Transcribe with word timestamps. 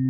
Hej 0.00 0.08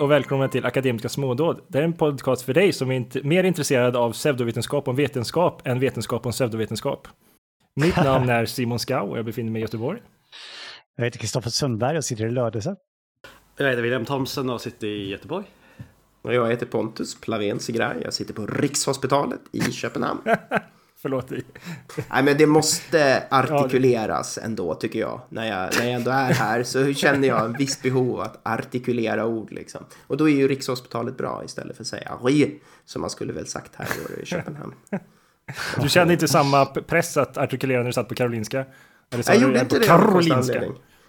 och 0.00 0.10
välkomna 0.10 0.48
till 0.48 0.66
Akademiska 0.66 1.08
smådåd. 1.08 1.60
Det 1.68 1.78
är 1.78 1.82
en 1.82 1.92
podcast 1.92 2.42
för 2.42 2.54
dig 2.54 2.72
som 2.72 2.90
är 2.90 3.22
mer 3.24 3.44
intresserad 3.44 3.96
av 3.96 4.12
pseudovetenskap 4.12 4.88
och 4.88 4.98
vetenskap 4.98 5.66
än 5.66 5.80
vetenskap 5.80 6.26
och 6.26 6.32
pseudovetenskap. 6.32 7.08
Mitt 7.76 7.96
namn 8.04 8.28
är 8.28 8.46
Simon 8.46 8.78
Skau 8.78 9.10
och 9.10 9.18
jag 9.18 9.24
befinner 9.24 9.50
mig 9.50 9.60
i 9.60 9.62
Göteborg. 9.62 10.02
Jag 10.96 11.04
heter 11.04 11.18
Kristoffer 11.18 11.50
Sundberg 11.50 11.96
och 11.96 12.04
sitter 12.04 12.26
i 12.26 12.30
Lödöse. 12.30 12.76
Jag 13.56 13.68
heter 13.68 13.82
William 13.82 14.04
Thomsen 14.04 14.50
och 14.50 14.60
sitter 14.60 14.86
i 14.86 15.10
Göteborg. 15.10 15.44
Och 16.22 16.34
jag 16.34 16.50
heter 16.50 16.66
Pontus 16.66 17.20
Plavén 17.20 17.60
Sigraj. 17.60 17.96
Jag 18.04 18.14
sitter 18.14 18.34
på 18.34 18.46
Rikshospitalet 18.46 19.40
i 19.52 19.60
Köpenhamn. 19.60 20.20
Förlåt. 21.04 21.30
Nej, 22.10 22.22
men 22.22 22.36
det 22.38 22.46
måste 22.46 23.22
artikuleras 23.30 24.38
ändå, 24.38 24.74
tycker 24.74 24.98
jag. 24.98 25.20
När 25.28 25.46
jag, 25.46 25.70
när 25.78 25.84
jag 25.84 25.92
ändå 25.92 26.10
är 26.10 26.32
här 26.32 26.62
så 26.62 26.92
känner 26.92 27.28
jag 27.28 27.44
en 27.44 27.52
viss 27.52 27.82
behov 27.82 28.20
att 28.20 28.40
artikulera 28.42 29.26
ord. 29.26 29.52
Liksom. 29.52 29.84
Och 30.06 30.16
då 30.16 30.28
är 30.28 30.34
ju 30.34 30.48
Rikshospitalet 30.48 31.16
bra 31.16 31.42
istället 31.44 31.76
för 31.76 31.82
att 31.82 31.86
säga 31.86 32.18
ri, 32.22 32.60
som 32.84 33.00
man 33.00 33.10
skulle 33.10 33.32
väl 33.32 33.46
sagt 33.46 33.72
här 33.74 33.86
i 34.22 34.26
Köpenhamn. 34.26 34.74
Du 35.82 35.88
kände 35.88 36.12
inte 36.14 36.28
samma 36.28 36.66
press 36.66 37.16
att 37.16 37.38
artikulera 37.38 37.78
när 37.78 37.86
du 37.86 37.92
satt 37.92 38.08
på 38.08 38.14
Karolinska? 38.14 38.64
Eller 39.10 39.24
jag 39.26 39.36
gjorde 39.36 39.60
inte 39.60 39.78
det 39.78 39.86
Karolinska. 39.86 40.62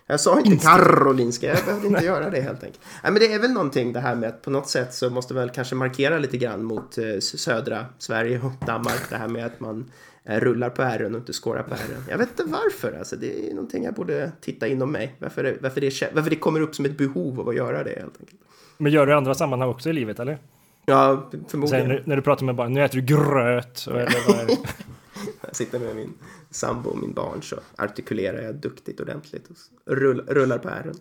Jag 0.08 0.20
sa 0.20 0.40
inte 0.40 0.66
Karolinska, 0.66 1.48
jag 1.48 1.66
behövde 1.66 1.88
inte 1.88 2.06
göra 2.06 2.30
det 2.30 2.42
helt 2.42 2.64
enkelt. 2.64 2.82
Nej, 3.04 3.12
men 3.12 3.22
det 3.22 3.34
är 3.34 3.40
väl 3.40 3.52
någonting 3.52 3.94
det 3.94 4.00
här 4.00 4.16
med 4.16 4.30
att 4.30 4.42
på 4.42 4.50
något 4.50 4.70
sätt 4.70 4.94
så 4.94 5.10
måste 5.10 5.34
väl 5.34 5.50
kanske 5.50 5.76
markera 5.76 6.18
lite 6.18 6.38
grann 6.38 6.64
mot 6.64 6.98
eh, 6.98 7.20
södra 7.20 7.86
Sverige 7.98 8.42
och 8.42 8.66
Danmark. 8.66 9.10
Det 9.10 9.16
här 9.16 9.28
med 9.28 9.46
att 9.46 9.60
man 9.60 9.92
eh, 10.24 10.40
rullar 10.40 10.70
på 10.70 10.82
ärren 10.82 11.16
och 11.16 11.20
inte 11.20 11.34
skårar 11.34 11.64
på 11.64 11.74
ärren. 11.74 12.04
Jag 12.10 12.18
vet 12.18 12.30
inte 12.30 12.44
varför, 12.44 12.98
alltså 13.00 13.16
det 13.16 13.50
är 13.50 13.54
någonting 13.54 13.84
jag 13.84 13.94
borde 13.94 14.32
titta 14.42 14.68
inom 14.68 14.92
mig. 14.92 15.16
Varför 15.20 15.44
det, 15.44 15.58
varför 15.62 15.82
det, 15.82 16.10
varför 16.14 16.30
det 16.30 16.36
kommer 16.36 16.60
upp 16.60 16.76
som 16.76 16.86
ett 16.86 16.98
behov 16.98 17.40
av 17.40 17.50
att 17.50 17.56
göra 17.56 17.84
det 17.84 18.00
helt 18.00 18.20
enkelt. 18.20 18.42
Men 18.78 18.92
gör 18.92 19.06
du 19.06 19.12
i 19.12 19.16
andra 19.16 19.36
sammanhang 19.36 19.70
också 19.70 19.90
i 19.90 19.94
livet 19.94 20.20
eller? 20.20 20.38
Ja, 20.86 21.30
förmodligen. 21.48 21.88
Sen, 21.88 22.02
när 22.06 22.16
du 22.16 22.22
pratar 22.22 22.46
med 22.46 22.56
barn, 22.56 22.74
nu 22.74 22.84
äter 22.84 22.98
du 22.98 23.06
gröt. 23.06 23.88
Eller 23.88 24.28
vad 24.28 24.40
är 24.40 24.46
det? 24.46 24.58
jag 25.42 25.56
sitter 25.56 25.80
med 25.80 25.96
min 25.96 26.14
sambo 26.56 26.90
och 26.90 26.98
min 26.98 27.14
barn 27.14 27.44
så 27.44 27.60
artikulerar 27.78 28.42
jag 28.42 28.56
duktigt 28.56 29.00
ordentligt 29.00 29.50
och 29.86 29.98
rullar 30.28 30.58
på 30.58 30.70
ärren. 30.70 30.96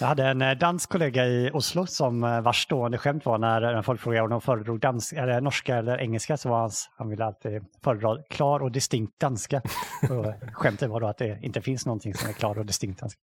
Jag 0.00 0.06
hade 0.06 0.24
en 0.24 0.42
eh, 0.42 0.58
dansk 0.58 0.90
kollega 0.90 1.26
i 1.26 1.50
Oslo 1.52 1.86
som 1.86 2.24
eh, 2.24 2.40
vars 2.40 2.62
stående 2.62 2.98
skämt 2.98 3.26
var 3.26 3.38
när 3.38 3.82
folk 3.82 4.00
frågade 4.00 4.24
om 4.24 4.30
de 4.30 4.40
föredrog 4.40 4.80
dans, 4.80 5.12
eller 5.12 5.40
norska 5.40 5.76
eller 5.76 6.00
engelska 6.00 6.36
så 6.36 6.48
var 6.48 6.60
hans, 6.60 6.90
han 6.96 7.08
ville 7.08 7.24
alltid 7.24 7.64
föredra 7.84 8.22
klar 8.30 8.60
och 8.60 8.72
distinkt 8.72 9.20
danska. 9.20 9.62
Och 10.10 10.52
skämtet 10.52 10.90
var 10.90 11.00
då 11.00 11.06
att 11.06 11.18
det 11.18 11.38
inte 11.42 11.60
finns 11.60 11.86
någonting 11.86 12.14
som 12.14 12.28
är 12.28 12.32
klar 12.32 12.58
och 12.58 12.66
distinkt 12.66 13.00
danska. 13.00 13.20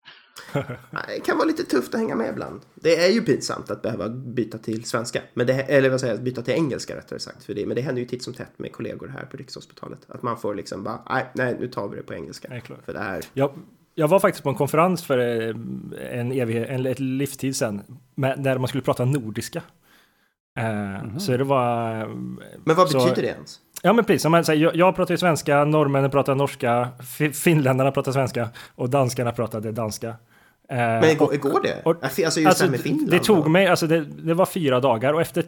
Det 1.07 1.21
kan 1.25 1.37
vara 1.39 1.47
lite 1.47 1.65
tufft 1.65 1.95
att 1.95 2.01
hänga 2.01 2.15
med 2.15 2.31
ibland. 2.31 2.61
Det 2.75 3.05
är 3.05 3.13
ju 3.13 3.21
pinsamt 3.21 3.71
att 3.71 3.83
behöva 3.83 4.09
byta 4.09 4.59
till 4.59 4.85
svenska, 4.85 5.23
men 5.35 5.47
det, 5.47 5.53
eller 5.53 5.91
vad 5.91 6.01
säger 6.01 6.15
jag, 6.15 6.23
byta 6.23 6.43
till 6.43 6.55
engelska 6.55 6.97
rättare 6.97 7.19
sagt. 7.19 7.45
För 7.45 7.55
det, 7.55 7.67
men 7.67 7.77
det 7.77 7.83
händer 7.83 8.03
ju 8.03 8.09
titt 8.09 8.23
som 8.23 8.35
tätt 8.35 8.59
med 8.59 8.73
kollegor 8.73 9.09
här 9.09 9.25
på 9.25 9.37
Rikshospitalet. 9.37 10.01
Att 10.09 10.23
man 10.23 10.39
får 10.39 10.55
liksom 10.55 10.85
bara, 10.85 11.03
nej, 11.11 11.27
nej 11.35 11.57
nu 11.61 11.69
tar 11.69 11.89
vi 11.89 11.97
det 11.97 12.03
på 12.03 12.15
engelska. 12.15 12.49
Nej, 12.51 12.63
för 12.85 12.93
det 12.93 12.99
här. 12.99 13.21
Ja, 13.33 13.55
jag 13.95 14.09
var 14.09 14.21
faktiskt 14.21 14.43
på 14.43 14.49
en 14.49 14.55
konferens 14.55 15.05
för 15.05 15.19
eh, 15.19 15.55
en 16.19 16.33
evighet, 16.33 16.69
en, 16.69 16.87
ett 16.87 17.01
livstid 17.01 17.57
sedan, 17.57 17.83
där 18.37 18.59
man 18.59 18.69
skulle 18.69 18.83
prata 18.83 19.05
nordiska. 19.05 19.63
mm. 20.57 21.21
Så 21.21 21.37
det 21.37 21.45
var... 21.45 22.07
Men 22.65 22.77
vad 22.77 22.91
så, 22.91 22.99
betyder 22.99 23.23
det 23.23 23.29
ens? 23.29 23.59
Ja 23.83 23.93
men 23.93 24.05
precis, 24.05 24.49
jag, 24.49 24.77
jag 24.77 24.97
pratar 24.97 25.15
ju 25.15 25.19
svenska, 25.19 25.65
norrmännen 25.65 26.11
pratar 26.11 26.35
norska, 26.35 26.89
finländarna 27.33 27.93
pratar 27.93 28.13
svenska 28.13 28.49
och 28.75 28.91
danskarna 28.91 29.33
pratade 29.33 29.73
danska. 29.73 30.09
Eh, 30.09 30.77
men 30.77 31.17
går, 31.17 31.37
går 31.37 31.63
det? 31.63 31.83
Och, 31.85 32.05
alltså 32.05 32.21
just 32.21 32.37
alltså, 32.37 32.65
det 32.65 32.71
med 32.71 32.81
Finland? 32.81 33.11
Det 33.11 33.19
tog 33.19 33.51
mig, 33.51 33.67
alltså 33.67 33.87
det, 33.87 34.01
det, 34.01 34.35
var 34.35 34.47
fyra 34.47 34.81
dagar 34.81 35.13
och 35.13 35.21
efter 35.21 35.45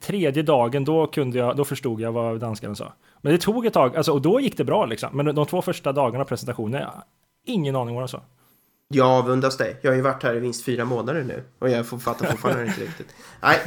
tredje 0.00 0.42
dagen 0.42 0.84
då 0.84 1.06
kunde 1.06 1.38
jag, 1.38 1.56
då 1.56 1.64
förstod 1.64 2.00
jag 2.00 2.12
vad 2.12 2.40
danskarna 2.40 2.74
sa. 2.74 2.92
Men 3.20 3.32
det 3.32 3.38
tog 3.38 3.66
ett 3.66 3.72
tag, 3.72 3.96
alltså, 3.96 4.12
och 4.12 4.22
då 4.22 4.40
gick 4.40 4.56
det 4.56 4.64
bra 4.64 4.86
liksom. 4.86 5.08
Men 5.12 5.34
de 5.34 5.46
två 5.46 5.62
första 5.62 5.92
dagarna 5.92 6.24
av 6.24 6.28
presentationen, 6.28 6.82
ingen 7.46 7.76
aning 7.76 7.94
vad 7.94 8.02
de 8.02 8.08
sa. 8.08 8.22
Jag 8.88 9.06
avundas 9.06 9.56
dig. 9.56 9.76
Jag 9.82 9.90
har 9.90 9.96
ju 9.96 10.02
varit 10.02 10.22
här 10.22 10.34
i 10.34 10.40
minst 10.40 10.64
fyra 10.64 10.84
månader 10.84 11.22
nu 11.22 11.44
och 11.58 11.70
jag 11.70 11.86
fattar 11.86 12.26
fortfarande 12.30 12.66
inte 12.66 12.80
riktigt. 12.80 13.14
Nej, 13.40 13.58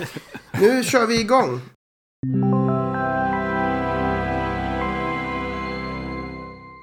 nu 0.59 0.83
kör 0.83 1.07
vi 1.07 1.21
igång. 1.21 1.61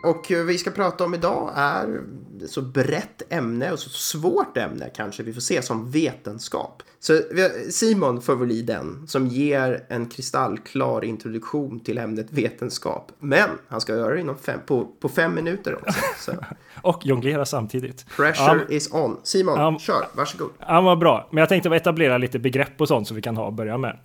Och 0.06 0.26
vi 0.30 0.58
ska 0.58 0.70
prata 0.70 1.04
om 1.04 1.14
idag 1.14 1.52
är 1.54 2.00
så 2.46 2.62
brett 2.62 3.22
ämne 3.32 3.72
och 3.72 3.78
så 3.78 3.90
svårt 3.90 4.56
ämne 4.56 4.90
kanske 4.96 5.22
vi 5.22 5.32
får 5.32 5.40
se 5.40 5.62
som 5.62 5.90
vetenskap. 5.90 6.82
Så 7.00 7.20
Simon 7.70 8.22
i 8.50 8.62
den 8.62 9.06
som 9.06 9.26
ger 9.26 9.84
en 9.88 10.08
kristallklar 10.08 11.04
introduktion 11.04 11.80
till 11.80 11.98
ämnet 11.98 12.26
vetenskap. 12.30 13.12
Men 13.18 13.48
han 13.68 13.80
ska 13.80 13.96
göra 13.96 14.14
det 14.14 14.20
inom 14.20 14.38
fem, 14.38 14.60
på, 14.66 14.86
på 15.00 15.08
fem 15.08 15.34
minuter 15.34 15.74
också. 15.74 16.00
Så. 16.20 16.32
och 16.82 17.06
jonglera 17.06 17.44
samtidigt. 17.44 18.06
Pressure 18.16 18.60
um, 18.62 18.66
is 18.68 18.92
on. 18.92 19.16
Simon, 19.22 19.60
um, 19.60 19.78
kör. 19.78 20.06
Varsågod. 20.12 20.50
Ja, 20.58 20.80
vad 20.80 20.98
bra. 20.98 21.28
Men 21.30 21.38
jag 21.38 21.48
tänkte 21.48 21.68
etablera 21.76 22.18
lite 22.18 22.38
begrepp 22.38 22.80
och 22.80 22.88
sånt 22.88 23.08
som 23.08 23.16
vi 23.16 23.22
kan 23.22 23.36
ha 23.36 23.46
och 23.46 23.52
börja 23.52 23.78
med. 23.78 23.98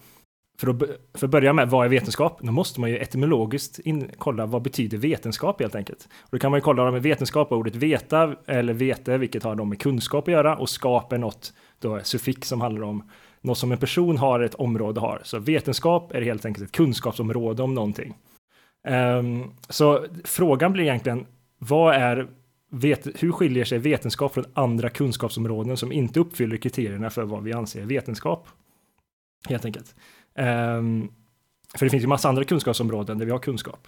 För 0.62 0.68
att, 0.68 0.82
för 1.14 1.28
att 1.28 1.32
börja 1.32 1.54
med, 1.54 1.70
vad 1.70 1.86
är 1.86 1.90
vetenskap? 1.90 2.40
Då 2.42 2.52
måste 2.52 2.80
man 2.80 2.90
ju 2.90 2.98
etymologiskt 2.98 3.80
in, 3.80 4.12
kolla 4.18 4.46
vad 4.46 4.62
betyder 4.62 4.98
vetenskap 4.98 5.62
helt 5.62 5.76
enkelt. 5.76 6.08
Och 6.22 6.30
då 6.32 6.40
kan 6.40 6.52
man 6.52 6.58
ju 6.58 6.62
kolla 6.62 6.92
med 6.92 7.04
vetenskap, 7.04 7.52
ordet 7.52 7.76
veta 7.76 8.36
eller 8.46 8.74
vete, 8.74 9.18
vilket 9.18 9.44
har 9.44 9.56
då 9.56 9.66
med 9.66 9.80
kunskap 9.80 10.28
att 10.28 10.32
göra 10.32 10.58
och 10.58 10.70
skap 10.70 11.14
är 11.14 11.18
något 11.18 11.54
då 11.80 12.00
suffix 12.04 12.48
som 12.48 12.62
handlar 12.62 12.84
om 12.84 13.10
något 13.42 13.58
som 13.58 13.72
en 13.72 13.78
person 13.78 14.18
har, 14.18 14.40
ett 14.40 14.56
område 14.56 15.00
har. 15.00 15.22
Så 15.24 15.40
vetenskap 15.40 16.12
är 16.12 16.22
helt 16.22 16.46
enkelt 16.46 16.66
ett 16.66 16.72
kunskapsområde 16.72 17.64
om 17.64 17.74
någonting. 17.74 18.14
Um, 18.88 19.54
så 19.70 20.06
frågan 20.24 20.74
blir 20.74 20.84
egentligen, 20.84 21.26
vad 21.58 21.96
är 21.96 22.28
vet, 22.72 23.24
hur 23.24 23.32
skiljer 23.32 23.66
sig 23.66 23.78
vetenskap 23.78 24.34
från 24.34 24.46
andra 24.54 24.90
kunskapsområden 24.90 25.78
som 25.78 25.92
inte 25.92 26.20
uppfyller 26.20 26.58
kriterierna 26.58 27.10
för 27.10 27.24
vad 27.24 27.44
vi 27.44 27.54
anser 27.54 27.82
vetenskap? 27.82 28.48
Helt 29.50 29.66
enkelt. 29.66 29.96
Ehm, 30.36 31.10
för 31.76 31.86
det 31.86 31.90
finns 31.90 32.04
ju 32.04 32.08
massa 32.08 32.30
andra 32.30 32.44
kunskapsområden 32.44 33.18
där 33.18 33.26
vi 33.26 33.32
har 33.32 33.40
kunskap. 33.40 33.88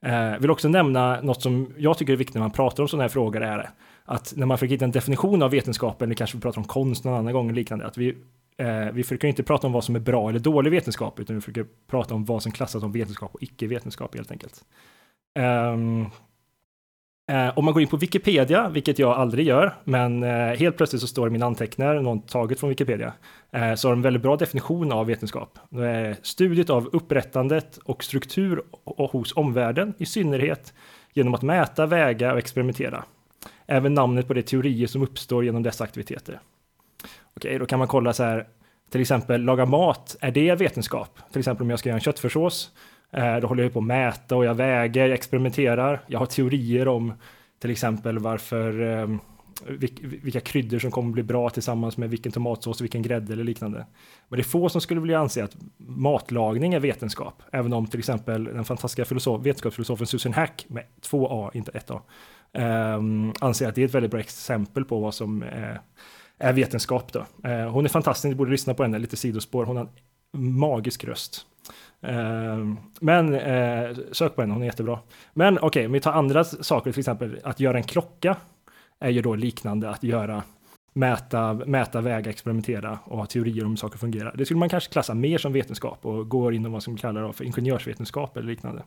Jag 0.00 0.40
vill 0.40 0.50
också 0.50 0.68
nämna 0.68 1.20
något 1.20 1.42
som 1.42 1.72
jag 1.78 1.98
tycker 1.98 2.12
är 2.12 2.16
viktigt 2.16 2.34
när 2.34 2.40
man 2.40 2.50
pratar 2.50 2.82
om 2.82 2.88
sådana 2.88 3.04
här 3.04 3.08
frågor 3.08 3.42
är 3.42 3.70
att 4.04 4.32
när 4.36 4.46
man 4.46 4.58
försöker 4.58 4.74
hitta 4.74 4.84
en 4.84 4.90
definition 4.90 5.42
av 5.42 5.50
vetenskapen, 5.50 6.08
eller 6.08 6.14
kanske 6.14 6.36
vi 6.36 6.40
pratar 6.40 6.58
om 6.58 6.64
konst 6.64 7.04
någon 7.04 7.14
annan 7.14 7.32
gång 7.32 7.52
liknande, 7.52 7.86
att 7.86 7.98
vi, 7.98 8.16
eh, 8.56 8.92
vi 8.92 9.02
försöker 9.02 9.28
inte 9.28 9.42
prata 9.42 9.66
om 9.66 9.72
vad 9.72 9.84
som 9.84 9.96
är 9.96 10.00
bra 10.00 10.28
eller 10.28 10.38
dålig 10.38 10.70
vetenskap, 10.70 11.20
utan 11.20 11.36
vi 11.36 11.42
försöker 11.42 11.66
prata 11.86 12.14
om 12.14 12.24
vad 12.24 12.42
som 12.42 12.52
klassas 12.52 12.80
som 12.80 12.92
vetenskap 12.92 13.34
och 13.34 13.42
icke-vetenskap 13.42 14.14
helt 14.14 14.30
enkelt. 14.30 14.64
Um, 15.38 16.10
Eh, 17.28 17.58
om 17.58 17.64
man 17.64 17.74
går 17.74 17.82
in 17.82 17.88
på 17.88 17.96
Wikipedia, 17.96 18.68
vilket 18.68 18.98
jag 18.98 19.16
aldrig 19.16 19.46
gör, 19.46 19.74
men 19.84 20.22
eh, 20.22 20.56
helt 20.56 20.76
plötsligt 20.76 21.02
så 21.02 21.08
står 21.08 21.26
det 21.26 21.30
i 21.30 21.32
min 21.32 21.42
anteckningar, 21.42 21.94
någon 22.00 22.22
taget 22.22 22.60
från 22.60 22.70
Wikipedia, 22.70 23.12
eh, 23.50 23.74
så 23.74 23.88
har 23.88 23.92
de 23.92 23.98
en 23.98 24.02
väldigt 24.02 24.22
bra 24.22 24.36
definition 24.36 24.92
av 24.92 25.06
vetenskap. 25.06 25.58
Det 25.68 25.88
är 25.88 26.16
studiet 26.22 26.70
av 26.70 26.88
upprättandet 26.92 27.76
och 27.76 28.04
struktur 28.04 28.62
hos 28.84 29.36
omvärlden, 29.36 29.94
i 29.98 30.06
synnerhet 30.06 30.74
genom 31.12 31.34
att 31.34 31.42
mäta, 31.42 31.86
väga 31.86 32.32
och 32.32 32.38
experimentera. 32.38 33.04
Även 33.66 33.94
namnet 33.94 34.28
på 34.28 34.34
de 34.34 34.42
teorier 34.42 34.86
som 34.86 35.02
uppstår 35.02 35.44
genom 35.44 35.62
dessa 35.62 35.84
aktiviteter. 35.84 36.40
Okej, 37.36 37.58
då 37.58 37.66
kan 37.66 37.78
man 37.78 37.88
kolla 37.88 38.12
så 38.12 38.22
här, 38.22 38.46
till 38.90 39.00
exempel 39.00 39.42
laga 39.42 39.66
mat, 39.66 40.16
är 40.20 40.30
det 40.30 40.54
vetenskap? 40.54 41.18
Till 41.32 41.38
exempel 41.38 41.62
om 41.64 41.70
jag 41.70 41.78
ska 41.78 41.88
göra 41.88 41.96
en 41.96 42.00
köttfärssås, 42.00 42.70
Eh, 43.10 43.36
då 43.36 43.46
håller 43.46 43.62
jag 43.62 43.72
på 43.72 43.78
att 43.78 43.84
mäta 43.84 44.36
och 44.36 44.44
jag 44.44 44.54
väger, 44.54 45.06
jag 45.06 45.14
experimenterar. 45.14 46.02
Jag 46.06 46.18
har 46.18 46.26
teorier 46.26 46.88
om 46.88 47.12
till 47.58 47.70
exempel 47.70 48.18
varför 48.18 48.80
ehm, 48.80 49.18
vilka 50.02 50.40
kryddor 50.40 50.78
som 50.78 50.90
kommer 50.90 51.12
bli 51.12 51.22
bra 51.22 51.50
tillsammans 51.50 51.96
med 51.96 52.10
vilken 52.10 52.32
tomatsås 52.32 52.80
vilken 52.80 53.02
grädde 53.02 53.32
eller 53.32 53.44
liknande. 53.44 53.86
Men 54.28 54.36
det 54.36 54.40
är 54.40 54.44
få 54.44 54.68
som 54.68 54.80
skulle 54.80 55.00
vilja 55.00 55.18
anse 55.18 55.44
att 55.44 55.56
matlagning 55.76 56.74
är 56.74 56.80
vetenskap, 56.80 57.42
även 57.52 57.72
om 57.72 57.86
till 57.86 57.98
exempel 57.98 58.44
den 58.44 58.64
fantastiska 58.64 59.04
filosof, 59.04 59.46
vetenskapsfilosofen 59.46 60.06
Susan 60.06 60.32
Hack 60.32 60.66
med 60.68 60.84
två 61.00 61.28
A, 61.30 61.50
inte 61.54 61.70
ett 61.70 61.90
A, 61.90 62.02
um, 62.52 63.32
anser 63.40 63.68
att 63.68 63.74
det 63.74 63.82
är 63.82 63.84
ett 63.84 63.94
väldigt 63.94 64.10
bra 64.10 64.20
exempel 64.20 64.84
på 64.84 65.00
vad 65.00 65.14
som 65.14 65.42
är, 65.42 65.80
är 66.38 66.52
vetenskap. 66.52 67.12
Då. 67.12 67.18
Uh, 67.48 67.68
hon 67.68 67.84
är 67.84 67.88
fantastisk, 67.88 68.28
ni 68.28 68.34
borde 68.34 68.50
lyssna 68.50 68.74
på 68.74 68.82
henne, 68.82 68.98
lite 68.98 69.16
sidospår. 69.16 69.64
Hon 69.64 69.76
har 69.76 69.88
en 70.34 70.52
magisk 70.52 71.04
röst. 71.04 71.46
Ehm, 72.02 72.76
men 73.00 73.34
eh, 73.34 73.96
sök 74.12 74.34
på 74.34 74.40
henne, 74.40 74.52
hon 74.52 74.62
är 74.62 74.66
jättebra. 74.66 74.98
Men 75.34 75.58
okej, 75.58 75.66
okay, 75.66 75.86
om 75.86 75.92
vi 75.92 76.00
tar 76.00 76.12
andra 76.12 76.44
saker, 76.44 76.92
till 76.92 77.00
exempel 77.00 77.40
att 77.44 77.60
göra 77.60 77.76
en 77.76 77.82
klocka 77.82 78.36
är 79.00 79.10
ju 79.10 79.22
då 79.22 79.34
liknande 79.34 79.90
att 79.90 80.04
göra 80.04 80.42
mäta, 80.92 81.54
mäta, 81.54 82.00
väga, 82.00 82.30
experimentera 82.30 82.98
och 83.04 83.18
ha 83.18 83.26
teorier 83.26 83.64
om 83.64 83.70
hur 83.70 83.76
saker 83.76 83.98
fungerar. 83.98 84.34
Det 84.36 84.44
skulle 84.44 84.60
man 84.60 84.68
kanske 84.68 84.92
klassa 84.92 85.14
mer 85.14 85.38
som 85.38 85.52
vetenskap 85.52 86.06
och 86.06 86.28
går 86.28 86.54
inom 86.54 86.72
vad 86.72 86.82
som 86.82 86.96
kallas 86.96 87.36
för 87.36 87.44
ingenjörsvetenskap 87.44 88.36
eller 88.36 88.46
liknande. 88.46 88.82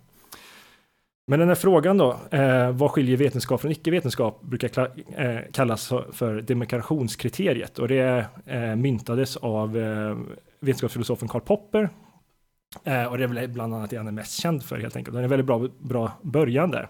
Men 1.27 1.39
den 1.39 1.47
här 1.47 1.55
frågan 1.55 1.97
då, 1.97 2.17
eh, 2.31 2.71
vad 2.71 2.91
skiljer 2.91 3.17
vetenskap 3.17 3.61
från 3.61 3.71
icke-vetenskap, 3.71 4.41
brukar 4.41 4.91
eh, 5.17 5.39
kallas 5.53 5.93
för 6.11 6.41
demarkationskriteriet 6.41 7.79
och 7.79 7.87
det 7.87 8.25
eh, 8.45 8.75
myntades 8.75 9.37
av 9.37 9.77
eh, 9.77 10.17
vetenskapsfilosofen 10.59 11.27
Karl 11.27 11.41
Popper. 11.41 11.89
Eh, 12.83 13.03
och 13.03 13.17
det 13.17 13.23
är 13.23 13.27
väl 13.27 13.49
bland 13.49 13.73
annat 13.73 13.89
det 13.89 13.97
han 13.97 14.07
är 14.07 14.11
mest 14.11 14.41
känd 14.41 14.63
för 14.63 14.77
helt 14.77 14.95
enkelt. 14.95 15.15
Den 15.15 15.23
är 15.23 15.27
väldigt 15.27 15.47
bra, 15.47 15.67
bra 15.79 16.11
början 16.21 16.71
där. 16.71 16.89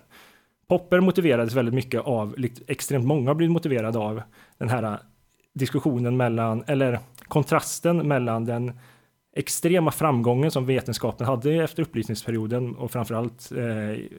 Popper 0.67 0.99
motiverades 0.99 1.53
väldigt 1.53 1.73
mycket 1.73 2.01
av, 2.01 2.35
extremt 2.67 3.05
många 3.05 3.29
har 3.29 3.35
blivit 3.35 3.53
motiverade 3.53 3.99
av 3.99 4.21
den 4.57 4.69
här 4.69 4.99
diskussionen 5.53 6.17
mellan, 6.17 6.63
eller 6.67 6.99
kontrasten 7.27 8.07
mellan 8.07 8.45
den 8.45 8.79
extrema 9.35 9.91
framgången 9.91 10.51
som 10.51 10.65
vetenskapen 10.65 11.27
hade 11.27 11.53
efter 11.53 11.83
upplysningsperioden 11.83 12.75
och 12.75 12.91
framförallt 12.91 13.51
eh, 13.51 13.57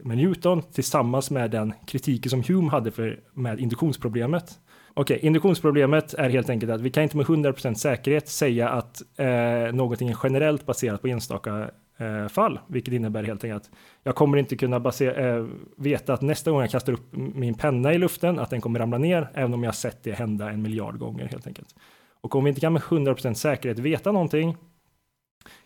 med 0.02 0.16
Newton 0.16 0.62
tillsammans 0.62 1.30
med 1.30 1.50
den 1.50 1.72
kritiken 1.86 2.30
som 2.30 2.42
Hume 2.42 2.70
hade 2.70 2.90
för, 2.90 3.20
med 3.32 3.60
induktionsproblemet. 3.60 4.58
Okej, 4.94 5.16
okay, 5.16 5.26
induktionsproblemet 5.26 6.14
är 6.14 6.30
helt 6.30 6.50
enkelt 6.50 6.72
att 6.72 6.80
vi 6.80 6.90
kan 6.90 7.02
inte 7.02 7.16
med 7.16 7.26
100% 7.26 7.74
säkerhet 7.74 8.28
säga 8.28 8.68
att 8.68 9.02
eh, 9.16 9.72
någonting 9.72 10.08
är 10.08 10.16
generellt 10.22 10.66
baserat 10.66 11.02
på 11.02 11.08
enstaka 11.08 11.70
eh, 11.98 12.28
fall, 12.28 12.60
vilket 12.66 12.94
innebär 12.94 13.22
helt 13.22 13.44
enkelt 13.44 13.62
att 13.62 13.70
jag 14.02 14.14
kommer 14.14 14.38
inte 14.38 14.56
kunna 14.56 14.80
basera, 14.80 15.36
eh, 15.36 15.46
veta 15.76 16.14
att 16.14 16.22
nästa 16.22 16.50
gång 16.50 16.60
jag 16.60 16.70
kastar 16.70 16.92
upp 16.92 17.12
min 17.12 17.54
penna 17.54 17.94
i 17.94 17.98
luften 17.98 18.38
att 18.38 18.50
den 18.50 18.60
kommer 18.60 18.78
ramla 18.78 18.98
ner, 18.98 19.30
även 19.34 19.54
om 19.54 19.62
jag 19.62 19.74
sett 19.74 20.02
det 20.02 20.12
hända 20.12 20.50
en 20.50 20.62
miljard 20.62 20.98
gånger 20.98 21.28
helt 21.28 21.46
enkelt. 21.46 21.74
Och 22.20 22.34
om 22.34 22.44
vi 22.44 22.48
inte 22.48 22.60
kan 22.60 22.72
med 22.72 22.82
100% 22.82 23.34
säkerhet 23.34 23.78
veta 23.78 24.12
någonting 24.12 24.56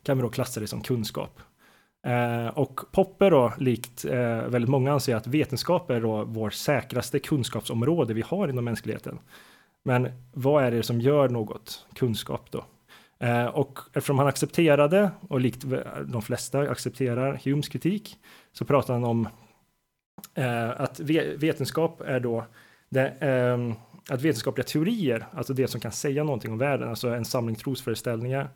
kan 0.03 0.17
vi 0.17 0.23
då 0.23 0.29
klassa 0.29 0.61
det 0.61 0.67
som 0.67 0.81
kunskap. 0.81 1.41
Eh, 2.05 2.47
och 2.47 2.81
Popper 2.93 3.31
då, 3.31 3.53
likt 3.59 4.05
eh, 4.05 4.49
väldigt 4.49 4.71
många 4.71 4.93
anser 4.93 5.17
att 5.17 5.27
vetenskap 5.27 5.91
är 5.91 6.01
då 6.01 6.25
vår 6.25 6.51
säkraste 6.51 7.19
kunskapsområde 7.19 8.15
vi 8.15 8.23
har 8.23 8.49
inom 8.49 8.65
mänskligheten. 8.65 9.19
Men 9.85 10.09
vad 10.33 10.65
är 10.65 10.71
det 10.71 10.83
som 10.83 11.01
gör 11.01 11.29
något 11.29 11.87
kunskap 11.95 12.51
då? 12.51 12.65
Eh, 13.19 13.47
och 13.47 13.79
eftersom 13.93 14.19
han 14.19 14.27
accepterade, 14.27 15.11
och 15.29 15.41
likt 15.41 15.65
de 16.07 16.23
flesta 16.23 16.61
accepterar 16.61 17.41
Humes 17.45 17.69
kritik, 17.69 18.19
så 18.53 18.65
pratar 18.65 18.95
han 18.95 19.05
om 19.05 19.29
eh, 20.35 20.81
att 20.81 21.01
vetenskap 21.37 22.01
är 22.01 22.21
då 22.21 22.45
det, 22.89 23.09
eh, 23.09 23.77
att 24.15 24.23
vetenskapliga 24.23 24.67
teorier, 24.67 25.27
alltså 25.33 25.55
det 25.55 25.69
som 25.69 25.81
kan 25.81 25.93
säga 25.93 26.25
någonting 26.25 26.53
om 26.53 26.59
världen, 26.59 26.89
alltså 26.89 27.09
en 27.09 27.25
samling 27.25 27.57
trosföreställningar, 27.57 28.49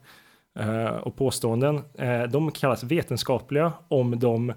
Eh, 0.58 0.86
och 0.86 1.16
påståenden, 1.16 1.82
eh, 1.98 2.22
de 2.22 2.52
kallas 2.52 2.84
vetenskapliga 2.84 3.72
om 3.88 4.18
de 4.18 4.52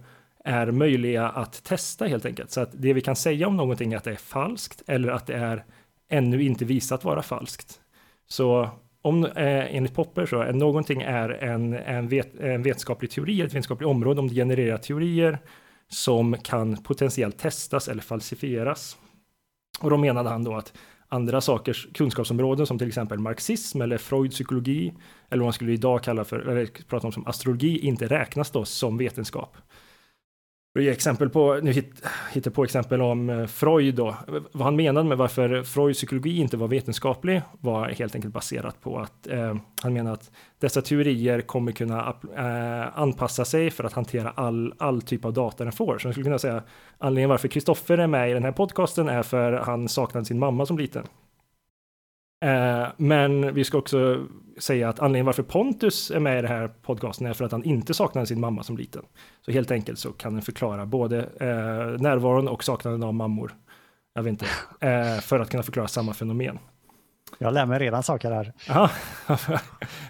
är 0.46 0.72
möjliga 0.72 1.30
att 1.30 1.64
testa 1.64 2.06
helt 2.06 2.26
enkelt. 2.26 2.52
Så 2.52 2.62
att 2.62 2.70
det 2.74 2.94
vi 2.94 3.02
kan 3.02 3.16
säga 3.16 3.48
om 3.48 3.58
någonting 3.58 3.94
är 3.94 3.98
att 3.98 4.04
det 4.04 4.12
är 4.12 4.16
falskt 4.16 4.84
eller 4.88 5.10
att 5.10 5.28
det 5.28 5.36
är 5.36 5.64
ännu 6.10 6.44
inte 6.44 6.66
visat 6.66 7.04
vara 7.04 7.22
falskt. 7.22 7.80
Så 8.28 8.70
om, 9.02 9.26
eh, 9.26 9.76
enligt 9.76 9.96
Popper 9.96 10.26
så 10.26 10.42
är 10.42 10.54
någonting 10.54 11.02
är 11.02 11.30
en, 11.30 11.74
en, 11.74 12.08
vet, 12.08 12.36
en 12.40 12.64
vetenskaplig 12.64 13.12
teori, 13.12 13.42
ett 13.42 13.46
vetenskapligt 13.46 13.88
område, 13.88 14.20
om 14.20 14.28
det 14.28 14.36
genererar 14.36 14.78
teorier 14.78 15.40
som 15.88 16.38
kan 16.38 16.78
potentiellt 16.78 17.38
testas 17.38 17.88
eller 17.88 18.02
falsifieras. 18.02 18.98
Och 19.82 19.90
då 19.90 19.98
menade 19.98 20.30
han 20.30 20.44
då 20.44 20.56
att 20.56 20.74
andra 21.14 21.42
sakers 21.42 21.88
kunskapsområden 21.94 22.68
som 22.68 22.80
till 22.80 22.88
exempel 22.88 23.20
marxism 23.20 23.82
eller 23.82 23.98
Freuds 23.98 24.36
psykologi 24.36 24.94
eller 25.30 25.40
vad 25.40 25.46
man 25.46 25.54
skulle 25.54 25.72
idag 25.72 26.04
kalla 26.04 26.24
för, 26.24 26.40
eller 26.40 26.70
prata 26.90 27.08
om 27.08 27.14
som 27.14 27.28
astrologi, 27.28 27.80
inte 27.80 28.08
räknas 28.08 28.52
då 28.52 28.66
som 28.66 28.98
vetenskap. 28.98 29.58
För 30.74 30.80
att 30.80 30.86
ge 30.86 30.92
exempel 30.92 31.30
på, 31.30 31.60
nu 31.64 31.74
hittar 32.32 32.52
på 32.52 32.64
exempel 32.64 33.02
om 33.02 33.30
eh, 33.30 33.46
Freud 33.46 33.96
då. 33.96 34.16
Vad 34.52 34.64
han 34.64 34.76
menade 34.76 35.10
med 35.10 35.18
varför 35.18 35.64
Freuds 35.64 35.98
psykologi 35.98 36.38
inte 36.38 36.58
var 36.58 36.68
vetenskaplig 36.68 37.42
var 37.60 37.90
helt 37.90 38.16
enkelt 38.16 38.34
baserat 38.34 38.82
på 38.82 39.00
att 39.00 39.28
eh, 39.28 39.56
han 39.82 39.94
menar 39.94 40.14
att 40.14 40.32
dessa 40.60 40.82
teorier 40.82 41.42
kommer 41.42 41.72
kunna 41.72 42.16
eh, 42.38 43.00
anpassa 43.00 43.46
sig 43.46 43.72
för 43.72 43.84
att 43.84 43.94
hantera 43.94 44.30
all, 44.30 44.74
all 44.78 45.02
typ 45.02 45.26
av 45.26 45.34
data 45.34 45.64
den 45.64 45.74
får. 45.74 45.98
Så 45.98 46.08
jag 46.08 46.14
skulle 46.14 46.24
kunna 46.24 46.40
säga 46.40 46.64
anledningen 46.98 47.30
varför 47.30 47.48
Kristoffer 47.48 47.98
är 47.98 48.08
med 48.08 48.32
i 48.32 48.34
den 48.34 48.44
här 48.44 48.52
podcasten 48.52 49.10
är 49.10 49.24
för 49.24 49.54
han 49.54 49.88
saknade 49.88 50.26
sin 50.26 50.40
mamma 50.40 50.66
som 50.66 50.78
liten. 50.78 51.04
Eh, 52.42 52.88
men 52.98 53.54
vi 53.54 53.64
ska 53.64 53.78
också 53.78 54.26
säga 54.58 54.90
att 54.90 55.00
anledningen 55.00 55.26
varför 55.26 55.44
Pontus 55.44 56.12
är 56.12 56.20
med 56.20 56.40
i 56.40 56.42
den 56.42 56.52
här 56.52 56.68
podcasten 56.68 57.28
är 57.28 57.34
för 57.34 57.46
att 57.46 57.52
han 57.52 57.64
inte 57.64 57.94
saknade 57.94 58.28
sin 58.28 58.40
mamma 58.40 58.64
som 58.64 58.78
liten. 58.78 59.02
Så 59.46 59.52
helt 59.52 59.72
enkelt 59.72 60.00
så 60.00 60.12
kan 60.12 60.34
den 60.34 60.42
förklara 60.42 60.86
både 60.86 61.20
eh, 61.20 62.02
närvaron 62.02 62.48
och 62.48 62.64
saknaden 62.64 63.04
av 63.04 63.14
mammor. 63.14 63.54
Jag 64.14 64.24
vet 64.24 64.32
inte, 64.32 64.46
eh, 64.88 65.20
för 65.22 65.40
att 65.40 65.50
kunna 65.50 65.64
förklara 65.64 65.88
samma 65.88 66.14
fenomen. 66.14 66.60
Jag 67.38 67.54
lär 67.54 67.66
mig 67.66 67.80
redan 67.80 68.04
saker 68.04 68.32
här. 68.32 68.54
Aha. 68.70 68.90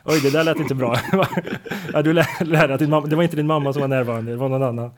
Oj, 0.06 0.20
det 0.22 0.32
där 0.32 0.44
lät 0.44 0.60
inte 0.60 0.76
bra. 0.76 0.98
ja, 1.94 2.02
du 2.02 2.14
lärde 2.14 2.74
att 2.74 2.80
din 2.80 2.90
mamma, 2.90 3.08
det 3.08 3.16
var 3.16 3.24
inte 3.24 3.36
din 3.36 3.48
mamma 3.48 3.74
som 3.74 3.82
var 3.82 3.88
närvarande, 3.88 4.32
det 4.32 4.38
var 4.38 4.50
någon 4.50 4.64
annan. 4.64 4.92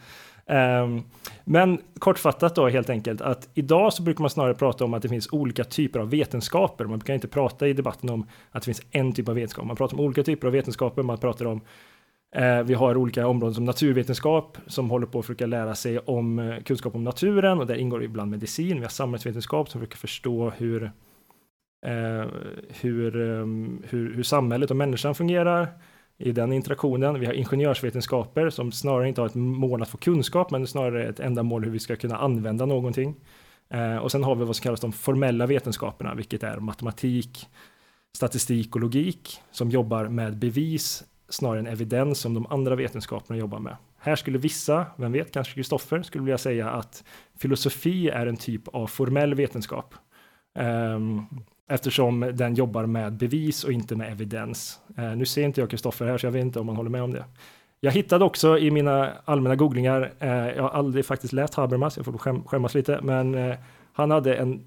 Ehm, 0.45 1.01
men 1.43 1.81
kortfattat 1.99 2.55
då 2.55 2.67
helt 2.67 2.89
enkelt 2.89 3.21
att 3.21 3.49
idag 3.53 3.93
så 3.93 4.03
brukar 4.03 4.21
man 4.21 4.29
snarare 4.29 4.53
prata 4.53 4.85
om 4.85 4.93
att 4.93 5.01
det 5.01 5.09
finns 5.09 5.27
olika 5.31 5.63
typer 5.63 5.99
av 5.99 6.09
vetenskaper. 6.09 6.85
Man 6.85 6.99
brukar 6.99 7.13
inte 7.13 7.27
prata 7.27 7.67
i 7.67 7.73
debatten 7.73 8.09
om 8.09 8.27
att 8.51 8.61
det 8.61 8.65
finns 8.65 8.81
en 8.91 9.13
typ 9.13 9.29
av 9.29 9.35
vetenskap. 9.35 9.65
Man 9.65 9.75
pratar 9.75 9.97
om 9.97 10.05
olika 10.05 10.23
typer 10.23 10.47
av 10.47 10.53
vetenskaper. 10.53 11.03
Man 11.03 11.17
pratar 11.17 11.45
om 11.45 11.61
eh, 12.35 12.63
vi 12.63 12.73
har 12.73 12.97
olika 12.97 13.27
områden 13.27 13.55
som 13.55 13.65
naturvetenskap 13.65 14.57
som 14.67 14.89
håller 14.89 15.07
på 15.07 15.19
att 15.19 15.25
försöka 15.25 15.45
lära 15.45 15.75
sig 15.75 15.99
om 15.99 16.39
eh, 16.39 16.59
kunskap 16.59 16.95
om 16.95 17.03
naturen 17.03 17.59
och 17.59 17.67
där 17.67 17.75
ingår 17.75 18.03
ibland 18.03 18.31
medicin. 18.31 18.77
Vi 18.77 18.83
har 18.83 18.89
samhällsvetenskap 18.89 19.69
som 19.69 19.81
försöker 19.81 19.97
förstå 19.97 20.49
hur, 20.49 20.83
eh, 21.85 22.25
hur, 22.81 23.21
ehm, 23.21 23.83
hur, 23.89 24.15
hur 24.15 24.23
samhället 24.23 24.71
och 24.71 24.77
människan 24.77 25.15
fungerar 25.15 25.67
i 26.17 26.31
den 26.31 26.53
interaktionen. 26.53 27.19
Vi 27.19 27.25
har 27.25 27.33
ingenjörsvetenskaper 27.33 28.49
som 28.49 28.71
snarare 28.71 29.07
inte 29.07 29.21
har 29.21 29.25
ett 29.25 29.35
mål 29.35 29.81
att 29.81 29.89
få 29.89 29.97
kunskap, 29.97 30.51
men 30.51 30.67
snarare 30.67 31.07
ett 31.07 31.19
ändamål 31.19 31.63
hur 31.63 31.71
vi 31.71 31.79
ska 31.79 31.95
kunna 31.95 32.17
använda 32.17 32.65
någonting. 32.65 33.15
Eh, 33.69 33.97
och 33.97 34.11
sen 34.11 34.23
har 34.23 34.35
vi 34.35 34.45
vad 34.45 34.55
som 34.55 34.63
kallas 34.63 34.79
de 34.79 34.91
formella 34.91 35.45
vetenskaperna, 35.45 36.15
vilket 36.15 36.43
är 36.43 36.57
matematik, 36.57 37.47
statistik 38.15 38.75
och 38.75 38.81
logik, 38.81 39.39
som 39.51 39.69
jobbar 39.69 40.07
med 40.07 40.37
bevis 40.37 41.03
snarare 41.29 41.59
än 41.59 41.67
evidens 41.67 42.19
som 42.19 42.33
de 42.33 42.45
andra 42.49 42.75
vetenskaperna 42.75 43.39
jobbar 43.39 43.59
med. 43.59 43.77
Här 43.99 44.15
skulle 44.15 44.37
vissa, 44.37 44.85
vem 44.97 45.11
vet, 45.11 45.31
kanske 45.31 45.53
Kristoffer, 45.53 46.01
skulle 46.01 46.23
vilja 46.23 46.37
säga 46.37 46.69
att 46.69 47.03
filosofi 47.37 48.09
är 48.09 48.27
en 48.27 48.37
typ 48.37 48.67
av 48.67 48.87
formell 48.87 49.35
vetenskap. 49.35 49.95
Um, 50.59 51.27
Eftersom 51.69 52.31
den 52.33 52.55
jobbar 52.55 52.85
med 52.85 53.13
bevis 53.13 53.63
och 53.63 53.71
inte 53.71 53.95
med 53.95 54.11
evidens. 54.11 54.79
Eh, 54.97 55.15
nu 55.15 55.25
ser 55.25 55.43
inte 55.43 55.61
jag 55.61 55.69
Kristoffer 55.69 56.05
här 56.05 56.17
så 56.17 56.25
jag 56.25 56.31
vet 56.31 56.41
inte 56.41 56.59
om 56.59 56.67
han 56.67 56.77
håller 56.77 56.89
med 56.89 57.03
om 57.03 57.11
det. 57.11 57.25
Jag 57.79 57.91
hittade 57.91 58.25
också 58.25 58.57
i 58.57 58.71
mina 58.71 59.11
allmänna 59.25 59.55
googlingar, 59.55 60.13
eh, 60.19 60.29
jag 60.29 60.63
har 60.63 60.69
aldrig 60.69 61.05
faktiskt 61.05 61.33
läst 61.33 61.53
Habermas, 61.53 61.97
jag 61.97 62.05
får 62.05 62.17
skäm, 62.17 62.43
skämmas 62.43 62.75
lite, 62.75 62.99
men 63.01 63.35
eh, 63.35 63.55
han 63.93 64.11
hade 64.11 64.35
en, 64.35 64.65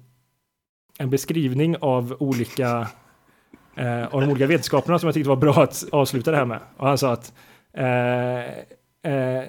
en 0.99 1.09
beskrivning 1.09 1.77
av 1.77 2.15
olika 2.19 2.87
eh, 3.75 4.03
av 4.07 4.21
de 4.21 4.29
olika 4.29 4.47
vetenskaperna 4.47 4.99
som 4.99 5.07
jag 5.07 5.13
tyckte 5.13 5.29
var 5.29 5.35
bra 5.35 5.63
att 5.63 5.85
avsluta 5.91 6.31
det 6.31 6.37
här 6.37 6.45
med. 6.45 6.59
Och 6.77 6.87
han 6.87 6.97
sa 6.97 7.11
att 7.13 7.33
eh, 7.73 8.45
eh, 9.13 9.43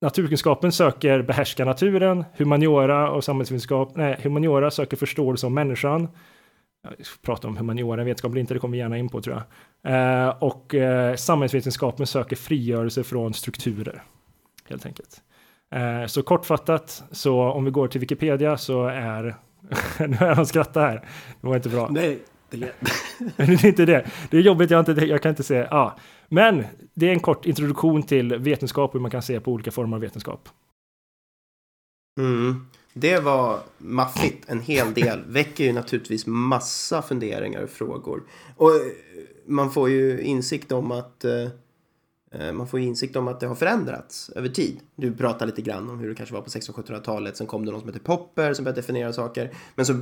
naturkunskapen 0.00 0.72
söker 0.72 1.22
behärska 1.22 1.64
naturen, 1.64 2.24
humaniora 2.36 3.10
och 3.10 3.24
samhällsvetenskap, 3.24 3.96
nej, 3.96 4.20
humaniora 4.22 4.70
söker 4.70 4.96
förståelse 4.96 5.46
om 5.46 5.54
människan, 5.54 6.08
prata 7.22 7.48
om 7.48 7.56
humaniora, 7.56 8.04
vetenskap 8.04 8.30
eller 8.30 8.40
inte, 8.40 8.54
det 8.54 8.60
kommer 8.60 8.72
vi 8.72 8.78
gärna 8.78 8.98
in 8.98 9.08
på 9.08 9.20
tror 9.20 9.36
jag. 9.36 9.44
Eh, 9.92 10.28
och 10.28 10.74
eh, 10.74 11.14
samhällsvetenskapen 11.14 12.06
söker 12.06 12.36
frigörelse 12.36 13.04
från 13.04 13.34
strukturer, 13.34 14.02
helt 14.68 14.86
enkelt. 14.86 15.22
Eh, 15.74 16.06
så 16.06 16.22
kortfattat, 16.22 17.02
så 17.10 17.40
om 17.42 17.64
vi 17.64 17.70
går 17.70 17.88
till 17.88 18.00
Wikipedia 18.00 18.56
så 18.56 18.86
är, 18.86 19.36
nu 20.08 20.16
har 20.16 20.26
jag 20.26 20.46
skrattat 20.46 20.82
här, 20.82 21.08
det 21.40 21.46
var 21.46 21.56
inte 21.56 21.68
bra. 21.68 21.88
Nej, 21.90 22.18
det 22.50 22.56
är, 22.56 22.72
det 23.36 23.42
är 23.42 23.66
inte 23.66 23.84
det. 23.86 24.06
Det 24.30 24.36
är 24.36 24.40
jobbigt, 24.40 24.70
jag, 24.70 24.88
inte, 24.88 25.06
jag 25.06 25.22
kan 25.22 25.30
inte 25.30 25.42
se. 25.42 25.66
Ah. 25.70 25.96
Men 26.28 26.64
det 26.94 27.08
är 27.08 27.12
en 27.12 27.20
kort 27.20 27.46
introduktion 27.46 28.02
till 28.02 28.34
vetenskap 28.38 28.90
och 28.90 28.94
hur 28.94 29.00
man 29.00 29.10
kan 29.10 29.22
se 29.22 29.40
på 29.40 29.52
olika 29.52 29.70
former 29.70 29.96
av 29.96 30.00
vetenskap. 30.00 30.48
Mm. 32.20 32.66
Det 33.00 33.20
var 33.20 33.60
maffigt 33.78 34.44
en 34.48 34.60
hel 34.60 34.94
del. 34.94 35.24
Väcker 35.26 35.64
ju 35.64 35.72
naturligtvis 35.72 36.26
massa 36.26 37.02
funderingar 37.02 37.62
och 37.62 37.70
frågor. 37.70 38.22
Och 38.56 38.70
eh, 38.70 38.80
man 39.46 39.70
får 39.70 39.90
ju 39.90 40.20
insikt 40.20 40.72
om 40.72 40.92
att 40.92 41.24
Eh, 41.24 41.48
Eh, 42.30 42.52
man 42.52 42.66
får 42.66 42.80
insikt 42.80 43.16
om 43.16 43.28
att 43.28 43.40
det 43.40 43.46
har 43.46 43.54
förändrats 43.54 44.30
över 44.30 44.48
tid. 44.48 44.80
Du 44.96 45.14
pratar 45.14 45.46
lite 45.46 45.62
grann 45.62 45.90
om 45.90 45.98
hur 45.98 46.08
det 46.08 46.14
kanske 46.14 46.34
var 46.34 46.42
på 46.42 46.50
1600-1700-talet. 46.50 47.36
Sen 47.36 47.46
kom 47.46 47.64
det 47.64 47.72
någon 47.72 47.80
som 47.80 47.88
hette 47.88 48.00
Popper 48.00 48.54
som 48.54 48.64
började 48.64 48.80
definiera 48.80 49.12
saker. 49.12 49.54
Men 49.74 49.86
så 49.86 49.94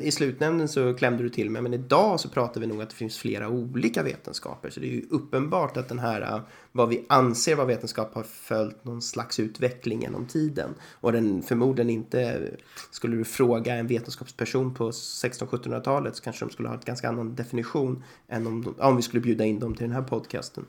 i 0.00 0.10
slutnämnden 0.10 0.68
så 0.68 0.94
klämde 0.94 1.22
du 1.22 1.28
till 1.28 1.50
med. 1.50 1.62
Men 1.62 1.74
idag 1.74 2.20
så 2.20 2.28
pratar 2.28 2.60
vi 2.60 2.66
nog 2.66 2.82
att 2.82 2.90
det 2.90 2.96
finns 2.96 3.18
flera 3.18 3.48
olika 3.48 4.02
vetenskaper. 4.02 4.70
Så 4.70 4.80
det 4.80 4.86
är 4.86 4.92
ju 4.92 5.06
uppenbart 5.10 5.76
att 5.76 5.88
den 5.88 5.98
här 5.98 6.22
eh, 6.22 6.40
vad 6.72 6.88
vi 6.88 7.04
anser 7.08 7.56
vara 7.56 7.66
vetenskap 7.66 8.14
har 8.14 8.22
följt 8.22 8.84
någon 8.84 9.02
slags 9.02 9.40
utveckling 9.40 10.02
genom 10.02 10.26
tiden. 10.26 10.74
Och 11.00 11.12
den 11.12 11.42
förmodligen 11.42 11.90
inte, 11.90 12.50
skulle 12.90 13.16
du 13.16 13.24
fråga 13.24 13.74
en 13.74 13.86
vetenskapsperson 13.86 14.74
på 14.74 14.90
1600-1700-talet 14.90 16.16
så 16.16 16.22
kanske 16.22 16.44
de 16.44 16.50
skulle 16.50 16.68
ha 16.68 16.74
en 16.74 16.82
ganska 16.84 17.08
annan 17.08 17.34
definition 17.34 18.04
än 18.28 18.46
om, 18.46 18.74
om 18.78 18.96
vi 18.96 19.02
skulle 19.02 19.20
bjuda 19.20 19.44
in 19.44 19.58
dem 19.58 19.74
till 19.74 19.86
den 19.86 19.94
här 19.94 20.02
podcasten. 20.02 20.66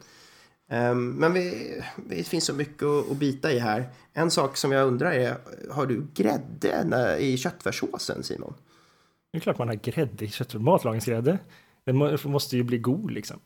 Um, 0.71 1.11
men 1.11 1.33
vi, 1.33 1.73
det 2.09 2.23
finns 2.23 2.45
så 2.45 2.53
mycket 2.53 2.83
att, 2.83 3.17
bita 3.17 3.51
i 3.51 3.59
här. 3.59 3.89
En 4.13 4.31
sak 4.31 4.57
som 4.57 4.71
jag 4.71 4.87
undrar 4.87 5.11
är, 5.11 5.37
har 5.71 5.85
du 5.85 6.07
grädde 6.13 7.17
i 7.19 7.37
köttfärssåsen 7.37 8.23
Simon? 8.23 8.53
Det 9.31 9.37
är 9.37 9.41
klart 9.41 9.57
man 9.57 9.67
har 9.67 9.75
grädde 9.75 10.25
i 10.25 10.27
köttfärs, 10.27 10.61
matlagningsgrädde. 10.61 11.39
Den 11.85 12.17
måste 12.23 12.57
ju 12.57 12.63
bli 12.63 12.77
god 12.77 13.11
liksom. 13.11 13.39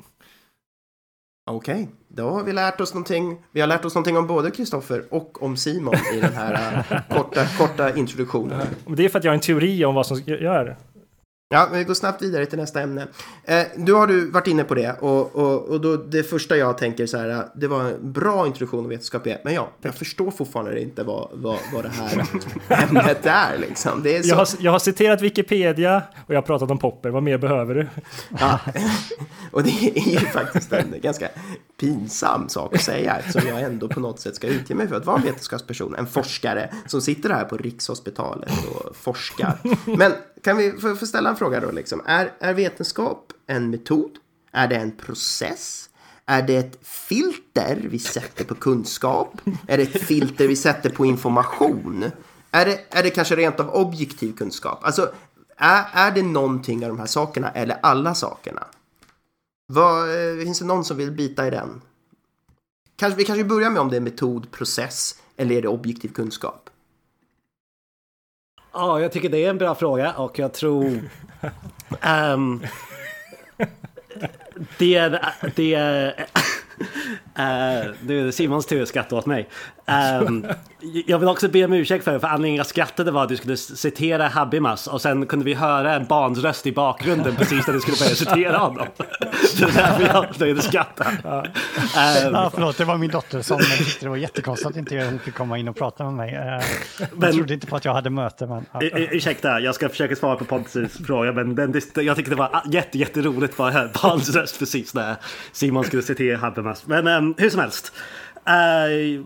Okej, 1.51 1.73
okay. 1.73 1.87
då 2.07 2.29
har 2.29 2.43
vi 2.43 2.53
lärt 2.53 2.81
oss 2.81 2.93
någonting. 2.93 3.37
Vi 3.51 3.61
har 3.61 3.67
lärt 3.67 3.85
oss 3.85 3.95
någonting 3.95 4.17
om 4.17 4.27
både 4.27 4.51
Kristoffer 4.51 5.05
och 5.09 5.43
om 5.43 5.57
Simon 5.57 5.95
i 6.15 6.19
den 6.21 6.33
här 6.33 6.77
uh, 6.91 7.17
korta, 7.17 7.45
korta 7.57 7.95
introduktionen. 7.95 8.67
Det 8.87 9.05
är 9.05 9.09
för 9.09 9.19
att 9.19 9.23
jag 9.23 9.31
har 9.31 9.35
en 9.35 9.41
teori 9.41 9.85
om 9.85 9.95
vad 9.95 10.05
som 10.05 10.21
gör. 10.25 10.77
Ja, 11.51 11.69
vi 11.73 11.83
går 11.83 11.93
snabbt 11.93 12.21
vidare 12.21 12.45
till 12.45 12.57
nästa 12.57 12.81
ämne. 12.81 13.07
Eh, 13.43 13.63
du 13.75 13.93
har 13.93 14.07
du 14.07 14.31
varit 14.31 14.47
inne 14.47 14.63
på 14.63 14.75
det 14.75 14.95
och, 14.99 15.35
och, 15.35 15.61
och 15.61 15.81
då 15.81 15.95
det 15.95 16.23
första 16.23 16.57
jag 16.57 16.77
tänker 16.77 17.05
så 17.05 17.17
här, 17.17 17.45
det 17.55 17.67
var 17.67 17.83
en 17.83 18.11
bra 18.11 18.47
introduktion 18.47 18.83
av 18.83 18.89
vetenskap 18.89 19.27
är, 19.27 19.41
men 19.43 19.53
ja, 19.53 19.69
jag 19.81 19.95
förstår 19.95 20.31
fortfarande 20.31 20.81
inte 20.81 21.03
vad, 21.03 21.29
vad, 21.33 21.57
vad 21.73 21.83
det 21.83 21.89
här 21.89 22.25
ämnet 22.83 23.25
är 23.25 23.57
liksom. 23.57 24.03
Det 24.03 24.17
är 24.17 24.23
så... 24.23 24.29
jag, 24.29 24.35
har, 24.35 24.47
jag 24.59 24.71
har 24.71 24.79
citerat 24.79 25.21
Wikipedia 25.21 26.03
och 26.25 26.33
jag 26.33 26.37
har 26.37 26.41
pratat 26.45 26.71
om 26.71 26.77
Popper, 26.77 27.09
vad 27.09 27.23
mer 27.23 27.37
behöver 27.37 27.75
du? 27.75 27.87
Ja, 28.39 28.59
och 29.51 29.63
det 29.63 29.91
är 29.95 30.09
ju 30.09 30.19
faktiskt 30.19 30.73
en 30.73 30.95
ganska 31.01 31.29
pinsam 31.79 32.49
sak 32.49 32.75
att 32.75 32.81
säga 32.81 33.17
eftersom 33.17 33.49
jag 33.49 33.61
ändå 33.61 33.87
på 33.87 33.99
något 33.99 34.19
sätt 34.19 34.35
ska 34.35 34.47
utge 34.47 34.75
mig 34.75 34.87
för 34.87 34.95
att 34.95 35.05
vara 35.05 35.17
en 35.17 35.23
vetenskapsperson, 35.23 35.95
en 35.95 36.07
forskare 36.07 36.69
som 36.87 37.01
sitter 37.01 37.29
här 37.29 37.43
på 37.43 37.57
Rikshospitalet 37.57 38.51
och 38.67 38.95
forskar. 38.95 39.57
Men 39.97 40.13
kan 40.41 40.57
vi 40.57 40.71
få 40.71 41.05
ställa 41.05 41.29
en 41.29 41.35
fråga 41.35 41.59
då 41.59 41.71
liksom? 41.71 42.01
Är, 42.05 42.33
är 42.39 42.53
vetenskap 42.53 43.33
en 43.47 43.69
metod? 43.69 44.11
Är 44.51 44.67
det 44.67 44.75
en 44.75 44.91
process? 44.91 45.89
Är 46.25 46.41
det 46.41 46.55
ett 46.55 46.79
filter 46.81 47.87
vi 47.89 47.99
sätter 47.99 48.45
på 48.45 48.55
kunskap? 48.55 49.41
Är 49.67 49.77
det 49.77 49.83
ett 49.83 50.01
filter 50.01 50.47
vi 50.47 50.55
sätter 50.55 50.89
på 50.89 51.05
information? 51.05 52.05
Är 52.51 52.65
det, 52.65 52.79
är 52.89 53.03
det 53.03 53.09
kanske 53.09 53.35
rent 53.35 53.59
av 53.59 53.69
objektiv 53.69 54.33
kunskap? 54.33 54.79
Alltså, 54.83 55.11
är, 55.57 55.85
är 55.93 56.11
det 56.11 56.23
någonting 56.23 56.83
av 56.83 56.89
de 56.89 56.99
här 56.99 57.05
sakerna 57.05 57.51
eller 57.51 57.79
alla 57.81 58.15
sakerna? 58.15 58.67
Vad, 59.67 60.09
eh, 60.09 60.43
finns 60.43 60.59
det 60.59 60.65
någon 60.65 60.85
som 60.85 60.97
vill 60.97 61.11
bita 61.11 61.47
i 61.47 61.49
den? 61.49 61.81
Kanske, 62.95 63.17
vi 63.17 63.25
kanske 63.25 63.43
börjar 63.43 63.69
med 63.69 63.81
om 63.81 63.89
det 63.89 63.95
är 63.95 64.01
metod, 64.01 64.51
process 64.51 65.15
eller 65.37 65.55
är 65.55 65.61
det 65.61 65.67
objektiv 65.67 66.09
kunskap? 66.09 66.69
Ja, 68.73 69.01
jag 69.01 69.11
tycker 69.11 69.29
det 69.29 69.45
är 69.45 69.49
en 69.49 69.57
bra 69.57 69.75
fråga 69.75 70.13
och 70.13 70.39
jag 70.39 70.53
tror... 70.53 71.01
Um, 72.33 72.65
det 74.77 74.95
är... 74.95 75.33
Det 75.55 75.73
är 75.73 76.25
Uh, 77.39 77.93
nu 78.01 78.21
är 78.21 78.25
det 78.25 78.31
Simons 78.31 78.65
tur 78.65 78.81
att 78.81 78.87
skratta 78.87 79.15
åt 79.15 79.25
mig. 79.25 79.49
Um, 79.89 80.45
jag 81.05 81.19
vill 81.19 81.29
också 81.29 81.47
be 81.47 81.65
om 81.65 81.73
ursäkt 81.73 82.03
för 82.03 82.13
det, 82.13 82.19
för 82.19 82.27
anledningen 82.27 82.57
jag 82.57 82.65
skrattade 82.65 83.11
var 83.11 83.23
att 83.23 83.29
du 83.29 83.37
skulle 83.37 83.57
citera 83.57 84.27
Habimas 84.27 84.87
och 84.87 85.01
sen 85.01 85.25
kunde 85.25 85.45
vi 85.45 85.53
höra 85.53 85.95
en 85.95 86.05
barns 86.05 86.39
röst 86.39 86.67
i 86.67 86.71
bakgrunden 86.71 87.35
precis 87.35 87.67
när 87.67 87.73
du 87.73 87.79
skulle 87.79 87.97
börja 87.97 88.15
citera 88.15 88.57
honom. 88.57 88.87
det 89.57 89.63
är 89.63 89.71
därför 89.73 90.03
jag 90.03 90.25
började 90.39 90.61
skratta. 90.61 91.05
Ja. 91.23 91.39
Um, 91.39 92.33
ja, 92.33 92.51
förlåt, 92.53 92.77
det 92.77 92.85
var 92.85 92.97
min 92.97 93.11
dotter 93.11 93.41
som 93.41 93.59
tyckte 93.59 94.05
det 94.05 94.09
var 94.09 94.17
jättekonstigt 94.17 94.69
att 94.69 94.77
inte 94.77 95.05
hon 95.05 95.19
fick 95.19 95.35
komma 95.35 95.57
in 95.57 95.67
och 95.67 95.75
prata 95.75 96.03
med 96.03 96.13
mig. 96.13 96.35
Uh, 96.35 96.41
men, 96.41 97.21
jag 97.21 97.33
trodde 97.33 97.53
inte 97.53 97.67
på 97.67 97.75
att 97.75 97.85
jag 97.85 97.93
hade 97.93 98.09
möte. 98.09 98.47
Men, 98.47 98.65
ja. 98.71 98.79
Ursäkta, 98.81 99.59
jag 99.59 99.75
ska 99.75 99.89
försöka 99.89 100.15
svara 100.15 100.35
på 100.35 100.45
Pontus 100.45 100.97
fråga, 101.07 101.31
men 101.31 101.55
den, 101.55 101.81
jag 101.95 102.15
tyckte 102.15 102.31
det 102.31 102.35
var 102.35 102.61
jätte, 102.71 102.97
jätteroligt 102.97 103.59
att 103.59 103.73
höra 103.73 103.89
barns 104.03 104.35
röst 104.35 104.59
precis 104.59 104.93
när 104.93 105.15
Simon 105.51 105.83
skulle 105.83 106.01
citera 106.01 106.37
Habimas. 106.37 106.87
Men 106.87 107.07
um, 107.07 107.35
hur 107.37 107.49
som 107.49 107.59
helst. 107.59 107.93
Uh, 108.47 109.25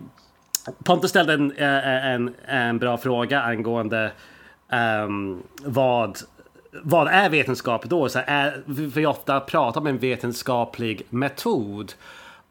Pontus 0.84 1.10
ställde 1.10 1.32
en, 1.32 1.52
eh, 1.52 1.78
eh, 1.78 2.06
en, 2.06 2.34
en, 2.46 2.78
bra 2.78 2.96
fråga 2.96 3.40
angående 3.40 4.12
um, 5.04 5.42
vad, 5.64 6.18
vad 6.82 7.08
är 7.08 7.28
vetenskap 7.28 7.84
då? 7.84 8.08
Så 8.08 8.20
är, 8.26 8.62
vi 8.66 9.06
ofta 9.06 9.40
pratar 9.40 9.80
om 9.80 9.86
en 9.86 9.98
vetenskaplig 9.98 11.06
metod. 11.10 11.92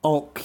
Och 0.02 0.42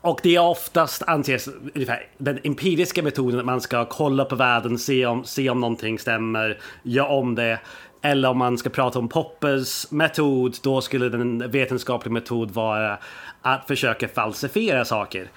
och 0.00 0.20
det 0.22 0.36
är 0.36 0.40
oftast 0.40 1.02
anses 1.02 1.48
ungefär 1.74 2.06
den 2.18 2.38
empiriska 2.44 3.02
metoden 3.02 3.40
att 3.40 3.46
man 3.46 3.60
ska 3.60 3.84
kolla 3.84 4.24
på 4.24 4.36
världen, 4.36 4.78
se 4.78 5.06
om, 5.06 5.24
se 5.24 5.50
om 5.50 5.60
någonting 5.60 5.98
stämmer, 5.98 6.58
göra 6.82 7.08
om 7.08 7.34
det. 7.34 7.60
Eller 8.02 8.30
om 8.30 8.38
man 8.38 8.58
ska 8.58 8.70
prata 8.70 8.98
om 8.98 9.08
Poppers 9.08 9.90
metod, 9.90 10.56
då 10.62 10.80
skulle 10.80 11.08
den 11.08 11.50
vetenskapliga 11.50 12.12
metod 12.12 12.50
vara 12.50 12.98
att 13.42 13.66
försöka 13.66 14.08
falsifiera 14.08 14.84
saker. 14.84 15.30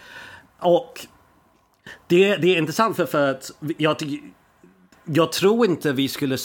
Och 0.60 1.06
det, 2.08 2.36
det 2.36 2.56
är 2.56 2.58
intressant 2.58 2.96
för, 2.96 3.06
för 3.06 3.32
att 3.32 3.52
jag, 3.78 3.98
jag 5.06 5.32
tror 5.32 5.66
inte 5.66 5.94
vi 5.94 6.08
skulle 6.08 6.38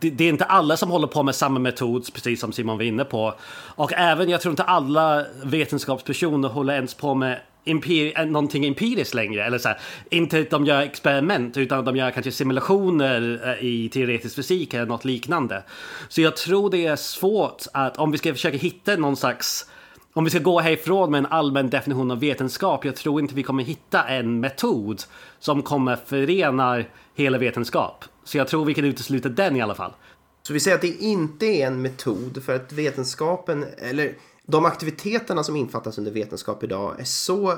det, 0.00 0.10
det, 0.10 0.24
är 0.24 0.28
inte 0.28 0.44
alla 0.44 0.76
som 0.76 0.90
håller 0.90 1.06
på 1.06 1.22
med 1.22 1.34
samma 1.34 1.58
metod, 1.58 2.14
precis 2.14 2.40
som 2.40 2.52
Simon 2.52 2.76
var 2.76 2.84
inne 2.84 3.04
på. 3.04 3.34
Och 3.76 3.92
även, 3.92 4.28
jag 4.28 4.40
tror 4.40 4.52
inte 4.52 4.62
alla 4.62 5.26
vetenskapspersoner 5.44 6.48
håller 6.48 6.74
ens 6.74 6.94
på 6.94 7.14
med 7.14 7.40
empir 7.64 8.18
eh, 8.18 8.26
någonting 8.26 8.64
empiriskt 8.66 9.14
längre. 9.14 9.44
Eller 9.44 9.58
så 9.58 9.68
här, 9.68 9.78
inte 10.10 10.40
att 10.40 10.50
de 10.50 10.66
gör 10.66 10.80
experiment, 10.80 11.56
utan 11.56 11.78
att 11.78 11.84
de 11.86 11.96
gör 11.96 12.10
kanske 12.10 12.32
simulationer 12.32 13.40
eh, 13.44 13.64
i 13.64 13.88
teoretisk 13.88 14.36
fysik 14.36 14.74
eller 14.74 14.86
något 14.86 15.04
liknande. 15.04 15.62
Så 16.08 16.20
jag 16.20 16.36
tror 16.36 16.70
det 16.70 16.86
är 16.86 16.96
svårt 16.96 17.62
att, 17.72 17.96
om 17.96 18.10
vi 18.10 18.18
ska 18.18 18.32
försöka 18.32 18.58
hitta 18.58 18.96
någon 18.96 19.16
slags 19.16 19.70
om 20.14 20.24
vi 20.24 20.30
ska 20.30 20.38
gå 20.38 20.60
härifrån 20.60 21.10
med 21.10 21.18
en 21.18 21.26
allmän 21.26 21.70
definition 21.70 22.10
av 22.10 22.20
vetenskap, 22.20 22.84
jag 22.84 22.96
tror 22.96 23.20
inte 23.20 23.34
vi 23.34 23.42
kommer 23.42 23.64
hitta 23.64 24.04
en 24.04 24.40
metod 24.40 25.02
som 25.38 25.62
kommer 25.62 25.96
förena 25.96 26.84
hela 27.14 27.38
vetenskap. 27.38 28.04
Så 28.24 28.38
jag 28.38 28.48
tror 28.48 28.64
vi 28.64 28.74
kan 28.74 28.84
utesluta 28.84 29.28
den 29.28 29.56
i 29.56 29.60
alla 29.60 29.74
fall. 29.74 29.92
Så 30.42 30.52
vi 30.52 30.60
säger 30.60 30.74
att 30.74 30.82
det 30.82 31.02
inte 31.02 31.46
är 31.46 31.66
en 31.66 31.82
metod 31.82 32.42
för 32.44 32.56
att 32.56 32.72
vetenskapen, 32.72 33.64
eller 33.78 34.14
de 34.46 34.64
aktiviteterna 34.64 35.44
som 35.44 35.56
infattas 35.56 35.98
under 35.98 36.12
vetenskap 36.12 36.64
idag 36.64 37.00
är 37.00 37.04
så 37.04 37.50
eh, 37.50 37.56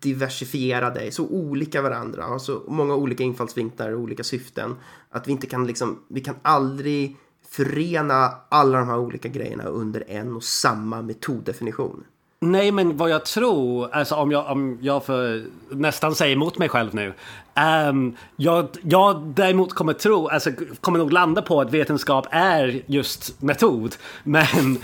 diversifierade, 0.00 1.12
så 1.12 1.26
olika 1.26 1.82
varandra, 1.82 2.22
har 2.22 2.38
så 2.38 2.62
många 2.68 2.94
olika 2.94 3.24
infallsvinklar 3.24 3.92
och 3.92 4.00
olika 4.00 4.24
syften 4.24 4.76
att 5.10 5.28
vi 5.28 5.32
inte 5.32 5.46
kan 5.46 5.66
liksom, 5.66 6.02
vi 6.08 6.20
kan 6.20 6.34
aldrig 6.42 7.16
förena 7.56 8.30
alla 8.48 8.78
de 8.78 8.88
här 8.88 8.98
olika 8.98 9.28
grejerna 9.28 9.64
under 9.64 10.04
en 10.10 10.36
och 10.36 10.44
samma 10.44 11.02
metoddefinition. 11.02 12.04
Nej, 12.40 12.72
men 12.72 12.96
vad 12.96 13.10
jag 13.10 13.24
tror, 13.24 13.94
alltså 13.94 14.14
om 14.14 14.30
jag, 14.30 14.50
om 14.50 14.78
jag 14.80 15.04
får 15.04 15.44
nästan 15.74 16.14
säga 16.14 16.32
emot 16.32 16.58
mig 16.58 16.68
själv 16.68 16.94
nu. 16.94 17.14
Um, 17.88 18.16
jag, 18.36 18.68
jag 18.82 19.22
däremot 19.22 19.74
kommer 19.74 19.92
tro, 19.92 20.28
alltså 20.28 20.50
kommer 20.80 20.98
nog 20.98 21.12
landa 21.12 21.42
på 21.42 21.60
att 21.60 21.70
vetenskap 21.70 22.26
är 22.30 22.82
just 22.86 23.42
metod. 23.42 23.94
Men 24.24 24.78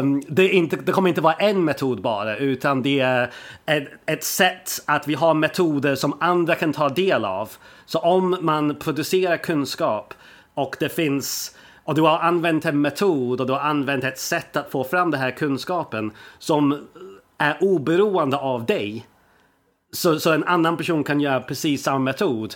um, 0.00 0.22
det, 0.28 0.48
inte, 0.48 0.76
det 0.76 0.92
kommer 0.92 1.08
inte 1.08 1.20
vara 1.20 1.34
en 1.34 1.64
metod 1.64 2.02
bara, 2.02 2.36
utan 2.36 2.82
det 2.82 3.00
är 3.00 3.32
ett, 3.66 3.88
ett 4.06 4.24
sätt 4.24 4.70
att 4.84 5.08
vi 5.08 5.14
har 5.14 5.34
metoder 5.34 5.94
som 5.94 6.16
andra 6.20 6.54
kan 6.54 6.72
ta 6.72 6.88
del 6.88 7.24
av. 7.24 7.50
Så 7.86 7.98
om 7.98 8.36
man 8.40 8.74
producerar 8.74 9.36
kunskap 9.36 10.14
och 10.54 10.76
det 10.80 10.88
finns 10.88 11.56
och 11.84 11.94
du 11.94 12.02
har 12.02 12.18
använt 12.18 12.64
en 12.64 12.80
metod 12.80 13.40
och 13.40 13.46
du 13.46 13.52
har 13.52 13.60
använt 13.60 14.04
ett 14.04 14.18
sätt 14.18 14.56
att 14.56 14.70
få 14.70 14.84
fram 14.84 15.10
den 15.10 15.20
här 15.20 15.30
kunskapen 15.30 16.12
som 16.38 16.88
är 17.38 17.56
oberoende 17.60 18.36
av 18.36 18.66
dig. 18.66 19.06
Så, 19.92 20.20
så 20.20 20.32
en 20.32 20.44
annan 20.44 20.76
person 20.76 21.04
kan 21.04 21.20
göra 21.20 21.40
precis 21.40 21.82
samma 21.82 21.98
metod. 21.98 22.54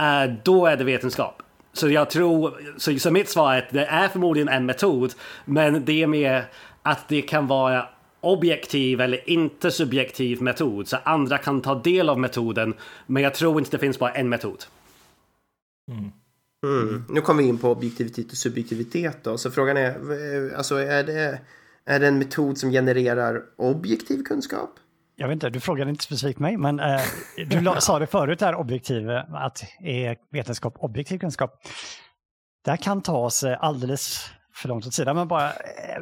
Uh, 0.00 0.34
då 0.44 0.66
är 0.66 0.76
det 0.76 0.84
vetenskap. 0.84 1.42
Så 1.72 1.88
jag 1.88 2.10
tror, 2.10 2.54
så, 2.78 2.98
så 2.98 3.10
mitt 3.10 3.28
svar 3.28 3.54
är 3.54 3.58
att 3.58 3.70
det 3.70 3.86
är 3.86 4.08
förmodligen 4.08 4.48
en 4.48 4.66
metod, 4.66 5.12
men 5.44 5.84
det 5.84 6.02
är 6.02 6.06
mer 6.06 6.44
att 6.82 7.08
det 7.08 7.22
kan 7.22 7.46
vara 7.46 7.88
objektiv 8.20 9.00
eller 9.00 9.30
inte 9.30 9.70
subjektiv 9.70 10.42
metod. 10.42 10.88
Så 10.88 10.96
andra 11.04 11.38
kan 11.38 11.60
ta 11.60 11.74
del 11.74 12.08
av 12.08 12.18
metoden, 12.18 12.74
men 13.06 13.22
jag 13.22 13.34
tror 13.34 13.58
inte 13.58 13.70
det 13.70 13.78
finns 13.78 13.98
bara 13.98 14.12
en 14.12 14.28
metod. 14.28 14.64
Mm. 15.90 16.12
Mm. 16.62 17.04
Nu 17.08 17.20
kommer 17.20 17.42
vi 17.42 17.48
in 17.48 17.58
på 17.58 17.70
objektivitet 17.70 18.30
och 18.30 18.36
subjektivitet 18.36 19.24
då. 19.24 19.38
Så 19.38 19.50
frågan 19.50 19.76
är, 19.76 20.54
alltså 20.54 20.76
är 20.76 21.04
det, 21.04 21.40
är 21.84 22.00
det 22.00 22.08
en 22.08 22.18
metod 22.18 22.58
som 22.58 22.70
genererar 22.70 23.42
objektiv 23.56 24.22
kunskap? 24.22 24.70
Jag 25.16 25.28
vet 25.28 25.34
inte, 25.34 25.50
du 25.50 25.60
frågade 25.60 25.90
inte 25.90 26.04
specifikt 26.04 26.38
mig, 26.38 26.56
men 26.56 26.80
eh, 26.80 27.00
du 27.46 27.80
sa 27.80 27.98
det 27.98 28.06
förut 28.06 28.40
här 28.40 28.54
objektiv, 28.54 29.10
att 29.10 29.64
är 29.80 30.16
vetenskap 30.32 30.74
objektiv 30.78 31.18
kunskap? 31.18 31.62
Det 32.64 32.70
här 32.70 32.76
kan 32.76 33.02
tas 33.02 33.44
alldeles 33.44 34.30
för 34.54 34.68
långt 34.68 34.86
åt 34.86 34.94
sidan, 34.94 35.16
men 35.16 35.28
bara 35.28 35.52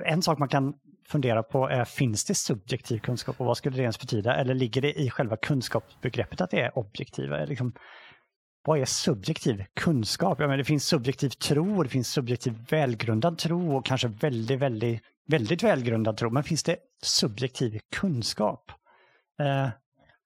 en 0.07 0.23
sak 0.23 0.38
man 0.38 0.49
kan 0.49 0.75
fundera 1.09 1.43
på 1.43 1.69
är, 1.69 1.85
finns 1.85 2.25
det 2.25 2.35
subjektiv 2.35 2.99
kunskap 2.99 3.40
och 3.40 3.47
vad 3.47 3.57
skulle 3.57 3.76
det 3.76 3.83
ens 3.83 4.00
betyda? 4.00 4.37
Eller 4.37 4.55
ligger 4.55 4.83
det 4.83 5.00
i 5.00 5.11
själva 5.11 5.37
kunskapsbegreppet 5.37 6.40
att 6.40 6.50
det 6.50 6.61
är 6.61 6.79
objektiva? 6.79 7.45
Liksom, 7.45 7.73
vad 8.64 8.79
är 8.79 8.85
subjektiv 8.85 9.64
kunskap? 9.75 10.40
Ja, 10.40 10.49
men 10.49 10.59
det 10.59 10.64
finns 10.64 10.87
subjektiv 10.87 11.29
tro, 11.29 11.83
det 11.83 11.88
finns 11.88 12.12
subjektiv 12.12 12.55
välgrundad 12.69 13.38
tro 13.38 13.76
och 13.76 13.87
kanske 13.87 14.09
väldigt, 14.09 14.59
väldigt, 14.59 15.02
väldigt 15.26 15.62
välgrundad 15.62 16.17
tro. 16.17 16.31
Men 16.31 16.45
finns 16.45 16.62
det 16.62 16.76
subjektiv 17.02 17.81
kunskap? 17.93 18.73
Eh, 19.40 19.69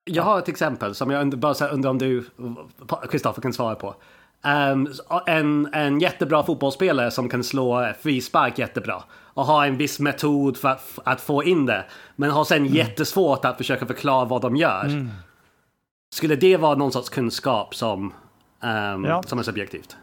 jag 0.05 0.23
har 0.23 0.39
ett 0.39 0.49
exempel 0.49 0.95
som 0.95 1.11
jag 1.11 1.39
bara 1.39 1.69
undrar 1.69 1.91
om 1.91 1.99
du, 1.99 2.25
Kristoffer, 3.11 3.43
kan 3.43 3.53
svara 3.53 3.75
på. 3.75 3.95
Um, 4.73 4.93
en, 5.27 5.69
en 5.73 6.01
jättebra 6.01 6.43
fotbollsspelare 6.43 7.11
som 7.11 7.29
kan 7.29 7.45
slå 7.45 7.93
frispark 8.01 8.59
jättebra 8.59 9.03
och 9.13 9.45
har 9.45 9.67
en 9.67 9.77
viss 9.77 10.01
metod 10.01 10.57
för 10.57 10.69
att, 10.69 10.99
att 11.05 11.21
få 11.21 11.45
in 11.45 11.67
det. 11.67 11.85
Men 12.17 12.31
har 12.31 12.45
sen 12.45 12.63
mm. 12.63 12.75
jättesvårt 12.75 13.45
att 13.45 13.57
försöka 13.57 13.87
förklara 13.87 14.25
vad 14.25 14.43
de 14.43 14.57
gör. 14.57 14.85
Mm. 14.85 15.11
Skulle 16.15 16.37
det 16.37 16.57
vara 16.57 16.75
någon 16.75 16.93
sorts 16.93 17.09
kunskap 17.09 17.75
som, 17.75 18.15
um, 18.65 19.05
ja. 19.05 19.23
som 19.23 19.39
är 19.39 19.43
subjektivt? 19.43 19.97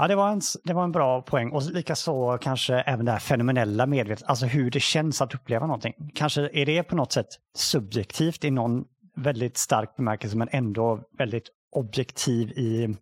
Ja, 0.00 0.08
det 0.08 0.14
var, 0.14 0.28
en, 0.30 0.40
det 0.64 0.72
var 0.72 0.84
en 0.84 0.92
bra 0.92 1.22
poäng. 1.22 1.50
Och 1.50 1.62
likaså 1.62 2.38
kanske 2.38 2.74
även 2.74 3.06
det 3.06 3.12
här 3.12 3.18
fenomenella 3.18 3.86
medvetandet, 3.86 4.30
alltså 4.30 4.46
hur 4.46 4.70
det 4.70 4.80
känns 4.80 5.22
att 5.22 5.34
uppleva 5.34 5.66
någonting. 5.66 5.94
Kanske 6.14 6.50
är 6.52 6.66
det 6.66 6.82
på 6.82 6.96
något 6.96 7.12
sätt 7.12 7.26
subjektivt 7.56 8.44
i 8.44 8.50
någon 8.50 8.84
väldigt 9.16 9.56
stark 9.56 9.96
bemärkelse, 9.96 10.36
men 10.36 10.48
ändå 10.52 11.00
väldigt 11.18 11.48
objektiv 11.76 12.50
i... 12.50 12.96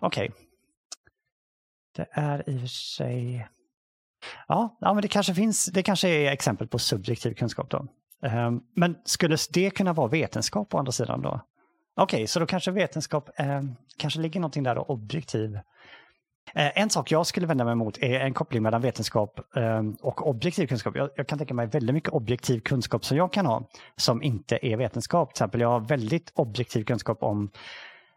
Okej. 0.00 0.30
Okay. 0.30 0.44
Det 1.96 2.06
är 2.10 2.50
i 2.50 2.56
och 2.56 2.60
för 2.60 2.66
sig... 2.66 3.48
Ja, 4.48 4.78
ja, 4.80 4.94
men 4.94 5.02
det 5.02 5.08
kanske 5.08 5.34
finns, 5.34 5.66
det 5.66 5.82
kanske 5.82 6.08
är 6.08 6.32
exempel 6.32 6.68
på 6.68 6.78
subjektiv 6.78 7.34
kunskap 7.34 7.70
då. 7.70 7.86
Um, 8.22 8.62
men 8.76 8.96
skulle 9.04 9.36
det 9.52 9.70
kunna 9.70 9.92
vara 9.92 10.08
vetenskap 10.08 10.74
å 10.74 10.78
andra 10.78 10.92
sidan 10.92 11.22
då? 11.22 11.40
Okej, 11.96 12.16
okay, 12.16 12.26
så 12.26 12.40
då 12.40 12.46
kanske 12.46 12.70
vetenskap, 12.70 13.30
eh, 13.36 13.62
kanske 13.96 14.20
ligger 14.20 14.40
någonting 14.40 14.62
där 14.62 14.78
och 14.78 14.90
objektiv. 14.90 15.58
Eh, 16.54 16.78
en 16.78 16.90
sak 16.90 17.10
jag 17.10 17.26
skulle 17.26 17.46
vända 17.46 17.64
mig 17.64 17.72
emot 17.72 17.98
är 17.98 18.20
en 18.20 18.34
koppling 18.34 18.62
mellan 18.62 18.82
vetenskap 18.82 19.40
eh, 19.56 19.82
och 20.02 20.28
objektiv 20.28 20.66
kunskap. 20.66 20.96
Jag, 20.96 21.10
jag, 21.16 21.26
kan 21.26 21.38
tänka 21.38 21.54
mig 21.54 21.66
väldigt 21.66 21.94
mycket 21.94 22.10
objektiv 22.10 22.60
kunskap 22.60 23.04
som 23.04 23.16
jag 23.16 23.32
kan 23.32 23.46
ha 23.46 23.68
som 23.96 24.22
inte 24.22 24.58
är 24.62 24.76
vetenskap. 24.76 25.28
Till 25.28 25.34
exempel 25.34 25.60
jag 25.60 25.68
har 25.68 25.80
väldigt 25.80 26.32
objektiv 26.34 26.84
kunskap 26.84 27.22
om 27.22 27.50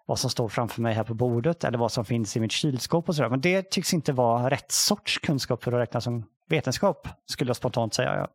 vad 0.06 0.20
som 0.20 0.30
står 0.30 0.50
framför 0.50 0.82
mig 0.82 0.94
här 0.94 1.04
på 1.04 1.14
bordet 1.14 1.64
eller 1.64 1.78
vad 1.78 1.92
som 1.92 2.06
finns 2.06 2.38
i 2.38 2.40
mitt 2.40 2.52
kylskåp 2.52 3.10
och 3.10 3.16
sådär. 3.16 3.30
Men 3.30 3.42
det 3.42 3.72
tycks 3.72 3.94
inte 3.94 4.14
vara 4.14 4.50
rätt 4.50 4.72
sorts 4.72 5.20
kunskap 5.20 5.64
för 5.64 5.72
att 5.72 5.80
räkna 5.82 6.02
som 6.02 6.26
vetenskap, 6.50 7.08
skulle 7.26 7.50
jag 7.50 7.56
spontant 7.56 7.94
säga. 7.94 8.28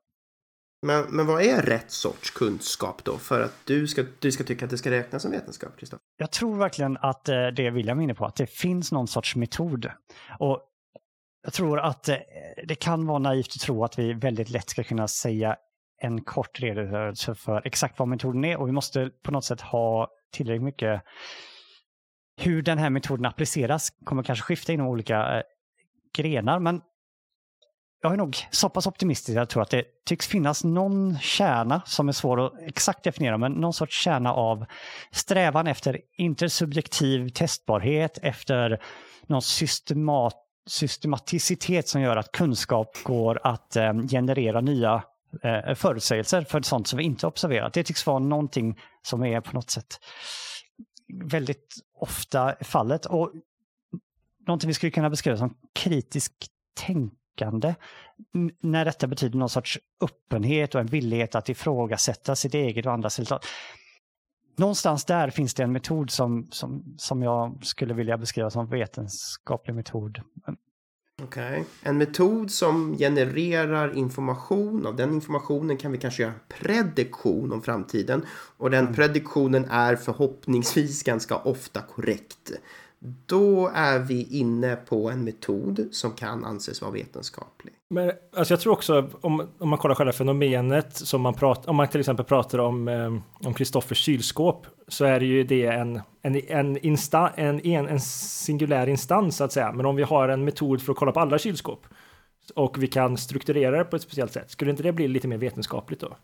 Men, 0.87 1.05
men 1.09 1.27
vad 1.27 1.43
är 1.43 1.63
rätt 1.63 1.91
sorts 1.91 2.31
kunskap 2.31 3.05
då 3.05 3.19
för 3.19 3.41
att 3.41 3.55
du 3.65 3.87
ska, 3.87 4.05
du 4.19 4.33
ska 4.33 4.45
tycka 4.45 4.65
att 4.65 4.71
det 4.71 4.79
ska 4.79 4.91
räknas 4.91 5.23
som 5.23 5.31
vetenskap, 5.31 5.77
Kristoffer? 5.79 6.03
Jag 6.17 6.31
tror 6.31 6.57
verkligen 6.57 6.97
att 6.97 7.29
eh, 7.29 7.47
det 7.47 7.67
är 7.67 7.71
William 7.71 8.01
inne 8.01 8.15
på, 8.15 8.27
att 8.27 8.37
det 8.37 8.47
finns 8.47 8.93
någon 8.93 9.09
sorts 9.09 9.37
metod. 9.37 9.91
Och 10.39 10.63
jag 11.45 11.53
tror 11.53 11.81
att 11.81 12.09
eh, 12.09 12.17
det 12.67 12.75
kan 12.75 13.07
vara 13.07 13.19
naivt 13.19 13.53
att 13.57 13.61
tro 13.61 13.85
att 13.85 13.99
vi 13.99 14.13
väldigt 14.13 14.51
lätt 14.51 14.71
ska 14.71 14.83
kunna 14.83 15.09
säga 15.09 15.57
en 16.01 16.25
kort 16.25 16.61
redogörelse 16.61 17.35
för 17.35 17.67
exakt 17.67 17.99
vad 17.99 18.09
metoden 18.09 18.45
är 18.45 18.57
och 18.57 18.69
vi 18.69 18.73
måste 18.73 19.11
på 19.23 19.33
något 19.33 19.45
sätt 19.45 19.61
ha 19.61 20.09
tillräckligt 20.33 20.63
mycket 20.63 21.03
hur 22.37 22.63
den 22.63 22.79
här 22.79 22.91
metoden 22.91 23.27
appliceras 23.27 23.91
kommer 24.05 24.23
kanske 24.23 24.45
skifta 24.45 24.73
inom 24.73 24.87
olika 24.87 25.37
eh, 25.37 25.43
grenar, 26.17 26.59
men 26.59 26.81
jag 28.03 28.13
är 28.13 28.17
nog 28.17 28.37
så 28.51 28.69
pass 28.69 28.87
optimistisk 28.87 29.37
att 29.37 29.41
jag 29.41 29.49
tror 29.49 29.63
att 29.63 29.71
det 29.71 29.85
tycks 30.05 30.27
finnas 30.27 30.65
någon 30.65 31.19
kärna 31.19 31.83
som 31.87 32.09
är 32.09 32.13
svår 32.13 32.47
att 32.47 32.53
exakt 32.63 33.05
definiera, 33.05 33.39
men 33.39 33.53
någon 33.53 33.73
sorts 33.73 34.03
kärna 34.03 34.33
av 34.33 34.65
strävan 35.11 35.67
efter 35.67 36.01
intersubjektiv 36.17 37.29
testbarhet, 37.29 38.19
efter 38.23 38.83
någon 39.27 39.43
systemat, 39.43 40.35
systematicitet 40.67 41.89
som 41.89 42.01
gör 42.01 42.17
att 42.17 42.33
kunskap 42.33 42.99
går 43.03 43.41
att 43.45 43.77
eh, 43.77 43.93
generera 44.11 44.61
nya 44.61 45.05
eh, 45.43 45.75
förutsägelser 45.75 46.43
för 46.43 46.63
sånt 46.63 46.87
som 46.87 46.97
vi 46.97 47.05
inte 47.05 47.27
observerat. 47.27 47.73
Det 47.73 47.85
tycks 47.85 48.07
vara 48.07 48.19
någonting 48.19 48.81
som 49.03 49.25
är 49.25 49.41
på 49.41 49.55
något 49.55 49.71
sätt 49.71 50.01
väldigt 51.25 51.75
ofta 51.95 52.55
fallet. 52.61 53.07
Och 53.07 53.33
någonting 54.47 54.69
vi 54.69 54.75
skulle 54.75 54.93
kunna 54.93 55.11
beskriva 55.11 55.37
som 55.37 55.57
kritisk 55.75 56.33
tänk 56.75 57.13
tyckande. 57.33 57.75
När 58.61 58.85
detta 58.85 59.07
betyder 59.07 59.39
någon 59.39 59.49
sorts 59.49 59.79
öppenhet 60.01 60.75
och 60.75 60.81
en 60.81 60.87
villighet 60.87 61.35
att 61.35 61.49
ifrågasätta 61.49 62.37
sitt 62.37 62.55
eget 62.55 62.87
och 62.87 62.93
andras 62.93 63.19
resultat. 63.19 63.47
Någonstans 64.57 65.05
där 65.05 65.31
finns 65.31 65.55
det 65.55 65.63
en 65.63 65.73
metod 65.73 66.11
som, 66.11 66.49
som, 66.51 66.95
som 66.99 67.23
jag 67.23 67.59
skulle 67.63 67.95
vilja 67.95 68.19
beskriva 68.19 68.51
som 68.51 68.67
vetenskaplig 68.67 69.75
metod. 69.75 70.21
Okej. 71.23 71.53
Okay. 71.53 71.65
En 71.83 71.99
metod 71.99 72.51
som 72.51 72.99
genererar 72.99 73.97
information. 73.97 74.87
Av 74.87 74.97
den 74.97 75.13
informationen 75.15 75.77
kan 75.77 75.93
vi 75.93 75.99
kanske 75.99 76.23
göra 76.23 76.35
prediktion 76.49 77.53
om 77.53 77.63
framtiden. 77.63 78.27
Och 78.57 78.71
den 78.71 78.85
mm. 78.85 78.95
prediktionen 78.95 79.65
är 79.65 79.97
förhoppningsvis 79.97 81.03
ganska 81.03 81.37
ofta 81.37 81.81
korrekt. 81.81 82.53
Då 83.27 83.71
är 83.75 83.99
vi 83.99 84.39
inne 84.39 84.77
på 84.77 85.11
en 85.11 85.25
metod 85.25 85.89
som 85.93 86.13
kan 86.13 86.45
anses 86.45 86.83
vara 86.83 86.91
vetenskaplig. 86.91 87.75
Men 87.91 88.13
alltså 88.37 88.53
jag 88.53 88.61
tror 88.61 88.73
också 88.73 89.09
om, 89.21 89.49
om 89.59 89.69
man 89.69 89.79
kollar 89.79 89.95
själva 89.95 90.13
fenomenet 90.13 90.97
som 90.97 91.21
man 91.21 91.35
pratar 91.35 91.71
om 91.71 91.77
man 91.77 91.89
till 91.89 92.01
exempel 92.01 92.25
pratar 92.25 92.59
om 92.59 92.89
eh, 92.89 93.15
om 93.47 93.55
Kristoffers 93.55 93.99
kylskåp 93.99 94.67
så 94.89 95.05
är 95.05 95.21
det 95.21 95.27
ju 95.27 95.45
det 95.45 95.67
en 95.67 96.01
en, 96.23 96.41
en, 96.49 96.79
insta, 96.79 97.29
en, 97.29 97.67
en, 97.67 97.89
en 97.89 98.01
singulär 98.01 98.87
instans 98.87 99.37
så 99.37 99.45
att 99.45 99.53
säga. 99.53 99.73
Men 99.73 99.87
om 99.87 99.97
vi 99.97 100.03
har 100.03 100.29
en 100.29 100.45
metod 100.45 100.83
för 100.83 100.93
att 100.93 100.99
kolla 100.99 101.13
på 101.13 101.21
alla 101.21 101.39
kylskåp 101.39 101.87
och 102.55 102.83
vi 102.83 102.87
kan 102.87 103.17
strukturera 103.17 103.79
det 103.79 103.85
på 103.85 103.97
ett 103.97 104.03
speciellt 104.03 104.33
sätt, 104.33 104.51
skulle 104.51 104.71
inte 104.71 104.83
det 104.83 104.93
bli 104.93 105.09
lite 105.09 105.29
mer 105.29 105.39
vetenskapligt 105.39 106.01
då? 106.01 106.17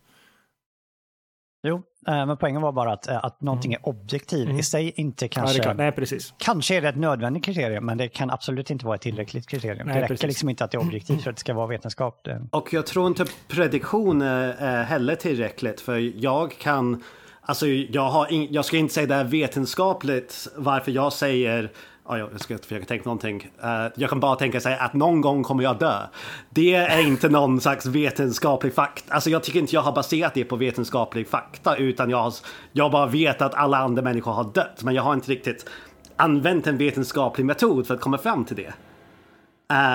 Jo, 1.62 1.83
eh, 2.09 2.27
men 2.27 2.37
poängen 2.37 2.62
var 2.62 2.73
bara 2.73 2.92
att, 2.92 3.09
eh, 3.09 3.25
att 3.25 3.40
någonting 3.40 3.73
mm. 3.73 3.83
är 3.83 3.88
objektiv 3.88 4.44
mm. 4.44 4.59
i 4.59 4.62
sig 4.62 4.92
inte 4.97 5.29
kanske... 5.29 5.62
Ja, 5.62 5.75
Nej, 5.75 5.92
precis. 5.92 6.35
Kanske 6.38 6.77
är 6.77 6.83
det 6.83 6.88
ett 6.88 6.97
nödvändigt 6.97 7.44
kriterium, 7.44 7.87
men 7.87 7.99
det 7.99 8.09
kan 8.09 8.31
absolut 8.31 8.71
inte 8.71 8.87
vara 8.87 8.94
ett 8.94 9.01
tillräckligt 9.01 9.47
kriterium. 9.47 9.87
Nej, 9.87 9.94
det 9.94 10.01
räcker 10.03 10.14
precis. 10.14 10.27
liksom 10.27 10.49
inte 10.49 10.64
att 10.64 10.71
det 10.71 10.77
är 10.77 10.81
objektivt 10.81 11.23
för 11.23 11.31
att 11.31 11.37
det 11.37 11.40
ska 11.40 11.55
vara 11.55 11.66
vetenskap. 11.66 12.29
Och 12.51 12.73
jag 12.73 12.87
tror 12.87 13.07
inte 13.07 13.25
prediktion 13.49 14.23
är 14.23 14.83
heller 14.83 15.14
tillräckligt, 15.14 15.81
för 15.81 15.97
jag 16.25 16.59
kan... 16.59 17.03
Alltså 17.40 17.66
jag, 17.66 18.11
har 18.11 18.33
in, 18.33 18.49
jag 18.51 18.64
ska 18.64 18.77
inte 18.77 18.94
säga 18.94 19.07
det 19.07 19.14
är 19.14 19.25
vetenskapligt 19.25 20.49
varför 20.57 20.92
jag 20.92 21.12
säger 21.12 21.73
Oh, 22.09 22.18
jag 22.18 22.40
ska 22.40 22.59
försöka 22.59 22.87
tänka 22.87 23.05
någonting. 23.05 23.51
Uh, 23.64 23.92
jag 23.97 24.11
kan 24.11 24.21
bara 24.21 24.37
tänka 24.37 24.61
sig 24.61 24.79
att 24.79 24.94
någon 24.94 25.21
gång 25.21 25.42
kommer 25.42 25.62
jag 25.62 25.79
dö. 25.79 26.07
Det 26.51 26.75
är 26.75 27.07
inte 27.07 27.29
någon 27.29 27.61
slags 27.61 27.87
vetenskaplig 27.87 28.75
fakta. 28.75 29.14
Alltså 29.14 29.31
jag 29.31 29.42
tycker 29.42 29.59
inte 29.59 29.75
jag 29.75 29.83
har 29.83 29.92
baserat 29.92 30.35
det 30.35 30.44
på 30.44 30.57
vetenskaplig 30.57 31.29
fakta 31.29 31.77
utan 31.77 32.11
jag, 32.11 32.18
har, 32.18 32.35
jag 32.73 32.90
bara 32.90 33.07
vet 33.07 33.42
att 33.42 33.55
alla 33.55 33.79
andra 33.79 34.03
människor 34.03 34.33
har 34.33 34.44
dött. 34.44 34.83
Men 34.83 34.94
jag 34.94 35.03
har 35.03 35.14
inte 35.14 35.31
riktigt 35.31 35.71
använt 36.16 36.66
en 36.66 36.79
vetenskaplig 36.79 37.44
metod 37.44 37.87
för 37.87 37.94
att 37.94 38.01
komma 38.01 38.18
fram 38.18 38.44
till 38.44 38.57
det. 38.57 38.73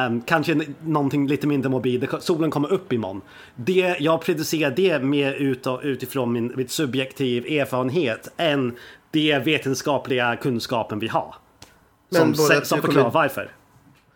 Um, 0.07 0.21
kanske 0.21 0.61
någonting 0.81 1.27
lite 1.27 1.47
mindre 1.47 1.69
mobil. 1.69 2.07
Solen 2.19 2.51
kommer 2.51 2.73
upp 2.73 2.93
imorgon. 2.93 3.21
Det, 3.55 3.95
jag 3.99 4.21
predicerar 4.21 4.71
det 4.71 4.99
mer 4.99 5.33
ut, 5.33 5.67
utifrån 5.83 6.31
min, 6.31 6.53
mitt 6.55 6.71
subjektiv 6.71 7.45
erfarenhet 7.45 8.33
än 8.37 8.75
det 9.11 9.39
vetenskapliga 9.45 10.35
kunskapen 10.35 10.99
vi 10.99 11.07
har. 11.07 11.35
Men 12.13 12.35
som, 12.35 12.61
som 12.63 12.81
förklarar 12.81 13.09
kommer, 13.09 13.11
varför. 13.11 13.51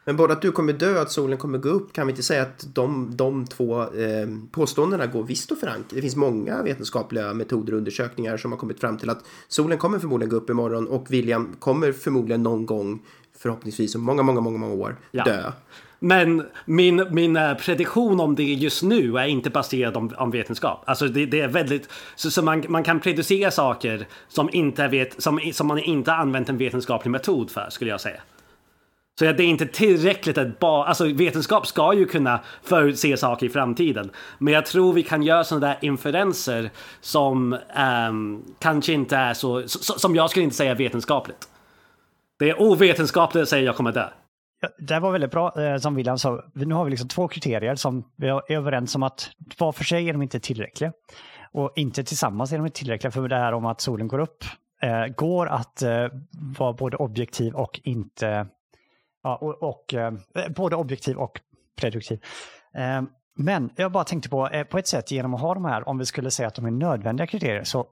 Men 0.06 0.16
både 0.16 0.34
att 0.34 0.42
du 0.42 0.52
kommer 0.52 0.74
dö 0.74 0.96
och 0.96 1.02
att 1.02 1.12
solen 1.12 1.38
kommer 1.38 1.58
gå 1.58 1.70
upp 1.70 1.94
kan 1.94 2.08
vi 2.08 2.12
inte 2.12 2.24
säga 2.24 2.42
att 2.42 2.68
de, 2.74 3.12
de 3.16 3.46
två 3.46 3.82
eh, 3.82 4.28
påståendena 4.52 5.06
går 5.06 5.24
visst 5.24 5.52
att 5.52 5.60
förankra. 5.60 5.96
Det 5.96 6.02
finns 6.02 6.16
många 6.16 6.64
vetenskapliga 6.64 7.34
metoder 7.34 7.74
och 7.74 7.78
undersökningar 7.78 8.38
som 8.38 8.52
har 8.52 8.60
kommit 8.60 8.80
fram 8.80 8.98
till 8.98 9.10
att 9.10 9.24
solen 9.48 9.78
kommer 9.78 10.00
förmodligen 10.00 10.30
gå 10.30 10.36
upp 10.36 10.50
imorgon 10.50 10.88
och 10.88 11.12
William 11.12 11.56
kommer 11.60 11.92
förmodligen 11.92 12.44
någon 12.44 12.66
gång 12.66 13.00
förhoppningsvis 13.38 13.96
om 13.96 14.02
många, 14.02 14.24
många, 14.24 14.42
många, 14.42 14.58
många 14.58 14.74
år 14.74 14.98
ja. 15.12 15.24
dö. 15.24 15.52
Men 16.00 16.46
min, 16.66 17.08
min 17.12 17.36
eh, 17.36 17.54
prediktion 17.54 18.20
om 18.20 18.36
det 18.36 18.44
just 18.44 18.84
nu 18.84 19.18
är 19.18 19.26
inte 19.26 19.50
baserad 19.50 19.98
om, 19.98 20.14
om 20.18 20.32
vetenskap. 20.32 20.84
Alltså 20.86 21.08
det, 21.08 21.26
det 21.26 21.42
är 21.42 21.48
väldigt, 21.48 21.90
så, 22.16 22.32
så 22.32 22.42
man, 22.42 22.64
man 22.68 22.84
kan 22.84 23.00
predicera 23.00 23.52
saker 23.52 24.08
som, 24.28 24.50
inte 24.54 24.88
vet, 24.88 25.22
som, 25.24 25.40
som 25.54 25.68
man 25.68 25.80
inte 25.80 26.14
använt 26.14 26.50
en 26.50 26.58
vetenskaplig 26.58 27.12
metod 27.12 27.52
för 27.52 27.70
skulle 27.70 27.92
jag 27.92 28.02
säga. 28.02 28.22
Så 29.20 29.26
det 29.26 29.44
är 29.44 29.48
inte 29.48 29.66
tillräckligt 29.66 30.38
att 30.38 30.60
bara, 30.60 30.86
alltså 30.86 31.06
vetenskap 31.06 31.68
ska 31.68 31.94
ju 31.94 32.06
kunna 32.06 32.40
förutse 32.64 33.18
saker 33.18 33.46
i 33.46 33.50
framtiden. 33.50 34.12
Men 34.38 34.54
jag 34.54 34.66
tror 34.66 34.94
vi 34.94 35.04
kan 35.04 35.24
göra 35.24 35.44
sådana 35.44 35.68
där 35.68 35.78
inferenser 35.82 36.70
som 37.02 37.58
um, 38.10 38.44
kanske 38.60 38.94
inte 38.94 39.16
är 39.16 39.34
så, 39.34 39.64
som 39.68 40.16
jag 40.16 40.30
skulle 40.30 40.44
inte 40.44 40.56
säga 40.56 40.74
vetenskapligt. 40.74 41.48
Det 42.40 42.50
är 42.50 42.62
ovetenskapligt 42.62 43.44
att 43.44 43.50
säga 43.50 43.64
jag 43.64 43.76
kommer 43.76 43.92
dö. 43.92 44.08
Ja, 44.60 44.70
det 44.80 45.00
var 45.00 45.12
väldigt 45.12 45.32
bra 45.32 45.62
eh, 45.62 45.78
som 45.78 45.96
William 45.96 46.18
sa. 46.18 46.44
Nu 46.54 46.76
har 46.76 46.86
vi 46.86 46.92
liksom 46.92 47.10
två 47.10 47.28
kriterier 47.28 47.76
som 47.76 48.12
vi 48.16 48.28
är 48.28 48.52
överens 48.52 48.96
om 48.96 49.04
att 49.04 49.30
var 49.58 49.72
för 49.72 49.84
sig 49.84 50.10
är 50.10 50.14
de 50.14 50.22
inte 50.22 50.40
tillräckliga. 50.40 50.94
Och 51.52 51.74
inte 51.76 52.04
tillsammans 52.04 52.52
är 52.52 52.58
de 52.58 52.66
inte 52.66 52.80
tillräckliga 52.80 53.12
för 53.12 53.28
det 53.28 53.36
här 53.36 53.54
om 53.54 53.66
att 53.66 53.82
solen 53.82 54.08
går 54.08 54.20
upp. 54.20 54.44
Eh, 54.82 55.08
går 55.08 55.48
att 55.48 55.82
eh, 55.82 56.08
vara 56.58 56.74
både 56.74 56.98
objektiv 56.98 57.54
och 57.54 57.80
inte 57.84 58.48
Ja, 59.28 59.36
och, 59.36 59.64
och 59.64 59.94
eh, 59.94 60.14
eh 60.36 60.50
både 60.56 60.76
objektiv 60.76 61.18
och 61.18 61.42
preduktiv. 61.76 62.24
Eh, 62.74 63.02
men 63.36 63.70
jag 63.76 63.92
bara 63.92 64.04
tänkte 64.04 64.30
på, 64.30 64.50
eh, 64.50 64.64
på 64.64 64.78
ett 64.78 64.88
sätt 64.88 65.12
genom 65.12 65.34
att 65.34 65.42
ha 65.42 65.54
de 65.54 65.66
här, 65.66 65.90
om 65.90 65.98
vi 65.98 66.06
skulle 66.06 66.32
säga 66.32 66.48
att 66.48 66.56
de 66.56 66.66
är 66.66 66.72
nödvändiga 66.72 67.28
kriterier, 67.28 67.64
så 67.64 67.88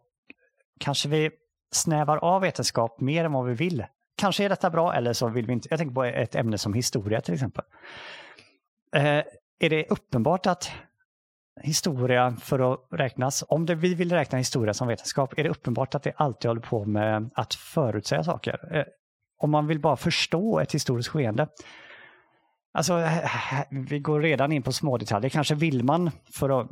kanske 0.80 1.10
vi 1.10 1.32
snävar 1.71 2.17
av 2.17 2.41
vetenskap 2.41 2.99
mer 2.99 3.25
än 3.25 3.32
vad 3.32 3.45
vi 3.45 3.54
vill. 3.54 3.86
Kanske 4.15 4.45
är 4.45 4.49
detta 4.49 4.69
bra 4.69 4.93
eller 4.93 5.13
så 5.13 5.28
vill 5.28 5.45
vi 5.45 5.54
inte. 5.54 5.67
Jag 5.71 5.80
tänker 5.80 5.95
på 5.95 6.04
ett 6.04 6.36
ämne 6.36 6.58
som 6.58 6.73
historia 6.73 7.21
till 7.21 7.34
exempel. 7.34 7.65
Eh, 8.95 9.23
är 9.60 9.69
det 9.69 9.88
uppenbart 9.89 10.45
att 10.45 10.71
historia 11.62 12.36
för 12.41 12.73
att 12.73 12.80
räknas, 12.91 13.43
om 13.47 13.65
det, 13.65 13.75
vi 13.75 13.93
vill 13.93 14.12
räkna 14.12 14.38
historia 14.38 14.73
som 14.73 14.88
vetenskap, 14.88 15.34
är 15.38 15.43
det 15.43 15.49
uppenbart 15.49 15.95
att 15.95 16.04
det 16.04 16.13
alltid 16.15 16.49
håller 16.49 16.62
på 16.62 16.86
med 16.86 17.30
att 17.36 17.54
förutsäga 17.54 18.23
saker? 18.23 18.78
Eh, 18.78 18.84
om 19.38 19.51
man 19.51 19.67
vill 19.67 19.80
bara 19.80 19.95
förstå 19.95 20.60
ett 20.60 20.71
historiskt 20.71 21.10
skeende. 21.10 21.47
Alltså, 22.73 22.99
eh, 22.99 23.60
eh, 23.60 23.65
vi 23.69 23.99
går 23.99 24.21
redan 24.21 24.51
in 24.51 24.63
på 24.63 24.71
små 24.71 24.97
detaljer. 24.97 25.30
Kanske 25.30 25.56
vill 25.56 25.84
man 25.84 26.12
för 26.32 26.62
att 26.62 26.67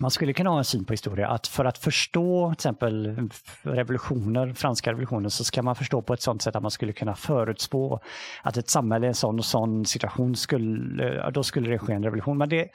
man 0.00 0.10
skulle 0.10 0.32
kunna 0.32 0.50
ha 0.50 0.58
en 0.58 0.64
syn 0.64 0.84
på 0.84 0.92
historia 0.92 1.28
att 1.28 1.46
för 1.46 1.64
att 1.64 1.78
förstå 1.78 2.48
till 2.48 2.52
exempel 2.52 3.28
revolutioner, 3.62 4.52
franska 4.52 4.90
revolutionen, 4.90 5.30
så 5.30 5.44
ska 5.44 5.62
man 5.62 5.74
förstå 5.74 6.02
på 6.02 6.14
ett 6.14 6.22
sådant 6.22 6.42
sätt 6.42 6.56
att 6.56 6.62
man 6.62 6.70
skulle 6.70 6.92
kunna 6.92 7.14
förutspå 7.14 8.00
att 8.42 8.56
ett 8.56 8.70
samhälle 8.70 9.06
i 9.06 9.08
en 9.08 9.14
sån 9.14 9.38
och 9.38 9.44
sån 9.44 9.84
situation 9.84 10.36
skulle, 10.36 11.30
då 11.30 11.42
skulle 11.42 11.70
det 11.70 11.78
ske 11.78 11.92
en 11.92 12.04
revolution. 12.04 12.38
Men 12.38 12.48
det 12.48 12.60
är 12.60 12.68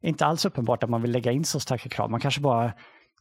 inte 0.00 0.26
alls 0.26 0.44
uppenbart 0.44 0.82
att 0.82 0.90
man 0.90 1.02
vill 1.02 1.10
lägga 1.10 1.32
in 1.32 1.44
så 1.44 1.60
starka 1.60 1.88
krav. 1.88 2.10
Man 2.10 2.20
kanske 2.20 2.40
bara 2.40 2.72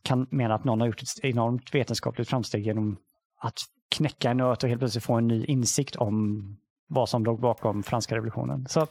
kan 0.03 0.27
mena 0.31 0.55
att 0.55 0.63
någon 0.63 0.79
har 0.79 0.87
gjort 0.87 1.01
ett 1.01 1.19
enormt 1.23 1.75
vetenskapligt 1.75 2.29
framsteg 2.29 2.65
genom 2.65 2.97
att 3.39 3.59
knäcka 3.95 4.29
en 4.29 4.37
nöt 4.37 4.63
och 4.63 4.69
helt 4.69 4.81
plötsligt 4.81 5.03
få 5.03 5.13
en 5.13 5.27
ny 5.27 5.45
insikt 5.45 5.95
om 5.95 6.43
vad 6.87 7.09
som 7.09 7.25
låg 7.25 7.41
bakom 7.41 7.83
franska 7.83 8.15
revolutionen. 8.15 8.65
Så 8.69 8.87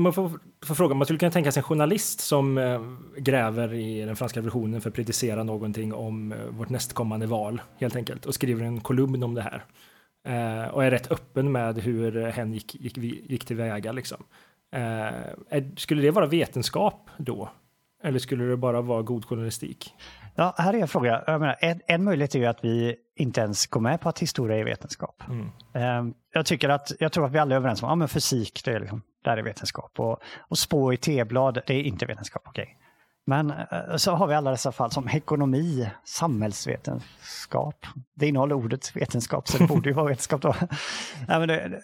man 0.00 0.12
får, 0.12 0.30
får 0.64 0.74
fråga, 0.74 0.94
man 0.94 1.06
skulle 1.06 1.18
kunna 1.18 1.32
tänka 1.32 1.52
sig 1.52 1.60
en 1.60 1.64
journalist 1.64 2.20
som 2.20 2.58
eh, 2.58 2.80
gräver 3.16 3.74
i 3.74 4.00
den 4.00 4.16
franska 4.16 4.40
revolutionen 4.40 4.80
för 4.80 4.88
att 4.88 4.94
predicera 4.94 5.42
någonting 5.42 5.94
om 5.94 6.32
eh, 6.32 6.38
vårt 6.38 6.68
nästkommande 6.68 7.26
val, 7.26 7.62
helt 7.76 7.96
enkelt, 7.96 8.26
och 8.26 8.34
skriver 8.34 8.64
en 8.64 8.80
kolumn 8.80 9.22
om 9.22 9.34
det 9.34 9.42
här. 9.42 9.64
Eh, 10.28 10.68
och 10.68 10.84
är 10.84 10.90
rätt 10.90 11.12
öppen 11.12 11.52
med 11.52 11.78
hur 11.78 12.26
hen 12.26 12.52
gick, 12.52 12.74
gick, 12.74 12.96
gick 13.30 13.44
tillväga. 13.44 13.92
Liksom. 13.92 14.24
Eh, 14.74 15.64
skulle 15.76 16.02
det 16.02 16.10
vara 16.10 16.26
vetenskap 16.26 17.10
då? 17.16 17.50
Eller 18.02 18.18
skulle 18.18 18.44
det 18.44 18.56
bara 18.56 18.80
vara 18.80 19.02
god 19.02 19.24
journalistik? 19.24 19.94
Ja, 20.34 20.54
här 20.58 20.74
är 20.74 20.78
en 20.78 20.88
fråga. 20.88 21.22
Menar, 21.26 21.56
en, 21.60 21.80
en 21.86 22.04
möjlighet 22.04 22.34
är 22.34 22.38
ju 22.38 22.46
att 22.46 22.64
vi 22.64 22.96
inte 23.16 23.40
ens 23.40 23.66
går 23.66 23.80
med 23.80 24.00
på 24.00 24.08
att 24.08 24.18
historia 24.18 24.58
är 24.58 24.64
vetenskap. 24.64 25.22
Mm. 25.28 25.98
Um, 25.98 26.14
jag, 26.32 26.46
tycker 26.46 26.68
att, 26.68 26.92
jag 26.98 27.12
tror 27.12 27.26
att 27.26 27.32
vi 27.32 27.38
alla 27.38 27.54
är 27.54 27.56
överens 27.56 27.82
om 27.82 27.88
att 27.88 28.00
ja, 28.00 28.08
fysik, 28.08 28.64
det 28.64 28.72
är, 28.72 28.80
liksom, 28.80 29.02
där 29.24 29.36
är 29.36 29.42
vetenskap. 29.42 30.00
Och, 30.00 30.18
och 30.48 30.58
spå 30.58 30.92
i 30.92 30.96
teblad, 30.96 31.62
det 31.66 31.74
är 31.74 31.82
inte 31.82 32.06
vetenskap. 32.06 32.48
Okay. 32.48 32.66
Men 33.26 33.50
uh, 33.50 33.96
så 33.96 34.12
har 34.12 34.26
vi 34.26 34.34
alla 34.34 34.50
dessa 34.50 34.72
fall 34.72 34.90
som 34.90 35.08
ekonomi, 35.08 35.90
samhällsvetenskap. 36.04 37.86
Det 38.14 38.28
innehåller 38.28 38.54
ordet 38.54 38.96
vetenskap, 38.96 39.48
så 39.48 39.58
det 39.58 39.66
borde 39.66 39.88
ju 39.88 39.94
vara 39.94 40.06
vetenskap 40.06 40.42
då. 40.42 40.54
ja, 41.28 41.38
men 41.38 41.48
det, 41.48 41.80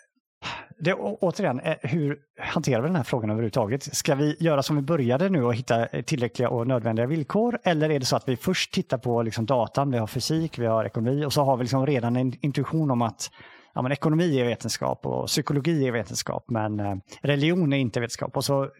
det, 0.79 0.95
återigen, 0.95 1.61
eh, 1.61 1.77
hur 1.83 2.19
hanterar 2.39 2.81
vi 2.81 2.89
den 2.89 2.97
här 2.97 3.03
frågan 3.03 3.31
överhuvudtaget? 3.31 3.97
Ska 3.97 4.15
vi 4.15 4.37
göra 4.41 4.63
som 4.63 4.77
vi 4.77 4.83
började 4.83 5.29
nu 5.29 5.45
och 5.45 5.55
hitta 5.55 5.87
tillräckliga 5.87 6.49
och 6.49 6.67
nödvändiga 6.67 7.07
villkor? 7.07 7.59
Eller 7.65 7.91
är 7.91 7.99
det 7.99 8.07
så 8.07 8.17
att 8.17 8.29
vi 8.29 8.37
först 8.37 8.73
tittar 8.73 8.99
på 8.99 9.23
liksom 9.23 9.47
datan, 9.47 9.91
vi 9.91 9.99
har 9.99 10.07
fysik, 10.07 10.59
vi 10.59 10.67
har 10.67 10.85
ekonomi 10.85 11.25
och 11.25 11.33
så 11.33 11.45
har 11.45 11.57
vi 11.57 11.65
liksom 11.65 11.87
redan 11.87 12.17
en 12.17 12.33
intuition 12.41 12.91
om 12.91 13.03
att 13.03 13.31
ja, 13.75 13.83
men 13.83 13.93
ekonomi 13.93 14.41
är 14.41 14.45
vetenskap 14.45 15.07
och 15.07 15.27
psykologi 15.27 15.87
är 15.87 15.93
vetenskap 15.93 16.45
men 16.49 16.81
eh, 16.81 16.95
religion 17.23 17.73
är 17.73 17.77
inte 17.77 18.01
vetenskap. 18.01 18.37
Och 18.37 18.45
så 18.45 18.71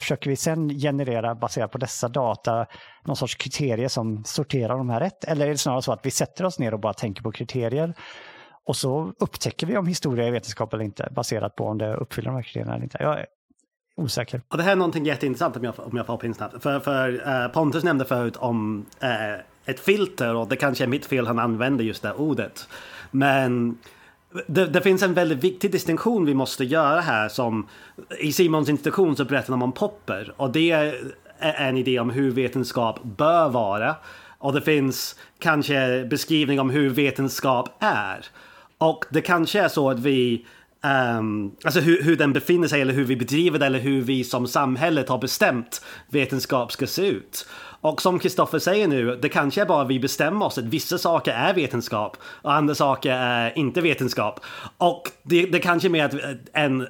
försöker 0.00 0.30
vi 0.30 0.36
sen 0.36 0.68
generera, 0.68 1.34
baserat 1.34 1.72
på 1.72 1.78
dessa 1.78 2.08
data, 2.08 2.66
någon 3.04 3.16
sorts 3.16 3.34
kriterier 3.34 3.88
som 3.88 4.24
sorterar 4.24 4.78
de 4.78 4.90
här 4.90 5.00
rätt? 5.00 5.24
Eller 5.24 5.46
är 5.46 5.50
det 5.50 5.58
snarare 5.58 5.82
så 5.82 5.92
att 5.92 6.06
vi 6.06 6.10
sätter 6.10 6.44
oss 6.44 6.58
ner 6.58 6.74
och 6.74 6.80
bara 6.80 6.94
tänker 6.94 7.22
på 7.22 7.32
kriterier 7.32 7.94
och 8.64 8.76
så 8.76 9.12
upptäcker 9.18 9.66
vi 9.66 9.76
om 9.76 9.86
historia 9.86 10.26
är 10.26 10.30
vetenskap 10.30 10.74
eller 10.74 10.84
inte 10.84 11.08
baserat 11.10 11.56
på 11.56 11.64
om 11.64 11.78
det 11.78 11.94
uppfyller 11.94 12.30
de 12.30 12.36
här 12.36 12.42
kriterierna 12.42 12.74
eller 12.74 12.84
inte. 12.84 12.98
Jag 13.00 13.20
är 13.20 13.26
osäker. 13.96 14.42
Och 14.48 14.56
det 14.56 14.62
här 14.62 14.72
är 14.72 14.76
någonting 14.76 15.04
jätteintressant 15.04 15.56
om 15.56 15.64
jag, 15.64 15.74
om 15.78 15.96
jag 15.96 16.06
får 16.06 16.12
hoppa 16.12 16.26
in 16.26 16.34
snabbt. 16.34 16.62
För, 16.62 16.80
för 16.80 17.28
eh, 17.28 17.48
Pontus 17.48 17.84
nämnde 17.84 18.04
förut 18.04 18.36
om 18.36 18.86
eh, 19.00 19.40
ett 19.64 19.80
filter 19.80 20.34
och 20.34 20.48
det 20.48 20.56
kanske 20.56 20.84
är 20.84 20.88
mitt 20.88 21.06
fel 21.06 21.26
han 21.26 21.38
använder 21.38 21.84
just 21.84 22.02
det 22.02 22.12
ordet. 22.12 22.68
Men 23.10 23.78
det, 24.46 24.66
det, 24.66 24.80
finns 24.80 25.02
en 25.02 25.14
väldigt 25.14 25.44
viktig 25.44 25.72
distinktion 25.72 26.24
vi 26.24 26.34
måste 26.34 26.64
göra 26.64 27.00
här 27.00 27.28
som 27.28 27.68
i 28.20 28.32
Simons 28.32 28.68
institution 28.68 29.16
så 29.16 29.24
berättar 29.24 29.50
de 29.50 29.62
om 29.62 29.72
Popper 29.72 30.32
och 30.36 30.50
det 30.50 30.70
är 30.70 31.12
en 31.40 31.76
idé 31.76 31.98
om 31.98 32.10
hur 32.10 32.30
vetenskap 32.30 33.02
bör 33.02 33.48
vara. 33.48 33.96
Och 34.38 34.52
det 34.52 34.62
finns 34.62 35.16
kanske 35.38 36.04
beskrivning 36.04 36.60
om 36.60 36.70
hur 36.70 36.90
vetenskap 36.90 37.68
är. 37.80 38.26
Och 38.78 39.04
det 39.10 39.20
kanske 39.20 39.60
är 39.60 39.68
så 39.68 39.90
att 39.90 39.98
vi 39.98 40.46
Um, 40.82 41.56
alltså 41.64 41.80
hur, 41.80 42.02
hur 42.02 42.16
den 42.16 42.32
befinner 42.32 42.68
sig 42.68 42.80
eller 42.80 42.94
hur 42.94 43.04
vi 43.04 43.16
bedriver 43.16 43.58
det 43.58 43.66
eller 43.66 43.78
hur 43.78 44.00
vi 44.02 44.24
som 44.24 44.46
samhället 44.46 45.08
har 45.08 45.18
bestämt 45.18 45.82
vetenskap 46.08 46.72
ska 46.72 46.86
se 46.86 47.06
ut. 47.06 47.48
Och 47.80 48.02
som 48.02 48.18
Kristoffer 48.18 48.58
säger 48.58 48.88
nu, 48.88 49.18
det 49.22 49.28
kanske 49.28 49.60
är 49.62 49.66
bara 49.66 49.84
vi 49.84 50.00
bestämmer 50.00 50.46
oss 50.46 50.58
att 50.58 50.64
vissa 50.64 50.98
saker 50.98 51.32
är 51.32 51.54
vetenskap 51.54 52.16
och 52.22 52.52
andra 52.52 52.74
saker 52.74 53.12
är 53.12 53.58
inte 53.58 53.80
vetenskap. 53.80 54.40
Och 54.78 55.02
det, 55.22 55.46
det 55.46 55.58
kanske 55.58 55.88
är 55.88 55.90
mer 55.90 56.04
att 56.04 56.14
eh, 56.14 56.30
en 56.52 56.86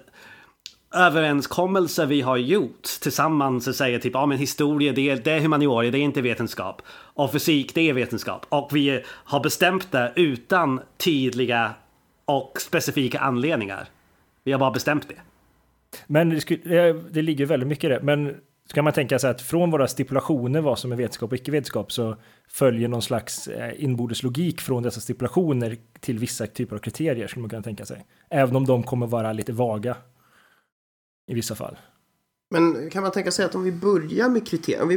överenskommelse 0.94 2.06
vi 2.06 2.20
har 2.20 2.36
gjort 2.36 2.82
tillsammans 3.00 3.68
och 3.68 3.74
säger 3.74 3.98
typ 3.98 4.14
ja 4.14 4.26
men 4.26 4.38
historia 4.38 4.92
det 4.92 5.10
är, 5.10 5.16
det 5.16 5.32
är 5.32 5.40
humaniora, 5.40 5.90
det 5.90 5.98
är 5.98 6.02
inte 6.02 6.22
vetenskap. 6.22 6.82
Och 6.90 7.32
fysik 7.32 7.74
det 7.74 7.88
är 7.88 7.92
vetenskap. 7.92 8.46
Och 8.48 8.68
vi 8.72 9.02
har 9.06 9.40
bestämt 9.40 9.92
det 9.92 10.12
utan 10.16 10.80
tydliga 10.96 11.74
och 12.28 12.60
specifika 12.60 13.18
anledningar. 13.18 13.88
Vi 14.44 14.52
har 14.52 14.58
bara 14.58 14.70
bestämt 14.70 15.08
det. 15.08 15.14
Men 16.06 16.30
det, 16.30 16.40
skulle, 16.40 16.92
det 16.92 17.22
ligger 17.22 17.46
väldigt 17.46 17.68
mycket 17.68 17.84
i 17.84 17.88
det. 17.88 18.00
Men 18.02 18.36
ska 18.66 18.82
man 18.82 18.92
tänka 18.92 19.18
sig 19.18 19.30
att 19.30 19.42
från 19.42 19.70
våra 19.70 19.88
stipulationer 19.88 20.60
vad 20.60 20.78
som 20.78 20.92
är 20.92 20.96
vetenskap 20.96 21.32
och 21.32 21.36
icke-vetenskap 21.36 21.92
så 21.92 22.16
följer 22.48 22.88
någon 22.88 23.02
slags 23.02 23.48
eh, 23.48 23.54
inbordes 23.54 23.82
inbördes 23.82 24.22
logik 24.22 24.60
från 24.60 24.82
dessa 24.82 25.00
stipulationer 25.00 25.76
till 26.00 26.18
vissa 26.18 26.46
typer 26.46 26.76
av 26.76 26.80
kriterier 26.80 27.26
skulle 27.26 27.40
man 27.40 27.50
kunna 27.50 27.62
tänka 27.62 27.84
sig. 27.84 28.04
Även 28.30 28.56
om 28.56 28.66
de 28.66 28.82
kommer 28.82 29.06
vara 29.06 29.32
lite 29.32 29.52
vaga 29.52 29.96
i 31.26 31.34
vissa 31.34 31.54
fall. 31.54 31.76
Men 32.50 32.90
kan 32.90 33.02
man 33.02 33.12
tänka 33.12 33.30
sig 33.30 33.44
att 33.44 33.54
om 33.54 33.62
vi 33.62 33.72
börjar 33.72 34.28
med 34.28 34.48
kriterier, 34.48 34.82
om 34.82 34.88
vi, 34.88 34.96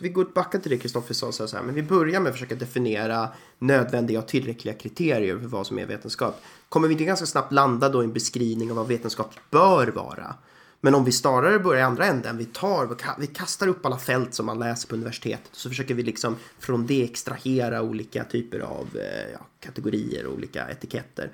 vi 0.00 0.08
går 0.08 0.24
tillbaka 0.24 0.58
till 0.58 0.70
det 0.70 0.78
Kristoffer 0.78 1.14
sa, 1.14 1.32
så 1.32 1.56
här, 1.56 1.62
men 1.62 1.74
vi 1.74 1.82
börjar 1.82 2.20
med 2.20 2.30
att 2.30 2.34
försöka 2.34 2.54
definiera 2.54 3.28
nödvändiga 3.58 4.18
och 4.18 4.28
tillräckliga 4.28 4.74
kriterier 4.74 5.38
för 5.38 5.46
vad 5.46 5.66
som 5.66 5.78
är 5.78 5.86
vetenskap. 5.86 6.40
Kommer 6.68 6.88
vi 6.88 6.92
inte 6.94 7.04
ganska 7.04 7.26
snabbt 7.26 7.52
landa 7.52 7.88
då 7.88 8.02
i 8.02 8.04
en 8.04 8.12
beskrivning 8.12 8.70
av 8.70 8.76
vad 8.76 8.88
vetenskap 8.88 9.34
bör 9.50 9.86
vara? 9.86 10.34
Men 10.80 10.94
om 10.94 11.04
vi 11.04 11.12
snarare 11.12 11.58
börjar 11.58 11.80
i 11.80 11.84
andra 11.84 12.06
änden, 12.06 12.38
vi 12.38 12.44
tar, 12.44 12.96
vi 13.18 13.26
kastar 13.26 13.68
upp 13.68 13.86
alla 13.86 13.98
fält 13.98 14.34
som 14.34 14.46
man 14.46 14.58
läser 14.58 14.88
på 14.88 14.94
universitetet 14.94 15.50
så 15.52 15.68
försöker 15.68 15.94
vi 15.94 16.02
liksom 16.02 16.36
från 16.58 16.86
det 16.86 17.04
extrahera 17.04 17.82
olika 17.82 18.24
typer 18.24 18.60
av 18.60 18.88
eh, 18.94 19.30
ja, 19.32 19.46
kategorier 19.60 20.26
och 20.26 20.34
olika 20.34 20.68
etiketter. 20.68 21.30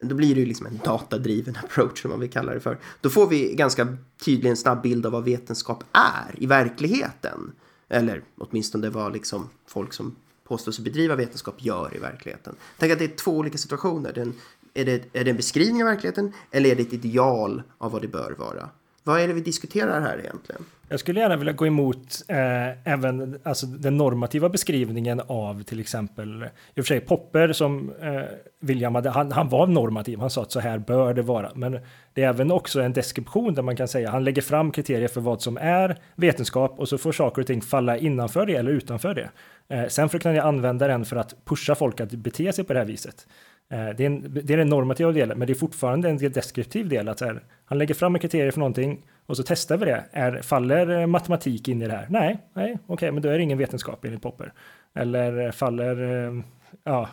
Då 0.00 0.14
blir 0.14 0.34
det 0.34 0.40
ju 0.40 0.46
liksom 0.46 0.66
en 0.66 0.80
datadriven 0.84 1.56
approach 1.64 2.02
som 2.02 2.10
man 2.10 2.20
vill 2.20 2.30
kalla 2.30 2.54
det 2.54 2.60
för. 2.60 2.78
Då 3.00 3.10
får 3.10 3.26
vi 3.26 3.54
ganska 3.54 3.96
tydligt 4.24 4.50
en 4.50 4.56
snabb 4.56 4.82
bild 4.82 5.06
av 5.06 5.12
vad 5.12 5.24
vetenskap 5.24 5.84
är 5.92 6.42
i 6.42 6.46
verkligheten. 6.46 7.52
Eller 7.88 8.22
åtminstone 8.38 8.90
vad 8.90 9.12
liksom 9.12 9.48
folk 9.66 9.92
som 9.92 10.16
påstår 10.44 10.72
sig 10.72 10.84
bedriva 10.84 11.16
vetenskap 11.16 11.54
gör 11.58 11.96
i 11.96 11.98
verkligheten. 11.98 12.54
Tänk 12.78 12.92
att 12.92 12.98
det 12.98 13.04
är 13.04 13.16
två 13.16 13.36
olika 13.36 13.58
situationer. 13.58 14.12
Den, 14.12 14.34
är, 14.74 14.84
det, 14.84 15.04
är 15.12 15.24
det 15.24 15.30
en 15.30 15.36
beskrivning 15.36 15.82
av 15.82 15.88
verkligheten 15.88 16.32
eller 16.50 16.70
är 16.70 16.76
det 16.76 16.82
ett 16.82 16.92
ideal 16.92 17.62
av 17.78 17.92
vad 17.92 18.02
det 18.02 18.08
bör 18.08 18.34
vara? 18.38 18.68
Vad 19.02 19.20
är 19.20 19.28
det 19.28 19.34
vi 19.34 19.40
diskuterar 19.40 20.00
här 20.00 20.18
egentligen? 20.18 20.64
Jag 20.88 21.00
skulle 21.00 21.20
gärna 21.20 21.36
vilja 21.36 21.52
gå 21.52 21.66
emot 21.66 22.24
eh, 22.28 22.92
även 22.92 23.40
alltså, 23.42 23.66
den 23.66 23.96
normativa 23.96 24.48
beskrivningen 24.48 25.20
av 25.26 25.62
till 25.62 25.80
exempel, 25.80 26.44
i 26.74 26.80
och 26.80 26.84
för 26.84 26.88
sig 26.88 27.00
Popper 27.00 27.52
som 27.52 27.92
eh, 28.00 28.22
William 28.60 28.94
hade, 28.94 29.10
han, 29.10 29.32
han 29.32 29.48
var 29.48 29.66
normativ, 29.66 30.18
han 30.18 30.30
sa 30.30 30.42
att 30.42 30.52
så 30.52 30.60
här 30.60 30.78
bör 30.78 31.14
det 31.14 31.22
vara, 31.22 31.50
men 31.54 31.78
det 32.14 32.22
är 32.22 32.28
även 32.28 32.50
också 32.50 32.80
en 32.80 32.92
deskription 32.92 33.54
där 33.54 33.62
man 33.62 33.76
kan 33.76 33.88
säga, 33.88 34.10
han 34.10 34.24
lägger 34.24 34.42
fram 34.42 34.70
kriterier 34.70 35.08
för 35.08 35.20
vad 35.20 35.42
som 35.42 35.56
är 35.56 35.96
vetenskap 36.14 36.74
och 36.78 36.88
så 36.88 36.98
får 36.98 37.12
saker 37.12 37.42
och 37.42 37.46
ting 37.46 37.62
falla 37.62 37.96
innanför 37.96 38.46
det 38.46 38.54
eller 38.54 38.70
utanför 38.70 39.14
det. 39.14 39.30
Eh, 39.68 39.88
sen 39.88 40.08
kan 40.08 40.34
jag 40.34 40.46
använda 40.46 40.88
den 40.88 41.04
för 41.04 41.16
att 41.16 41.44
pusha 41.44 41.74
folk 41.74 42.00
att 42.00 42.10
bete 42.10 42.52
sig 42.52 42.64
på 42.64 42.72
det 42.72 42.78
här 42.78 42.86
viset. 42.86 43.26
Eh, 43.70 43.88
det 43.96 44.04
är, 44.04 44.06
en, 44.06 44.40
det 44.44 44.52
är 44.52 44.56
den 44.56 44.68
normativa 44.68 45.12
delen, 45.12 45.38
men 45.38 45.46
det 45.46 45.52
är 45.52 45.54
fortfarande 45.54 46.08
en 46.08 46.16
deskriptiv 46.16 46.88
del. 46.88 47.08
Att 47.08 47.20
här, 47.20 47.42
han 47.64 47.78
lägger 47.78 47.94
fram 47.94 48.14
en 48.14 48.20
kriterie 48.20 48.52
för 48.52 48.58
någonting 48.58 49.06
och 49.26 49.36
så 49.36 49.42
testar 49.46 49.76
vi 49.76 49.84
det. 49.84 50.04
Är, 50.12 50.42
faller 50.42 51.00
eh, 51.00 51.06
matematik 51.06 51.68
in 51.68 51.82
i 51.82 51.86
det 51.86 51.92
här? 51.92 52.06
Nej, 52.10 52.38
nej, 52.54 52.72
okej, 52.72 52.94
okay, 52.94 53.10
men 53.10 53.22
då 53.22 53.28
är 53.28 53.38
det 53.38 53.42
ingen 53.42 53.58
vetenskap 53.58 54.04
enligt 54.04 54.22
Popper. 54.22 54.52
Eller 54.94 55.46
eh, 55.46 55.50
faller, 55.50 56.44
ja, 56.84 57.08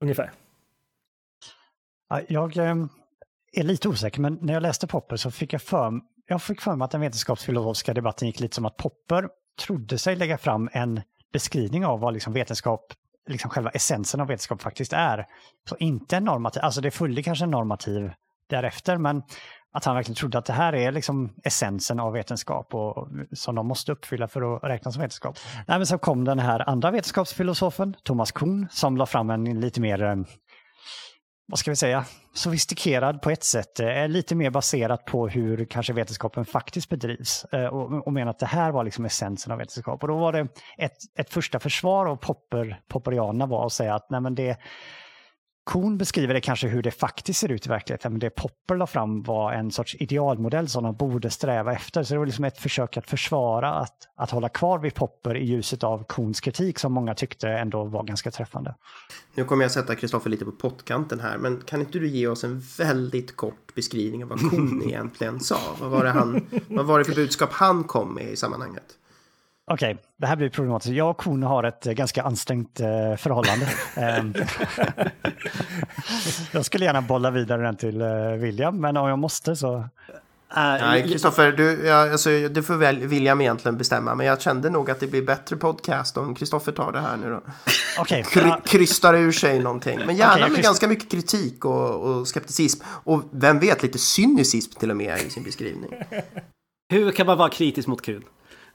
ungefär. 0.00 0.30
Jag 2.28 2.56
är 2.56 3.62
lite 3.62 3.88
osäker, 3.88 4.20
men 4.20 4.38
när 4.42 4.54
jag 4.54 4.62
läste 4.62 4.86
Popper 4.86 5.16
så 5.16 5.30
fick 5.30 5.52
jag 5.52 5.62
för, 5.62 6.00
jag 6.26 6.42
fick 6.42 6.60
för 6.60 6.76
mig 6.76 6.84
att 6.84 6.90
den 6.90 7.00
vetenskapsfilosofiska 7.00 7.94
debatten 7.94 8.28
gick 8.28 8.40
lite 8.40 8.54
som 8.54 8.64
att 8.64 8.76
Popper 8.76 9.28
trodde 9.66 9.98
sig 9.98 10.16
lägga 10.16 10.38
fram 10.38 10.68
en 10.72 11.00
beskrivning 11.32 11.86
av 11.86 12.00
vad 12.00 12.14
liksom 12.14 12.32
vetenskap 12.32 12.92
liksom 13.26 13.50
själva 13.50 13.70
essensen 13.70 14.20
av 14.20 14.26
vetenskap 14.26 14.62
faktiskt 14.62 14.92
är. 14.92 15.26
Så 15.68 15.76
inte 15.76 16.16
en 16.16 16.24
normativ, 16.24 16.62
alltså 16.62 16.80
det 16.80 16.90
följde 16.90 17.22
kanske 17.22 17.44
en 17.44 17.50
normativ 17.50 18.10
därefter, 18.48 18.96
men 18.96 19.22
att 19.72 19.84
han 19.84 19.94
verkligen 19.94 20.16
trodde 20.16 20.38
att 20.38 20.44
det 20.44 20.52
här 20.52 20.74
är 20.74 20.92
liksom 20.92 21.32
essensen 21.44 22.00
av 22.00 22.12
vetenskap 22.12 22.74
och 22.74 23.08
som 23.32 23.54
de 23.54 23.66
måste 23.66 23.92
uppfylla 23.92 24.28
för 24.28 24.56
att 24.56 24.64
räknas 24.64 24.94
som 24.94 25.00
vetenskap. 25.00 25.38
Nej, 25.66 25.78
men 25.78 25.86
så 25.86 25.98
kom 25.98 26.24
den 26.24 26.38
här 26.38 26.68
andra 26.68 26.90
vetenskapsfilosofen, 26.90 27.96
Thomas 28.02 28.32
Kuhn, 28.32 28.66
som 28.70 28.96
la 28.96 29.06
fram 29.06 29.30
en 29.30 29.60
lite 29.60 29.80
mer 29.80 30.02
eh, 30.02 30.16
vad 31.46 31.58
ska 31.58 31.70
vi 31.70 31.76
säga, 31.76 32.04
sofistikerad 32.34 33.22
på 33.22 33.30
ett 33.30 33.44
sätt, 33.44 33.80
är 33.80 34.08
lite 34.08 34.34
mer 34.34 34.50
baserat 34.50 35.04
på 35.04 35.28
hur 35.28 35.64
kanske 35.64 35.92
vetenskapen 35.92 36.44
faktiskt 36.44 36.88
bedrivs 36.88 37.44
eh, 37.52 37.66
och, 37.66 38.06
och 38.06 38.12
menar 38.12 38.30
att 38.30 38.38
det 38.38 38.46
här 38.46 38.72
var 38.72 38.84
liksom 38.84 39.04
essensen 39.04 39.52
av 39.52 39.58
vetenskap. 39.58 40.02
Och 40.02 40.08
då 40.08 40.16
var 40.16 40.32
det 40.32 40.48
ett, 40.78 40.96
ett 41.18 41.30
första 41.30 41.58
försvar 41.58 42.06
av 42.06 42.16
popper, 42.16 42.80
popperianerna 42.88 43.46
var 43.46 43.66
att 43.66 43.72
säga 43.72 43.94
att 43.94 44.10
nej 44.10 44.20
men 44.20 44.34
det, 44.34 44.58
Kuhn 45.66 45.98
beskriver 45.98 46.34
det 46.34 46.40
kanske 46.40 46.68
hur 46.68 46.82
det 46.82 46.90
faktiskt 46.90 47.40
ser 47.40 47.52
ut 47.52 47.66
i 47.66 47.68
verkligheten, 47.68 48.12
men 48.12 48.18
det 48.20 48.30
Popper 48.30 48.76
la 48.76 48.86
fram 48.86 49.22
var 49.22 49.52
en 49.52 49.70
sorts 49.70 49.96
idealmodell 49.98 50.68
som 50.68 50.84
de 50.84 50.94
borde 50.94 51.30
sträva 51.30 51.72
efter. 51.72 52.02
Så 52.02 52.14
det 52.14 52.18
var 52.18 52.26
liksom 52.26 52.44
ett 52.44 52.58
försök 52.58 52.96
att 52.96 53.10
försvara 53.10 53.74
att, 53.74 54.08
att 54.16 54.30
hålla 54.30 54.48
kvar 54.48 54.78
vid 54.78 54.94
Popper 54.94 55.36
i 55.36 55.44
ljuset 55.44 55.84
av 55.84 56.04
Kuhns 56.08 56.40
kritik 56.40 56.78
som 56.78 56.92
många 56.92 57.14
tyckte 57.14 57.48
ändå 57.48 57.84
var 57.84 58.02
ganska 58.02 58.30
träffande. 58.30 58.74
Nu 59.34 59.44
kommer 59.44 59.64
jag 59.64 59.72
sätta 59.72 59.94
Kristoffer 59.94 60.30
lite 60.30 60.44
på 60.44 60.52
pottkanten 60.52 61.20
här, 61.20 61.38
men 61.38 61.60
kan 61.60 61.80
inte 61.80 61.98
du 61.98 62.08
ge 62.08 62.26
oss 62.26 62.44
en 62.44 62.62
väldigt 62.78 63.36
kort 63.36 63.74
beskrivning 63.74 64.22
av 64.22 64.28
vad 64.28 64.50
Kuhn 64.50 64.82
egentligen 64.86 65.40
sa? 65.40 65.58
Vad 65.80 65.90
var, 65.90 66.04
det 66.04 66.10
han, 66.10 66.46
vad 66.68 66.86
var 66.86 66.98
det 66.98 67.04
för 67.04 67.14
budskap 67.14 67.52
han 67.52 67.84
kom 67.84 68.14
med 68.14 68.30
i 68.30 68.36
sammanhanget? 68.36 68.98
Okej, 69.70 69.92
okay, 69.92 70.04
det 70.16 70.26
här 70.26 70.36
blir 70.36 70.48
problematiskt. 70.48 70.94
Jag 70.94 71.10
och 71.10 71.20
Kuhn 71.20 71.42
har 71.42 71.64
ett 71.64 71.86
eh, 71.86 71.92
ganska 71.92 72.22
ansträngt 72.22 72.80
eh, 72.80 73.16
förhållande. 73.16 73.68
Ehm, 73.96 74.34
jag 76.52 76.64
skulle 76.64 76.84
gärna 76.84 77.02
bolla 77.02 77.30
vidare 77.30 77.62
den 77.62 77.76
till 77.76 78.00
eh, 78.00 78.08
William, 78.38 78.80
men 78.80 78.96
om 78.96 79.08
jag 79.08 79.18
måste 79.18 79.56
så... 79.56 79.88
Nej, 80.54 81.02
Kristoffer, 81.02 81.52
du, 81.52 81.86
ja, 81.86 82.12
alltså, 82.12 82.30
det 82.30 82.62
får 82.62 82.74
väl 82.74 82.98
William 82.98 83.40
egentligen 83.40 83.78
bestämma, 83.78 84.14
men 84.14 84.26
jag 84.26 84.40
kände 84.40 84.70
nog 84.70 84.90
att 84.90 85.00
det 85.00 85.06
blir 85.06 85.22
bättre 85.22 85.56
podcast 85.56 86.16
om 86.16 86.34
Kristoffer 86.34 86.72
tar 86.72 86.92
det 86.92 87.00
här 87.00 87.16
nu 87.16 87.30
då. 87.30 87.40
Okay, 88.02 88.22
Kry, 88.22 88.50
krystar 88.64 89.14
ur 89.14 89.32
sig 89.32 89.58
någonting, 89.58 90.00
men 90.06 90.16
gärna 90.16 90.34
okay, 90.34 90.50
med 90.50 90.62
ganska 90.62 90.88
mycket 90.88 91.10
kritik 91.10 91.64
och, 91.64 91.94
och 91.94 92.28
skepticism. 92.28 92.84
Och 92.86 93.22
vem 93.32 93.58
vet, 93.58 93.82
lite 93.82 93.98
cynicism 93.98 94.78
till 94.78 94.90
och 94.90 94.96
med 94.96 95.18
i 95.26 95.30
sin 95.30 95.42
beskrivning. 95.42 95.90
Hur 96.88 97.12
kan 97.12 97.26
man 97.26 97.38
vara 97.38 97.48
kritisk 97.48 97.88
mot 97.88 98.02
kul? 98.02 98.24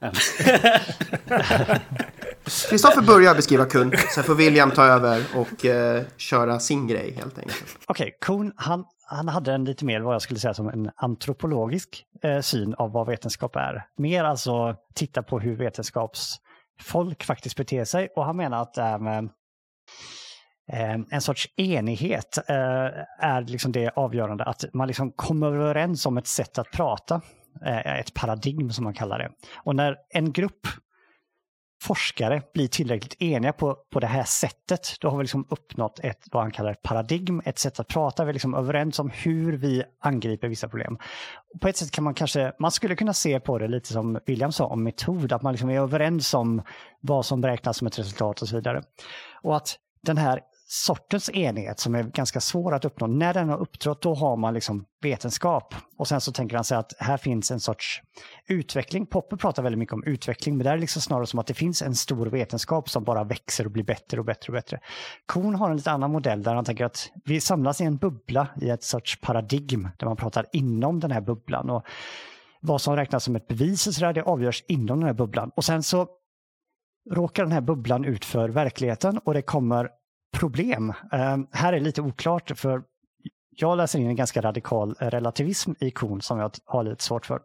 Kristoffer 2.69 3.01
börjar 3.01 3.35
beskriva 3.35 3.65
Kun, 3.65 3.93
sen 4.15 4.23
får 4.23 4.35
William 4.35 4.71
ta 4.71 4.85
över 4.85 5.23
och 5.35 5.65
eh, 5.65 6.03
köra 6.17 6.59
sin 6.59 6.87
grej 6.87 7.13
helt 7.17 7.37
enkelt. 7.37 7.77
Okej, 7.85 8.03
okay, 8.03 8.11
Kuhn, 8.21 8.53
han, 8.55 8.85
han 9.05 9.27
hade 9.27 9.53
en 9.53 9.65
lite 9.65 9.85
mer 9.85 10.01
vad 10.01 10.13
jag 10.13 10.21
skulle 10.21 10.39
säga 10.39 10.53
som 10.53 10.69
en 10.69 10.91
antropologisk 10.95 12.05
eh, 12.23 12.41
syn 12.41 12.73
av 12.73 12.91
vad 12.91 13.07
vetenskap 13.07 13.55
är. 13.55 13.85
Mer 13.97 14.23
alltså 14.23 14.75
titta 14.95 15.23
på 15.23 15.39
hur 15.39 15.55
vetenskapsfolk 15.55 17.23
faktiskt 17.23 17.55
beter 17.55 17.85
sig 17.85 18.09
och 18.15 18.25
han 18.25 18.37
menar 18.37 18.61
att 18.61 18.77
eh, 18.77 18.91
det 18.91 18.99
med 18.99 19.29
eh, 20.71 20.99
en 21.09 21.21
sorts 21.21 21.47
enighet 21.57 22.37
eh, 22.37 22.55
är 23.19 23.47
liksom 23.47 23.71
det 23.71 23.89
avgörande, 23.89 24.43
att 24.43 24.65
man 24.73 24.87
liksom 24.87 25.11
kommer 25.11 25.47
överens 25.47 26.05
om 26.05 26.17
ett 26.17 26.27
sätt 26.27 26.57
att 26.57 26.71
prata 26.71 27.21
Eh, 27.65 27.99
ett 27.99 28.13
paradigm 28.13 28.71
som 28.71 28.83
man 28.83 28.93
kallar 28.93 29.19
det. 29.19 29.31
Och 29.55 29.75
när 29.75 29.97
en 30.09 30.31
grupp 30.31 30.67
forskare 31.81 32.41
blir 32.53 32.67
tillräckligt 32.67 33.21
eniga 33.21 33.53
på, 33.53 33.77
på 33.89 33.99
det 33.99 34.07
här 34.07 34.23
sättet, 34.23 34.95
då 34.99 35.09
har 35.09 35.17
vi 35.17 35.23
liksom 35.23 35.45
uppnått 35.49 35.99
ett, 35.99 36.27
vad 36.31 36.43
han 36.43 36.51
kallar 36.51 36.71
ett 36.71 36.81
paradigm, 36.81 37.41
ett 37.45 37.59
sätt 37.59 37.79
att 37.79 37.87
prata. 37.87 38.25
Vi 38.25 38.29
är 38.29 38.33
liksom 38.33 38.53
överens 38.53 38.99
om 38.99 39.09
hur 39.09 39.57
vi 39.57 39.83
angriper 39.99 40.47
vissa 40.47 40.67
problem. 40.67 40.97
På 41.61 41.67
ett 41.67 41.77
sätt 41.77 41.91
kan 41.91 42.03
man 42.03 42.13
kanske, 42.13 42.53
man 42.59 42.71
skulle 42.71 42.95
kunna 42.95 43.13
se 43.13 43.39
på 43.39 43.57
det 43.57 43.67
lite 43.67 43.93
som 43.93 44.19
William 44.25 44.51
sa 44.51 44.65
om 44.65 44.83
metod, 44.83 45.33
att 45.33 45.41
man 45.41 45.53
liksom 45.53 45.69
är 45.69 45.79
överens 45.79 46.33
om 46.33 46.61
vad 46.99 47.25
som 47.25 47.41
beräknas 47.41 47.77
som 47.77 47.87
ett 47.87 47.99
resultat 47.99 48.41
och 48.41 48.47
så 48.47 48.55
vidare. 48.55 48.83
Och 49.41 49.55
att 49.55 49.77
den 50.01 50.17
här 50.17 50.39
sortens 50.73 51.29
enighet 51.29 51.79
som 51.79 51.95
är 51.95 52.03
ganska 52.03 52.41
svår 52.41 52.73
att 52.73 52.85
uppnå. 52.85 53.07
När 53.07 53.33
den 53.33 53.49
har 53.49 53.57
uppträtt 53.57 54.01
då 54.01 54.13
har 54.13 54.37
man 54.37 54.53
liksom 54.53 54.85
vetenskap. 55.01 55.75
Och 55.97 56.07
sen 56.07 56.21
så 56.21 56.31
tänker 56.31 56.55
han 56.55 56.63
sig 56.63 56.77
att 56.77 56.93
här 56.99 57.17
finns 57.17 57.51
en 57.51 57.59
sorts 57.59 58.01
utveckling. 58.47 59.05
Popper 59.05 59.37
pratar 59.37 59.63
väldigt 59.63 59.79
mycket 59.79 59.93
om 59.93 60.03
utveckling, 60.03 60.57
men 60.57 60.65
det 60.65 60.71
är 60.71 60.77
liksom 60.77 61.01
snarare 61.01 61.27
som 61.27 61.39
att 61.39 61.47
det 61.47 61.53
finns 61.53 61.81
en 61.81 61.95
stor 61.95 62.25
vetenskap 62.25 62.89
som 62.89 63.03
bara 63.03 63.23
växer 63.23 63.65
och 63.65 63.71
blir 63.71 63.83
bättre 63.83 64.19
och 64.19 64.25
bättre 64.25 64.47
och 64.47 64.53
bättre. 64.53 64.79
Korn 65.25 65.55
har 65.55 65.69
en 65.69 65.77
lite 65.77 65.91
annan 65.91 66.11
modell 66.11 66.43
där 66.43 66.55
han 66.55 66.65
tänker 66.65 66.85
att 66.85 67.09
vi 67.25 67.41
samlas 67.41 67.81
i 67.81 67.83
en 67.83 67.97
bubbla 67.97 68.47
i 68.61 68.69
ett 68.69 68.83
sorts 68.83 69.21
paradigm 69.21 69.89
där 69.97 70.07
man 70.07 70.17
pratar 70.17 70.45
inom 70.51 70.99
den 70.99 71.11
här 71.11 71.21
bubblan. 71.21 71.69
Och 71.69 71.85
vad 72.61 72.81
som 72.81 72.95
räknas 72.95 73.23
som 73.23 73.35
ett 73.35 73.47
bevis 73.47 73.87
och 73.87 73.93
så 73.93 74.01
där, 74.01 74.13
det 74.13 74.23
avgörs 74.23 74.63
inom 74.67 74.99
den 74.99 75.07
här 75.07 75.13
bubblan. 75.13 75.51
Och 75.55 75.65
sen 75.65 75.83
så 75.83 76.07
råkar 77.11 77.43
den 77.43 77.51
här 77.51 77.61
bubblan 77.61 78.05
ut 78.05 78.25
för 78.25 78.49
verkligheten 78.49 79.17
och 79.17 79.33
det 79.33 79.41
kommer 79.41 79.89
problem. 80.31 80.93
Eh, 81.11 81.37
här 81.51 81.73
är 81.73 81.79
lite 81.79 82.01
oklart 82.01 82.51
för 82.55 82.83
jag 83.49 83.77
läser 83.77 83.99
in 83.99 84.07
en 84.07 84.15
ganska 84.15 84.41
radikal 84.41 84.95
eh, 84.99 85.07
relativism 85.07 85.71
i 85.79 85.91
Kuhn 85.91 86.21
som 86.21 86.39
jag 86.39 86.51
har 86.65 86.83
lite 86.83 87.03
svårt 87.03 87.25
för. 87.25 87.41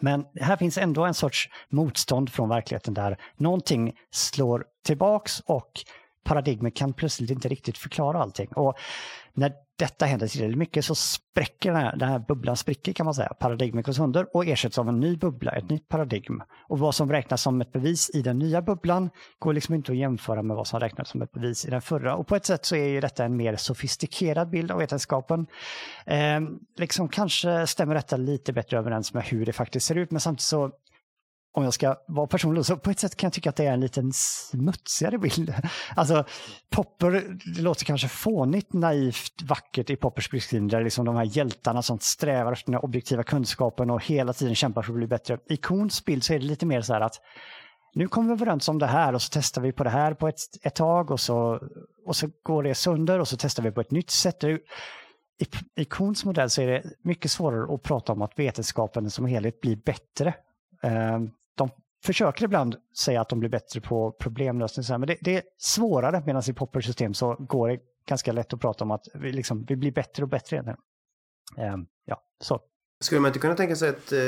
Men 0.00 0.24
här 0.40 0.56
finns 0.56 0.78
ändå 0.78 1.04
en 1.04 1.14
sorts 1.14 1.48
motstånd 1.68 2.30
från 2.32 2.48
verkligheten 2.48 2.94
där 2.94 3.20
någonting 3.36 3.92
slår 4.10 4.64
tillbaks 4.86 5.40
och 5.40 5.70
paradigmet 6.24 6.76
kan 6.76 6.92
plötsligt 6.92 7.30
inte 7.30 7.48
riktigt 7.48 7.78
förklara 7.78 8.22
allting. 8.22 8.48
Och 8.48 8.74
när 9.36 9.52
detta 9.78 10.06
händer 10.06 10.28
tillräckligt 10.28 10.58
mycket 10.58 10.84
så 10.84 10.94
spräcker 10.94 11.72
den 11.72 11.80
här, 11.80 11.96
den 11.96 12.08
här 12.08 12.18
bubblan 12.18 12.56
spricker 12.56 12.92
kan 12.92 13.04
man 13.04 13.14
säga. 13.14 13.28
Paradigmet 13.28 13.86
går 13.86 13.92
sönder 13.92 14.36
och 14.36 14.46
ersätts 14.46 14.78
av 14.78 14.88
en 14.88 15.00
ny 15.00 15.16
bubbla, 15.16 15.52
ett 15.52 15.70
nytt 15.70 15.88
paradigm. 15.88 16.42
Och 16.68 16.78
vad 16.78 16.94
som 16.94 17.12
räknas 17.12 17.42
som 17.42 17.60
ett 17.60 17.72
bevis 17.72 18.10
i 18.14 18.22
den 18.22 18.38
nya 18.38 18.62
bubblan 18.62 19.10
går 19.38 19.52
liksom 19.52 19.74
inte 19.74 19.92
att 19.92 19.98
jämföra 19.98 20.42
med 20.42 20.56
vad 20.56 20.66
som 20.66 20.80
räknas 20.80 21.08
som 21.08 21.22
ett 21.22 21.32
bevis 21.32 21.64
i 21.64 21.70
den 21.70 21.82
förra. 21.82 22.16
Och 22.16 22.26
på 22.26 22.36
ett 22.36 22.46
sätt 22.46 22.64
så 22.64 22.76
är 22.76 22.88
ju 22.88 23.00
detta 23.00 23.24
en 23.24 23.36
mer 23.36 23.56
sofistikerad 23.56 24.50
bild 24.50 24.70
av 24.70 24.78
vetenskapen. 24.78 25.46
Eh, 26.06 26.40
liksom 26.76 27.08
kanske 27.08 27.66
stämmer 27.66 27.94
detta 27.94 28.16
lite 28.16 28.52
bättre 28.52 28.78
överens 28.78 29.14
med 29.14 29.24
hur 29.24 29.46
det 29.46 29.52
faktiskt 29.52 29.86
ser 29.86 29.94
ut, 29.94 30.10
men 30.10 30.20
samtidigt 30.20 30.42
så 30.42 30.70
om 31.56 31.64
jag 31.64 31.74
ska 31.74 31.96
vara 32.08 32.26
personlig, 32.26 32.66
så 32.66 32.76
på 32.76 32.90
ett 32.90 32.98
sätt 32.98 33.16
kan 33.16 33.26
jag 33.26 33.32
tycka 33.32 33.50
att 33.50 33.56
det 33.56 33.66
är 33.66 33.72
en 33.72 33.80
liten 33.80 34.10
smutsigare 34.12 35.18
bild. 35.18 35.54
Alltså, 35.96 36.24
Popper, 36.70 37.10
det 37.56 37.62
låter 37.62 37.84
kanske 37.84 38.08
fånigt, 38.08 38.72
naivt, 38.72 39.42
vackert 39.42 39.90
i 39.90 39.96
Poppers 39.96 40.30
beskrivning, 40.30 40.68
där 40.68 40.84
liksom 40.84 41.04
de 41.04 41.16
här 41.16 41.24
hjältarna 41.24 41.82
som 41.82 41.98
strävar 41.98 42.52
efter 42.52 42.72
den 42.72 42.80
objektiva 42.80 43.22
kunskapen 43.22 43.90
och 43.90 44.04
hela 44.04 44.32
tiden 44.32 44.54
kämpar 44.54 44.82
för 44.82 44.92
att 44.92 44.96
bli 44.96 45.06
bättre. 45.06 45.38
I 45.48 45.56
Korns 45.56 46.04
bild 46.04 46.24
så 46.24 46.34
är 46.34 46.38
det 46.38 46.44
lite 46.44 46.66
mer 46.66 46.80
så 46.80 46.92
här 46.92 47.00
att 47.00 47.20
nu 47.94 48.08
kommer 48.08 48.28
vi 48.28 48.32
överens 48.32 48.68
om 48.68 48.78
det 48.78 48.86
här 48.86 49.12
och 49.12 49.22
så 49.22 49.28
testar 49.32 49.62
vi 49.62 49.72
på 49.72 49.84
det 49.84 49.90
här 49.90 50.14
på 50.14 50.28
ett, 50.28 50.40
ett 50.62 50.74
tag 50.74 51.10
och 51.10 51.20
så, 51.20 51.60
och 52.06 52.16
så 52.16 52.28
går 52.42 52.62
det 52.62 52.74
sönder 52.74 53.20
och 53.20 53.28
så 53.28 53.36
testar 53.36 53.62
vi 53.62 53.70
på 53.70 53.80
ett 53.80 53.90
nytt 53.90 54.10
sätt. 54.10 54.44
I, 54.44 54.58
i 55.76 55.84
Korns 55.84 56.24
modell 56.24 56.50
så 56.50 56.62
är 56.62 56.66
det 56.66 56.82
mycket 57.02 57.30
svårare 57.30 57.74
att 57.74 57.82
prata 57.82 58.12
om 58.12 58.22
att 58.22 58.38
vetenskapen 58.38 59.10
som 59.10 59.26
helhet 59.26 59.60
blir 59.60 59.76
bättre. 59.76 60.34
Ehm, 60.82 61.30
de 61.54 61.70
försöker 62.04 62.44
ibland 62.44 62.76
säga 62.98 63.20
att 63.20 63.28
de 63.28 63.40
blir 63.40 63.50
bättre 63.50 63.80
på 63.80 64.12
problemlösning, 64.12 65.00
men 65.00 65.06
det, 65.06 65.18
det 65.20 65.36
är 65.36 65.42
svårare 65.58 66.22
medan 66.26 66.42
i 66.48 66.52
poppersystem 66.52 67.14
så 67.14 67.34
går 67.34 67.68
det 67.68 67.78
ganska 68.06 68.32
lätt 68.32 68.52
att 68.52 68.60
prata 68.60 68.84
om 68.84 68.90
att 68.90 69.04
vi, 69.14 69.32
liksom, 69.32 69.64
vi 69.64 69.76
blir 69.76 69.92
bättre 69.92 70.22
och 70.22 70.28
bättre. 70.28 70.76
Eh, 71.58 71.76
ja, 72.04 72.22
så. 72.40 72.60
Skulle 73.04 73.20
man 73.20 73.28
inte 73.28 73.38
kunna 73.38 73.54
tänka 73.54 73.76
sig 73.76 73.88
att, 73.88 74.12
eh, 74.12 74.18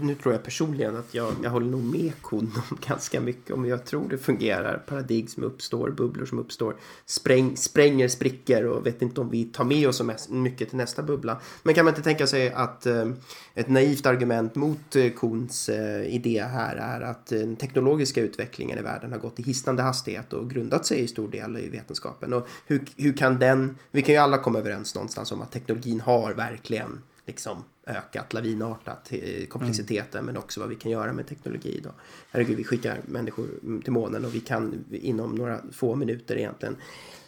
nu 0.00 0.16
tror 0.22 0.34
jag 0.34 0.42
personligen 0.42 0.96
att 0.96 1.14
jag, 1.14 1.32
jag 1.42 1.50
håller 1.50 1.66
nog 1.66 1.84
med 1.84 2.12
Kuhn 2.22 2.52
om 2.70 2.78
ganska 2.88 3.20
mycket 3.20 3.50
om 3.50 3.64
jag 3.64 3.84
tror 3.84 4.08
det 4.08 4.18
fungerar. 4.18 4.82
Paradigm 4.86 5.26
som 5.26 5.42
uppstår, 5.42 5.90
bubblor 5.90 6.26
som 6.26 6.38
uppstår, 6.38 6.76
spräng, 7.06 7.56
spränger, 7.56 8.08
spricker 8.08 8.66
och 8.66 8.86
vet 8.86 9.02
inte 9.02 9.20
om 9.20 9.30
vi 9.30 9.44
tar 9.44 9.64
med 9.64 9.88
oss 9.88 9.96
så 9.96 10.14
mycket 10.28 10.68
till 10.68 10.76
nästa 10.76 11.02
bubbla. 11.02 11.40
Men 11.62 11.74
kan 11.74 11.84
man 11.84 11.92
inte 11.92 12.02
tänka 12.02 12.26
sig 12.26 12.52
att 12.52 12.86
eh, 12.86 13.10
ett 13.54 13.68
naivt 13.68 14.06
argument 14.06 14.54
mot 14.54 14.96
eh, 14.96 15.10
Kuhns 15.10 15.68
eh, 15.68 16.14
idé 16.14 16.42
här 16.42 16.76
är 16.76 17.00
att 17.00 17.26
den 17.26 17.56
teknologiska 17.56 18.20
utvecklingen 18.20 18.78
i 18.78 18.82
världen 18.82 19.12
har 19.12 19.18
gått 19.18 19.40
i 19.40 19.42
hisnande 19.42 19.82
hastighet 19.82 20.32
och 20.32 20.50
grundat 20.50 20.86
sig 20.86 21.00
i 21.00 21.08
stor 21.08 21.28
del 21.28 21.56
i 21.56 21.68
vetenskapen. 21.68 22.32
Och 22.32 22.48
hur, 22.66 22.84
hur 22.96 23.16
kan 23.16 23.38
den, 23.38 23.78
vi 23.90 24.02
kan 24.02 24.14
ju 24.14 24.20
alla 24.20 24.38
komma 24.38 24.58
överens 24.58 24.94
någonstans 24.94 25.32
om 25.32 25.42
att 25.42 25.52
teknologin 25.52 26.00
har 26.00 26.32
verkligen 26.32 27.02
liksom 27.26 27.64
ökat 27.86 28.32
lavinartat 28.32 29.12
komplexiteten 29.48 30.20
mm. 30.20 30.26
men 30.26 30.36
också 30.36 30.60
vad 30.60 30.68
vi 30.68 30.74
kan 30.74 30.92
göra 30.92 31.12
med 31.12 31.26
teknologi. 31.26 31.80
Då. 31.84 31.90
Herregud, 32.30 32.56
vi 32.56 32.64
skickar 32.64 33.00
människor 33.06 33.46
till 33.82 33.92
månen 33.92 34.24
och 34.24 34.34
vi 34.34 34.40
kan 34.40 34.84
inom 34.90 35.34
några 35.34 35.60
få 35.72 35.94
minuter 35.94 36.36
egentligen 36.36 36.76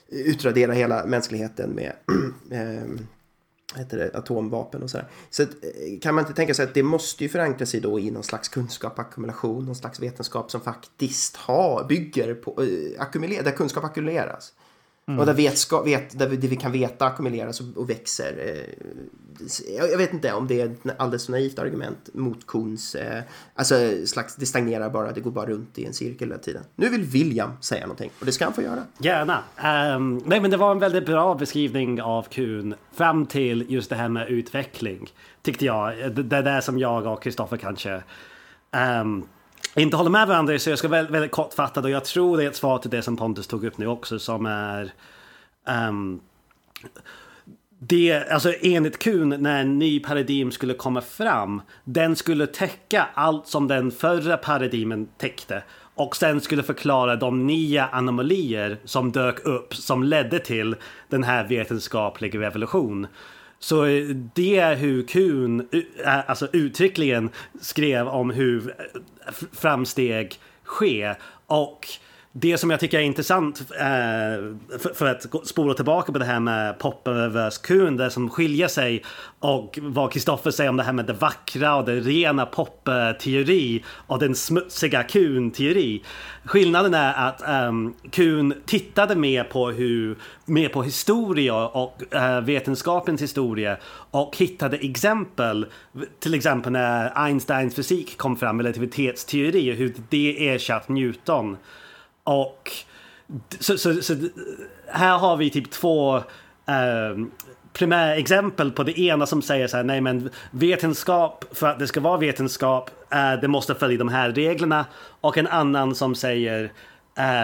utradera 0.08 0.72
hela 0.72 1.06
mänskligheten 1.06 1.70
med 1.70 1.92
eh, 2.50 3.00
heter 3.74 3.98
det, 3.98 4.18
atomvapen 4.18 4.82
och 4.82 4.90
sådär. 4.90 5.08
Så 5.30 5.42
att, 5.42 5.48
eh, 5.48 6.00
kan 6.00 6.14
man 6.14 6.24
inte 6.24 6.34
tänka 6.34 6.54
sig 6.54 6.64
att 6.64 6.74
det 6.74 6.82
måste 6.82 7.24
ju 7.24 7.28
förankra 7.28 7.66
sig 7.66 7.80
då 7.80 8.00
i 8.00 8.10
någon 8.10 8.22
slags 8.22 8.48
kunskapackumulation, 8.48 9.64
någon 9.64 9.76
slags 9.76 10.00
vetenskap 10.00 10.50
som 10.50 10.60
faktiskt 10.60 11.36
har, 11.36 11.84
bygger 11.88 12.34
på, 12.34 12.62
äh, 12.62 13.44
där 13.44 13.56
kunskap 13.56 13.84
ackumuleras. 13.84 14.52
Mm. 15.08 15.20
Och 15.20 15.26
där, 15.26 15.34
vetskap, 15.34 15.86
vet, 15.86 16.18
där 16.18 16.28
det 16.28 16.48
vi 16.48 16.56
kan 16.56 16.72
veta 16.72 17.06
ackumuleras 17.06 17.60
och, 17.60 17.66
och 17.76 17.90
växer. 17.90 18.34
Eh, 18.38 19.86
jag 19.90 19.98
vet 19.98 20.12
inte 20.12 20.32
om 20.32 20.46
det 20.46 20.60
är 20.60 20.66
ett 20.66 21.00
alldeles 21.00 21.28
naivt 21.28 21.58
argument 21.58 22.14
mot 22.14 22.46
Kuhns, 22.46 22.94
eh, 22.94 23.22
alltså 23.54 23.74
slags, 24.06 24.36
det 24.36 24.46
stagnerar 24.46 24.90
bara, 24.90 25.12
det 25.12 25.20
går 25.20 25.30
bara 25.30 25.46
runt 25.46 25.78
i 25.78 25.84
en 25.84 25.92
cirkel 25.92 26.28
hela 26.28 26.38
tiden. 26.38 26.62
Nu 26.76 26.88
vill 26.88 27.02
William 27.02 27.50
säga 27.60 27.80
någonting 27.80 28.10
och 28.20 28.26
det 28.26 28.32
ska 28.32 28.44
han 28.44 28.54
få 28.54 28.62
göra. 28.62 28.82
Gärna. 28.98 29.42
Um, 29.96 30.22
nej 30.26 30.40
men 30.40 30.50
det 30.50 30.56
var 30.56 30.70
en 30.70 30.78
väldigt 30.78 31.06
bra 31.06 31.34
beskrivning 31.34 32.02
av 32.02 32.22
Kuhn 32.22 32.74
fram 32.92 33.26
till 33.26 33.66
just 33.68 33.90
det 33.90 33.96
här 33.96 34.08
med 34.08 34.28
utveckling. 34.28 35.10
Tyckte 35.42 35.64
jag. 35.64 35.96
Det, 35.96 36.22
det 36.22 36.36
är 36.36 36.42
det 36.42 36.62
som 36.62 36.78
jag 36.78 37.06
och 37.06 37.22
Kristoffer 37.22 37.56
kanske 37.56 38.02
um, 39.00 39.26
inte 39.82 39.96
håller 39.96 40.10
med 40.10 40.26
varandra 40.26 40.58
så 40.58 40.70
jag 40.70 40.78
ska 40.78 40.88
väldigt, 40.88 41.14
väldigt 41.14 41.30
kortfattat 41.30 41.84
och 41.84 41.90
jag 41.90 42.04
tror 42.04 42.36
det 42.36 42.44
är 42.44 42.48
ett 42.48 42.56
svar 42.56 42.78
till 42.78 42.90
det 42.90 43.02
som 43.02 43.16
Pontus 43.16 43.46
tog 43.46 43.64
upp 43.64 43.78
nu 43.78 43.86
också 43.86 44.18
som 44.18 44.46
är 44.46 44.92
um, 45.88 46.20
det, 47.78 48.30
alltså 48.30 48.54
enligt 48.62 48.98
Kuhn, 48.98 49.28
när 49.28 49.60
en 49.60 49.78
ny 49.78 50.00
paradigm 50.00 50.50
skulle 50.50 50.74
komma 50.74 51.00
fram, 51.00 51.62
den 51.84 52.16
skulle 52.16 52.46
täcka 52.46 53.06
allt 53.14 53.46
som 53.46 53.68
den 53.68 53.90
förra 53.90 54.36
paradigmen 54.36 55.08
täckte 55.18 55.62
och 55.94 56.16
sen 56.16 56.40
skulle 56.40 56.62
förklara 56.62 57.16
de 57.16 57.46
nya 57.46 57.86
anomalier 57.86 58.78
som 58.84 59.12
dök 59.12 59.46
upp 59.46 59.74
som 59.74 60.04
ledde 60.04 60.38
till 60.38 60.76
den 61.08 61.24
här 61.24 61.48
vetenskapliga 61.48 62.40
revolutionen. 62.40 63.06
Så 63.58 63.84
eh, 63.84 64.06
det 64.34 64.56
är 64.56 64.76
hur 64.76 65.02
Kuhn 65.02 65.68
eh, 65.72 66.14
eh, 66.14 66.30
alltså 66.30 66.48
uttryckligen 66.52 67.30
skrev 67.60 68.08
om 68.08 68.30
hur 68.30 68.74
framsteg 69.52 70.40
sker. 70.64 71.16
Och 71.46 71.88
det 72.38 72.58
som 72.58 72.70
jag 72.70 72.80
tycker 72.80 72.98
är 72.98 73.02
intressant 73.02 73.60
eh, 73.60 74.88
för, 74.94 75.06
att 75.06 75.46
spola 75.48 75.74
tillbaka 75.74 76.12
på 76.12 76.18
det 76.18 76.24
här 76.24 76.40
med 76.40 76.78
Popper 76.78 77.28
vs 77.28 77.58
Kuhn, 77.58 77.96
det 77.96 78.10
som 78.10 78.30
skiljer 78.30 78.68
sig 78.68 79.04
och 79.38 79.78
vad 79.82 80.12
Kristoffer 80.12 80.50
säger 80.50 80.70
om 80.70 80.76
det 80.76 80.82
här 80.82 80.92
med 80.92 81.06
det 81.06 81.12
vackra 81.12 81.76
och 81.76 81.84
det 81.84 82.00
rena 82.00 82.46
Popper-teori 82.46 83.84
och 84.06 84.18
den 84.18 84.34
smutsiga 84.34 85.02
Kuhn-teori. 85.02 86.02
Skillnaden 86.44 86.94
är 86.94 87.28
att 87.28 87.48
ehm, 87.48 87.86
um, 87.86 87.94
Kuhn 88.10 88.54
tittade 88.66 89.16
mer 89.16 89.44
på, 89.44 89.70
hur, 89.70 90.18
mer 90.44 90.68
på 90.68 90.82
historia 90.82 91.54
och 91.54 92.02
uh, 92.14 92.40
vetenskapens 92.40 93.22
historia 93.22 93.76
och 94.10 94.36
hittade 94.36 94.76
exempel, 94.76 95.66
till 96.20 96.34
exempel 96.34 96.72
när 96.72 97.12
Einsteins 97.14 97.74
fysik 97.74 98.16
kom 98.16 98.36
fram, 98.36 98.58
relativitetsteori, 98.58 99.72
hur 99.72 99.94
det 100.08 100.48
ersatt 100.48 100.88
Newton. 100.88 101.56
Och 102.26 102.72
så, 103.58 103.78
så, 103.78 104.02
så, 104.02 104.14
här 104.86 105.18
har 105.18 105.36
vi 105.36 105.50
typ 105.50 105.70
två 105.70 106.16
eh, 106.66 107.26
primärexempel 107.72 108.70
på 108.70 108.82
det 108.82 109.00
ena 109.00 109.26
som 109.26 109.42
säger 109.42 109.66
så 109.66 109.76
här, 109.76 109.84
nej 109.84 110.00
men 110.00 110.30
vetenskap, 110.50 111.44
för 111.52 111.66
att 111.66 111.78
det 111.78 111.86
ska 111.86 112.00
vara 112.00 112.18
vetenskap, 112.18 112.90
eh, 113.10 113.40
det 113.40 113.48
måste 113.48 113.74
följa 113.74 113.98
de 113.98 114.08
här 114.08 114.30
reglerna. 114.30 114.86
Och 115.20 115.38
en 115.38 115.46
annan 115.46 115.94
som 115.94 116.14
säger 116.14 116.72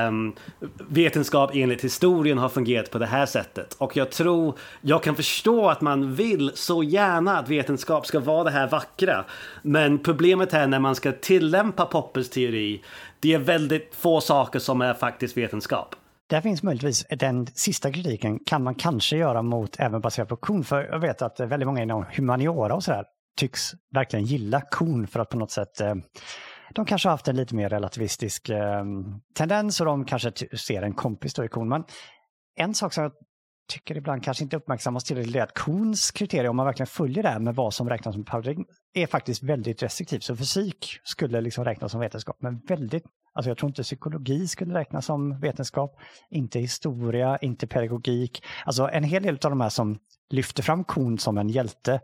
Um, 0.09 0.35
vetenskap 0.89 1.51
enligt 1.55 1.85
historien 1.85 2.39
har 2.39 2.49
fungerat 2.49 2.91
på 2.91 2.99
det 2.99 3.07
här 3.07 3.27
sättet. 3.27 3.75
Och 3.79 3.97
jag 3.97 4.11
tror, 4.11 4.59
jag 4.81 5.03
kan 5.03 5.17
förstå 5.17 5.69
att 5.69 5.81
man 5.81 6.15
vill 6.15 6.51
så 6.55 6.83
gärna 6.83 7.39
att 7.39 7.49
vetenskap 7.49 8.07
ska 8.07 8.21
vara 8.21 8.45
det 8.45 8.51
här 8.51 8.69
vackra. 8.69 9.25
Men 9.63 9.99
problemet 9.99 10.55
är 10.55 10.67
när 10.67 10.79
man 10.79 10.95
ska 10.95 11.13
tillämpa 11.13 11.87
Poppers 11.87 12.29
teori, 12.29 12.83
det 13.23 13.35
är 13.35 13.39
väldigt 13.39 13.95
få 13.95 14.21
saker 14.21 14.59
som 14.59 14.81
är 14.81 14.95
faktiskt 14.95 15.37
vetenskap. 15.37 15.95
Där 16.29 16.41
finns 16.41 16.63
möjligtvis 16.63 17.07
den 17.11 17.47
sista 17.47 17.93
kritiken 17.93 18.39
kan 18.47 18.63
man 18.63 18.75
kanske 18.75 19.17
göra 19.17 19.43
mot 19.43 19.81
även 19.81 20.01
baserat 20.01 20.29
på 20.29 20.37
kon. 20.37 20.65
För 20.65 20.85
jag 20.85 20.99
vet 20.99 21.23
att 21.23 21.41
väldigt 21.41 21.67
många 21.67 21.83
inom 21.83 22.05
humaniora 22.13 22.75
och 22.75 22.85
sådär 22.85 23.05
tycks 23.37 23.73
verkligen 23.95 24.25
gilla 24.25 24.61
kon 24.71 25.07
för 25.07 25.21
att 25.21 25.29
på 25.29 25.37
något 25.37 25.51
sätt 25.51 25.81
eh, 25.81 25.95
de 26.75 26.85
kanske 26.85 27.09
har 27.09 27.13
haft 27.13 27.29
en 27.29 27.37
lite 27.37 27.55
mer 27.55 27.69
relativistisk 27.69 28.49
eh, 28.49 28.85
tendens 29.35 29.81
och 29.81 29.87
de 29.87 30.05
kanske 30.05 30.33
ser 30.57 30.83
en 30.83 30.95
kompis 30.95 31.35
då 31.35 31.45
i 31.45 31.49
kon. 31.49 31.69
Men 31.69 31.85
en 32.57 32.75
sak 32.75 32.93
som 32.93 33.03
jag 33.03 33.13
tycker 33.73 33.97
ibland 33.97 34.25
kanske 34.25 34.45
inte 34.45 34.57
uppmärksammas 34.57 35.05
tillräckligt 35.05 35.37
är 35.37 35.43
att 35.43 35.55
Kuhns 35.55 36.11
kriterier, 36.11 36.49
om 36.49 36.57
man 36.57 36.67
verkligen 36.67 36.87
följer 36.87 37.23
det 37.23 37.29
här 37.29 37.39
med 37.39 37.55
vad 37.55 37.75
som 37.75 37.89
räknas 37.89 38.15
som 38.15 38.25
paradigm, 38.25 38.65
är 38.95 39.07
faktiskt 39.07 39.43
väldigt 39.43 39.83
restriktiv. 39.83 40.19
Så 40.21 40.37
fysik 40.37 40.99
skulle 41.05 41.41
liksom 41.41 41.65
räknas 41.65 41.93
som 41.93 42.01
vetenskap, 42.01 42.37
men 42.41 42.61
väldigt 42.69 43.05
Alltså 43.35 43.51
jag 43.51 43.59
tror 43.59 43.71
inte 43.71 43.83
psykologi 43.83 44.49
skulle 44.49 44.75
räknas 44.75 45.07
som 45.07 45.41
vetenskap, 45.41 46.01
inte 46.31 46.59
historia, 46.59 47.37
inte 47.37 47.67
pedagogik. 47.67 48.45
Alltså 48.65 48.89
en 48.89 49.05
hel 49.05 49.23
del 49.23 49.35
av 49.35 49.51
de 49.51 49.61
här 49.61 49.69
som 49.69 49.99
lyfter 50.31 50.63
fram 50.63 50.85
Kuhn 50.85 51.19
som 51.19 51.39
en 51.39 51.49
hjälte 51.49 52.01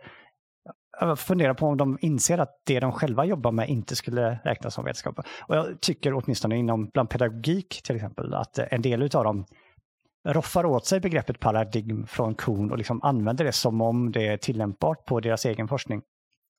jag 1.01 1.18
funderar 1.18 1.55
på 1.55 1.66
om 1.66 1.77
de 1.77 1.98
inser 2.01 2.38
att 2.38 2.62
det 2.64 2.81
de 2.81 2.92
själva 2.92 3.24
jobbar 3.24 3.53
med 3.53 3.68
inte 3.68 3.96
skulle 3.96 4.38
räknas 4.44 4.74
som 4.74 4.85
vetenskap. 4.85 5.18
Och 5.42 5.57
jag 5.57 5.81
tycker 5.81 6.14
åtminstone 6.14 6.57
inom 6.57 6.90
bland 6.92 7.11
pedagogik 7.11 7.81
till 7.85 7.96
exempel 7.96 8.35
att 8.35 8.59
en 8.59 8.83
del 8.83 9.03
av 9.03 9.24
dem 9.24 9.46
roffar 10.29 10.66
åt 10.66 10.87
sig 10.87 11.01
begreppet 11.01 11.40
paradigm 11.40 12.07
från 12.07 12.35
Kuhn 12.35 12.70
och 12.70 12.79
liksom 12.79 13.03
använder 13.03 13.44
det 13.44 13.53
som 13.53 13.81
om 13.81 14.12
det 14.12 14.27
är 14.27 14.37
tillämpbart 14.37 15.07
på 15.07 15.20
deras 15.20 15.44
egen 15.44 15.68
forskning. 15.68 16.03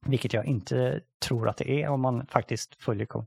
Vilket 0.05 0.33
jag 0.33 0.45
inte 0.45 1.01
tror 1.19 1.49
att 1.49 1.57
det 1.57 1.69
är 1.69 1.89
om 1.89 2.01
man 2.01 2.25
faktiskt 2.27 2.83
följer 2.83 3.05
kon. 3.05 3.25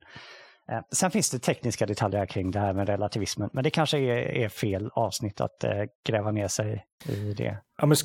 Eh, 0.69 0.81
sen 0.93 1.11
finns 1.11 1.31
det 1.31 1.39
tekniska 1.39 1.87
detaljer 1.87 2.27
kring 2.27 2.51
det 2.51 2.59
här 2.59 2.73
med 2.73 2.89
relativismen, 2.89 3.51
men 3.53 3.65
det 3.65 3.71
kanske 3.71 3.99
är, 3.99 4.17
är 4.17 4.49
fel 4.49 4.91
avsnitt 4.93 5.41
att 5.41 5.65
eh, 5.65 5.83
gräva 6.05 6.31
ner 6.31 6.49
sig 6.49 6.87
i 7.07 7.35
det. 7.35 7.57
Ja, 7.79 7.87
men 7.87 7.97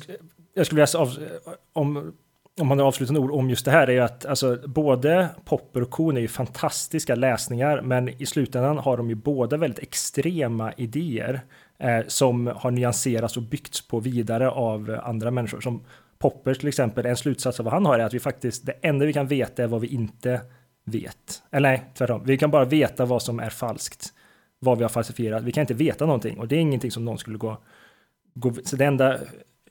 jag 0.54 0.66
skulle 0.66 0.80
vilja 0.80 1.00
av, 1.00 1.18
om 1.72 2.12
om 2.60 2.66
man 2.66 2.78
har 2.78 2.86
avslutande 2.86 3.20
ord 3.20 3.30
om 3.30 3.50
just 3.50 3.64
det 3.64 3.70
här 3.70 3.86
är 3.86 3.92
ju 3.92 4.00
att 4.00 4.26
alltså, 4.26 4.58
både 4.66 5.28
Popper 5.44 5.82
och 5.82 5.90
Kuhn 5.90 6.16
är 6.16 6.20
ju 6.20 6.28
fantastiska 6.28 7.14
läsningar, 7.14 7.80
men 7.80 8.08
i 8.08 8.26
slutändan 8.26 8.78
har 8.78 8.96
de 8.96 9.08
ju 9.08 9.14
båda 9.14 9.56
väldigt 9.56 9.82
extrema 9.82 10.72
idéer 10.72 11.40
eh, 11.78 12.00
som 12.06 12.46
har 12.56 12.70
nyanserats 12.70 13.36
och 13.36 13.42
byggts 13.42 13.88
på 13.88 14.00
vidare 14.00 14.50
av 14.50 15.00
andra 15.02 15.30
människor. 15.30 15.60
Som 15.60 15.84
Popper 16.18 16.54
till 16.54 16.68
exempel, 16.68 17.06
en 17.06 17.16
slutsats 17.16 17.60
av 17.60 17.64
vad 17.64 17.74
han 17.74 17.86
har 17.86 17.98
är 17.98 18.04
att 18.04 18.14
vi 18.14 18.20
faktiskt, 18.20 18.66
det 18.66 18.72
enda 18.72 19.06
vi 19.06 19.12
kan 19.12 19.26
veta 19.26 19.62
är 19.62 19.66
vad 19.66 19.80
vi 19.80 19.86
inte 19.86 20.40
vet. 20.84 21.42
Eller 21.50 21.68
nej, 21.68 21.84
tvärtom. 21.94 22.22
Vi 22.24 22.38
kan 22.38 22.50
bara 22.50 22.64
veta 22.64 23.04
vad 23.04 23.22
som 23.22 23.40
är 23.40 23.50
falskt. 23.50 24.12
Vad 24.58 24.78
vi 24.78 24.84
har 24.84 24.88
falsifierat. 24.88 25.42
Vi 25.42 25.52
kan 25.52 25.60
inte 25.60 25.74
veta 25.74 26.06
någonting 26.06 26.38
och 26.38 26.48
det 26.48 26.56
är 26.56 26.60
ingenting 26.60 26.90
som 26.90 27.04
någon 27.04 27.18
skulle 27.18 27.38
gå... 27.38 27.56
gå 28.34 28.52
så 28.64 28.76
det 28.76 28.84
enda 28.84 29.18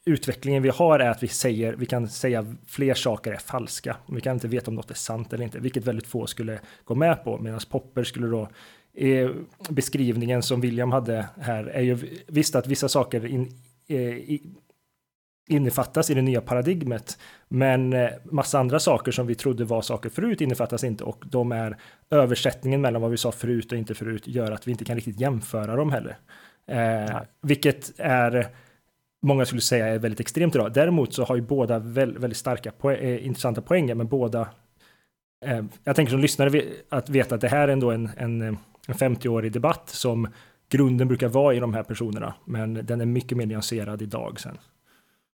utvecklingen 0.05 0.63
vi 0.63 0.69
har 0.69 0.99
är 0.99 1.09
att 1.09 1.23
vi 1.23 1.27
säger, 1.27 1.73
vi 1.73 1.85
kan 1.85 2.07
säga 2.07 2.55
fler 2.65 2.93
saker 2.93 3.31
är 3.31 3.37
falska. 3.37 3.97
Vi 4.07 4.21
kan 4.21 4.33
inte 4.33 4.47
veta 4.47 4.71
om 4.71 4.75
något 4.75 4.91
är 4.91 4.95
sant 4.95 5.33
eller 5.33 5.43
inte, 5.43 5.59
vilket 5.59 5.85
väldigt 5.85 6.07
få 6.07 6.27
skulle 6.27 6.59
gå 6.83 6.95
med 6.95 7.23
på. 7.23 7.37
Medan 7.37 7.59
Popper 7.69 8.03
skulle 8.03 8.27
då 8.27 8.49
eh, 8.93 9.29
beskrivningen 9.69 10.43
som 10.43 10.61
William 10.61 10.91
hade 10.91 11.27
här 11.41 11.63
är 11.65 11.81
ju 11.81 11.97
visst 12.27 12.55
att 12.55 12.67
vissa 12.67 12.89
saker 12.89 13.25
in, 13.25 13.51
eh, 13.87 14.39
innefattas 15.47 16.09
i 16.09 16.13
det 16.13 16.21
nya 16.21 16.41
paradigmet. 16.41 17.17
Men 17.47 17.93
eh, 17.93 18.09
massa 18.23 18.59
andra 18.59 18.79
saker 18.79 19.11
som 19.11 19.27
vi 19.27 19.35
trodde 19.35 19.65
var 19.65 19.81
saker 19.81 20.09
förut 20.09 20.41
innefattas 20.41 20.83
inte 20.83 21.03
och 21.03 21.23
de 21.25 21.51
är 21.51 21.77
översättningen 22.09 22.81
mellan 22.81 23.01
vad 23.01 23.11
vi 23.11 23.17
sa 23.17 23.31
förut 23.31 23.71
och 23.71 23.77
inte 23.77 23.95
förut 23.95 24.27
gör 24.27 24.51
att 24.51 24.67
vi 24.67 24.71
inte 24.71 24.85
kan 24.85 24.95
riktigt 24.95 25.19
jämföra 25.19 25.75
dem 25.75 25.91
heller. 25.91 26.17
Eh, 26.67 27.21
vilket 27.41 27.91
är 27.97 28.47
många 29.21 29.45
skulle 29.45 29.61
säga 29.61 29.87
är 29.87 29.99
väldigt 29.99 30.19
extremt 30.19 30.55
idag. 30.55 30.73
Däremot 30.73 31.13
så 31.13 31.23
har 31.23 31.35
ju 31.35 31.41
båda 31.41 31.79
väldigt, 31.79 32.23
väldigt 32.23 32.37
starka, 32.37 32.71
poäng, 32.71 32.99
eh, 32.99 33.25
intressanta 33.25 33.61
poänger, 33.61 33.95
men 33.95 34.07
båda 34.07 34.49
eh, 35.45 35.63
jag 35.83 35.95
tänker 35.95 36.11
som 36.11 36.19
lyssnare 36.19 36.61
att 36.89 37.09
veta 37.09 37.35
att 37.35 37.41
det 37.41 37.47
här 37.47 37.67
är 37.67 37.73
ändå 37.73 37.91
en, 37.91 38.09
en, 38.17 38.41
en 38.41 38.57
50-årig 38.87 39.51
debatt 39.51 39.89
som 39.89 40.27
grunden 40.69 41.07
brukar 41.07 41.27
vara 41.27 41.53
i 41.53 41.59
de 41.59 41.73
här 41.73 41.83
personerna, 41.83 42.33
men 42.45 42.73
den 42.73 43.01
är 43.01 43.05
mycket 43.05 43.37
mer 43.37 43.45
nyanserad 43.45 44.01
idag 44.01 44.39
sen. 44.39 44.57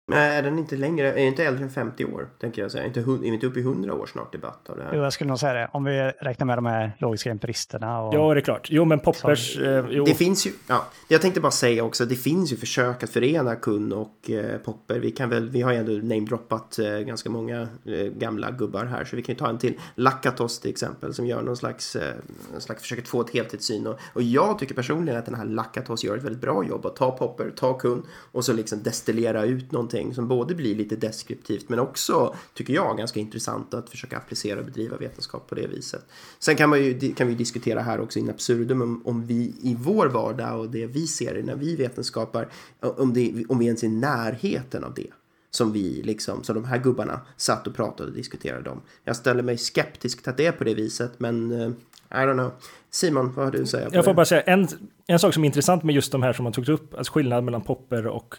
Nej, 0.08 0.38
är 0.38 0.44
den 0.44 0.60
inte 0.60 0.76
längre, 0.76 1.14
är 1.14 1.26
inte 1.26 1.44
äldre 1.44 1.64
än 1.64 1.70
50 1.70 2.06
år, 2.06 2.30
tänker 2.40 2.62
jag 2.62 2.72
säga. 2.72 2.86
Inte, 2.86 3.00
är 3.00 3.18
vi 3.18 3.28
inte 3.28 3.48
uppe 3.48 3.60
i 3.60 3.64
100 3.64 3.94
år 3.94 4.06
snart 4.06 4.32
debatt 4.32 4.70
av 4.70 4.78
det 4.78 4.84
här? 4.84 4.92
Jo, 4.94 5.04
jag 5.04 5.14
skulle 5.14 5.28
nog 5.28 5.40
säga 5.40 5.54
det. 5.54 5.70
Om 5.74 5.84
vi 5.84 6.00
räknar 6.02 6.46
med 6.46 6.58
de 6.58 6.66
här 6.66 6.96
logiska 7.00 7.32
empiristerna. 7.32 8.02
Och... 8.02 8.14
Ja, 8.14 8.34
det 8.34 8.40
är 8.40 8.42
klart. 8.42 8.68
Jo, 8.72 8.86
men 8.86 9.00
Poppers... 9.00 9.58
Eh, 9.58 9.86
jo. 9.90 10.06
Det 10.06 10.14
finns 10.14 10.48
ju, 10.48 10.52
ja, 10.68 10.86
jag 11.08 11.22
tänkte 11.22 11.42
bara 11.42 11.52
säga 11.52 11.84
också, 11.84 12.06
det 12.06 12.16
finns 12.16 12.52
ju 12.52 12.58
försök 12.58 13.04
att 13.04 13.10
förena 13.10 13.56
Kun 13.56 13.94
och 13.94 14.30
eh, 14.30 14.58
Popper. 14.58 15.00
Vi, 15.00 15.12
kan 15.12 15.30
väl, 15.30 15.50
vi 15.50 15.62
har 15.62 15.72
ju 15.72 15.78
ändå 15.78 15.92
namedroppat 15.92 16.80
eh, 16.80 17.00
ganska 17.00 17.30
många 17.30 17.68
eh, 17.86 18.06
gamla 18.06 18.52
gubbar 18.52 18.86
här, 18.86 19.06
så 19.06 19.16
vi 19.16 19.22
kan 19.22 19.36
ju 19.36 19.40
ta 19.40 19.50
en 19.50 19.58
till. 19.58 19.80
Lakatos 19.96 20.60
till 20.60 20.72
exempel, 20.72 21.14
som 21.14 21.26
gör 21.26 21.42
någon 21.42 21.58
slags, 21.58 21.96
eh, 21.96 22.14
slags 22.60 22.82
försöker 22.82 23.04
få 23.04 23.22
ett 23.22 23.30
helhetssyn. 23.30 23.88
Och, 23.88 24.00
och 24.14 24.24
jag 24.24 24.60
tycker 24.60 24.76
personligen 24.76 25.20
att 25.20 25.26
den 25.26 25.36
här 25.36 25.46
Lakatos 25.46 26.04
gör 26.04 26.18
ett 26.18 26.24
väldigt 26.24 26.42
bra 26.42 26.64
jobb 26.64 26.86
att 26.86 26.96
ta 26.96 27.12
Popper, 27.12 27.54
ta 27.56 27.74
Kun 27.74 28.06
och 28.32 28.46
så 28.46 28.54
liksom 28.54 28.84
destillera 28.84 29.44
ut 29.46 29.72
någonting 29.72 29.93
någonting 29.94 30.16
som 30.16 30.28
både 30.28 30.56
blir 30.56 30.76
lite 30.76 30.96
deskriptivt 30.96 31.70
men 31.70 31.80
också, 31.80 32.36
tycker 32.54 32.74
jag, 32.74 32.98
ganska 32.98 33.20
intressant 33.20 33.74
att 33.74 33.90
försöka 33.90 34.18
applicera 34.18 34.60
och 34.60 34.66
bedriva 34.66 34.98
vetenskap 34.98 35.50
på 35.50 35.56
det 35.56 35.68
viset. 35.68 36.06
Sen 36.40 36.56
kan, 36.56 36.70
man 36.70 36.84
ju, 36.84 37.14
kan 37.14 37.28
vi 37.28 37.36
diskutera 37.36 37.82
här 37.82 38.02
också 38.02 38.20
in 38.20 38.30
absurdum 38.30 38.82
om, 38.82 39.02
om 39.06 39.26
vi 39.26 39.54
i 39.62 39.76
vår 39.80 40.08
vardag 40.08 40.60
och 40.60 40.70
det 40.70 40.86
vi 40.86 41.08
ser 41.08 41.44
när 41.44 41.56
vi 41.56 41.76
vetenskapar, 41.76 42.50
om, 42.80 43.14
det, 43.14 43.46
om 43.50 43.60
vi 43.60 43.66
ens 43.66 43.84
är 43.84 43.88
i 43.88 43.90
närheten 43.90 44.84
av 44.84 44.94
det 44.94 45.12
som 45.52 45.72
vi 45.72 46.02
liksom, 46.04 46.44
som 46.44 46.56
de 46.56 46.66
här 46.66 46.78
gubbarna 46.78 47.22
satt 47.38 47.68
och 47.68 47.76
pratade 47.76 48.10
och 48.10 48.16
diskuterade 48.16 48.70
om. 48.70 48.82
Jag 49.04 49.16
ställer 49.16 49.44
mig 49.44 49.58
skeptisk 49.58 50.22
till 50.22 50.30
att 50.30 50.38
det 50.38 50.46
är 50.46 50.52
på 50.52 50.64
det 50.64 50.74
viset, 50.74 51.12
men 51.20 51.52
uh, 51.52 51.72
I 52.12 52.16
don't 52.16 52.34
know. 52.34 52.52
Simon, 52.90 53.34
vad 53.36 53.46
har 53.46 53.52
du 53.52 53.62
att 53.62 53.70
säga? 53.70 53.90
jag 53.92 54.06
får 54.06 54.12
det? 54.12 54.16
bara 54.16 54.26
säga 54.26 54.42
en, 54.42 54.68
en 55.08 55.20
sak 55.20 55.34
som 55.34 55.44
är 55.44 55.46
intressant 55.46 55.84
med 55.84 55.96
just 55.96 56.12
de 56.12 56.24
här 56.24 56.34
som 56.34 56.44
man 56.44 56.54
tog 56.54 56.70
upp, 56.70 56.94
alltså 56.96 57.14
skillnad 57.14 57.44
mellan 57.44 57.62
Popper 57.62 58.08
och 58.08 58.36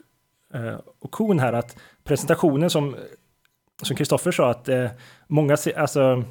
Eh, 0.55 0.80
och 1.00 1.11
kon 1.11 1.38
här 1.38 1.52
att 1.52 1.76
presentationen 2.05 2.70
som 2.70 2.96
som 3.82 3.96
Kristoffer 3.96 4.32
sa 4.32 4.50
att 4.50 4.68
eh, 4.68 4.86
många, 5.26 5.57
alltså 5.76 6.24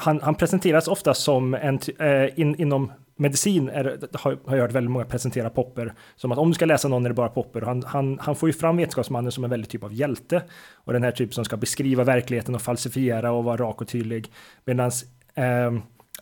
han, 0.00 0.20
han 0.20 0.34
presenteras 0.34 0.88
ofta 0.88 1.14
som 1.14 1.54
en, 1.54 1.78
eh, 1.98 2.40
in, 2.40 2.60
inom 2.60 2.92
medicin 3.16 3.68
är, 3.68 3.98
har, 4.12 4.38
har 4.46 4.56
jag 4.56 4.62
hört 4.62 4.72
väldigt 4.72 4.90
många 4.90 5.04
presentera 5.04 5.50
Popper 5.50 5.94
som 6.16 6.32
att 6.32 6.38
om 6.38 6.48
du 6.48 6.54
ska 6.54 6.64
läsa 6.64 6.88
någon 6.88 7.04
är 7.04 7.10
det 7.10 7.14
bara 7.14 7.28
Popper. 7.28 7.60
Han, 7.60 7.82
han, 7.82 8.18
han 8.22 8.36
får 8.36 8.48
ju 8.48 8.52
fram 8.52 8.76
vetenskapsmannen 8.76 9.32
som 9.32 9.44
en 9.44 9.50
väldigt 9.50 9.70
typ 9.70 9.84
av 9.84 9.92
hjälte 9.92 10.42
och 10.74 10.92
den 10.92 11.02
här 11.02 11.10
typ 11.10 11.34
som 11.34 11.44
ska 11.44 11.56
beskriva 11.56 12.04
verkligheten 12.04 12.54
och 12.54 12.62
falsifiera 12.62 13.32
och 13.32 13.44
vara 13.44 13.56
rak 13.56 13.80
och 13.80 13.88
tydlig. 13.88 14.32
Medan 14.64 14.90
eh, 15.34 15.72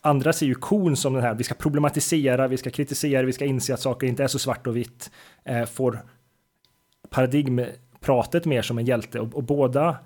Andra 0.06 0.32
ser 0.32 0.46
ju 0.46 0.54
kon 0.54 0.96
som 0.96 1.14
den 1.14 1.22
här, 1.22 1.34
vi 1.34 1.44
ska 1.44 1.54
problematisera, 1.54 2.48
vi 2.48 2.56
ska 2.56 2.70
kritisera, 2.70 3.22
vi 3.22 3.32
ska 3.32 3.44
inse 3.44 3.74
att 3.74 3.80
saker 3.80 4.06
inte 4.06 4.24
är 4.24 4.28
så 4.28 4.38
svart 4.38 4.66
och 4.66 4.76
vitt. 4.76 5.10
Eh, 5.44 5.64
får 5.64 6.04
paradigmpratet 7.10 8.44
mer 8.44 8.62
som 8.62 8.78
en 8.78 8.84
hjälte 8.84 9.20
och, 9.20 9.34
och 9.34 9.42
båda 9.42 9.96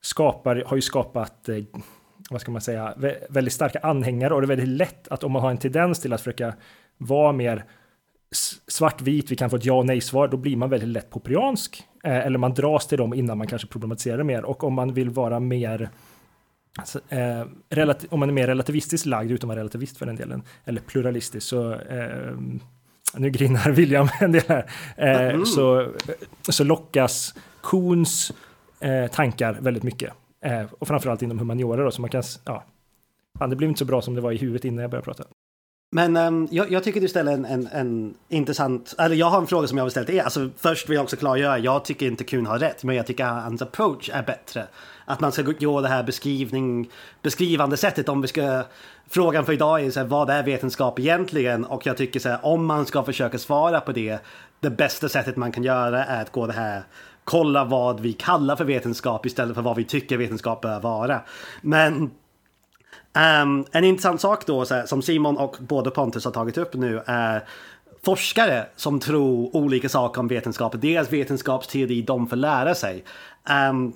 skapar, 0.00 0.62
har 0.66 0.76
ju 0.76 0.82
skapat 0.82 1.48
eh, 1.48 1.64
vad 2.30 2.40
ska 2.40 2.50
man 2.50 2.60
säga, 2.60 2.94
väldigt 3.28 3.52
starka 3.52 3.78
anhängare 3.78 4.34
och 4.34 4.40
det 4.40 4.44
är 4.44 4.56
väldigt 4.56 4.68
lätt 4.68 5.08
att 5.08 5.24
om 5.24 5.32
man 5.32 5.42
har 5.42 5.50
en 5.50 5.58
tendens 5.58 6.00
till 6.00 6.12
att 6.12 6.20
försöka 6.20 6.54
vara 6.98 7.32
mer 7.32 7.64
svartvit, 8.68 9.30
vi 9.30 9.36
kan 9.36 9.50
få 9.50 9.56
ett 9.56 9.64
ja 9.64 9.74
och 9.74 9.86
nej-svar, 9.86 10.28
då 10.28 10.36
blir 10.36 10.56
man 10.56 10.70
väldigt 10.70 10.88
lätt 10.88 11.10
popriansk. 11.10 11.84
Eh, 12.04 12.26
eller 12.26 12.38
man 12.38 12.54
dras 12.54 12.86
till 12.86 12.98
dem 12.98 13.14
innan 13.14 13.38
man 13.38 13.46
kanske 13.46 13.68
problematiserar 13.68 14.22
mer. 14.22 14.44
Och 14.44 14.64
om 14.64 14.74
man 14.74 14.94
vill 14.94 15.10
vara 15.10 15.40
mer 15.40 15.90
Alltså, 16.76 17.00
eh, 17.08 17.44
om 18.08 18.20
man 18.20 18.28
är 18.28 18.32
mer 18.32 18.46
relativistiskt 18.46 19.06
lagd, 19.06 19.30
utan 19.30 19.50
att 19.50 19.56
relativist 19.56 19.98
för 19.98 20.06
den 20.06 20.16
delen, 20.16 20.42
eller 20.64 20.80
pluralistisk, 20.80 21.46
så 21.46 21.72
eh, 21.72 22.36
nu 23.14 23.30
grinar 23.30 23.70
William 23.72 24.08
en 24.20 24.32
del 24.32 24.42
här, 24.48 24.70
eh, 24.96 25.20
mm. 25.20 25.46
så, 25.46 25.92
så 26.48 26.64
lockas 26.64 27.34
Kuhns 27.62 28.32
eh, 28.80 29.06
tankar 29.06 29.58
väldigt 29.60 29.82
mycket. 29.82 30.12
Eh, 30.44 30.62
och 30.78 30.88
framförallt 30.88 31.22
inom 31.22 31.38
humaniora 31.38 31.84
då, 31.84 31.90
så 31.90 32.00
man 32.00 32.10
kan, 32.10 32.22
ja, 32.44 32.64
fan, 33.38 33.50
det 33.50 33.56
blev 33.56 33.68
inte 33.70 33.78
så 33.78 33.84
bra 33.84 34.02
som 34.02 34.14
det 34.14 34.20
var 34.20 34.32
i 34.32 34.36
huvudet 34.36 34.64
innan 34.64 34.82
jag 34.82 34.90
började 34.90 35.04
prata. 35.04 35.24
Men 35.90 36.16
um, 36.16 36.48
jag, 36.50 36.72
jag, 36.72 36.84
tycker 36.84 37.00
du 37.00 37.08
ställer 37.08 37.32
en, 37.32 37.44
en, 37.44 37.66
en, 37.66 38.14
intressant, 38.28 38.94
eller 38.98 39.16
jag 39.16 39.26
har 39.26 39.38
en 39.38 39.46
fråga 39.46 39.68
som 39.68 39.78
jag 39.78 39.84
vill 39.84 39.90
ställa 39.90 40.06
till 40.06 40.14
er. 40.14 40.22
Alltså, 40.22 40.50
först 40.56 40.88
vill 40.88 40.94
jag 40.94 41.02
också 41.02 41.16
klargöra, 41.16 41.58
jag 41.58 41.84
tycker 41.84 42.06
inte 42.06 42.24
Kuhn 42.24 42.46
har 42.46 42.58
rätt, 42.58 42.84
men 42.84 42.96
jag 42.96 43.06
tycker 43.06 43.24
hans 43.24 43.62
approach 43.62 44.10
är 44.12 44.22
bättre 44.22 44.66
att 45.06 45.20
man 45.20 45.32
ska 45.32 45.42
gå 45.42 45.80
det 45.80 45.88
här 45.88 46.02
beskrivning, 46.02 46.90
beskrivande 47.22 47.76
sättet. 47.76 48.08
Om 48.08 48.22
vi 48.22 48.28
ska, 48.28 48.64
frågan 49.08 49.44
för 49.46 49.52
idag 49.52 49.84
är 49.84 49.90
så 49.90 50.00
här, 50.00 50.06
vad 50.06 50.30
är 50.30 50.42
vetenskap 50.42 50.98
egentligen? 50.98 51.64
Och 51.64 51.86
jag 51.86 51.96
tycker 51.96 52.20
så 52.20 52.28
här, 52.28 52.46
om 52.46 52.66
man 52.66 52.86
ska 52.86 53.02
försöka 53.02 53.38
svara 53.38 53.80
på 53.80 53.92
det, 53.92 54.18
det 54.60 54.70
bästa 54.70 55.08
sättet 55.08 55.36
man 55.36 55.52
kan 55.52 55.64
göra 55.64 56.04
är 56.04 56.22
att 56.22 56.32
gå 56.32 56.46
det 56.46 56.52
här 56.52 56.82
kolla 57.26 57.64
vad 57.64 58.00
vi 58.00 58.12
kallar 58.12 58.56
för 58.56 58.64
vetenskap 58.64 59.26
istället 59.26 59.54
för 59.54 59.62
vad 59.62 59.76
vi 59.76 59.84
tycker 59.84 60.16
vetenskap 60.16 60.60
bör 60.60 60.80
vara. 60.80 61.20
Men 61.60 61.94
um, 63.42 63.64
en 63.72 63.84
intressant 63.84 64.20
sak 64.20 64.46
då, 64.46 64.64
så 64.64 64.74
här, 64.74 64.86
som 64.86 65.02
Simon 65.02 65.36
och 65.36 65.56
både 65.60 65.90
Pontus 65.90 66.24
har 66.24 66.32
tagit 66.32 66.58
upp 66.58 66.74
nu, 66.74 67.02
är 67.06 67.44
forskare 68.04 68.66
som 68.76 69.00
tror 69.00 69.56
olika 69.56 69.88
saker 69.88 70.20
om 70.20 70.28
vetenskap. 70.28 70.80
Deras 70.80 71.12
vetenskapsteori 71.12 72.02
de 72.02 72.26
får 72.26 72.36
lära 72.36 72.74
sig. 72.74 73.04
Um, 73.70 73.92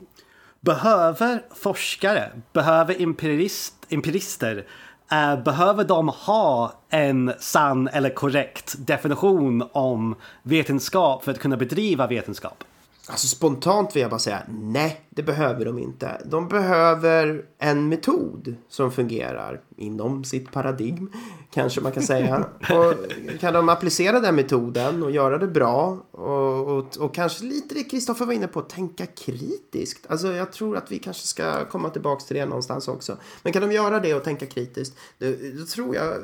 Behöver 0.60 1.42
forskare, 1.54 2.30
behöver 2.52 3.02
empirist, 3.02 3.74
empirister, 3.88 4.66
eh, 5.12 5.42
behöver 5.42 5.84
de 5.84 6.08
ha 6.08 6.72
en 6.90 7.32
sann 7.38 7.88
eller 7.88 8.10
korrekt 8.10 8.74
definition 8.78 9.68
om 9.72 10.14
vetenskap 10.42 11.24
för 11.24 11.32
att 11.32 11.38
kunna 11.38 11.56
bedriva 11.56 12.06
vetenskap? 12.06 12.64
Alltså 13.08 13.26
spontant 13.26 13.96
vill 13.96 14.00
jag 14.00 14.10
bara 14.10 14.20
säga 14.20 14.42
nej, 14.48 15.00
det 15.20 15.24
behöver 15.24 15.64
de 15.64 15.78
inte. 15.78 16.20
De 16.24 16.48
behöver 16.48 17.44
en 17.58 17.88
metod 17.88 18.54
som 18.68 18.92
fungerar 18.92 19.60
inom 19.76 20.24
sitt 20.24 20.52
paradigm, 20.52 21.12
kanske 21.50 21.80
man 21.80 21.92
kan 21.92 22.02
säga. 22.02 22.36
Och 22.60 22.94
kan 23.40 23.54
de 23.54 23.68
applicera 23.68 24.20
den 24.20 24.34
metoden 24.34 25.02
och 25.02 25.10
göra 25.10 25.38
det 25.38 25.46
bra 25.46 26.06
och, 26.10 26.78
och, 26.78 26.96
och 26.98 27.14
kanske 27.14 27.44
lite 27.44 27.74
det 27.74 27.84
Kristoffer 27.84 28.26
var 28.26 28.32
inne 28.32 28.46
på, 28.46 28.60
tänka 28.60 29.06
kritiskt. 29.06 30.06
Alltså 30.08 30.32
jag 30.32 30.52
tror 30.52 30.76
att 30.76 30.92
vi 30.92 30.98
kanske 30.98 31.26
ska 31.26 31.64
komma 31.64 31.90
tillbaka 31.90 32.24
till 32.24 32.36
det 32.36 32.46
någonstans 32.46 32.88
också. 32.88 33.16
Men 33.42 33.52
kan 33.52 33.62
de 33.62 33.72
göra 33.72 34.00
det 34.00 34.14
och 34.14 34.24
tänka 34.24 34.46
kritiskt, 34.46 34.96
då, 35.18 35.26
då 35.58 35.66
tror 35.66 35.96
jag, 35.96 36.14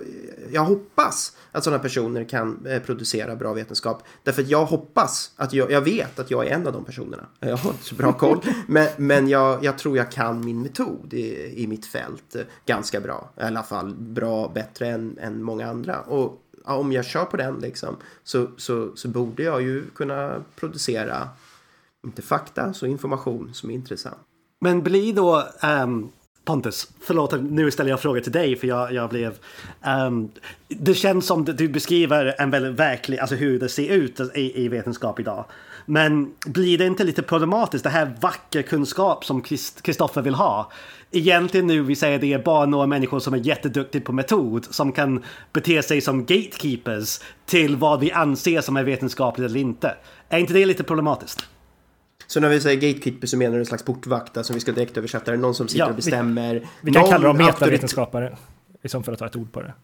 jag 0.53 0.65
hoppas 0.65 1.37
att 1.53 1.65
sådana 1.65 1.83
personer 1.83 2.25
kan 2.25 2.67
eh, 2.67 2.83
producera 2.83 3.37
bra 3.37 3.53
vetenskap. 3.53 4.03
Därför 4.23 4.43
att 4.43 4.49
jag 4.49 4.65
hoppas 4.65 5.31
att 5.37 5.53
jag, 5.53 5.71
jag 5.71 5.81
vet 5.81 6.19
att 6.19 6.31
jag 6.31 6.47
är 6.47 6.51
en 6.51 6.67
av 6.67 6.73
de 6.73 6.85
personerna. 6.85 7.27
Jag 7.41 7.57
har 7.57 7.71
inte 7.71 7.85
så 7.85 7.95
bra 7.95 8.13
koll, 8.13 8.41
men, 8.67 8.86
men 8.97 9.29
jag, 9.29 9.65
jag 9.65 9.79
tror 9.79 9.97
jag 9.97 10.13
kan 10.13 10.45
min 10.45 10.63
metod 10.63 11.15
i, 11.15 11.53
i 11.63 11.67
mitt 11.67 11.87
fält 11.87 12.37
ganska 12.67 13.01
bra. 13.01 13.31
I 13.37 13.41
alla 13.41 13.63
fall 13.63 13.95
bra, 13.95 14.49
bättre 14.49 14.89
än, 14.89 15.19
än 15.21 15.43
många 15.43 15.67
andra. 15.67 16.01
Och 16.01 16.43
ja, 16.65 16.77
om 16.77 16.93
jag 16.93 17.05
kör 17.05 17.25
på 17.25 17.37
den 17.37 17.59
liksom, 17.59 17.97
så, 18.25 18.47
så, 18.57 18.97
så 18.97 19.09
borde 19.09 19.43
jag 19.43 19.63
ju 19.63 19.85
kunna 19.95 20.45
producera, 20.57 21.29
inte 22.05 22.23
fakta, 22.23 22.73
så 22.73 22.87
information 22.87 23.51
som 23.55 23.71
är 23.71 23.75
intressant. 23.75 24.19
Men 24.61 24.83
blir 24.83 25.15
då 25.15 25.45
um, 25.63 26.13
Pontus, 26.47 26.89
förlåt 27.01 27.43
nu 27.43 27.71
ställer 27.71 27.91
jag 27.91 28.01
frågor 28.01 28.21
till 28.21 28.33
dig 28.33 28.57
för 28.57 28.67
jag, 28.67 28.93
jag 28.93 29.11
blev... 29.11 29.39
Um, 30.07 30.31
det 30.69 30.95
känns 30.95 31.27
som 31.27 31.41
att 31.41 31.59
du 31.59 31.69
beskriver 31.69 32.35
en 32.39 32.51
väldigt 32.51 32.81
verklig, 32.81 33.19
alltså 33.19 33.37
hur 33.37 33.59
det 33.59 33.69
ser 33.69 33.93
ut 33.93 34.21
i, 34.35 34.65
i 34.65 34.69
vetenskap 34.69 35.21
idag. 35.21 35.45
Men 35.87 36.35
blir 36.47 36.79
det 36.79 36.87
inte 36.87 37.05
lite 37.05 37.23
problematiskt, 37.23 37.85
det 37.85 37.91
här 37.91 38.17
vacker 38.21 38.63
kunskap 38.63 39.25
som 39.25 39.43
Kristoffer 39.83 40.23
vill 40.23 40.35
ha? 40.35 40.73
Egentligen 41.11 41.67
nu, 41.67 41.83
vi 41.83 41.97
säger 41.97 42.19
det 42.19 42.33
är 42.33 42.39
bara 42.39 42.67
några 42.67 42.87
människor 42.87 43.19
som 43.19 43.35
är 43.35 43.39
jätteduktiga 43.39 44.03
på 44.03 44.13
metod 44.13 44.65
som 44.71 44.93
kan 44.93 45.25
bete 45.53 45.83
sig 45.83 46.01
som 46.01 46.21
gatekeepers 46.21 47.21
till 47.47 47.77
vad 47.77 48.01
vi 48.01 48.13
anser 48.13 48.61
som 48.61 48.77
är 48.77 48.85
vetenskapligt 48.85 49.51
eller 49.51 49.61
inte. 49.61 49.95
Är 50.29 50.39
inte 50.39 50.53
det 50.53 50.67
lite 50.67 50.85
problematiskt? 50.85 51.47
Så 52.27 52.41
när 52.41 52.49
vi 52.49 52.61
säger 52.61 52.81
gatekeeper 52.81 53.27
så 53.27 53.37
menar 53.37 53.53
du 53.53 53.59
en 53.59 53.67
slags 53.67 53.83
portvakt, 53.83 54.37
alltså 54.37 54.53
vi 54.53 54.61
ska 54.61 54.73
direkt 54.73 54.97
översätta 54.97 55.31
det, 55.31 55.37
någon 55.37 55.55
som 55.55 55.69
sitter 55.69 55.85
ja, 55.85 55.89
och 55.89 55.97
bestämmer. 55.97 56.55
Vi, 56.55 56.67
vi 56.81 56.93
kan 56.93 57.09
kalla 57.11 57.29
dem 57.29 57.37
metavetenskapare, 57.37 58.37
liksom 58.83 59.05
för 59.05 59.13
att 59.13 59.19
ta 59.19 59.27
ett 59.27 59.37
ord 59.37 59.53
på 59.53 59.61
det. 59.61 59.75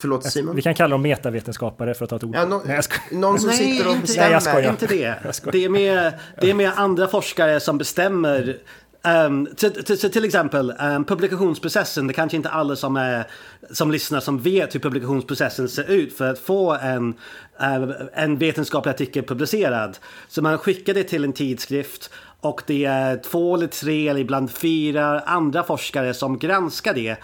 Förlåt 0.00 0.24
Simon? 0.24 0.56
Vi 0.56 0.62
kan 0.62 0.74
kalla 0.74 0.88
dem 0.88 1.02
metavetenskapare 1.02 1.94
för 1.94 2.04
att 2.04 2.10
ta 2.10 2.16
ett 2.16 2.24
ord. 2.24 2.34
Ja, 2.34 2.44
no, 2.44 2.62
Nej, 2.66 2.80
någon 3.10 3.38
som 3.38 3.48
Nej, 3.48 3.58
sitter 3.58 3.90
och 3.90 3.96
bestämmer. 3.96 4.26
Nej, 4.26 4.32
jag 4.32 4.42
skojar. 4.42 4.70
inte 4.70 4.86
det. 4.86 5.14
Det 5.52 5.64
är, 5.64 5.68
mer, 5.68 6.20
det 6.40 6.50
är 6.50 6.54
mer 6.54 6.72
andra 6.76 7.08
forskare 7.08 7.60
som 7.60 7.78
bestämmer 7.78 8.58
Um, 9.06 9.46
till, 9.56 10.24
exempel 10.24 10.74
um, 10.80 11.04
publikationsprocessen, 11.04 12.06
det 12.06 12.12
kanske 12.12 12.36
inte 12.36 12.48
alla 12.48 12.76
som, 12.76 12.96
är, 12.96 13.24
som 13.70 13.90
lyssnar 13.90 14.20
som 14.20 14.38
vet 14.38 14.74
hur 14.74 14.80
publikationsprocessen 14.80 15.68
ser 15.68 15.90
ut 15.90 16.16
för 16.16 16.30
att 16.30 16.38
få 16.38 16.72
en, 16.74 17.14
uh, 17.60 17.90
en 18.14 18.38
vetenskaplig 18.38 18.92
artikel 18.92 19.24
publicerad. 19.24 19.98
Så 20.28 20.42
man 20.42 20.58
skickar 20.58 20.94
det 20.94 21.04
till 21.04 21.24
en 21.24 21.32
tidskrift 21.32 22.10
och 22.40 22.62
det 22.66 22.84
är 22.84 23.16
två 23.16 23.54
eller 23.54 23.66
tre 23.66 24.08
eller 24.08 24.20
ibland 24.20 24.50
fyra 24.50 25.20
andra 25.20 25.62
forskare 25.62 26.14
som 26.14 26.38
granskar 26.38 26.94
det. 26.94 27.16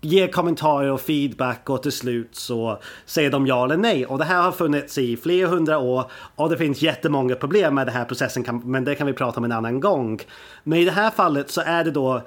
Ger 0.00 0.28
kommentarer 0.28 0.90
och 0.90 1.00
feedback 1.00 1.70
och 1.70 1.82
till 1.82 1.92
slut 1.92 2.34
så 2.36 2.78
säger 3.06 3.30
de 3.30 3.46
ja 3.46 3.64
eller 3.64 3.76
nej. 3.76 4.06
Och 4.06 4.18
det 4.18 4.24
här 4.24 4.42
har 4.42 4.52
funnits 4.52 4.98
i 4.98 5.16
flera 5.16 5.48
hundra 5.48 5.78
år 5.78 6.10
och 6.36 6.50
det 6.50 6.56
finns 6.56 6.82
jättemånga 6.82 7.34
problem 7.34 7.74
med 7.74 7.86
den 7.86 7.94
här 7.94 8.04
processen 8.04 8.62
men 8.64 8.84
det 8.84 8.94
kan 8.94 9.06
vi 9.06 9.12
prata 9.12 9.40
om 9.40 9.44
en 9.44 9.52
annan 9.52 9.80
gång. 9.80 10.20
Men 10.64 10.78
i 10.78 10.84
det 10.84 10.90
här 10.90 11.10
fallet 11.10 11.50
så 11.50 11.60
är 11.60 11.84
det 11.84 11.90
då 11.90 12.22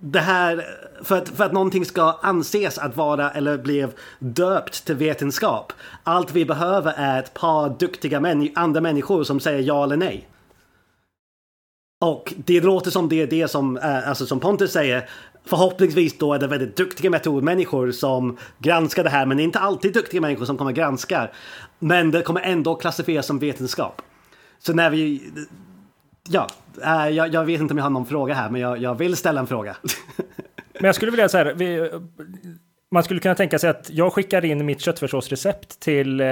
det 0.00 0.20
här, 0.20 0.66
för 1.02 1.18
att, 1.18 1.28
för 1.28 1.44
att 1.44 1.52
någonting 1.52 1.84
ska 1.84 2.18
anses 2.22 2.78
att 2.78 2.96
vara 2.96 3.30
eller 3.30 3.58
blev 3.58 3.92
döpt 4.18 4.84
till 4.84 4.94
vetenskap. 4.94 5.72
Allt 6.04 6.32
vi 6.32 6.44
behöver 6.44 6.92
är 6.96 7.18
ett 7.18 7.34
par 7.34 7.68
duktiga 7.78 8.20
män, 8.20 8.48
andra 8.54 8.80
människor 8.80 9.24
som 9.24 9.40
säger 9.40 9.60
ja 9.60 9.84
eller 9.84 9.96
nej. 9.96 10.28
Och 12.00 12.34
det 12.36 12.60
låter 12.60 12.90
som 12.90 13.08
det 13.08 13.22
är 13.22 13.26
det 13.26 13.48
som, 13.48 13.76
eh, 13.76 14.08
alltså 14.08 14.26
som 14.26 14.40
Pontus 14.40 14.72
säger, 14.72 15.08
förhoppningsvis 15.44 16.18
då 16.18 16.34
är 16.34 16.38
det 16.38 16.46
väldigt 16.46 16.76
duktiga 16.76 17.10
metodmänniskor 17.10 17.90
som 17.90 18.36
granskar 18.58 19.04
det 19.04 19.10
här, 19.10 19.26
men 19.26 19.36
det 19.36 19.42
är 19.42 19.44
inte 19.44 19.58
alltid 19.58 19.92
duktiga 19.92 20.20
människor 20.20 20.44
som 20.44 20.58
kommer 20.58 20.72
granska. 20.72 21.28
Men 21.78 22.10
det 22.10 22.22
kommer 22.22 22.40
ändå 22.40 22.74
klassifieras 22.74 23.26
som 23.26 23.38
vetenskap. 23.38 24.02
Så 24.58 24.72
när 24.72 24.90
vi... 24.90 25.32
Ja, 26.28 26.48
eh, 26.82 27.08
jag, 27.08 27.34
jag 27.34 27.44
vet 27.44 27.60
inte 27.60 27.74
om 27.74 27.78
jag 27.78 27.84
har 27.84 27.90
någon 27.90 28.06
fråga 28.06 28.34
här, 28.34 28.50
men 28.50 28.60
jag, 28.60 28.78
jag 28.78 28.94
vill 28.94 29.16
ställa 29.16 29.40
en 29.40 29.46
fråga. 29.46 29.76
men 30.72 30.84
jag 30.84 30.94
skulle 30.94 31.10
vilja 31.10 31.28
säga 31.28 31.54
vi, 31.54 31.90
man 32.90 33.04
skulle 33.04 33.20
kunna 33.20 33.34
tänka 33.34 33.58
sig 33.58 33.70
att 33.70 33.90
jag 33.90 34.12
skickar 34.12 34.44
in 34.44 34.66
mitt 34.66 34.80
köttfärssåsrecept 34.80 35.80
till 35.80 36.20
eh, 36.20 36.26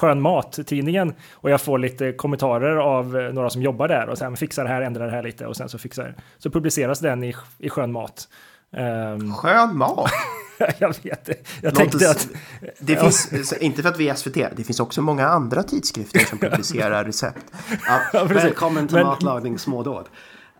Skön 0.00 0.20
Mat-tidningen 0.20 1.14
och 1.32 1.50
jag 1.50 1.60
får 1.60 1.78
lite 1.78 2.12
kommentarer 2.12 2.76
av 2.76 3.18
eh, 3.18 3.32
några 3.32 3.50
som 3.50 3.62
jobbar 3.62 3.88
där 3.88 4.08
och 4.08 4.18
sen 4.18 4.36
fixar 4.36 4.64
det 4.64 4.70
här, 4.70 4.82
ändrar 4.82 5.06
det 5.06 5.12
här 5.12 5.22
lite 5.22 5.46
och 5.46 5.56
sen 5.56 5.68
så 5.68 5.78
fixar 5.78 6.14
så 6.38 6.50
publiceras 6.50 7.00
den 7.00 7.24
i, 7.24 7.34
i 7.58 7.70
Skön 7.70 7.92
Mat. 7.92 8.28
Um, 8.70 9.34
skön 9.36 9.76
mat? 9.76 10.10
jag 10.78 10.94
vet 11.02 11.24
det. 11.24 11.34
Jag 11.62 11.74
tänkte 11.74 12.10
att... 12.10 12.28
Det 12.78 12.92
ja. 12.92 13.00
finns, 13.00 13.52
inte 13.52 13.82
för 13.82 13.88
att 13.88 13.98
vi 13.98 14.08
är 14.08 14.14
SVT, 14.14 14.34
det 14.56 14.64
finns 14.64 14.80
också 14.80 15.02
många 15.02 15.28
andra 15.28 15.62
tidskrifter 15.62 16.18
som 16.18 16.38
publicerar 16.50 17.04
recept. 17.04 17.44
Ja, 17.86 18.00
ja, 18.12 18.24
Välkommen 18.24 18.88
till 18.88 18.96
men, 18.96 19.06
matlagning 19.06 19.58
smådåd. 19.58 20.08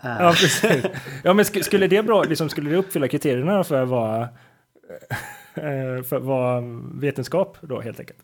Ja, 0.00 0.34
precis. 0.36 0.84
Ja, 1.22 1.34
men 1.34 1.44
skulle 1.44 1.86
det, 1.86 2.02
bra, 2.02 2.22
liksom, 2.22 2.48
skulle 2.48 2.70
det 2.70 2.76
uppfylla 2.76 3.08
kriterierna 3.08 3.64
för 3.64 3.82
att 3.82 3.88
vara, 3.88 4.22
eh, 5.54 6.02
för 6.08 6.16
att 6.16 6.22
vara 6.22 6.62
vetenskap 6.94 7.56
då 7.60 7.80
helt 7.80 8.00
enkelt? 8.00 8.18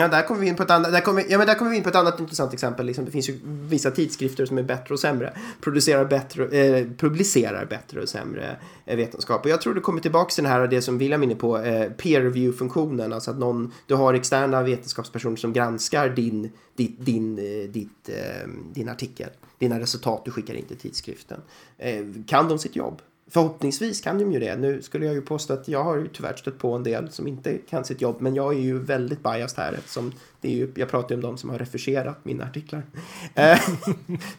Ja, 0.00 0.08
där 0.08 0.22
kommer 0.22 0.40
vi 0.40 0.48
in 0.48 0.56
på 0.56 0.62
ett 0.62 0.70
annat, 0.70 0.92
där 0.92 1.00
kommer, 1.00 1.24
ja, 1.28 1.38
men 1.38 1.46
där 1.46 1.54
kommer 1.54 1.70
vi 1.70 1.76
in 1.76 1.82
på 1.82 1.88
ett 1.88 1.94
annat 1.94 2.20
intressant 2.20 2.52
exempel. 2.52 2.86
Liksom, 2.86 3.04
det 3.04 3.10
finns 3.10 3.28
ju 3.28 3.40
vissa 3.44 3.90
tidskrifter 3.90 4.46
som 4.46 4.58
är 4.58 4.62
bättre 4.62 4.94
och 4.94 5.00
sämre. 5.00 5.36
Producerar 5.60 6.04
bättre, 6.04 6.44
eh, 6.44 6.86
publicerar 6.98 7.66
bättre 7.66 8.02
och 8.02 8.08
sämre 8.08 8.56
eh, 8.84 8.96
vetenskap. 8.96 9.44
Och 9.44 9.50
jag 9.50 9.60
tror 9.60 9.74
det 9.74 9.80
kommer 9.80 10.00
tillbaka 10.00 10.30
till 10.30 10.44
det 10.44 10.50
här 10.50 10.66
det 10.66 10.82
som 10.82 10.98
William 10.98 11.22
är 11.22 11.26
inne 11.26 11.34
på, 11.34 11.58
eh, 11.58 11.90
peer 11.90 12.22
review-funktionen. 12.22 13.12
Alltså 13.12 13.30
att 13.30 13.38
någon, 13.38 13.72
du 13.86 13.94
har 13.94 14.14
externa 14.14 14.62
vetenskapspersoner 14.62 15.36
som 15.36 15.52
granskar 15.52 16.08
din, 16.08 16.50
ditt, 16.76 17.06
din, 17.06 17.38
eh, 17.38 17.70
ditt, 17.70 18.08
eh, 18.08 18.48
din 18.72 18.88
artikel. 18.88 19.30
Dina 19.58 19.80
resultat 19.80 20.24
du 20.24 20.30
skickar 20.30 20.54
in 20.54 20.64
till 20.64 20.78
tidskriften. 20.78 21.40
Eh, 21.78 22.04
kan 22.26 22.48
de 22.48 22.58
sitt 22.58 22.76
jobb? 22.76 23.02
Förhoppningsvis 23.26 24.00
kan 24.00 24.18
de 24.18 24.32
ju 24.32 24.38
det. 24.38 24.56
Nu 24.56 24.82
skulle 24.82 25.06
jag 25.06 25.14
ju 25.14 25.22
påstå 25.22 25.52
att 25.52 25.68
jag 25.68 25.84
har 25.84 25.96
ju 25.96 26.08
tyvärr 26.08 26.36
stött 26.36 26.58
på 26.58 26.72
en 26.72 26.82
del 26.82 27.10
som 27.10 27.26
inte 27.26 27.58
kan 27.58 27.84
sitt 27.84 28.00
jobb, 28.00 28.16
men 28.20 28.34
jag 28.34 28.54
är 28.54 28.58
ju 28.58 28.78
väldigt 28.78 29.22
biased 29.22 29.64
här 29.64 29.72
eftersom 29.72 30.12
det 30.40 30.48
är 30.48 30.56
ju, 30.56 30.72
jag 30.74 30.88
pratar 30.88 31.08
ju 31.08 31.14
om 31.14 31.20
de 31.20 31.38
som 31.38 31.50
har 31.50 31.58
refuserat 31.58 32.24
mina 32.24 32.44
artiklar. 32.44 32.82
Eh, 33.34 33.60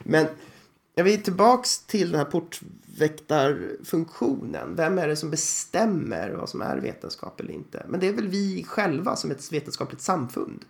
men 0.04 0.28
jag 0.96 1.04
vill 1.04 1.24
tillbaks 1.24 1.80
till 1.80 2.12
den 2.12 2.20
här 2.20 2.26
portväktarfunktionen. 2.26 4.76
Vem 4.76 4.98
är 4.98 5.08
det 5.08 5.16
som 5.16 5.30
bestämmer 5.30 6.30
vad 6.30 6.50
som 6.50 6.62
är 6.62 6.78
vetenskap 6.78 7.40
eller 7.40 7.54
inte? 7.54 7.86
Men 7.90 8.00
det 8.00 8.08
är 8.08 8.14
väl 8.14 8.28
vi 8.28 8.64
själva 8.64 9.16
som 9.16 9.32
ett 9.32 9.52
vetenskapligt 9.52 10.02
samfund. 10.02 10.66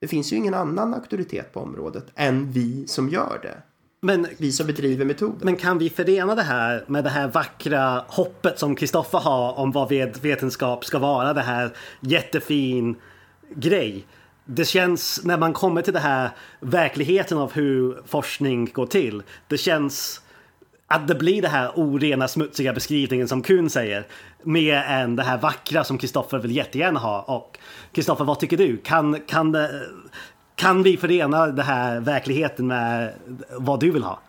Det 0.00 0.08
finns 0.08 0.32
ju 0.32 0.36
ingen 0.36 0.54
annan 0.54 0.94
auktoritet 0.94 1.52
på 1.52 1.60
området 1.60 2.06
än 2.14 2.52
vi 2.52 2.86
som 2.86 3.08
gör 3.08 3.38
det. 3.42 3.62
Men, 4.04 4.26
vi 4.38 4.52
som 4.52 4.66
bedriver 4.66 5.04
metoden. 5.04 5.38
Men 5.42 5.56
kan 5.56 5.78
vi 5.78 5.90
förena 5.90 6.34
det 6.34 6.42
här 6.42 6.84
med 6.86 7.04
det 7.04 7.10
här 7.10 7.28
vackra 7.28 8.04
hoppet 8.08 8.58
som 8.58 8.76
Kristoffer 8.76 9.18
har 9.18 9.58
om 9.58 9.72
vad 9.72 9.88
vetenskap 10.22 10.84
ska 10.84 10.98
vara? 10.98 11.32
Det 11.32 11.40
här 11.40 11.70
jättefin 12.00 12.96
grej. 13.54 14.06
Det 14.44 14.64
känns 14.64 15.24
när 15.24 15.38
man 15.38 15.52
kommer 15.52 15.82
till 15.82 15.92
det 15.92 15.98
här 15.98 16.30
verkligheten 16.60 17.38
av 17.38 17.52
hur 17.52 18.02
forskning 18.06 18.70
går 18.72 18.86
till. 18.86 19.22
Det 19.48 19.58
känns 19.58 20.20
att 20.86 21.08
det 21.08 21.14
blir 21.14 21.42
det 21.42 21.48
här 21.48 21.70
orena 21.74 22.28
smutsiga 22.28 22.72
beskrivningen 22.72 23.28
som 23.28 23.42
Kuhn 23.42 23.70
säger. 23.70 24.06
Mer 24.42 24.76
än 24.76 25.16
det 25.16 25.22
här 25.22 25.38
vackra 25.38 25.84
som 25.84 25.98
Kristoffer 25.98 26.38
vill 26.38 26.56
jättegärna 26.56 27.00
ha. 27.00 27.22
Och 27.22 27.58
Kristoffer, 27.92 28.24
vad 28.24 28.40
tycker 28.40 28.56
du? 28.56 28.76
Kan, 28.76 29.20
kan 29.20 29.52
det, 29.52 29.82
kan 30.54 30.82
vi 30.82 30.96
förena 30.96 31.46
den 31.46 31.66
här 31.66 32.00
verkligheten 32.00 32.66
med 32.66 33.14
vad 33.50 33.80
du 33.80 33.90
vill 33.90 34.02
ha? 34.02 34.20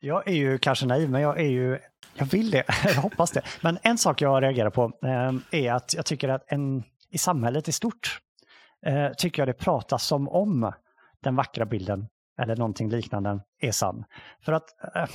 Jag 0.00 0.28
är 0.28 0.34
ju 0.34 0.58
kanske 0.58 0.86
naiv, 0.86 1.10
men 1.10 1.20
jag 1.20 1.40
är 1.40 1.48
ju 1.48 1.78
jag 2.14 2.26
vill 2.26 2.50
det, 2.50 2.64
jag 2.84 2.94
hoppas 2.94 3.30
det. 3.30 3.42
Men 3.60 3.78
en 3.82 3.98
sak 3.98 4.20
jag 4.20 4.42
reagerar 4.42 4.70
på 4.70 4.92
eh, 5.04 5.60
är 5.60 5.72
att 5.72 5.94
jag 5.94 6.06
tycker 6.06 6.28
att 6.28 6.44
en, 6.46 6.84
i 7.10 7.18
samhället 7.18 7.68
i 7.68 7.72
stort 7.72 8.20
eh, 8.86 9.10
tycker 9.18 9.42
jag 9.42 9.48
det 9.48 9.52
pratas 9.52 10.06
som 10.06 10.28
om 10.28 10.72
den 11.22 11.36
vackra 11.36 11.66
bilden 11.66 12.08
eller 12.40 12.56
någonting 12.56 12.90
liknande 12.90 13.40
är 13.60 13.72
sann. 13.72 14.04
För 14.44 14.52
att 14.52 14.64
eh, 14.94 15.06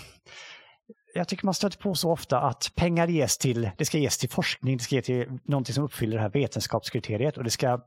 jag 1.14 1.28
tycker 1.28 1.46
man 1.46 1.54
stöter 1.54 1.78
på 1.78 1.96
så 1.96 2.12
ofta 2.12 2.42
att 2.42 2.72
pengar 2.76 3.08
ges 3.08 3.38
till, 3.38 3.72
det 3.78 3.86
ska 3.86 3.98
ges 3.98 4.18
till 4.18 4.30
forskning, 4.30 4.78
det 4.78 4.84
ska 4.84 4.96
ges 4.96 5.06
till 5.06 5.40
någonting 5.44 5.76
som 5.76 5.84
uppfyller 5.84 6.16
det 6.16 6.22
här 6.22 6.30
vetenskapskriteriet 6.30 7.38
och 7.38 7.44
det 7.44 7.50
ska 7.50 7.80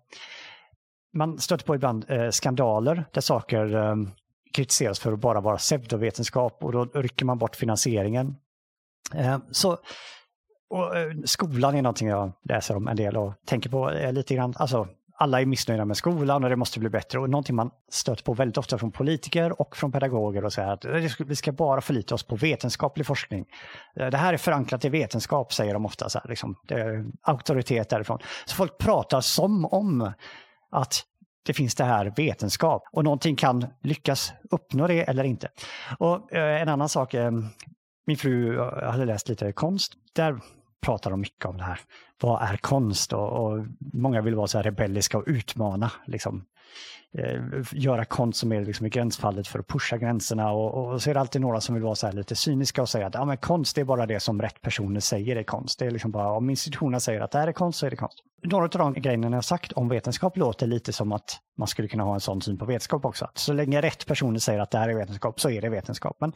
man 1.15 1.39
stöter 1.39 1.65
på 1.65 1.75
ibland 1.75 2.05
eh, 2.09 2.31
skandaler 2.31 3.05
där 3.12 3.21
saker 3.21 3.75
eh, 3.77 3.97
kritiseras 4.55 4.99
för 4.99 5.12
att 5.12 5.19
bara 5.19 5.41
vara 5.41 5.57
pseudovetenskap 5.57 6.65
och 6.65 6.73
då 6.73 6.85
rycker 6.85 7.25
man 7.25 7.39
bort 7.39 7.57
finansieringen. 7.57 8.37
Eh, 9.15 9.39
så, 9.51 9.79
och, 10.71 10.97
eh, 10.97 11.12
skolan 11.25 11.75
är 11.75 11.83
någonting 11.83 12.09
jag 12.09 12.33
läser 12.49 12.77
om 12.77 12.89
en 12.89 12.97
del 12.97 13.17
och 13.17 13.33
tänker 13.47 13.71
på 13.71 13.91
eh, 13.91 14.12
lite 14.12 14.35
grann. 14.35 14.55
Alltså, 14.57 14.89
alla 15.17 15.41
är 15.41 15.47
missnöjda 15.47 15.85
med 15.85 15.97
skolan 15.97 16.45
och 16.45 16.51
det 16.51 16.57
måste 16.57 16.81
bli 16.81 16.89
bättre. 16.89 17.19
Och 17.19 17.31
någonting 17.31 17.57
man 17.57 17.71
stöter 17.91 18.25
på 18.25 18.35
väldigt 18.35 18.59
ofta 18.59 18.79
från 18.79 18.93
politiker 18.93 19.61
och 19.61 19.77
från 19.77 19.93
pedagoger 19.93 20.45
och 20.45 20.53
säger 20.53 20.69
att 20.69 20.85
eh, 20.85 21.25
vi 21.27 21.37
ska 21.37 21.53
bara 21.53 21.81
förlita 21.81 22.15
oss 22.15 22.23
på 22.23 22.37
vetenskaplig 22.37 23.07
forskning. 23.07 23.47
Eh, 23.97 24.07
det 24.07 24.17
här 24.17 24.33
är 24.33 24.37
förankrat 24.37 24.85
i 24.85 24.89
vetenskap, 24.89 25.53
säger 25.53 25.75
de 25.75 25.87
ofta. 25.87 26.09
Så 26.09 26.19
här, 26.19 26.29
liksom, 26.29 26.57
det 26.69 26.75
är 26.75 27.05
auktoritet 27.23 27.89
därifrån. 27.89 28.19
Så 28.45 28.57
folk 28.57 28.79
pratar 28.79 29.21
som 29.21 29.65
om 29.65 30.12
att 30.75 31.05
det 31.47 31.53
finns 31.53 31.75
det 31.75 31.85
här 31.85 32.12
vetenskap 32.16 32.83
och 32.93 33.05
någonting 33.05 33.37
kan 33.37 33.66
lyckas 33.83 34.33
uppnå 34.51 34.87
det 34.87 35.03
eller 35.03 35.25
inte. 35.25 35.49
Och 35.99 36.33
eh, 36.33 36.62
En 36.62 36.68
annan 36.68 36.89
sak, 36.89 37.14
eh, 37.14 37.31
min 38.07 38.16
fru 38.16 38.59
eh, 38.59 38.91
hade 38.91 39.05
läst 39.05 39.29
lite 39.29 39.53
konst. 39.53 39.93
Där 40.12 40.41
pratar 40.85 41.11
de 41.11 41.20
mycket 41.20 41.45
om 41.45 41.57
det 41.57 41.64
här. 41.64 41.80
Vad 42.20 42.43
är 42.43 42.57
konst? 42.57 43.12
Och, 43.12 43.28
och 43.28 43.66
många 43.93 44.20
vill 44.20 44.35
vara 44.35 44.47
så 44.47 44.59
här 44.59 44.62
rebelliska 44.62 45.18
och 45.18 45.24
utmana. 45.26 45.93
Liksom, 46.07 46.45
eh, 47.18 47.41
göra 47.72 48.05
konst 48.05 48.39
som 48.39 48.53
är 48.53 48.64
liksom 48.64 48.87
i 48.87 48.89
gränsfallet 48.89 49.49
för 49.49 49.59
att 49.59 49.68
pusha 49.68 49.97
gränserna. 49.97 50.53
Och, 50.53 50.93
och 50.93 51.03
så 51.03 51.11
är 51.11 51.14
det 51.14 51.20
alltid 51.20 51.41
några 51.41 51.61
som 51.61 51.74
vill 51.74 51.85
vara 51.85 51.95
så 51.95 52.12
lite 52.12 52.37
cyniska 52.37 52.82
och 52.82 52.89
säga 52.89 53.07
att 53.07 53.14
ja, 53.14 53.24
men 53.24 53.37
konst 53.37 53.78
är 53.78 53.85
bara 53.85 54.07
det 54.07 54.20
som 54.20 54.43
rätt 54.43 54.62
personer 54.62 55.01
säger 55.01 55.37
är 55.37 55.43
konst. 55.43 55.78
Det 55.78 55.87
är 55.87 55.91
liksom 55.91 56.11
bara 56.11 56.30
om 56.32 56.51
institutionerna 56.51 57.01
säger 57.01 57.20
att 57.20 57.30
det 57.30 57.39
här 57.39 57.49
är 57.49 57.53
konst 57.53 57.78
så 57.78 57.87
är 57.87 57.91
det 57.91 57.97
konst. 57.97 58.18
Några 58.43 58.64
av 58.64 58.70
de 58.70 58.93
grejerna 58.93 59.37
jag 59.37 59.45
sagt 59.45 59.72
om 59.72 59.89
vetenskap 59.89 60.37
låter 60.37 60.66
lite 60.66 60.93
som 60.93 61.12
att 61.12 61.41
man 61.59 61.68
skulle 61.68 61.89
kunna 61.89 62.05
ha 62.05 62.14
en 62.14 62.20
sån 62.20 62.43
syn 62.43 62.59
på 62.59 62.64
vetenskap 62.64 63.05
också. 63.05 63.24
Att 63.24 63.39
så 63.39 63.53
länge 63.53 63.80
rätt 63.80 64.07
personer 64.07 64.39
säger 64.39 64.61
att 64.61 64.70
det 64.70 64.78
här 64.78 64.89
är 64.89 64.95
vetenskap 64.95 65.41
så 65.41 65.51
är 65.51 65.62
det 65.62 65.68
vetenskap. 65.68 66.16
Men 66.20 66.32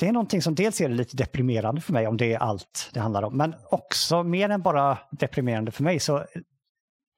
det 0.00 0.08
är 0.08 0.12
någonting 0.12 0.42
som 0.42 0.54
dels 0.54 0.80
är 0.80 0.88
lite 0.88 1.16
deprimerande 1.16 1.80
för 1.80 1.92
mig 1.92 2.06
om 2.06 2.16
det 2.16 2.32
är 2.32 2.38
allt 2.38 2.90
det 2.94 3.00
handlar 3.00 3.22
om, 3.22 3.36
men 3.36 3.54
också 3.70 4.22
mer 4.22 4.48
än 4.48 4.62
bara 4.62 4.98
deprimerande 5.10 5.70
för 5.70 5.82
mig 5.82 6.00
så 6.00 6.24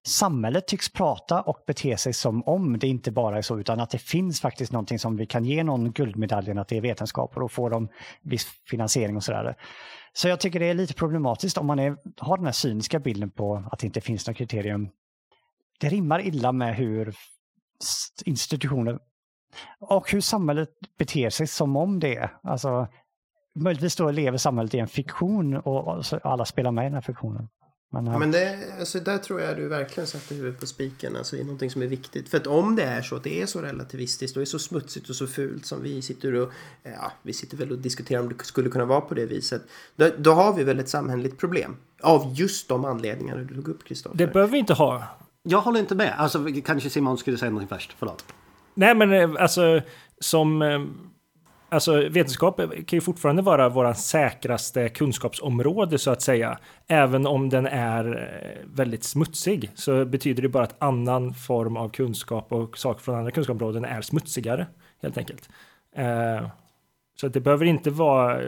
samhället 0.07 0.67
tycks 0.67 0.93
prata 0.93 1.43
och 1.43 1.59
bete 1.67 1.97
sig 1.97 2.13
som 2.13 2.43
om 2.43 2.79
det 2.79 2.89
inte 2.89 3.11
bara 3.11 3.39
är 3.39 3.43
så 3.43 3.59
utan 3.59 3.81
att 3.81 3.91
det 3.91 3.99
finns 3.99 4.41
faktiskt 4.41 4.73
någonting 4.73 4.99
som 4.99 5.17
vi 5.17 5.27
kan 5.27 5.45
ge 5.45 5.65
någon 5.65 5.93
guldmedaljen 5.93 6.59
att 6.59 6.69
det 6.69 6.77
är 6.77 6.81
vetenskap 6.81 7.35
och 7.35 7.41
då 7.41 7.49
får 7.49 7.71
de 7.71 7.89
viss 8.23 8.47
finansiering 8.71 9.17
och 9.17 9.25
sådär. 9.25 9.57
Så 10.13 10.29
jag 10.29 10.41
tycker 10.41 10.61
det 10.61 10.67
är 10.67 10.75
lite 10.75 10.95
problematiskt 10.95 11.59
om 11.59 11.67
man 11.67 11.79
är, 11.79 11.97
har 12.19 12.37
den 12.37 12.47
här 12.47 12.53
cyniska 12.53 12.99
bilden 12.99 13.31
på 13.31 13.65
att 13.73 13.79
det 13.79 13.87
inte 13.87 14.01
finns 14.01 14.27
något 14.27 14.37
kriterium. 14.37 14.89
Det 15.81 15.89
rimmar 15.89 16.27
illa 16.27 16.53
med 16.53 16.77
hur 16.77 17.15
institutioner 18.25 18.99
och 19.81 20.11
hur 20.11 20.21
samhället 20.21 20.71
beter 20.99 21.31
sig 21.31 21.47
som 21.47 21.77
om 21.77 22.01
det 22.01 22.17
är. 22.17 22.37
Alltså, 22.43 22.89
möjligtvis 23.55 23.97
då 23.97 24.11
lever 24.11 24.39
samhället 24.39 24.75
i 24.75 24.79
en 24.79 24.89
fiktion 24.89 25.57
och 25.57 26.05
alla 26.23 26.45
spelar 26.45 26.71
med 26.71 26.83
i 26.83 26.87
den 26.87 26.95
här 26.95 27.01
fiktionen. 27.01 27.49
Men, 27.93 28.07
ja. 28.07 28.19
Men 28.19 28.31
det, 28.31 28.59
alltså, 28.79 29.01
där 29.01 29.19
tror 29.19 29.41
jag 29.41 29.57
du 29.57 29.69
verkligen 29.69 30.07
sätter 30.07 30.35
huvudet 30.35 30.61
på 30.61 30.67
spiken. 30.67 31.17
Alltså, 31.17 31.37
i 31.37 31.45
någonting 31.45 31.71
som 31.71 31.83
är 31.83 31.87
viktigt. 31.87 32.29
För 32.29 32.37
att 32.37 32.47
om 32.47 32.77
det 32.77 32.83
är 32.83 33.03
så 33.03 33.17
att 33.17 33.25
det 33.25 33.43
är 33.43 33.47
så 33.47 33.61
relativistiskt 33.61 34.37
och 34.37 34.43
är 34.43 34.47
så 34.47 34.59
smutsigt 34.59 35.09
och 35.09 35.17
så 35.17 35.27
fult 35.27 35.67
som 35.67 35.83
vi 35.83 36.03
sitter 36.03 36.35
och 36.35 36.53
ja, 36.83 37.13
vi 37.23 37.33
sitter 37.33 37.57
väl 37.57 37.71
och 37.73 37.79
diskuterar 37.79 38.21
om 38.21 38.29
det 38.29 38.45
skulle 38.45 38.71
kunna 38.71 38.85
vara 38.85 39.01
på 39.01 39.15
det 39.15 39.27
viset. 39.27 39.63
Då, 39.97 40.11
då 40.19 40.33
har 40.33 40.53
vi 40.55 40.65
väl 40.65 40.81
ett 40.81 40.89
samhälleligt 40.89 41.39
problem. 41.39 41.77
Av 42.03 42.35
just 42.35 42.69
de 42.69 42.85
anledningarna 42.85 43.41
du 43.41 43.55
tog 43.55 43.69
upp 43.69 43.85
Kristoffer. 43.85 44.19
Det 44.19 44.27
behöver 44.27 44.53
vi 44.53 44.59
inte 44.59 44.75
ha. 44.75 45.05
Jag 45.43 45.61
håller 45.61 45.81
inte 45.81 45.95
med. 45.95 46.15
Alltså 46.19 46.47
kanske 46.65 46.91
Simon 46.91 47.19
skulle 47.19 47.39
säga 47.39 47.51
någonting 47.51 47.79
först. 47.79 47.97
Förlåt. 47.99 48.25
Nej 48.75 48.95
men 48.95 49.13
eh, 49.13 49.31
alltså 49.43 49.81
som 50.21 50.63
eh, 50.63 50.81
Alltså 51.73 52.09
vetenskap 52.09 52.57
kan 52.57 52.97
ju 52.97 53.01
fortfarande 53.01 53.43
vara 53.43 53.69
vår 53.69 53.93
säkraste 53.93 54.89
kunskapsområde 54.89 55.99
så 55.99 56.11
att 56.11 56.23
säga. 56.23 56.59
Även 56.87 57.27
om 57.27 57.49
den 57.49 57.67
är 57.67 58.05
eh, 58.17 58.67
väldigt 58.75 59.05
smutsig 59.05 59.71
så 59.75 60.05
betyder 60.05 60.43
det 60.43 60.49
bara 60.49 60.65
att 60.65 60.83
annan 60.83 61.35
form 61.35 61.77
av 61.77 61.89
kunskap 61.89 62.53
och 62.53 62.79
saker 62.79 63.01
från 63.01 63.15
andra 63.15 63.31
kunskapsområden 63.31 63.85
är 63.85 64.01
smutsigare 64.01 64.67
helt 65.03 65.19
enkelt. 65.19 65.49
Eh, 65.97 66.47
så 67.21 67.29
det 67.29 67.41
behöver 67.41 67.65
inte 67.65 67.91
vara 67.91 68.41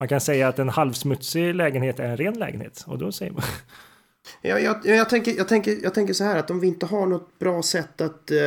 man 0.00 0.08
kan 0.08 0.20
säga 0.20 0.48
att 0.48 0.58
en 0.58 0.68
halvsmutsig 0.68 1.54
lägenhet 1.54 2.00
är 2.00 2.08
en 2.08 2.16
ren 2.16 2.38
lägenhet 2.38 2.84
och 2.86 2.98
då 2.98 3.12
säger 3.12 3.32
man 3.32 3.42
Jag, 4.40 4.62
jag, 4.62 4.86
jag, 4.86 5.08
tänker, 5.08 5.36
jag, 5.36 5.48
tänker, 5.48 5.78
jag 5.82 5.94
tänker 5.94 6.14
så 6.14 6.24
här 6.24 6.38
att 6.38 6.50
om 6.50 6.60
vi 6.60 6.66
inte 6.66 6.86
har 6.86 7.06
något 7.06 7.38
bra 7.38 7.62
sätt 7.62 8.00
att 8.00 8.30
eh, 8.30 8.38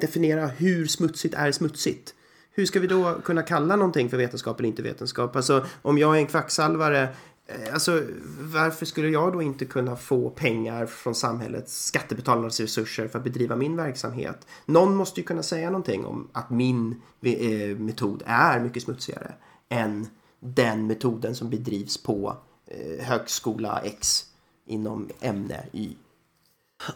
definiera 0.00 0.46
hur 0.46 0.86
smutsigt 0.86 1.34
är 1.34 1.52
smutsigt 1.52 2.14
hur 2.56 2.66
ska 2.66 2.80
vi 2.80 2.86
då 2.86 3.20
kunna 3.24 3.42
kalla 3.42 3.76
någonting 3.76 4.10
för 4.10 4.16
vetenskap 4.16 4.58
eller 4.58 4.68
inte 4.68 4.82
vetenskap? 4.82 5.36
Alltså 5.36 5.66
om 5.82 5.98
jag 5.98 6.16
är 6.16 6.18
en 6.18 6.26
kvacksalvare 6.26 7.02
eh, 7.46 7.72
Alltså, 7.72 8.02
varför 8.40 8.86
skulle 8.86 9.08
jag 9.08 9.32
då 9.32 9.42
inte 9.42 9.64
kunna 9.64 9.96
få 9.96 10.30
pengar 10.30 10.86
från 10.86 11.14
samhällets 11.14 11.84
skattebetalarnas 11.84 12.60
resurser 12.60 13.08
för 13.08 13.18
att 13.18 13.24
bedriva 13.24 13.56
min 13.56 13.76
verksamhet? 13.76 14.46
Någon 14.66 14.94
måste 14.94 15.20
ju 15.20 15.26
kunna 15.26 15.42
säga 15.42 15.70
någonting 15.70 16.04
om 16.04 16.28
att 16.32 16.50
min 16.50 17.02
eh, 17.22 17.76
metod 17.78 18.22
är 18.26 18.60
mycket 18.60 18.82
smutsigare 18.82 19.32
än 19.68 20.06
den 20.40 20.86
metoden 20.86 21.34
som 21.34 21.50
bedrivs 21.50 22.02
på 22.02 22.36
eh, 22.66 23.04
högskola 23.04 23.80
X 23.84 24.24
inom 24.66 25.08
ämne 25.20 25.64
Y. 25.72 25.88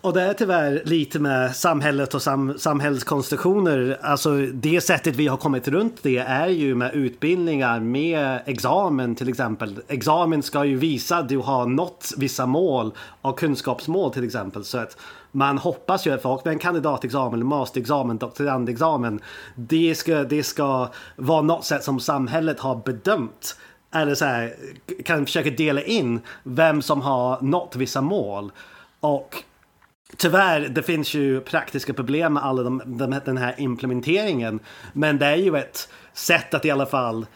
Och 0.01 0.13
det 0.13 0.23
är 0.23 0.35
tyvärr 0.35 0.83
lite 0.85 1.19
med 1.19 1.57
samhället 1.57 2.15
och 2.15 2.23
sam 2.23 2.59
samhällskonstruktioner. 2.59 3.99
Alltså 4.03 4.37
det 4.37 4.81
sättet 4.81 5.17
vi 5.17 5.27
har 5.27 5.37
kommit 5.37 5.69
runt 5.69 6.03
det 6.03 6.19
är 6.19 6.49
ju 6.49 6.75
med 6.75 6.95
utbildningar 6.95 7.81
med 7.81 8.41
examen 8.47 9.15
till 9.15 9.29
exempel. 9.29 9.81
Examen 9.89 10.43
ska 10.43 10.65
ju 10.65 10.77
visa 10.77 11.17
att 11.17 11.29
du 11.29 11.39
har 11.39 11.67
nått 11.67 12.13
vissa 12.17 12.47
mål 12.47 12.93
och 13.23 13.39
kunskapsmål 13.39 14.13
till 14.13 14.25
exempel. 14.25 14.65
Så 14.65 14.79
att 14.79 14.97
man 15.33 15.59
hoppas 15.59 16.07
ju 16.07 16.15
att 16.15 16.23
folk 16.23 16.45
med 16.45 16.53
en 16.53 16.59
kandidatexamen, 16.59 17.47
masterexamen, 17.47 18.19
doktorandexamen. 18.19 19.21
Det 19.55 19.95
ska, 19.95 20.25
det 20.25 20.43
ska 20.43 20.89
vara 21.17 21.43
något 21.43 21.65
sätt 21.65 21.85
som 21.85 22.01
samhället 22.01 22.61
har 22.61 22.83
bedömt 22.85 23.57
eller 23.95 24.15
så 24.15 24.25
här, 24.25 24.55
kan 25.05 25.27
försöka 25.27 25.51
dela 25.51 25.83
in 25.83 26.21
vem 26.43 26.83
som 26.83 27.01
har 27.01 27.41
nått 27.41 27.77
vissa 27.77 28.01
mål. 28.01 28.53
Och 29.01 29.43
Tyvärr, 30.17 30.61
det 30.61 30.83
finns 30.83 31.15
ju 31.15 31.41
praktiska 31.41 31.95
problem 31.95 32.33
med 32.33 32.45
alla 32.45 32.63
de, 32.63 32.83
de, 32.85 33.21
den 33.25 33.37
här 33.37 33.55
implementeringen. 33.59 34.61
Men 34.93 35.19
det 35.19 35.27
är 35.27 35.37
ju 35.37 35.57
ett 35.57 35.89
sätt 36.13 36.55
att 36.55 36.65
i 36.65 36.71
alla 36.71 36.87
fall 36.87 37.27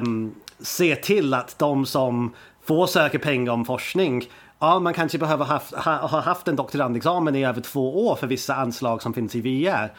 um, 0.00 0.34
se 0.60 0.96
till 0.96 1.34
att 1.34 1.58
de 1.58 1.86
som 1.86 2.34
får 2.64 2.86
söka 2.86 3.18
pengar 3.18 3.52
om 3.52 3.64
forskning 3.64 4.28
Ja, 4.60 4.78
man 4.78 4.94
kanske 4.94 5.18
behöver 5.18 5.44
haft, 5.44 5.74
ha, 5.74 5.96
ha 5.96 6.20
haft 6.20 6.48
en 6.48 6.56
doktorandexamen 6.56 7.36
i 7.36 7.44
över 7.44 7.60
två 7.60 8.06
år 8.06 8.16
för 8.16 8.26
vissa 8.26 8.54
anslag 8.54 9.02
som 9.02 9.14
finns 9.14 9.34
i 9.34 9.40
VR, 9.40 9.92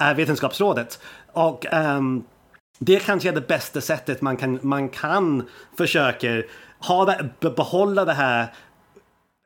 äh, 0.00 0.14
Vetenskapsrådet. 0.14 1.00
Och 1.32 1.66
um, 1.72 2.24
det 2.78 2.98
kanske 2.98 3.28
är 3.28 3.32
det 3.32 3.48
bästa 3.48 3.80
sättet 3.80 4.22
man 4.22 4.36
kan, 4.36 4.58
man 4.62 4.88
kan 4.88 5.48
försöka 5.78 6.42
ha 6.78 7.04
det, 7.04 7.50
behålla 7.56 8.04
det 8.04 8.12
här 8.12 8.46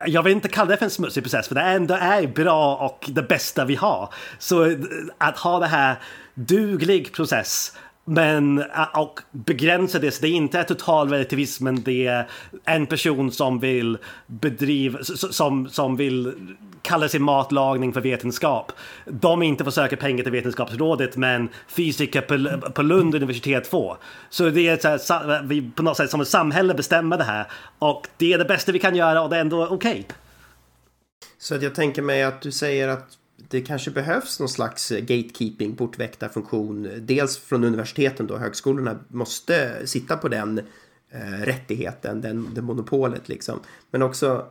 jag 0.05 0.23
vill 0.23 0.33
inte 0.33 0.49
kalla 0.49 0.71
det 0.71 0.77
för 0.77 0.85
en 0.85 0.91
smutsig 0.91 1.23
process 1.23 1.47
för 1.47 1.55
det 1.55 1.61
ändå 1.61 1.93
är 1.93 2.27
bra 2.27 2.75
och 2.75 3.09
det 3.11 3.23
bästa 3.23 3.65
vi 3.65 3.75
har. 3.75 4.13
Så 4.39 4.65
eh, 4.65 4.77
att 5.17 5.37
ha 5.37 5.59
det 5.59 5.67
här 5.67 5.95
duglig 6.33 7.13
process 7.13 7.77
men 8.05 8.59
eh, 8.59 8.99
och 8.99 9.19
begränsa 9.31 9.99
det 9.99 10.11
så 10.11 10.21
det 10.21 10.29
inte 10.29 10.63
total 10.63 11.09
relativism 11.09 11.63
men 11.63 11.83
det 11.83 12.07
är 12.07 12.29
en 12.65 12.85
person 12.85 13.31
som 13.31 13.59
vill 13.59 13.97
bedriva, 14.27 14.99
som, 15.03 15.69
som 15.69 15.95
vill 15.95 16.33
kalla 16.81 17.07
sin 17.07 17.23
matlagning 17.23 17.93
för 17.93 18.01
vetenskap. 18.01 18.71
De 19.05 19.43
inte 19.43 19.63
får 19.63 19.71
söka 19.71 19.97
pengar 19.97 20.23
till 20.23 20.31
Vetenskapsrådet 20.31 21.17
men 21.17 21.49
fysiker 21.67 22.21
på, 22.21 22.69
på 22.71 22.81
Lund 22.81 23.15
universitet 23.15 23.67
får. 23.67 23.97
Så 24.29 24.49
det 24.49 24.67
är 24.67 24.97
så 24.97 25.13
här, 25.13 25.43
vi 25.43 25.71
på 25.71 25.83
något 25.83 25.97
sätt 25.97 26.09
som 26.09 26.21
ett 26.21 26.27
samhälle 26.27 26.73
bestämmer 26.73 27.17
det 27.17 27.23
här 27.23 27.45
och 27.79 28.07
det 28.17 28.33
är 28.33 28.37
det 28.37 28.45
bästa 28.45 28.71
vi 28.71 28.79
kan 28.79 28.95
göra 28.95 29.21
och 29.21 29.29
det 29.29 29.35
är 29.35 29.41
ändå 29.41 29.63
okej. 29.65 29.75
Okay. 29.75 30.03
Så 31.37 31.55
att 31.55 31.61
jag 31.61 31.75
tänker 31.75 32.01
mig 32.01 32.23
att 32.23 32.41
du 32.41 32.51
säger 32.51 32.87
att 32.87 33.17
det 33.49 33.61
kanske 33.61 33.91
behövs 33.91 34.39
någon 34.39 34.49
slags 34.49 34.91
eh, 34.91 34.99
gatekeeping, 34.99 35.75
portväktarfunktion. 35.75 36.89
Dels 36.97 37.37
från 37.37 37.63
universiteten 37.63 38.27
då, 38.27 38.37
högskolorna 38.37 38.99
måste 39.07 39.87
sitta 39.87 40.17
på 40.17 40.27
den 40.27 40.59
eh, 41.09 41.41
rättigheten, 41.43 42.21
den, 42.21 42.53
det 42.53 42.61
monopolet 42.61 43.29
liksom. 43.29 43.59
Men 43.91 44.01
också 44.01 44.45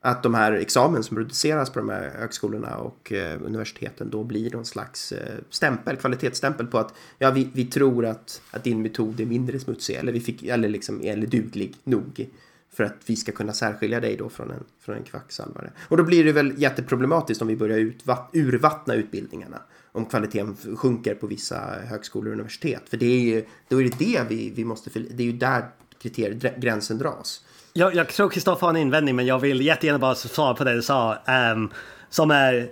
att 0.00 0.22
de 0.22 0.34
här 0.34 0.52
examen 0.52 1.02
som 1.02 1.16
produceras 1.16 1.70
på 1.70 1.78
de 1.78 1.88
här 1.88 2.10
högskolorna 2.18 2.76
och 2.76 3.12
eh, 3.12 3.42
universiteten 3.42 4.10
då 4.10 4.24
blir 4.24 4.50
någon 4.50 4.64
slags 4.64 5.12
eh, 5.12 5.34
stämpel, 5.50 5.96
kvalitetsstämpel 5.96 6.66
på 6.66 6.78
att 6.78 6.94
ja, 7.18 7.30
vi, 7.30 7.50
vi 7.52 7.64
tror 7.64 8.06
att, 8.06 8.42
att 8.50 8.64
din 8.64 8.82
metod 8.82 9.20
är 9.20 9.26
mindre 9.26 9.58
smutsig 9.58 9.94
eller, 9.94 10.12
vi 10.12 10.20
fick, 10.20 10.42
eller, 10.42 10.68
liksom, 10.68 11.00
eller 11.00 11.26
duglig 11.26 11.74
nog 11.84 12.28
för 12.76 12.84
att 12.84 12.96
vi 13.06 13.16
ska 13.16 13.32
kunna 13.32 13.52
särskilja 13.52 14.00
dig 14.00 14.16
då 14.16 14.28
från 14.28 14.50
en, 14.50 14.64
från 14.80 14.96
en 14.96 15.02
kvacksalvare. 15.02 15.70
Och 15.88 15.96
då 15.96 16.02
blir 16.02 16.24
det 16.24 16.32
väl 16.32 16.62
jätteproblematiskt 16.62 17.42
om 17.42 17.48
vi 17.48 17.56
börjar 17.56 17.78
utvatt, 17.78 18.30
urvattna 18.32 18.94
utbildningarna. 18.94 19.62
Om 19.92 20.04
kvaliteten 20.04 20.56
sjunker 20.76 21.14
på 21.14 21.26
vissa 21.26 21.60
högskolor 21.84 22.26
och 22.26 22.32
universitet. 22.32 22.82
För 22.88 22.96
det 22.96 23.06
är 23.06 23.20
ju, 23.20 23.44
då 23.68 23.80
är 23.80 23.84
det 23.84 23.98
det 23.98 24.22
vi, 24.28 24.52
vi 24.56 24.64
måste, 24.64 24.90
det 25.00 25.22
är 25.22 25.26
ju 25.26 25.32
där 25.32 25.64
kriterier, 26.02 26.54
gränsen 26.58 26.98
dras. 26.98 27.44
Jag, 27.72 27.94
jag 27.94 28.08
tror 28.08 28.28
Kristoffer 28.28 28.66
har 28.66 28.74
en 28.74 28.80
invändning 28.80 29.16
men 29.16 29.26
jag 29.26 29.38
vill 29.38 29.60
jättegärna 29.60 29.98
bara 29.98 30.14
svara 30.14 30.54
på 30.54 30.64
det 30.64 30.74
du 30.74 30.82
sa. 30.82 31.18
Um, 31.54 31.70
som 32.10 32.30
är... 32.30 32.70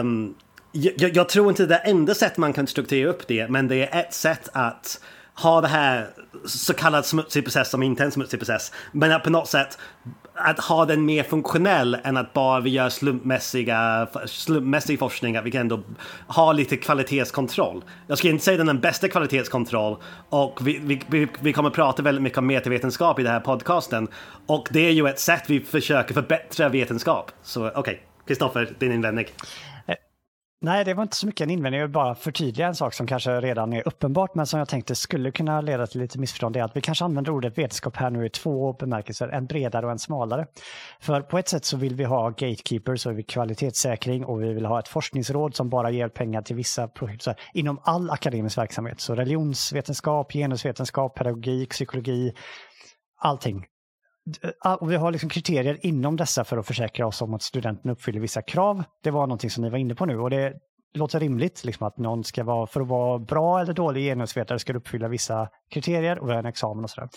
Um, 0.00 0.34
jag, 0.72 1.16
jag, 1.16 1.28
tror 1.28 1.48
inte 1.48 1.66
det 1.66 1.74
är 1.74 1.90
enda 1.90 2.14
sätt 2.14 2.36
man 2.36 2.52
kan 2.52 2.66
strukturera 2.66 3.10
upp 3.10 3.26
det 3.26 3.48
men 3.48 3.68
det 3.68 3.76
är 3.76 4.00
ett 4.00 4.14
sätt 4.14 4.48
att 4.52 5.00
ha 5.34 5.60
det 5.60 5.68
här 5.68 6.08
så 6.44 6.74
kallad 6.74 7.06
smutsig 7.06 7.44
process 7.44 7.70
som 7.70 7.82
inte 7.82 8.02
är 8.02 8.04
en 8.04 8.12
smutsig 8.12 8.40
process. 8.40 8.72
Men 8.92 9.12
att 9.12 9.24
på 9.24 9.30
något 9.30 9.48
sätt 9.48 9.78
att 10.34 10.60
ha 10.60 10.84
den 10.84 11.04
mer 11.04 11.22
funktionell 11.22 11.96
än 12.04 12.16
att 12.16 12.32
bara 12.32 12.60
vi 12.60 12.70
gör 12.70 12.88
slumpmässiga, 12.88 14.08
slumpmässig 14.26 14.98
forskning, 14.98 15.36
att 15.36 15.44
vi 15.44 15.50
kan 15.50 15.60
ändå 15.60 15.80
ha 16.26 16.52
lite 16.52 16.76
kvalitetskontroll. 16.76 17.84
Jag 18.06 18.18
skulle 18.18 18.32
inte 18.32 18.44
säga 18.44 18.56
den 18.56 18.68
är 18.68 18.72
den 18.72 18.80
bästa 18.80 19.08
kvalitetskontroll 19.08 19.96
och 20.28 20.66
vi, 20.66 21.00
vi, 21.08 21.28
vi 21.40 21.52
kommer 21.52 21.70
prata 21.70 22.02
väldigt 22.02 22.22
mycket 22.22 22.38
om 22.38 22.46
metavetenskap 22.46 23.20
i 23.20 23.22
den 23.22 23.32
här 23.32 23.40
podcasten 23.40 24.08
och 24.46 24.68
det 24.70 24.80
är 24.80 24.92
ju 24.92 25.08
ett 25.08 25.20
sätt 25.20 25.42
vi 25.46 25.60
försöker 25.60 26.14
förbättra 26.14 26.68
vetenskap. 26.68 27.32
Så 27.42 27.66
okej, 27.66 27.80
okay. 27.80 27.96
Kristoffer, 28.26 28.72
din 28.78 28.92
invändning. 28.92 29.26
Nej, 30.64 30.84
det 30.84 30.94
var 30.94 31.02
inte 31.02 31.16
så 31.16 31.26
mycket 31.26 31.40
en 31.40 31.50
invändning. 31.50 31.78
Jag 31.78 31.86
vill 31.86 31.92
bara 31.92 32.14
förtydliga 32.14 32.66
en 32.66 32.74
sak 32.74 32.94
som 32.94 33.06
kanske 33.06 33.40
redan 33.40 33.72
är 33.72 33.88
uppenbart, 33.88 34.34
men 34.34 34.46
som 34.46 34.58
jag 34.58 34.68
tänkte 34.68 34.94
skulle 34.94 35.30
kunna 35.30 35.60
leda 35.60 35.86
till 35.86 36.00
lite 36.00 36.18
missförstånd. 36.18 36.54
Det 36.54 36.60
är 36.60 36.64
att 36.64 36.76
vi 36.76 36.80
kanske 36.80 37.04
använder 37.04 37.32
ordet 37.32 37.58
vetenskap 37.58 37.96
här 37.96 38.10
nu 38.10 38.26
i 38.26 38.30
två 38.30 38.72
bemärkelser, 38.72 39.28
en 39.28 39.46
bredare 39.46 39.86
och 39.86 39.92
en 39.92 39.98
smalare. 39.98 40.46
För 41.00 41.20
på 41.20 41.38
ett 41.38 41.48
sätt 41.48 41.64
så 41.64 41.76
vill 41.76 41.94
vi 41.94 42.04
ha 42.04 42.28
gatekeepers 42.30 43.06
och 43.06 43.18
vi 43.18 43.22
kvalitetssäkring 43.22 44.24
och 44.24 44.42
vi 44.42 44.52
vill 44.52 44.66
ha 44.66 44.78
ett 44.78 44.88
forskningsråd 44.88 45.54
som 45.54 45.68
bara 45.68 45.90
ger 45.90 46.08
pengar 46.08 46.42
till 46.42 46.56
vissa 46.56 46.88
projekt 46.88 47.26
inom 47.54 47.80
all 47.82 48.10
akademisk 48.10 48.58
verksamhet. 48.58 49.00
Så 49.00 49.14
religionsvetenskap, 49.14 50.32
genusvetenskap, 50.32 51.14
pedagogik, 51.14 51.70
psykologi, 51.70 52.32
allting. 53.18 53.66
Eh, 54.64 54.72
och 54.72 54.90
vi 54.90 54.96
har 54.96 55.10
liksom 55.10 55.28
kriterier 55.28 55.86
inom 55.86 56.16
dessa 56.16 56.44
för 56.44 56.56
att 56.56 56.66
försäkra 56.66 57.06
oss 57.06 57.22
om 57.22 57.34
att 57.34 57.42
studenten 57.42 57.90
uppfyller 57.90 58.20
vissa 58.20 58.42
krav. 58.42 58.84
Det 59.02 59.10
var 59.10 59.26
någonting 59.26 59.50
som 59.50 59.64
ni 59.64 59.70
var 59.70 59.78
inne 59.78 59.94
på 59.94 60.06
nu 60.06 60.18
och 60.18 60.30
det 60.30 60.54
låter 60.94 61.20
rimligt 61.20 61.64
liksom 61.64 61.86
att 61.86 61.98
någon 61.98 62.24
ska 62.24 62.44
vara, 62.44 62.66
för 62.66 62.80
att 62.80 62.88
vara 62.88 63.18
bra 63.18 63.60
eller 63.60 63.72
dålig 63.72 64.02
genusvetare 64.02 64.58
ska 64.58 64.74
uppfylla 64.74 65.08
vissa 65.08 65.48
kriterier 65.70 66.18
och 66.18 66.28
vi 66.28 66.32
har 66.32 66.38
en 66.38 66.46
examen 66.46 66.84
och 66.84 66.90
sådär. 66.90 67.08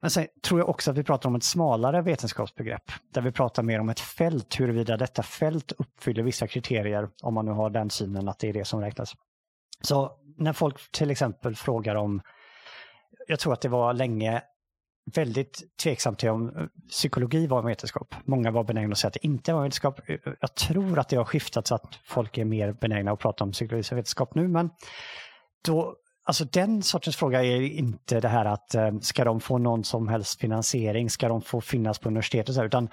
Men 0.00 0.10
sen 0.10 0.26
tror 0.42 0.60
jag 0.60 0.68
också 0.68 0.90
att 0.90 0.98
vi 0.98 1.04
pratar 1.04 1.28
om 1.28 1.34
ett 1.34 1.44
smalare 1.44 2.02
vetenskapsbegrepp 2.02 2.92
där 3.14 3.22
vi 3.22 3.32
pratar 3.32 3.62
mer 3.62 3.80
om 3.80 3.88
ett 3.88 4.00
fält, 4.00 4.60
huruvida 4.60 4.96
detta 4.96 5.22
fält 5.22 5.72
uppfyller 5.78 6.22
vissa 6.22 6.46
kriterier 6.46 7.08
om 7.22 7.34
man 7.34 7.44
nu 7.44 7.52
har 7.52 7.70
den 7.70 7.90
synen 7.90 8.28
att 8.28 8.38
det 8.38 8.48
är 8.48 8.52
det 8.52 8.64
som 8.64 8.80
räknas. 8.80 9.12
Så 9.80 10.12
när 10.36 10.52
folk 10.52 10.92
till 10.92 11.10
exempel 11.10 11.56
frågar 11.56 11.94
om, 11.94 12.22
jag 13.26 13.38
tror 13.38 13.52
att 13.52 13.60
det 13.60 13.68
var 13.68 13.94
länge 13.94 14.42
väldigt 15.14 15.62
tveksam 15.82 16.16
till 16.16 16.28
om 16.28 16.56
eh, 16.56 16.64
psykologi 16.88 17.46
var 17.46 17.58
en 17.58 17.66
vetenskap. 17.66 18.14
Många 18.24 18.50
var 18.50 18.64
benägna 18.64 18.92
att 18.92 18.98
säga 18.98 19.08
att 19.08 19.14
det 19.14 19.26
inte 19.26 19.52
var 19.52 19.60
en 19.60 19.64
vetenskap. 19.64 20.00
Eh, 20.08 20.14
eh, 20.14 20.32
jag 20.40 20.54
tror 20.54 20.98
att 20.98 21.08
det 21.08 21.16
har 21.16 21.24
skiftat 21.24 21.66
så 21.66 21.74
att 21.74 21.98
folk 22.04 22.38
är 22.38 22.44
mer 22.44 22.72
benägna 22.72 23.12
att 23.12 23.18
prata 23.18 23.44
om 23.44 23.52
psykologi 23.52 23.82
som 23.82 23.96
vetenskap 23.96 24.34
nu, 24.34 24.48
men 24.48 24.70
då, 25.64 25.94
alltså 26.24 26.44
den 26.44 26.82
sortens 26.82 27.16
fråga 27.16 27.44
är 27.44 27.60
inte 27.60 28.20
det 28.20 28.28
här 28.28 28.44
att 28.44 28.74
ska 29.04 29.24
de 29.24 29.40
få 29.40 29.58
någon 29.58 29.84
som 29.84 30.08
helst 30.08 30.40
finansiering, 30.40 31.10
ska 31.10 31.28
de 31.28 31.42
få 31.42 31.60
finnas 31.60 31.98
på 31.98 32.08
universitetet, 32.08 32.58
utan 32.58 32.88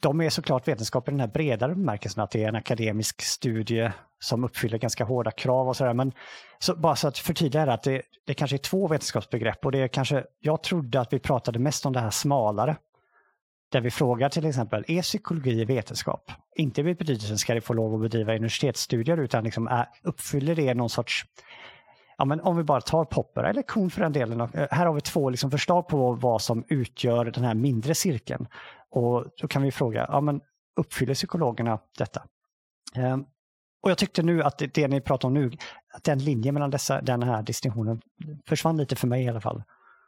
de 0.00 0.20
är 0.20 0.30
såklart 0.30 0.68
vetenskap 0.68 1.08
i 1.08 1.10
den 1.10 1.20
här 1.20 1.26
bredare 1.26 1.74
bemärkelsen 1.74 2.22
att 2.22 2.30
det 2.30 2.44
är 2.44 2.48
en 2.48 2.56
akademisk 2.56 3.22
studie 3.22 3.90
som 4.20 4.44
uppfyller 4.44 4.78
ganska 4.78 5.04
hårda 5.04 5.30
krav 5.30 5.68
och 5.68 5.76
sådär. 5.76 5.94
Men 5.94 6.12
så 6.58 6.76
bara 6.76 6.96
så 6.96 7.08
att 7.08 7.18
förtydliga 7.18 7.66
det 7.66 7.72
att 7.72 7.82
det, 7.82 8.02
det 8.26 8.34
kanske 8.34 8.56
är 8.56 8.58
två 8.58 8.88
vetenskapsbegrepp 8.88 9.64
och 9.64 9.72
det 9.72 9.78
är 9.78 9.88
kanske, 9.88 10.24
jag 10.40 10.62
trodde 10.62 11.00
att 11.00 11.12
vi 11.12 11.18
pratade 11.18 11.58
mest 11.58 11.86
om 11.86 11.92
det 11.92 12.00
här 12.00 12.10
smalare. 12.10 12.76
Där 13.72 13.80
vi 13.80 13.90
frågar 13.90 14.28
till 14.28 14.46
exempel, 14.46 14.84
är 14.88 15.02
psykologi 15.02 15.64
vetenskap? 15.64 16.32
Inte 16.56 16.80
i 16.80 16.94
betydelsen 16.94 17.38
ska 17.38 17.54
det 17.54 17.60
få 17.60 17.72
lov 17.72 17.94
att 17.94 18.00
bedriva 18.00 18.34
universitetsstudier 18.34 19.16
utan 19.16 19.44
liksom 19.44 19.68
är, 19.68 19.88
uppfyller 20.02 20.54
det 20.54 20.74
någon 20.74 20.90
sorts 20.90 21.26
Ja, 22.16 22.24
men 22.24 22.40
om 22.40 22.56
vi 22.56 22.62
bara 22.62 22.80
tar 22.80 23.04
Popper 23.04 23.42
eller 23.42 23.62
Kuhn 23.62 23.90
för 23.90 24.00
den 24.00 24.12
delen. 24.12 24.40
Eh, 24.40 24.66
här 24.70 24.86
har 24.86 24.92
vi 24.92 25.00
två 25.00 25.30
liksom 25.30 25.50
förslag 25.50 25.88
på 25.88 26.12
vad 26.12 26.42
som 26.42 26.64
utgör 26.68 27.24
den 27.24 27.44
här 27.44 27.54
mindre 27.54 27.94
cirkeln. 27.94 28.46
Och 28.94 29.24
då 29.40 29.48
kan 29.48 29.62
vi 29.62 29.72
fråga, 29.72 30.06
ja, 30.08 30.20
men 30.20 30.40
uppfyller 30.80 31.14
psykologerna 31.14 31.78
detta? 31.98 32.22
Ehm, 32.94 33.24
och 33.82 33.90
jag 33.90 33.98
tyckte 33.98 34.22
nu 34.22 34.42
att 34.42 34.58
det, 34.58 34.74
det 34.74 34.88
ni 34.88 35.00
pratar 35.00 35.28
om 35.28 35.34
nu, 35.34 35.50
att 35.94 36.04
den 36.04 36.18
linjen 36.18 36.54
mellan 36.54 36.70
dessa, 36.70 37.00
den 37.00 37.22
här 37.22 37.42
distinktionen 37.42 38.00
försvann 38.48 38.76
lite 38.76 38.96
för 38.96 39.06
mig 39.06 39.24
i 39.24 39.28
alla 39.28 39.40
fall. 39.40 39.62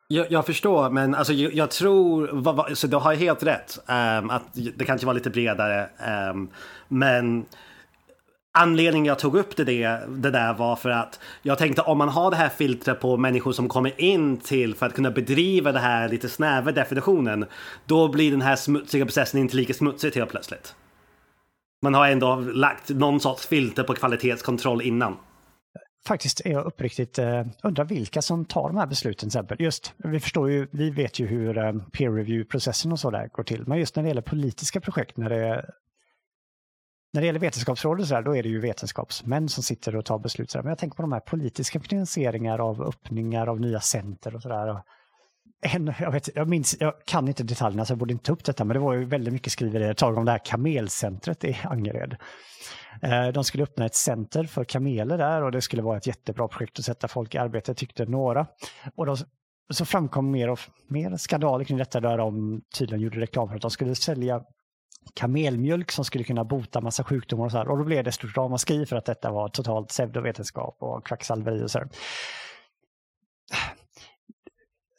Jag, 0.09 0.31
jag 0.31 0.47
förstår, 0.47 0.91
men 0.91 1.15
alltså, 1.15 1.33
jag, 1.33 1.55
jag 1.55 1.71
tror, 1.71 2.29
va, 2.33 2.53
va, 2.53 2.69
så 2.75 2.87
du 2.87 2.97
har 2.97 3.15
helt 3.15 3.43
rätt, 3.43 3.79
um, 3.89 4.31
att 4.31 4.43
det 4.77 4.85
kanske 4.85 5.07
var 5.07 5.15
lite 5.15 5.31
bredare. 5.31 5.89
Um, 6.31 6.51
men 6.89 7.45
anledningen 8.57 9.07
jag 9.07 9.19
tog 9.19 9.37
upp 9.37 9.57
det, 9.57 9.65
det 10.09 10.31
där 10.31 10.55
var 10.55 10.77
för 10.77 10.91
att 10.91 11.21
jag 11.43 11.59
tänkte 11.59 11.83
om 11.83 11.99
man 11.99 12.09
har 12.09 12.31
det 12.31 12.37
här 12.37 12.49
filtret 12.49 13.01
på 13.01 13.17
människor 13.17 13.53
som 13.53 13.69
kommer 13.69 14.01
in 14.01 14.37
till 14.37 14.75
för 14.75 14.87
att 14.87 14.95
kunna 14.95 15.11
bedriva 15.11 15.73
det 15.73 15.79
här 15.79 16.09
lite 16.09 16.29
snäva 16.29 16.73
definitionen. 16.73 17.45
Då 17.87 18.09
blir 18.09 18.31
den 18.31 18.43
här 18.43 18.57
smutsiga 18.57 19.05
processen 19.05 19.41
inte 19.41 19.57
lika 19.57 19.75
smutsig 19.75 20.15
helt 20.15 20.31
plötsligt. 20.31 20.75
Man 21.83 21.95
har 21.95 22.09
ändå 22.09 22.37
lagt 22.37 22.89
någon 22.89 23.21
sorts 23.21 23.47
filter 23.47 23.83
på 23.83 23.95
kvalitetskontroll 23.95 24.83
innan. 24.83 25.17
Faktiskt 26.07 26.41
är 26.45 26.51
jag 26.51 26.67
uppriktigt 26.67 27.19
eh, 27.19 27.47
undrar 27.63 27.85
vilka 27.85 28.23
som 28.23 28.45
tar 28.45 28.69
de 28.69 28.77
här 28.77 28.87
besluten. 28.87 29.19
Till 29.19 29.27
exempel. 29.29 29.61
Just, 29.61 29.93
vi 29.97 30.21
förstår 30.21 30.51
ju, 30.51 30.69
vi 30.71 30.91
vet 30.91 31.19
ju 31.19 31.27
hur 31.27 31.59
eh, 31.59 31.73
peer 31.93 32.11
review-processen 32.11 32.93
och 32.93 33.01
så 33.01 33.11
där 33.11 33.29
går 33.33 33.43
till. 33.43 33.65
Men 33.67 33.79
just 33.79 33.97
när 33.97 34.03
det 34.03 34.09
gäller 34.09 34.23
politiska 34.23 34.81
projekt, 34.81 35.17
när 35.17 35.29
det 35.31 35.71
när 37.17 37.21
det 37.21 37.27
gäller 37.27 37.41
vetenskapsrådet 37.41 38.09
så 38.09 38.15
här, 38.15 38.23
då 38.23 38.37
är 38.37 38.43
det 38.43 38.49
ju 38.49 38.61
vetenskapsmän 38.61 39.49
som 39.49 39.63
sitter 39.63 39.97
och 39.97 40.05
tar 40.05 40.19
beslut. 40.19 40.51
Så. 40.51 40.59
Men 40.59 40.69
jag 40.69 40.79
tänker 40.79 40.97
på 40.97 41.03
de 41.03 41.13
här 41.13 41.21
politiska 41.21 41.81
finansieringar 41.81 42.59
av 42.59 42.83
öppningar 42.83 43.47
av 43.47 43.61
nya 43.61 43.81
center 43.81 44.35
och 44.35 44.43
sådär. 44.43 44.81
jag, 45.99 46.21
jag, 46.35 46.49
minns, 46.49 46.77
jag 46.81 46.95
kan 47.05 47.29
inte 47.29 47.43
detaljerna 47.43 47.85
så 47.85 47.93
jag 47.93 47.99
borde 47.99 48.13
inte 48.13 48.25
ta 48.25 48.33
upp 48.33 48.45
detta, 48.45 48.65
men 48.65 48.75
det 48.75 48.81
var 48.81 48.93
ju 48.93 49.05
väldigt 49.05 49.33
mycket 49.33 49.53
skriverier 49.53 49.91
ett 49.91 49.99
tag 49.99 50.19
om 50.19 50.25
det 50.25 50.31
här 50.31 50.41
kamelcentret 50.45 51.45
i 51.45 51.59
Angered. 51.65 52.17
Eh, 53.03 53.29
de 53.29 53.45
skulle 53.45 53.63
öppna 53.63 53.87
ett 53.87 53.95
center 53.95 54.45
för 54.45 54.65
kameler 54.65 55.19
där 55.19 55.43
och 55.43 55.53
det 55.53 55.63
skulle 55.63 55.83
vara 55.83 55.97
ett 55.97 56.07
jättebra 56.07 56.49
projekt 56.49 56.79
att 56.79 56.85
sätta 56.85 57.09
folk 57.09 57.35
i 57.35 57.39
arbete, 57.39 57.75
tyckte 57.75 58.05
några. 58.05 58.47
Och 58.95 59.07
då, 59.07 59.17
så 59.71 59.85
framkom 59.85 60.31
mer 60.31 60.51
och 60.51 60.61
mer 60.89 61.17
skandaler 61.17 61.65
kring 61.65 61.79
detta 61.79 62.01
där 62.01 62.19
de 62.19 62.63
tydligen 62.79 63.01
gjorde 63.01 63.21
reklam 63.21 63.49
för 63.49 63.57
att 63.57 63.63
de 63.63 63.71
skulle 63.71 63.95
sälja 63.95 64.43
kamelmjölk 65.15 65.93
som 65.93 66.05
skulle 66.05 66.25
kunna 66.25 66.45
bota 66.45 66.81
massa 66.81 67.05
sjukdomar 67.05 67.45
och 67.45 67.51
så 67.51 67.59
här. 67.59 67.69
Och 67.69 67.79
då 67.79 67.85
blev 67.85 68.05
det 68.05 68.13
stort 68.13 68.37
ramaskri 68.37 68.87
för 68.87 68.97
att 68.97 69.05
detta 69.05 69.31
var 69.31 69.49
totalt 69.49 69.89
pseudovetenskap 69.89 70.77
och 70.81 71.07
kvacksalveri 71.07 71.65
och 71.65 71.71
så 71.71 71.79
här. 71.79 71.89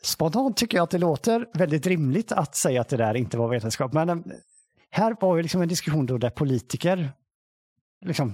Spontant 0.04 0.58
tycker 0.58 0.78
jag 0.78 0.84
att 0.84 0.90
det 0.90 0.98
låter 0.98 1.48
väldigt 1.54 1.88
rimligt 1.88 2.32
att 2.32 2.56
säga 2.56 2.82
att 2.82 2.90
det 2.90 2.98
där 2.98 3.14
inte 3.14 3.38
var 3.38 3.50
vetenskap. 3.50 3.94
Men 3.94 4.10
eh, 4.10 4.16
här 4.90 5.16
var 5.22 5.36
ju 5.36 5.42
liksom 5.42 5.62
en 5.62 5.68
diskussion 5.68 6.06
då 6.06 6.18
där 6.18 6.30
politiker 6.30 7.12
liksom 8.06 8.34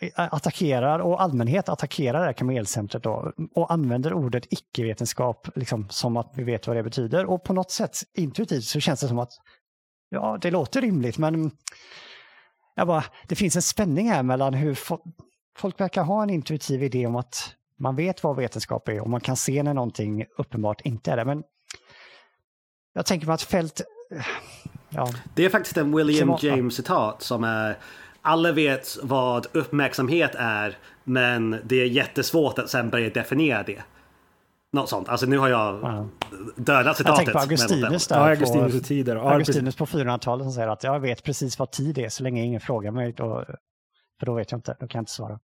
eh, 0.00 0.10
attackerar 0.16 0.98
och 0.98 1.22
allmänhet 1.22 1.68
attackerar 1.68 2.18
det 2.18 2.24
här 2.24 2.32
kamelcentret 2.32 3.02
då 3.02 3.32
och 3.54 3.72
använder 3.72 4.12
ordet 4.12 4.52
icke-vetenskap 4.52 5.48
liksom, 5.54 5.88
som 5.88 6.16
att 6.16 6.32
vi 6.34 6.44
vet 6.44 6.66
vad 6.66 6.76
det 6.76 6.82
betyder. 6.82 7.26
Och 7.26 7.44
på 7.44 7.52
något 7.52 7.70
sätt 7.70 7.96
intuitivt 8.14 8.64
så 8.64 8.80
känns 8.80 9.00
det 9.00 9.08
som 9.08 9.18
att 9.18 9.32
ja, 10.14 10.38
det 10.40 10.50
låter 10.50 10.80
rimligt, 10.80 11.18
men 11.18 11.50
jag 12.74 12.86
bara, 12.86 13.04
det 13.28 13.34
finns 13.34 13.56
en 13.56 13.62
spänning 13.62 14.10
här 14.10 14.22
mellan 14.22 14.54
hur 14.54 14.74
fo 14.74 14.98
folk 15.56 15.80
verkar 15.80 16.02
ha 16.02 16.22
en 16.22 16.30
intuitiv 16.30 16.82
idé 16.82 17.06
om 17.06 17.16
att 17.16 17.54
man 17.78 17.96
vet 17.96 18.22
vad 18.22 18.36
vetenskap 18.36 18.88
är 18.88 19.00
och 19.00 19.10
man 19.10 19.20
kan 19.20 19.36
se 19.36 19.62
när 19.62 19.74
någonting 19.74 20.24
uppenbart 20.38 20.80
inte 20.80 21.12
är 21.12 21.16
det. 21.16 21.24
Men 21.24 21.42
jag 22.94 23.06
tänker 23.06 23.26
på 23.26 23.32
att 23.32 23.42
fält... 23.42 23.82
Ja. 24.88 25.10
Det 25.34 25.44
är 25.44 25.50
faktiskt 25.50 25.76
en 25.76 25.96
William 25.96 26.36
James-citat 26.40 27.22
som 27.22 27.44
är 27.44 27.78
alla 28.22 28.52
vet 28.52 28.96
vad 29.02 29.46
uppmärksamhet 29.52 30.34
är, 30.34 30.78
men 31.04 31.60
det 31.64 31.76
är 31.76 31.86
jättesvårt 31.86 32.58
att 32.58 32.70
sen 32.70 32.90
börja 32.90 33.10
definiera 33.10 33.62
det. 33.62 33.82
Något 34.74 34.88
sånt. 34.88 35.08
Alltså 35.08 35.26
nu 35.26 35.38
har 35.38 35.48
jag 35.48 35.80
ja. 35.82 36.08
dödat 36.56 36.96
citatet. 36.96 37.06
Jag 37.06 37.16
tänker 37.16 37.32
på 37.32 37.38
Augustinus 37.38 38.06
där. 38.06 38.16
Ja, 38.16 38.28
Augustinus 38.28 38.74
och 38.74 38.84
tider. 38.84 39.16
Augustinus 39.16 39.76
på 39.76 39.86
400-talet 39.86 40.44
som 40.44 40.52
säger 40.52 40.68
att 40.68 40.84
jag 40.84 41.00
vet 41.00 41.22
precis 41.22 41.58
vad 41.58 41.70
tid 41.70 41.98
är 41.98 42.08
så 42.08 42.22
länge 42.22 42.42
ingen 42.42 42.60
frågar 42.60 42.90
mig. 42.90 43.12
Då, 43.12 43.44
för 44.18 44.26
då 44.26 44.34
vet 44.34 44.50
jag 44.50 44.58
inte, 44.58 44.76
då 44.80 44.88
kan 44.88 44.98
jag 44.98 45.02
inte 45.02 45.12
svara. 45.12 45.40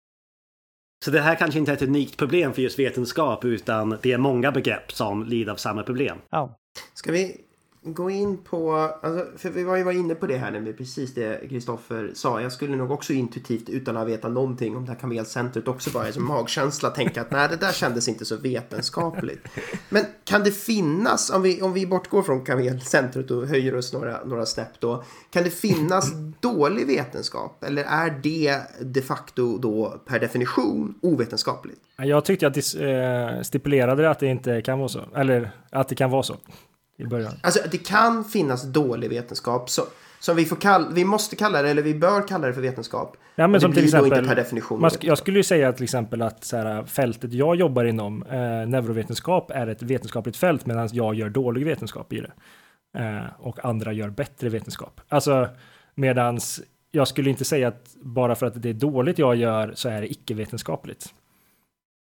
Så 1.05 1.11
det 1.11 1.21
här 1.21 1.35
kanske 1.35 1.59
inte 1.59 1.73
är 1.73 1.77
ett 1.77 1.83
unikt 1.83 2.17
problem 2.17 2.53
för 2.53 2.63
just 2.63 2.79
vetenskap 2.79 3.45
utan 3.45 3.99
det 4.03 4.13
är 4.13 4.19
många 4.19 4.53
begrepp 4.53 4.93
som 4.93 5.25
lider 5.25 5.53
av 5.53 5.57
samma 5.57 5.83
problem. 5.83 6.19
Ja. 6.31 6.59
Ska 6.95 7.13
vi 7.13 7.37
gå 7.83 8.11
in 8.11 8.39
på, 8.39 8.73
alltså, 9.03 9.39
för 9.39 9.51
vi 9.51 9.63
var 9.63 9.93
ju 9.93 9.99
inne 9.99 10.15
på 10.15 10.27
det 10.27 10.37
här 10.37 10.51
när 10.51 10.61
vi 10.61 10.73
precis 10.73 11.15
det 11.15 11.49
Kristoffer 11.49 12.11
sa. 12.15 12.41
Jag 12.41 12.53
skulle 12.53 12.77
nog 12.77 12.91
också 12.91 13.13
intuitivt 13.13 13.69
utan 13.69 13.97
att 13.97 14.09
veta 14.09 14.29
någonting 14.29 14.77
om 14.77 14.85
det 14.85 14.93
här 14.93 14.99
kamelcentret 14.99 15.69
också 15.69 15.91
bara 15.91 16.13
som 16.13 16.27
magkänsla 16.27 16.91
tänka 16.91 17.21
att 17.21 17.31
nej 17.31 17.49
det 17.49 17.57
där 17.57 17.73
kändes 17.73 18.09
inte 18.09 18.25
så 18.25 18.37
vetenskapligt. 18.37 19.49
Men 19.89 20.05
kan 20.25 20.45
det 20.45 20.51
finnas, 20.51 21.31
om 21.31 21.43
vi, 21.43 21.63
om 21.63 21.73
vi 21.73 21.87
bortgår 21.87 22.23
från 22.23 22.45
kamelcentret 22.45 23.31
och 23.31 23.47
höjer 23.47 23.75
oss 23.75 23.93
några, 23.93 24.25
några 24.25 24.47
snäpp 24.47 24.81
då. 24.81 25.05
Kan 25.31 25.45
det 25.45 25.51
finnas 25.51 26.13
dålig 26.41 26.87
vetenskap 26.87 27.65
eller 27.65 27.85
är 27.85 28.21
det 28.23 28.59
de 28.81 29.03
facto 29.03 29.59
då 29.59 30.01
per 30.07 30.19
definition 30.19 30.95
ovetenskapligt? 31.03 31.81
Jag 31.97 32.25
tyckte 32.25 32.47
att 32.47 32.57
eh, 32.57 32.63
det 32.81 33.45
stipulerade 33.45 34.11
att 34.11 34.19
det 34.19 34.27
inte 34.27 34.63
kan 34.63 34.79
vara 34.79 34.89
så. 34.89 35.01
Eller 35.15 35.51
att 35.71 35.89
det 35.89 35.95
kan 35.95 36.11
vara 36.11 36.23
så 36.23 36.37
i 37.01 37.07
början. 37.07 37.33
Alltså 37.43 37.61
det 37.71 37.79
kan 37.79 38.25
finnas 38.25 38.63
dålig 38.63 39.09
vetenskap 39.09 39.71
så, 39.71 39.83
som 40.21 40.37
vi, 40.37 40.45
får 40.45 40.57
kall, 40.57 40.95
vi 40.95 41.05
måste 41.05 41.37
kalla 41.37 41.63
det, 41.63 41.71
eller 41.71 41.83
vi 41.83 41.95
bör 41.95 42.29
kalla 42.29 42.47
det 42.47 42.55
för 42.55 42.61
vetenskap. 42.61 43.17
Ja, 43.35 43.47
men 43.47 43.61
som 43.61 43.73
till 43.73 43.85
exempel, 43.85 44.27
per 44.27 44.37
definition 44.37 44.81
man, 44.81 44.91
jag 45.01 45.19
skulle 45.19 45.39
ju 45.39 45.43
säga 45.43 45.73
till 45.73 45.85
exempel 45.85 46.23
att 46.23 46.45
så 46.45 46.57
här, 46.57 46.85
fältet 46.85 47.33
jag 47.33 47.57
jobbar 47.57 47.85
inom, 47.85 48.23
eh, 48.23 48.69
neurovetenskap, 48.69 49.51
är 49.51 49.67
ett 49.67 49.83
vetenskapligt 49.83 50.37
fält 50.37 50.67
medan 50.67 50.89
jag 50.93 51.15
gör 51.15 51.29
dålig 51.29 51.65
vetenskap 51.65 52.13
i 52.13 52.21
det. 52.21 52.33
Eh, 52.99 53.25
och 53.39 53.65
andra 53.65 53.93
gör 53.93 54.11
bättre 54.11 54.49
vetenskap. 54.49 55.01
Alltså 55.09 55.49
medans 55.95 56.61
jag 56.91 57.09
skulle 57.09 57.31
inte 57.31 57.45
säga 57.45 57.69
att 57.69 57.95
bara 58.03 58.35
för 58.35 58.47
att 58.47 58.63
det 58.63 58.69
är 58.69 58.75
dåligt 58.75 59.19
jag 59.19 59.37
gör 59.37 59.73
så 59.75 59.89
är 59.89 60.01
det 60.01 60.13
icke-vetenskapligt. 60.13 61.15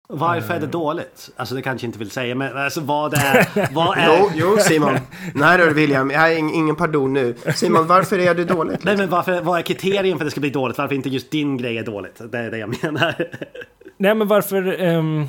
Varför 0.07 0.53
är 0.53 0.59
det 0.59 0.67
dåligt? 0.67 1.29
Alltså 1.35 1.55
det 1.55 1.61
kanske 1.61 1.87
inte 1.87 1.99
vill 1.99 2.11
säga, 2.11 2.35
men 2.35 2.57
alltså 2.57 2.81
vad 2.81 3.13
är... 3.13 3.47
Vad 3.73 3.97
är... 3.97 4.17
jo, 4.19 4.31
jo 4.35 4.57
Simon. 4.59 4.97
Nej 5.33 5.57
du 5.57 5.73
William, 5.73 6.11
jag 6.11 6.19
har 6.19 6.29
ingen 6.29 6.75
pardon 6.75 7.13
nu. 7.13 7.35
Simon, 7.55 7.87
varför 7.87 8.19
är 8.19 8.35
det 8.35 8.45
dåligt? 8.55 8.83
Nej 8.83 8.97
men 8.97 9.09
varför, 9.09 9.41
vad 9.41 9.59
är 9.59 9.63
kriterien 9.63 10.17
för 10.17 10.25
att 10.25 10.27
det 10.27 10.31
ska 10.31 10.39
bli 10.39 10.49
dåligt? 10.49 10.77
Varför 10.77 10.95
inte 10.95 11.09
just 11.09 11.31
din 11.31 11.57
grej 11.57 11.77
är 11.77 11.83
dåligt? 11.83 12.21
Det 12.31 12.37
är 12.37 12.51
det 12.51 12.57
jag 12.57 12.83
menar. 12.83 13.15
Nej 13.97 14.15
men 14.15 14.27
varför... 14.27 14.83
Um, 14.83 15.27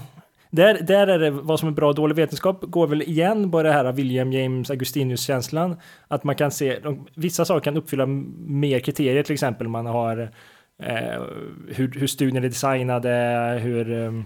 där, 0.51 0.79
där 0.83 1.07
är 1.07 1.19
det 1.19 1.31
vad 1.31 1.61
som 1.61 1.69
är 1.69 1.73
bra 1.73 1.89
och 1.89 1.95
dålig 1.95 2.17
vetenskap 2.17 2.59
går 2.63 2.87
väl 2.87 3.03
igen 3.03 3.51
på 3.51 3.63
det 3.63 3.73
här 3.73 3.93
William 3.93 4.33
James 4.33 4.71
Augustinus-känslan. 4.71 5.77
Att 6.09 6.25
man 6.25 6.35
kan 6.35 6.51
se, 6.51 6.79
de, 6.79 7.07
vissa 7.15 7.45
saker 7.45 7.65
kan 7.65 7.77
uppfylla 7.77 8.07
mer 8.47 8.79
kriterier, 8.79 9.23
till 9.23 9.33
exempel 9.33 9.69
man 9.69 9.87
har 9.87 10.31
eh, 10.83 11.23
hur, 11.69 12.01
hur 12.01 12.07
studien 12.07 12.45
är 12.45 12.49
designade, 12.49 13.11
hur... 13.63 13.91
Um, 13.93 14.25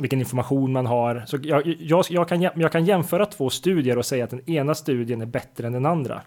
vilken 0.00 0.18
information 0.18 0.72
man 0.72 0.86
har. 0.86 1.22
Så 1.26 1.38
jag, 1.42 1.66
jag, 1.66 2.04
jag, 2.10 2.28
kan, 2.28 2.42
jag 2.42 2.72
kan 2.72 2.84
jämföra 2.84 3.26
två 3.26 3.50
studier 3.50 3.98
och 3.98 4.06
säga 4.06 4.24
att 4.24 4.30
den 4.30 4.50
ena 4.50 4.74
studien 4.74 5.20
är 5.20 5.26
bättre 5.26 5.66
än 5.66 5.72
den 5.72 5.86
andra. 5.86 6.22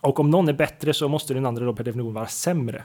Och 0.00 0.20
om 0.20 0.30
någon 0.30 0.48
är 0.48 0.52
bättre 0.52 0.94
så 0.94 1.08
måste 1.08 1.34
den 1.34 1.46
andra 1.46 1.64
då 1.64 1.74
per 1.74 1.84
definition 1.84 2.14
vara 2.14 2.26
sämre. 2.26 2.82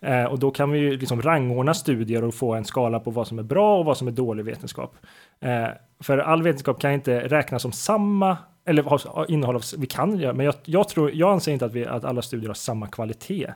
Eh, 0.00 0.24
och 0.24 0.38
då 0.38 0.50
kan 0.50 0.70
vi 0.70 0.78
ju 0.78 0.96
liksom 0.96 1.22
rangordna 1.22 1.74
studier 1.74 2.24
och 2.24 2.34
få 2.34 2.54
en 2.54 2.64
skala 2.64 3.00
på 3.00 3.10
vad 3.10 3.26
som 3.26 3.38
är 3.38 3.42
bra 3.42 3.78
och 3.78 3.84
vad 3.84 3.96
som 3.98 4.08
är 4.08 4.12
dålig 4.12 4.44
vetenskap. 4.44 4.96
Eh, 5.40 5.68
för 6.00 6.18
all 6.18 6.42
vetenskap 6.42 6.80
kan 6.80 6.92
inte 6.92 7.28
räknas 7.28 7.62
som 7.62 7.72
samma 7.72 8.36
eller 8.64 9.30
innehåll 9.30 9.56
av, 9.56 9.62
vi 9.78 9.86
kan 9.86 10.18
göra, 10.18 10.32
men 10.32 10.46
jag, 10.46 10.54
jag, 10.64 10.88
tror, 10.88 11.10
jag 11.14 11.32
anser 11.32 11.52
inte 11.52 11.64
att, 11.64 11.72
vi, 11.72 11.86
att 11.86 12.04
alla 12.04 12.22
studier 12.22 12.48
har 12.48 12.54
samma 12.54 12.86
kvalitet. 12.86 13.52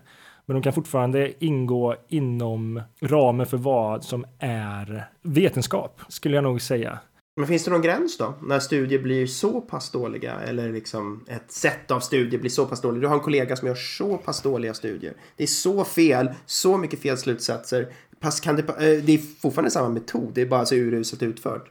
Men 0.46 0.54
de 0.54 0.62
kan 0.62 0.72
fortfarande 0.72 1.44
ingå 1.44 1.96
inom 2.08 2.82
ramen 3.00 3.46
för 3.46 3.56
vad 3.56 4.04
som 4.04 4.24
är 4.38 5.04
vetenskap, 5.22 6.00
skulle 6.08 6.34
jag 6.34 6.44
nog 6.44 6.62
säga. 6.62 6.98
Men 7.36 7.46
finns 7.46 7.64
det 7.64 7.70
någon 7.70 7.82
gräns 7.82 8.18
då? 8.18 8.34
När 8.42 8.58
studier 8.58 8.98
blir 8.98 9.26
så 9.26 9.60
pass 9.60 9.90
dåliga 9.90 10.40
eller 10.40 10.72
liksom 10.72 11.24
ett 11.28 11.52
sätt 11.52 11.90
av 11.90 12.00
studier 12.00 12.40
blir 12.40 12.50
så 12.50 12.66
pass 12.66 12.80
dåliga. 12.80 13.00
Du 13.00 13.06
har 13.06 13.14
en 13.14 13.20
kollega 13.20 13.56
som 13.56 13.68
gör 13.68 13.74
så 13.74 14.16
pass 14.16 14.42
dåliga 14.42 14.74
studier. 14.74 15.14
Det 15.36 15.42
är 15.42 15.46
så 15.46 15.84
fel, 15.84 16.28
så 16.46 16.76
mycket 16.76 17.00
fel 17.00 17.18
slutsatser. 17.18 17.88
Pass 18.20 18.40
kan 18.40 18.56
det, 18.56 18.62
eh, 18.62 19.04
det 19.04 19.12
är 19.12 19.40
fortfarande 19.40 19.70
samma 19.70 19.88
metod, 19.88 20.30
det 20.34 20.42
är 20.42 20.46
bara 20.46 20.66
så 20.66 20.74
uruselt 20.74 21.22
utfört. 21.22 21.70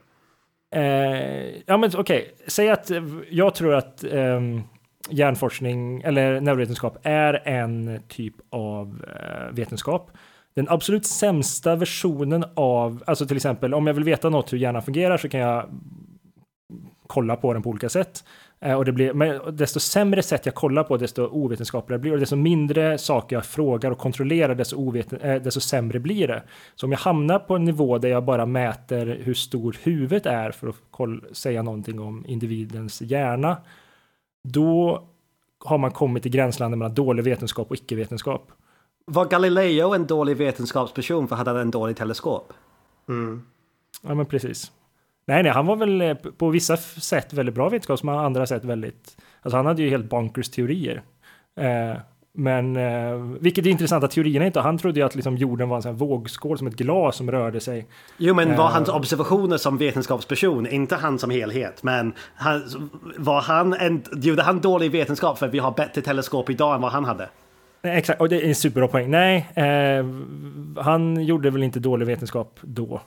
Eh, 0.74 0.82
ja 1.66 1.76
men 1.76 1.84
okej, 1.84 2.00
okay. 2.00 2.24
säg 2.46 2.70
att 2.70 2.90
jag 3.30 3.54
tror 3.54 3.74
att 3.74 4.04
eh, 4.04 4.40
hjärnforskning 5.10 6.02
eller 6.02 6.40
neurovetenskap 6.40 6.98
är 7.02 7.48
en 7.48 8.00
typ 8.08 8.34
av 8.50 9.04
eh, 9.20 9.54
vetenskap 9.54 10.10
den 10.56 10.68
absolut 10.68 11.06
sämsta 11.06 11.76
versionen 11.76 12.44
av, 12.54 13.02
alltså 13.06 13.26
till 13.26 13.36
exempel 13.36 13.74
om 13.74 13.86
jag 13.86 13.94
vill 13.94 14.04
veta 14.04 14.30
något 14.30 14.52
hur 14.52 14.58
hjärnan 14.58 14.82
fungerar 14.82 15.16
så 15.16 15.28
kan 15.28 15.40
jag 15.40 15.68
kolla 17.06 17.36
på 17.36 17.52
den 17.52 17.62
på 17.62 17.70
olika 17.70 17.88
sätt. 17.88 18.24
Eh, 18.60 18.74
och 18.74 18.84
det 18.84 18.92
blir, 18.92 19.12
men 19.12 19.56
desto 19.56 19.80
sämre 19.80 20.22
sätt 20.22 20.46
jag 20.46 20.54
kollar 20.54 20.84
på, 20.84 20.96
desto 20.96 21.26
ovetenskapligare 21.26 22.00
blir 22.00 22.10
det. 22.10 22.14
Och 22.14 22.20
desto 22.20 22.36
mindre 22.36 22.98
saker 22.98 23.36
jag 23.36 23.44
frågar 23.44 23.90
och 23.90 23.98
kontrollerar, 23.98 24.54
desto, 24.54 24.76
oveten, 24.76 25.20
eh, 25.20 25.42
desto 25.42 25.60
sämre 25.60 25.98
blir 25.98 26.28
det. 26.28 26.42
Så 26.74 26.86
om 26.86 26.92
jag 26.92 26.98
hamnar 26.98 27.38
på 27.38 27.56
en 27.56 27.64
nivå 27.64 27.98
där 27.98 28.08
jag 28.08 28.24
bara 28.24 28.46
mäter 28.46 29.20
hur 29.24 29.34
stor 29.34 29.76
huvudet 29.82 30.26
är 30.26 30.50
för 30.50 30.68
att 30.68 31.36
säga 31.36 31.62
någonting 31.62 32.00
om 32.00 32.24
individens 32.28 33.02
hjärna, 33.02 33.56
då 34.52 35.08
har 35.64 35.78
man 35.78 35.90
kommit 35.90 36.22
till 36.22 36.32
gränslandet 36.32 36.78
mellan 36.78 36.94
dålig 36.94 37.24
vetenskap 37.24 37.70
och 37.70 37.76
icke-vetenskap. 37.76 38.52
Var 39.04 39.24
Galileo 39.24 39.94
en 39.94 40.06
dålig 40.06 40.36
vetenskapsperson 40.36 41.28
för 41.28 41.36
hade 41.36 41.50
han 41.50 41.60
en 41.60 41.70
dålig 41.70 41.96
teleskop? 41.96 42.52
Mm. 43.08 43.46
Ja, 44.02 44.14
men 44.14 44.26
precis. 44.26 44.72
Nej, 45.26 45.42
nej, 45.42 45.52
han 45.52 45.66
var 45.66 45.76
väl 45.76 46.00
eh, 46.00 46.14
på 46.14 46.48
vissa 46.50 46.76
sätt 46.76 47.32
väldigt 47.32 47.54
bra 47.54 47.68
vetenskapsman, 47.68 48.24
andra 48.24 48.46
sätt 48.46 48.64
väldigt... 48.64 49.16
Alltså 49.42 49.56
han 49.56 49.66
hade 49.66 49.82
ju 49.82 49.90
helt 49.90 50.10
bonkers 50.10 50.50
teorier. 50.50 51.02
Eh, 51.56 51.96
men 52.36 52.76
eh, 52.76 53.16
vilket 53.40 53.66
är 53.66 53.70
intressanta 53.70 54.08
teorierna 54.08 54.46
inte. 54.46 54.60
Han 54.60 54.78
trodde 54.78 55.00
ju 55.00 55.06
att 55.06 55.14
liksom 55.14 55.36
jorden 55.36 55.68
var 55.68 55.76
en 55.76 55.82
sån 55.82 55.96
vågskål 55.96 56.58
som 56.58 56.66
ett 56.66 56.76
glas 56.76 57.16
som 57.16 57.30
rörde 57.30 57.60
sig. 57.60 57.86
Jo, 58.16 58.34
men 58.34 58.56
var 58.56 58.64
eh, 58.64 58.72
hans 58.72 58.88
observationer 58.88 59.56
som 59.56 59.78
vetenskapsperson, 59.78 60.66
inte 60.66 60.96
han 60.96 61.18
som 61.18 61.30
helhet, 61.30 61.82
men 61.82 62.12
han, 62.34 62.90
var 63.16 63.40
han 63.40 63.74
en, 63.74 64.02
gjorde 64.12 64.42
han 64.42 64.60
dålig 64.60 64.90
vetenskap 64.90 65.38
för 65.38 65.46
att 65.46 65.54
vi 65.54 65.58
har 65.58 65.70
bättre 65.70 66.02
teleskop 66.02 66.50
idag 66.50 66.74
än 66.74 66.80
vad 66.80 66.92
han 66.92 67.04
hade? 67.04 67.28
Nej, 67.82 67.98
exakt, 67.98 68.20
och 68.20 68.28
det 68.28 68.44
är 68.44 68.48
en 68.48 68.54
superbra 68.54 68.88
poäng. 68.88 69.10
Nej, 69.10 69.48
eh, 69.54 70.06
han 70.82 71.24
gjorde 71.24 71.50
väl 71.50 71.62
inte 71.62 71.80
dålig 71.80 72.06
vetenskap 72.06 72.58
då. 72.62 73.00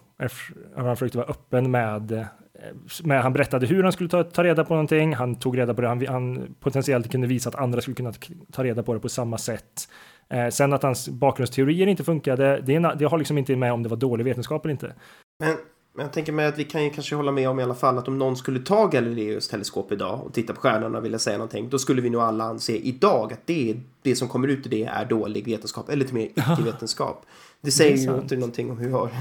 Han 0.76 0.96
försökte 0.96 1.18
vara 1.18 1.28
öppen 1.28 1.72
med, 1.72 2.12
eh, 2.12 2.26
Eh, 2.64 2.76
med 3.04 3.22
han 3.22 3.34
berättade 3.34 3.66
hur 3.66 3.84
han 3.84 3.92
skulle 3.92 4.10
ta, 4.10 4.24
ta 4.24 4.44
reda 4.44 4.64
på 4.64 4.74
någonting. 4.74 5.16
Han 5.16 5.36
tog 5.36 5.58
reda 5.58 5.74
på 5.74 5.82
det. 5.82 5.88
Han, 5.88 6.08
han 6.08 6.56
potentiellt 6.60 7.12
kunde 7.12 7.28
visa 7.28 7.50
att 7.50 7.56
andra 7.56 7.82
skulle 7.82 7.96
kunna 7.96 8.14
ta 8.52 8.64
reda 8.64 8.84
på 8.84 8.94
det 8.94 9.00
på 9.00 9.10
samma 9.10 9.38
sätt. 9.38 9.90
Eh, 10.30 10.50
sen 10.50 10.74
att 10.74 10.84
hans 10.84 11.10
bakgrundsteorier 11.10 11.88
inte 11.88 12.04
funkade, 12.04 12.62
det, 12.62 12.96
det 13.00 13.06
har 13.06 13.18
liksom 13.18 13.38
inte 13.38 13.56
med 13.56 13.74
om 13.74 13.84
det 13.84 13.90
var 13.90 13.98
dålig 13.98 14.26
vetenskap 14.26 14.66
eller 14.66 14.72
inte. 14.72 14.94
Men 15.40 15.56
men 15.94 16.06
jag 16.06 16.14
tänker 16.14 16.32
mig 16.32 16.46
att 16.46 16.58
vi 16.58 16.64
kan 16.64 16.84
ju 16.84 16.90
kanske 16.90 17.16
hålla 17.16 17.32
med 17.32 17.50
om 17.50 17.60
i 17.60 17.64
alla 17.64 17.76
fall 17.76 17.98
att 17.98 18.08
om 18.08 18.18
någon 18.18 18.36
skulle 18.36 18.60
ta 18.60 18.88
Galileos 18.88 19.48
teleskop 19.48 19.92
idag 19.92 20.22
och 20.26 20.34
titta 20.34 20.54
på 20.54 20.62
stjärnorna 20.62 20.98
och 20.98 21.06
vilja 21.06 21.20
säga 21.20 21.38
någonting, 21.38 21.70
då 21.70 21.80
skulle 21.80 22.02
vi 22.02 22.10
nog 22.10 22.22
alla 22.22 22.44
anse 22.44 22.74
idag 22.74 23.34
att 23.34 23.48
det, 23.48 23.72
är 23.72 23.78
det 24.02 24.16
som 24.16 24.28
kommer 24.28 24.48
ut 24.48 24.66
ur 24.66 24.70
det 24.70 24.84
är 24.84 25.06
dålig 25.06 25.46
vetenskap 25.46 25.90
eller 25.90 26.06
till 26.06 26.16
och 26.16 26.22
med 26.22 26.26
icke-vetenskap. 26.36 27.26
Det 27.62 27.72
säger 27.72 27.98
det 27.98 28.04
ju 28.04 28.22
inte 28.22 28.36
någonting 28.36 28.72
om 28.72 28.78
hur, 28.78 28.92
har, 28.92 29.12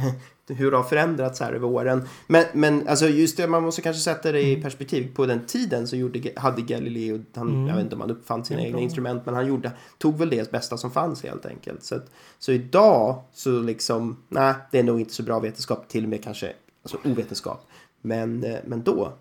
hur 0.48 0.70
det 0.70 0.76
har 0.76 0.84
förändrats 0.84 1.40
här 1.40 1.52
över 1.52 1.66
åren. 1.66 2.08
Men, 2.26 2.44
men 2.52 2.88
alltså 2.88 3.08
just 3.08 3.36
det, 3.36 3.46
man 3.46 3.62
måste 3.62 3.82
kanske 3.82 4.02
sätta 4.02 4.32
det 4.32 4.40
i 4.40 4.50
mm. 4.50 4.62
perspektiv. 4.62 5.14
På 5.14 5.26
den 5.26 5.46
tiden 5.46 5.88
så 5.88 5.96
gjorde, 5.96 6.30
hade 6.36 6.62
Galileo, 6.62 7.24
han, 7.34 7.48
mm. 7.48 7.66
jag 7.66 7.74
vet 7.74 7.84
inte 7.84 7.94
om 7.94 8.00
han 8.00 8.10
uppfann 8.10 8.44
sina 8.44 8.62
egna 8.62 8.80
instrument, 8.80 9.26
men 9.26 9.34
han 9.34 9.46
gjorde, 9.46 9.72
tog 9.98 10.18
väl 10.18 10.30
det 10.30 10.50
bästa 10.50 10.76
som 10.76 10.90
fanns 10.90 11.22
helt 11.22 11.46
enkelt. 11.46 11.82
Så, 11.82 11.94
att, 11.94 12.10
så 12.38 12.52
idag 12.52 13.22
så 13.32 13.60
liksom, 13.60 14.16
nej, 14.28 14.54
det 14.70 14.78
är 14.78 14.82
nog 14.82 15.00
inte 15.00 15.14
så 15.14 15.22
bra 15.22 15.40
vetenskap, 15.40 15.88
till 15.88 16.04
och 16.04 16.10
med 16.10 16.24
kanske 16.24 16.52
alltså 16.82 17.08
ovetenskap. 17.08 17.66
Men, 18.00 18.44
eh, 18.44 18.58
men 18.64 18.82
då, 18.82 19.12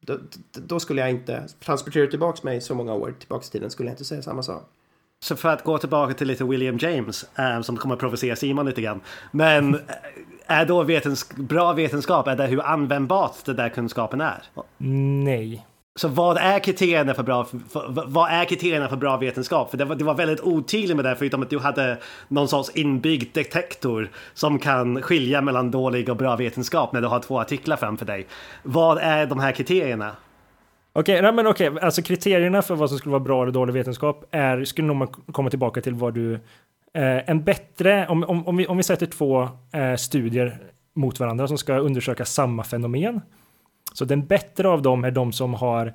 då, 0.00 0.18
då 0.52 0.80
skulle 0.80 1.00
jag 1.00 1.10
inte 1.10 1.48
transportera 1.60 2.06
tillbaka 2.06 2.40
mig 2.42 2.60
så 2.60 2.74
många 2.74 2.94
år 2.94 3.14
tillbaka 3.18 3.44
i 3.46 3.50
tiden 3.50 3.70
skulle 3.70 3.88
jag 3.88 3.94
inte 3.94 4.04
säga 4.04 4.22
samma 4.22 4.42
sak. 4.42 4.70
Så 5.26 5.36
för 5.36 5.48
att 5.48 5.64
gå 5.64 5.78
tillbaka 5.78 6.14
till 6.14 6.26
lite 6.26 6.44
William 6.44 6.78
James, 6.78 7.24
äh, 7.38 7.60
som 7.60 7.76
kommer 7.76 7.94
att 7.94 8.00
provocera 8.00 8.36
Simon 8.36 8.66
lite 8.66 8.80
grann. 8.82 9.00
Men 9.30 9.74
eh, 9.74 9.80
är 10.46 10.66
då 10.66 10.82
vetens 10.82 11.28
bra 11.36 11.72
vetenskap, 11.72 12.28
är 12.28 12.36
det 12.36 12.46
hur 12.46 12.62
användbart 12.62 13.44
den 13.44 13.56
där 13.56 13.68
kunskapen 13.68 14.20
är? 14.20 14.42
Nej. 15.24 15.66
Så 15.94 16.08
vad 16.08 16.36
är 16.36 16.58
kriterierna 16.58 17.14
för 17.14 17.22
bra, 17.22 17.44
för, 17.44 18.04
vad 18.06 18.30
är 18.30 18.44
kriterierna 18.44 18.88
för 18.88 18.96
bra 18.96 19.16
vetenskap? 19.16 19.70
För 19.70 19.78
det 19.78 19.84
var, 19.84 19.96
det 19.96 20.04
var 20.04 20.14
väldigt 20.14 20.40
otydligt 20.40 20.96
med 20.96 21.04
det, 21.04 21.16
förutom 21.16 21.42
att 21.42 21.50
du 21.50 21.58
hade 21.58 21.98
någon 22.28 22.48
sorts 22.48 22.70
inbyggd 22.74 23.34
detektor 23.34 24.10
som 24.34 24.58
kan 24.58 25.02
skilja 25.02 25.40
mellan 25.40 25.70
dålig 25.70 26.08
och 26.08 26.16
bra 26.16 26.36
vetenskap 26.36 26.92
när 26.92 27.00
du 27.00 27.06
har 27.06 27.20
två 27.20 27.40
artiklar 27.40 27.76
framför 27.76 28.06
dig. 28.06 28.26
Vad 28.62 28.98
är 28.98 29.26
de 29.26 29.38
här 29.40 29.52
kriterierna? 29.52 30.12
Okej, 30.98 31.18
okay, 31.18 31.32
men 31.32 31.46
okej, 31.46 31.70
okay. 31.70 31.84
alltså 31.84 32.02
kriterierna 32.02 32.62
för 32.62 32.74
vad 32.74 32.88
som 32.88 32.98
skulle 32.98 33.12
vara 33.12 33.20
bra 33.20 33.42
eller 33.42 33.52
dålig 33.52 33.72
vetenskap 33.72 34.24
är, 34.30 34.64
skulle 34.64 34.88
nog 34.88 35.32
komma 35.34 35.50
tillbaka 35.50 35.80
till 35.80 35.94
vad 35.94 36.14
du, 36.14 36.34
eh, 36.94 37.30
en 37.30 37.44
bättre, 37.44 38.06
om, 38.06 38.24
om, 38.24 38.46
om, 38.46 38.56
vi, 38.56 38.66
om 38.66 38.76
vi 38.76 38.82
sätter 38.82 39.06
två 39.06 39.48
eh, 39.72 39.94
studier 39.96 40.58
mot 40.94 41.20
varandra 41.20 41.48
som 41.48 41.58
ska 41.58 41.78
undersöka 41.78 42.24
samma 42.24 42.64
fenomen. 42.64 43.20
Så 43.92 44.04
den 44.04 44.26
bättre 44.26 44.68
av 44.68 44.82
dem 44.82 45.04
är 45.04 45.10
de 45.10 45.32
som 45.32 45.54
har 45.54 45.86
eh, 45.86 45.94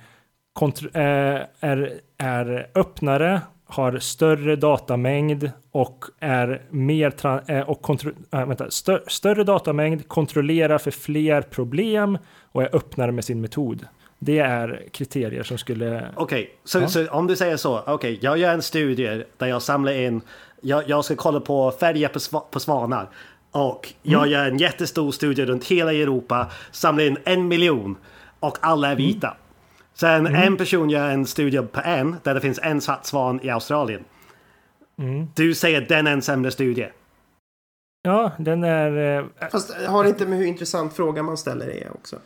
är, 1.59 1.99
är 2.17 2.67
öppnare, 2.75 3.41
har 3.65 3.99
större 3.99 4.55
datamängd 4.55 5.51
och 5.71 6.05
är 6.19 6.61
mer 6.69 7.13
äh, 7.47 7.69
och 7.69 7.89
äh, 8.31 8.45
vänta, 8.45 8.71
stö 8.71 8.99
större 9.07 9.43
datamängd, 9.43 10.07
kontrollerar 10.07 10.77
för 10.77 10.91
fler 10.91 11.41
problem 11.41 12.17
och 12.41 12.63
är 12.63 12.75
öppnare 12.75 13.11
med 13.11 13.25
sin 13.25 13.41
metod. 13.41 13.87
Det 14.23 14.39
är 14.39 14.87
kriterier 14.91 15.43
som 15.43 15.57
skulle... 15.57 16.11
Okej, 16.15 16.43
okay, 16.43 16.49
så, 16.63 16.79
ja. 16.79 16.87
så, 16.87 17.07
om 17.07 17.27
du 17.27 17.35
säger 17.35 17.57
så. 17.57 17.79
Okej, 17.79 17.93
okay, 17.93 18.19
jag 18.21 18.37
gör 18.37 18.53
en 18.53 18.61
studie 18.61 19.23
där 19.37 19.47
jag 19.47 19.61
samlar 19.61 19.91
in, 19.91 20.21
jag, 20.61 20.89
jag 20.89 21.05
ska 21.05 21.15
kolla 21.15 21.39
på 21.39 21.71
färger 21.71 22.07
på, 22.07 22.39
på 22.39 22.59
svanar. 22.59 23.09
Och 23.51 23.93
jag 24.01 24.21
mm. 24.21 24.31
gör 24.31 24.45
en 24.47 24.57
jättestor 24.57 25.11
studie 25.11 25.45
runt 25.45 25.65
hela 25.65 25.93
Europa, 25.93 26.51
samlar 26.71 27.03
in 27.03 27.17
en 27.23 27.47
miljon 27.47 27.97
och 28.39 28.57
alla 28.61 28.91
är 28.91 28.95
vita. 28.95 29.27
Mm. 29.27 29.37
Sen 29.93 30.27
mm. 30.27 30.47
en 30.47 30.57
person 30.57 30.89
gör 30.89 31.09
en 31.09 31.25
studie 31.25 31.61
på 31.61 31.81
en, 31.83 32.15
där 32.23 32.33
det 32.33 32.41
finns 32.41 32.59
en 32.63 32.81
svart 32.81 33.05
svan 33.05 33.39
i 33.43 33.49
Australien. 33.49 34.03
Mm. 34.97 35.27
Du 35.35 35.55
säger 35.55 35.81
den 35.81 36.07
är 36.07 36.11
en 36.11 36.21
sämre 36.21 36.51
studie. 36.51 36.87
Ja, 38.01 38.31
den 38.39 38.63
är... 38.63 39.19
Eh, 39.19 39.49
Fast 39.51 39.73
har 39.73 40.03
det 40.03 40.09
inte 40.09 40.25
med 40.25 40.39
hur 40.39 40.45
intressant 40.45 40.93
fråga 40.93 41.23
man 41.23 41.37
ställer 41.37 41.67
är 41.67 41.91
också? 41.93 42.19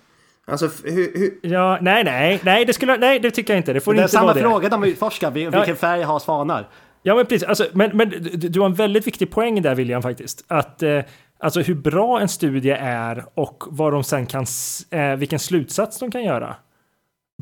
Alltså 0.48 0.70
hur, 0.84 1.18
hur... 1.20 1.40
Ja, 1.42 1.78
nej, 1.82 2.04
nej, 2.04 2.40
nej, 2.44 2.66
det 2.66 2.74
skulle, 2.74 2.98
nej, 2.98 3.20
det 3.20 3.32
tycker 3.32 3.54
jag 3.54 3.60
inte. 3.60 3.74
Det 3.74 3.80
får 3.80 3.94
det 3.94 4.04
inte 4.04 4.16
vara 4.18 4.28
det. 4.28 4.34
Det 4.34 4.40
är 4.40 4.44
samma 4.44 4.52
fråga 4.52 4.70
de 4.70 4.84
utforskar, 4.84 5.32
vilken 5.32 5.64
ja. 5.68 5.76
färg 5.76 6.04
har 6.04 6.20
svanar? 6.20 6.68
Ja, 7.04 7.16
men 7.16 7.26
precis. 7.26 7.48
Alltså, 7.48 7.68
men, 7.74 7.98
men 7.98 8.10
du, 8.10 8.20
du 8.50 8.60
har 8.60 8.66
en 8.66 8.74
väldigt 8.74 9.08
viktig 9.08 9.32
poäng 9.32 9.62
där, 9.62 9.76
William, 9.76 10.02
faktiskt. 10.02 10.46
Att 10.48 10.84
eh, 10.84 11.02
alltså 11.40 11.62
hur 11.62 11.76
bra 11.76 12.20
en 12.20 12.30
studie 12.30 12.72
är 12.80 13.26
och 13.34 13.64
vad 13.68 13.94
de 13.94 14.04
sen 14.04 14.26
kan, 14.26 14.46
eh, 14.90 15.16
vilken 15.16 15.40
slutsats 15.40 16.00
de 16.00 16.12
kan 16.12 16.24
göra 16.24 16.56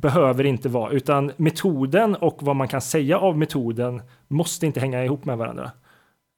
behöver 0.02 0.44
inte 0.44 0.70
vara, 0.70 0.92
utan 0.92 1.32
metoden 1.38 2.16
och 2.16 2.38
vad 2.42 2.56
man 2.56 2.68
kan 2.68 2.82
säga 2.82 3.18
av 3.18 3.38
metoden 3.38 4.02
måste 4.28 4.66
inte 4.66 4.80
hänga 4.80 5.06
ihop 5.06 5.26
med 5.26 5.38
varandra. 5.38 5.72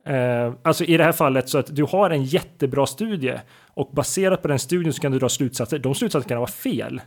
Eh, 0.05 0.53
alltså 0.61 0.83
i 0.83 0.97
det 0.97 1.03
här 1.03 1.11
fallet 1.11 1.49
så 1.49 1.57
att 1.57 1.75
du 1.75 1.83
har 1.83 2.09
en 2.09 2.23
jättebra 2.23 2.85
studie 2.85 3.39
och 3.73 3.89
baserat 3.93 4.41
på 4.41 4.47
den 4.47 4.59
studien 4.59 4.93
så 4.93 5.01
kan 5.01 5.11
du 5.11 5.19
dra 5.19 5.29
slutsatser. 5.29 5.79
De 5.79 5.95
slutsatserna 5.95 6.29
kan 6.29 6.37
vara 6.37 6.47
fel. 6.47 7.01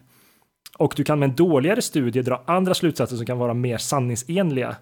Och 0.79 0.93
du 0.97 1.05
kan 1.05 1.19
med 1.19 1.29
en 1.29 1.37
dåligare 1.37 1.83
studie 1.83 2.23
dra 2.23 2.43
andra 2.47 2.75
slutsatser 2.75 3.17
som 3.17 3.27
kan 3.27 3.39
vara 3.39 3.55
mer 3.55 3.79
sanningsenliga. 3.79 4.77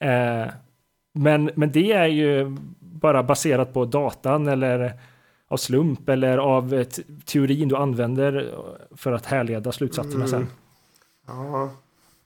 Eh, 0.00 0.46
men, 1.14 1.50
men 1.54 1.72
det 1.72 1.92
är 1.92 2.06
ju 2.06 2.56
bara 2.80 3.22
baserat 3.22 3.74
på 3.74 3.84
datan 3.84 4.48
eller 4.48 4.92
av 5.48 5.56
slump 5.56 6.08
eller 6.08 6.38
av 6.38 6.84
teorin 7.24 7.68
du 7.68 7.76
använder 7.76 8.54
för 8.96 9.12
att 9.12 9.26
härleda 9.26 9.72
slutsatserna 9.72 10.24
mm. 10.24 10.28
sen. 10.28 10.46
Ja. 11.26 11.70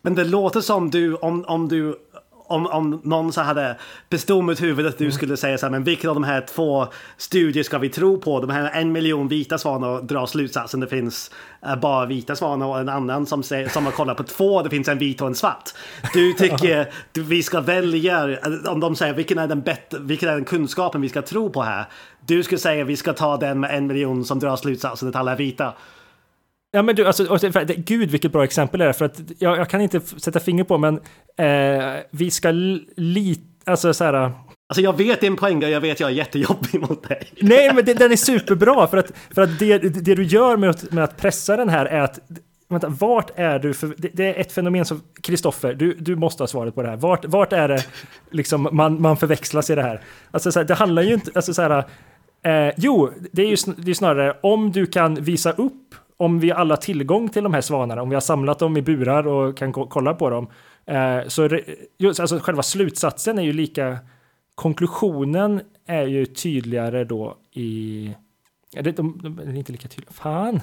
Men 0.03 0.15
det 0.15 0.25
låter 0.25 0.61
som 0.61 0.91
du, 0.91 1.15
om, 1.15 1.45
om 1.45 1.69
du 1.69 1.99
om, 2.49 2.67
om 2.67 3.01
någon 3.05 3.33
så 3.33 3.41
hade 3.41 3.77
pistol 4.09 4.45
mot 4.45 4.63
huvudet 4.63 4.93
att 4.93 4.99
du 4.99 5.11
skulle 5.11 5.37
säga 5.37 5.59
så 5.59 5.67
här, 5.67 5.71
men 5.71 5.85
vilken 5.85 6.11
av 6.11 6.17
de 6.17 6.25
här 6.25 6.41
två 6.41 6.87
studier 7.17 7.63
ska 7.65 7.79
vi 7.79 7.89
tro 7.89 8.21
på? 8.21 8.41
De 8.41 8.51
här 8.51 8.71
en 8.75 8.93
miljon 8.93 9.29
vita 9.29 9.59
svanar 9.59 9.89
och 9.89 10.05
dra 10.05 10.27
slutsatsen 10.27 10.81
det 10.81 10.87
finns 10.87 11.31
uh, 11.67 11.81
bara 11.81 12.07
vita 12.07 12.37
svanar 12.37 12.67
och 12.67 12.79
en 12.79 12.89
annan 12.89 13.27
som, 13.27 13.43
säger, 13.43 13.69
som 13.69 13.85
har 13.85 13.93
kollat 13.93 14.17
på 14.17 14.23
två, 14.23 14.63
det 14.63 14.71
finns 14.71 14.89
en 14.89 14.99
vit 14.99 15.21
och 15.21 15.27
en 15.27 15.35
svart. 15.35 15.71
Du 16.13 16.33
tycker 16.33 16.93
vi 17.13 17.43
ska 17.43 17.61
välja, 17.61 18.39
om 18.67 18.81
de 18.81 18.97
säger 18.97 19.15
vilken 19.15 19.39
är 19.39 19.47
den, 19.47 19.61
bättre, 19.61 19.99
vilken 19.99 20.29
är 20.29 20.35
den 20.35 20.45
kunskapen 20.45 21.01
vi 21.01 21.09
ska 21.09 21.23
tro 21.23 21.51
på 21.51 21.63
här? 21.63 21.85
Du 22.27 22.43
skulle 22.43 22.59
säga 22.59 22.85
vi 22.85 22.97
ska 22.97 23.13
ta 23.13 23.37
den 23.37 23.61
med 23.61 23.77
en 23.77 23.87
miljon 23.87 24.25
som 24.25 24.39
drar 24.39 24.57
slutsatsen 24.57 25.09
att 25.09 25.17
alla 25.17 25.33
är 25.33 25.37
vita. 25.37 25.73
Ja 26.77 26.83
men 26.83 26.97
du, 26.97 27.07
alltså, 27.07 27.39
gud 27.77 28.11
vilket 28.11 28.33
bra 28.33 28.45
exempel 28.45 28.81
är 28.81 28.87
det, 28.87 28.93
för 28.93 29.05
att 29.05 29.21
jag, 29.39 29.59
jag 29.59 29.71
kan 29.71 29.81
inte 29.81 30.01
sätta 30.01 30.41
finger 30.41 30.65
på, 30.65 30.79
men 30.79 30.95
eh, 31.39 31.95
vi 32.11 32.31
ska 32.31 32.51
lita, 32.97 33.43
alltså 33.65 33.95
så 33.95 34.05
här... 34.05 34.15
Alltså 34.15 34.83
jag 34.83 34.97
vet 34.97 35.21
din 35.21 35.37
poäng 35.37 35.65
och 35.65 35.71
jag 35.71 35.81
vet 35.81 36.01
jag 36.01 36.11
är 36.11 36.15
jättejobbig 36.15 36.81
mot 36.81 37.09
dig. 37.09 37.29
Nej, 37.41 37.75
men 37.75 37.85
det, 37.85 37.95
den 37.95 38.13
är 38.13 38.17
superbra 38.17 38.87
för 38.87 38.97
att, 38.97 39.13
för 39.35 39.43
att 39.43 39.59
det, 39.59 39.79
det 39.79 40.15
du 40.15 40.23
gör 40.23 40.57
med 40.57 40.71
att, 40.71 40.93
med 40.93 41.05
att 41.05 41.17
pressa 41.17 41.57
den 41.57 41.69
här 41.69 41.87
är 41.87 42.01
att 42.01 42.21
Vänta, 42.69 42.89
vart 42.89 43.31
är 43.37 43.59
du? 43.59 43.75
För 43.75 43.95
det, 43.99 44.09
det 44.13 44.25
är 44.25 44.41
ett 44.41 44.53
fenomen 44.53 44.85
som, 44.85 45.03
Kristoffer, 45.23 45.75
du, 45.75 45.95
du 45.95 46.17
måste 46.17 46.43
ha 46.43 46.49
svaret 46.49 46.75
på 46.75 46.83
det 46.83 46.89
här. 46.89 46.97
Vart, 46.97 47.25
vart 47.25 47.53
är 47.53 47.69
det 47.69 47.87
liksom 48.31 48.69
man, 48.73 49.03
man 49.03 49.17
förväxlas 49.17 49.71
i 49.71 49.75
det 49.75 49.83
här? 49.83 50.01
Alltså 50.31 50.53
så 50.53 50.59
här, 50.59 50.67
det 50.67 50.75
handlar 50.75 51.03
ju 51.03 51.15
inte, 51.15 51.31
alltså 51.35 51.55
så 51.55 51.63
här, 51.63 51.85
eh, 52.43 52.75
jo, 52.77 53.11
det 53.33 53.43
är 53.43 53.47
ju 53.47 53.57
det 53.77 53.91
är 53.91 53.95
snarare 53.95 54.37
om 54.43 54.73
du 54.73 54.87
kan 54.87 55.15
visa 55.15 55.53
upp 55.53 55.95
om 56.17 56.41
vi 56.41 56.53
alla 56.53 56.73
har 56.75 56.81
tillgång 56.81 57.29
till 57.29 57.43
de 57.43 57.55
här 57.55 57.61
svanarna, 57.61 58.03
om 58.03 58.09
vi 58.09 58.15
har 58.15 58.21
samlat 58.21 58.59
dem 58.59 58.77
i 58.77 58.83
burar 58.83 59.27
och 59.27 59.57
kan 59.57 59.73
kolla 59.73 60.15
på 60.15 60.31
dem, 60.31 60.49
eh, 60.87 61.21
så 61.27 61.61
just, 61.99 62.21
alltså 62.21 62.39
själva 62.39 62.63
slutsatsen 62.63 63.39
är 63.39 63.43
ju 63.43 63.53
lika, 63.53 63.99
konklusionen 64.55 65.61
är 65.87 66.07
ju 66.07 66.27
tydligare 66.27 67.05
då 67.05 67.37
i, 67.53 68.15
ja, 68.71 68.83
det, 68.83 68.93
de, 68.93 69.21
de, 69.23 69.37
de 69.37 69.49
är 69.49 69.57
inte 69.57 69.73
lika 69.73 69.89
tydliga, 69.89 70.13
fan. 70.13 70.61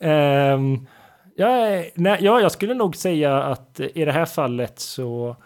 Um, 0.00 0.86
ja, 1.34 1.48
nej, 1.94 2.18
ja, 2.20 2.40
jag 2.40 2.52
skulle 2.52 2.74
nog 2.74 2.96
säga 2.96 3.42
att 3.42 3.80
i 3.80 4.04
det 4.04 4.12
här 4.12 4.26
fallet 4.26 4.78
så, 4.78 5.36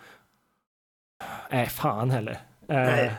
nej, 1.50 1.66
fan 1.66 2.10
heller. 2.10 2.38
Eh, 2.68 2.76
nej. 2.76 3.12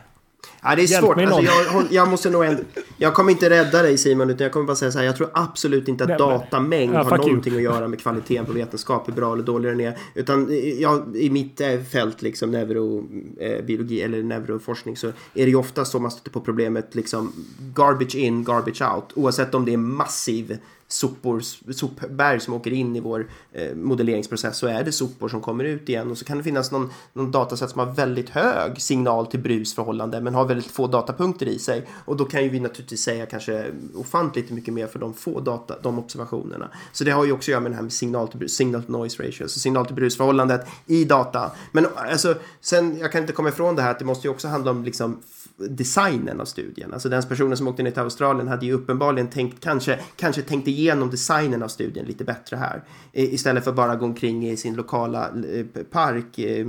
Ja, 0.63 0.75
det 0.75 0.81
är 0.81 0.87
Hjälp 0.87 1.05
svårt. 1.05 1.17
Alltså, 1.17 1.41
jag, 1.41 1.85
jag, 1.91 2.07
måste 2.07 2.29
nog 2.29 2.45
ändå, 2.45 2.63
jag 2.97 3.13
kommer 3.13 3.31
inte 3.31 3.49
rädda 3.49 3.81
dig 3.81 3.97
Simon, 3.97 4.29
utan 4.29 4.43
jag 4.43 4.51
kommer 4.51 4.65
bara 4.65 4.75
säga 4.75 4.91
så 4.91 4.97
här. 4.97 5.05
Jag 5.05 5.15
tror 5.15 5.29
absolut 5.33 5.87
inte 5.87 6.03
att 6.03 6.09
Nej, 6.09 6.17
datamängd 6.17 6.93
ja, 6.93 7.03
har 7.03 7.17
någonting 7.17 7.53
you. 7.53 7.67
att 7.67 7.75
göra 7.75 7.87
med 7.87 7.99
kvaliteten 7.99 8.45
på 8.45 8.51
vetenskap, 8.51 9.07
hur 9.07 9.13
bra 9.13 9.33
eller 9.33 9.43
dålig 9.43 9.71
den 9.71 9.79
är. 9.79 9.97
Utan 10.13 10.49
jag, 10.79 11.15
i 11.15 11.29
mitt 11.29 11.61
eh, 11.61 11.79
fält, 11.91 12.21
liksom 12.21 12.51
neurobiologi 12.51 13.99
eh, 13.99 14.05
eller 14.05 14.23
neuroforskning, 14.23 14.97
så 14.97 15.07
är 15.07 15.13
det 15.33 15.49
ju 15.49 15.55
ofta 15.55 15.85
så 15.85 15.99
man 15.99 16.11
stöter 16.11 16.31
på 16.31 16.41
problemet 16.41 16.95
liksom 16.95 17.33
garbage 17.75 18.15
in, 18.15 18.43
garbage 18.43 18.81
out. 18.81 19.05
Oavsett 19.15 19.55
om 19.55 19.65
det 19.65 19.73
är 19.73 19.77
massiv 19.77 20.57
sopor, 20.93 21.41
sopberg 21.73 22.39
som 22.39 22.53
åker 22.53 22.73
in 22.73 22.95
i 22.95 22.99
vår 22.99 23.27
eh, 23.51 23.75
modelleringsprocess 23.75 24.57
så 24.57 24.67
är 24.67 24.83
det 24.83 24.91
sopor 24.91 25.29
som 25.29 25.41
kommer 25.41 25.63
ut 25.63 25.89
igen 25.89 26.11
och 26.11 26.17
så 26.17 26.25
kan 26.25 26.37
det 26.37 26.43
finnas 26.43 26.71
någon, 26.71 26.89
någon 27.13 27.31
dataset 27.31 27.69
som 27.69 27.79
har 27.79 27.95
väldigt 27.95 28.29
hög 28.29 28.81
signal 28.81 29.27
till 29.27 29.39
brusförhållande 29.39 30.21
men 30.21 30.35
har 30.35 30.45
väldigt 30.55 30.71
få 30.71 30.87
datapunkter 30.87 31.45
i 31.45 31.59
sig 31.59 31.87
och 32.05 32.17
då 32.17 32.25
kan 32.25 32.43
ju 32.43 32.49
vi 32.49 32.59
naturligtvis 32.59 33.01
säga 33.01 33.25
kanske 33.25 33.65
ofantligt 33.95 34.49
mycket 34.51 34.73
mer 34.73 34.87
för 34.87 34.99
de 34.99 35.13
få 35.13 35.39
data, 35.39 35.75
de 35.81 35.99
observationerna. 35.99 36.69
Så 36.91 37.03
det 37.03 37.11
har 37.11 37.25
ju 37.25 37.31
också 37.31 37.51
att 37.51 37.51
göra 37.51 37.61
med 37.61 37.71
det 37.71 37.75
här 37.75 37.83
med 37.83 37.93
signal 37.93 38.27
till, 38.27 38.49
signal 38.49 38.83
to 38.83 38.91
noise 38.91 39.23
ratio, 39.23 39.43
alltså 39.43 39.59
signal 39.59 39.85
till 39.85 39.95
brusförhållandet 39.95 40.67
i 40.85 41.05
data. 41.05 41.51
Men 41.71 41.87
alltså, 41.95 42.35
sen, 42.61 42.97
jag 42.99 43.11
kan 43.11 43.21
inte 43.21 43.33
komma 43.33 43.49
ifrån 43.49 43.75
det 43.75 43.81
här 43.81 43.91
att 43.91 43.99
det 43.99 44.05
måste 44.05 44.27
ju 44.27 44.31
också 44.31 44.47
handla 44.47 44.71
om 44.71 44.83
liksom 44.83 45.21
designen 45.57 46.41
av 46.41 46.45
studien. 46.45 46.93
Alltså 46.93 47.09
den 47.09 47.23
personen 47.23 47.57
som 47.57 47.67
åkte 47.67 47.83
ner 47.83 47.91
till 47.91 48.01
Australien 48.01 48.47
hade 48.47 48.65
ju 48.65 48.73
uppenbarligen 48.73 49.27
tänkt, 49.27 49.63
kanske, 49.63 49.99
kanske 50.15 50.41
tänkt 50.41 50.67
igenom 50.67 51.09
designen 51.09 51.63
av 51.63 51.67
studien 51.67 52.05
lite 52.05 52.23
bättre 52.23 52.57
här. 52.57 52.83
Istället 53.11 53.63
för 53.63 53.71
bara 53.71 53.95
gå 53.95 54.05
omkring 54.05 54.49
i 54.49 54.57
sin 54.57 54.75
lokala 54.75 55.29
eh, 55.29 55.83
park, 55.91 56.39
eh, 56.39 56.67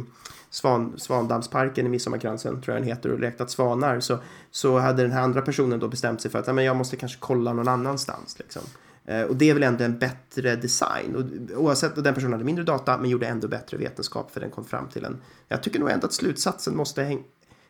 Svan, 0.54 0.92
Svandammsparken 0.96 1.86
i 1.86 1.88
Midsommarkransen, 1.88 2.62
tror 2.62 2.74
jag 2.74 2.82
den 2.82 2.88
heter, 2.88 3.12
och 3.12 3.18
räknat 3.18 3.50
svanar. 3.50 4.00
Så, 4.00 4.18
så 4.50 4.78
hade 4.78 5.02
den 5.02 5.12
här 5.12 5.22
andra 5.22 5.42
personen 5.42 5.80
då 5.80 5.88
bestämt 5.88 6.20
sig 6.20 6.30
för 6.30 6.38
att 6.38 6.54
men 6.54 6.64
jag 6.64 6.76
måste 6.76 6.96
kanske 6.96 7.18
kolla 7.20 7.52
någon 7.52 7.68
annanstans. 7.68 8.38
Liksom. 8.38 8.62
Eh, 9.04 9.22
och 9.22 9.36
det 9.36 9.50
är 9.50 9.54
väl 9.54 9.62
ändå 9.62 9.84
en 9.84 9.98
bättre 9.98 10.56
design. 10.56 11.16
Och, 11.16 11.58
oavsett 11.58 11.98
att 11.98 12.04
den 12.04 12.14
personen 12.14 12.32
hade 12.32 12.44
mindre 12.44 12.64
data 12.64 12.98
men 12.98 13.10
gjorde 13.10 13.26
ändå 13.26 13.48
bättre 13.48 13.76
vetenskap 13.76 14.30
för 14.30 14.40
den 14.40 14.50
kom 14.50 14.64
fram 14.64 14.88
till 14.88 15.04
en... 15.04 15.20
Jag 15.48 15.62
tycker 15.62 15.80
nog 15.80 15.90
ändå 15.90 16.06
att 16.06 16.12
slutsatsen 16.12 16.76
måste 16.76 17.02
hänga 17.02 17.22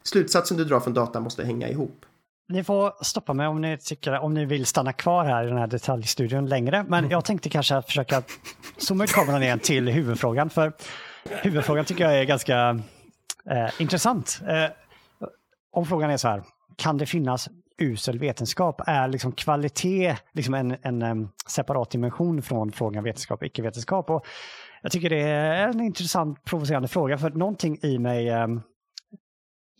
slutsatsen 0.02 0.56
du 0.56 0.64
drar 0.64 0.80
från 0.80 0.94
data 0.94 1.20
måste 1.20 1.44
hänga 1.44 1.68
ihop. 1.68 2.04
Ni 2.48 2.64
får 2.64 3.04
stoppa 3.04 3.32
mig 3.32 3.46
om 3.46 3.60
ni, 3.60 3.78
tycker, 3.78 4.18
om 4.18 4.34
ni 4.34 4.44
vill 4.44 4.66
stanna 4.66 4.92
kvar 4.92 5.24
här 5.24 5.44
i 5.44 5.46
den 5.46 5.58
här 5.58 5.66
detaljstudion 5.66 6.46
längre. 6.46 6.84
Men 6.88 7.10
jag 7.10 7.24
tänkte 7.24 7.48
kanske 7.48 7.82
försöka 7.82 8.22
zooma 8.76 9.04
ut 9.04 9.12
kameran 9.12 9.42
igen 9.42 9.58
till 9.58 9.88
huvudfrågan. 9.88 10.50
För 10.50 10.72
huvudfrågan 11.30 11.84
tycker 11.84 12.04
jag 12.04 12.20
är 12.20 12.24
ganska 12.24 12.80
eh, 13.50 13.70
intressant. 13.78 14.40
Eh, 14.48 14.70
om 15.72 15.86
frågan 15.86 16.10
är 16.10 16.16
så 16.16 16.28
här, 16.28 16.42
kan 16.76 16.98
det 16.98 17.06
finnas 17.06 17.48
usel 17.78 18.18
vetenskap? 18.18 18.80
Är 18.86 19.08
liksom 19.08 19.32
kvalitet 19.32 20.16
liksom 20.32 20.54
en, 20.54 20.76
en, 20.82 21.02
en 21.02 21.28
separat 21.46 21.90
dimension 21.90 22.42
från 22.42 22.72
frågan 22.72 23.04
vetenskap 23.04 23.40
och 23.40 23.46
icke-vetenskap? 23.46 24.10
Och 24.10 24.26
jag 24.82 24.92
tycker 24.92 25.10
det 25.10 25.20
är 25.20 25.68
en 25.68 25.80
intressant 25.80 26.44
provocerande 26.44 26.88
fråga 26.88 27.18
för 27.18 27.30
någonting 27.30 27.78
i 27.82 27.98
mig 27.98 28.28
eh, 28.28 28.48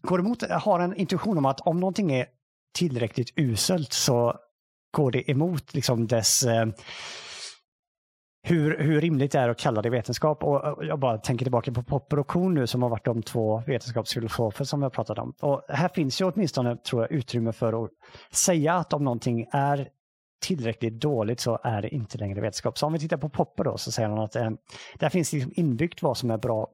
går 0.03 0.21
emot, 0.21 0.51
har 0.51 0.81
en 0.81 0.97
intuition 0.97 1.39
om 1.39 1.47
att 1.47 1.61
om 1.61 1.81
någonting 1.81 2.13
är 2.13 2.27
tillräckligt 2.75 3.33
uselt 3.37 3.93
så 3.93 4.37
går 4.91 5.11
det 5.11 5.31
emot 5.31 5.75
liksom 5.75 6.07
dess 6.07 6.43
eh, 6.43 6.67
hur, 8.47 8.79
hur 8.79 9.01
rimligt 9.01 9.33
det 9.33 9.39
är 9.39 9.49
att 9.49 9.59
kalla 9.59 9.83
det 9.83 9.91
vetenskap. 9.91 10.45
Och 10.45 10.85
jag 10.85 10.99
bara 10.99 11.19
tänker 11.19 11.45
tillbaka 11.45 11.73
på 11.73 11.83
Popper 11.83 12.19
och 12.19 12.27
Kuhn 12.29 12.55
nu 12.55 12.67
som 12.67 12.83
har 12.83 12.89
varit 12.89 13.05
de 13.05 13.23
två 13.23 13.63
vetenskapsfilosofer 13.67 14.65
som 14.65 14.83
jag 14.83 14.93
pratade 14.93 15.15
pratat 15.15 15.43
om. 15.43 15.51
Och 15.51 15.63
här 15.69 15.89
finns 15.89 16.21
ju 16.21 16.25
åtminstone, 16.25 16.77
tror 16.77 17.03
jag, 17.03 17.13
utrymme 17.13 17.53
för 17.53 17.85
att 17.85 17.91
säga 18.33 18.75
att 18.75 18.93
om 18.93 19.05
någonting 19.05 19.47
är 19.53 19.89
tillräckligt 20.43 21.01
dåligt 21.01 21.41
så 21.41 21.59
är 21.63 21.83
det 21.83 21.89
inte 21.89 22.19
längre 22.19 22.41
vetenskap. 22.41 22.79
Så 22.79 22.87
om 22.87 22.93
vi 22.93 22.99
tittar 22.99 23.17
på 23.17 23.29
Popper 23.29 23.65
då 23.65 23.79
så 23.79 23.93
säger 23.93 24.09
han 24.09 24.19
att 24.19 24.37
eh, 24.37 24.51
där 24.99 25.09
finns 25.09 25.33
liksom 25.33 25.53
inbyggt 25.57 26.03
vad 26.03 26.17
som 26.17 26.31
är 26.31 26.39
bra 26.39 26.69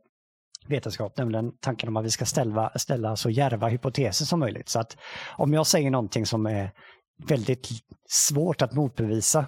vetenskap, 0.68 1.16
nämligen 1.16 1.52
tanken 1.60 1.88
om 1.88 1.96
att 1.96 2.04
vi 2.04 2.10
ska 2.10 2.24
ställa, 2.24 2.72
ställa 2.76 3.16
så 3.16 3.30
järva 3.30 3.68
hypoteser 3.68 4.24
som 4.24 4.40
möjligt. 4.40 4.68
Så 4.68 4.80
att 4.80 4.96
om 5.38 5.54
jag 5.54 5.66
säger 5.66 5.90
någonting 5.90 6.26
som 6.26 6.46
är 6.46 6.70
väldigt 7.26 7.68
svårt 8.08 8.62
att 8.62 8.72
motbevisa, 8.72 9.46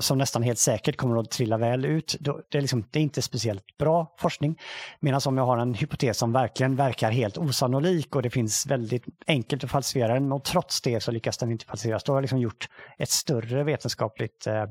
som 0.00 0.18
nästan 0.18 0.42
helt 0.42 0.58
säkert 0.58 0.96
kommer 0.96 1.20
att 1.20 1.30
trilla 1.30 1.56
väl 1.56 1.84
ut, 1.84 2.16
det, 2.20 2.58
är 2.58 2.60
liksom, 2.60 2.84
det 2.90 2.98
är 2.98 3.02
inte 3.02 3.22
speciellt 3.22 3.78
bra 3.78 4.14
forskning. 4.18 4.58
Medan 5.00 5.20
om 5.26 5.38
jag 5.38 5.46
har 5.46 5.58
en 5.58 5.74
hypotes 5.74 6.18
som 6.18 6.32
verkligen 6.32 6.76
verkar 6.76 7.10
helt 7.10 7.38
osannolik 7.38 8.16
och 8.16 8.22
det 8.22 8.30
finns 8.30 8.66
väldigt 8.66 9.04
enkelt 9.26 9.64
att 9.64 9.70
falsifiera 9.70 10.14
den 10.14 10.32
och 10.32 10.44
trots 10.44 10.80
det 10.80 11.00
så 11.00 11.10
lyckas 11.10 11.38
den 11.38 11.52
inte 11.52 11.64
falsifieras, 11.64 12.04
då 12.04 12.12
har 12.12 12.16
jag 12.16 12.22
liksom 12.22 12.38
gjort 12.38 12.68
ett 12.98 13.10
större 13.10 13.64
vetenskapligt 13.64 14.46
eh, 14.46 14.64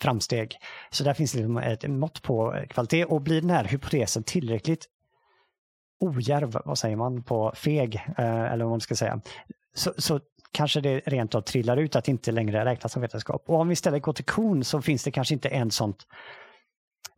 framsteg. 0.00 0.56
Så 0.90 1.04
där 1.04 1.14
finns 1.14 1.34
liksom 1.34 1.56
ett 1.56 1.90
mått 1.90 2.22
på 2.22 2.64
kvalitet 2.68 3.04
och 3.04 3.22
blir 3.22 3.40
den 3.40 3.50
här 3.50 3.64
hypotesen 3.64 4.22
tillräckligt 4.22 4.86
ojärv, 6.00 6.60
vad 6.64 6.78
säger 6.78 6.96
man 6.96 7.22
på 7.22 7.52
feg, 7.56 7.94
eh, 8.18 8.52
eller 8.52 8.64
vad 8.64 8.70
man 8.70 8.80
ska 8.80 8.96
säga, 8.96 9.20
så, 9.74 9.92
så 9.98 10.20
kanske 10.56 10.80
det 10.80 11.00
rent 11.06 11.34
av 11.34 11.40
trillar 11.40 11.76
ut 11.76 11.96
att 11.96 12.04
det 12.04 12.10
inte 12.10 12.32
längre 12.32 12.64
räknas 12.64 12.92
som 12.92 13.02
vetenskap. 13.02 13.44
Och 13.46 13.60
om 13.60 13.68
vi 13.68 13.72
istället 13.72 14.02
går 14.02 14.12
till 14.12 14.24
kon 14.24 14.64
så 14.64 14.82
finns 14.82 15.04
det 15.04 15.10
kanske 15.10 15.34
inte 15.34 15.48
en 15.48 15.70
sånt 15.70 16.06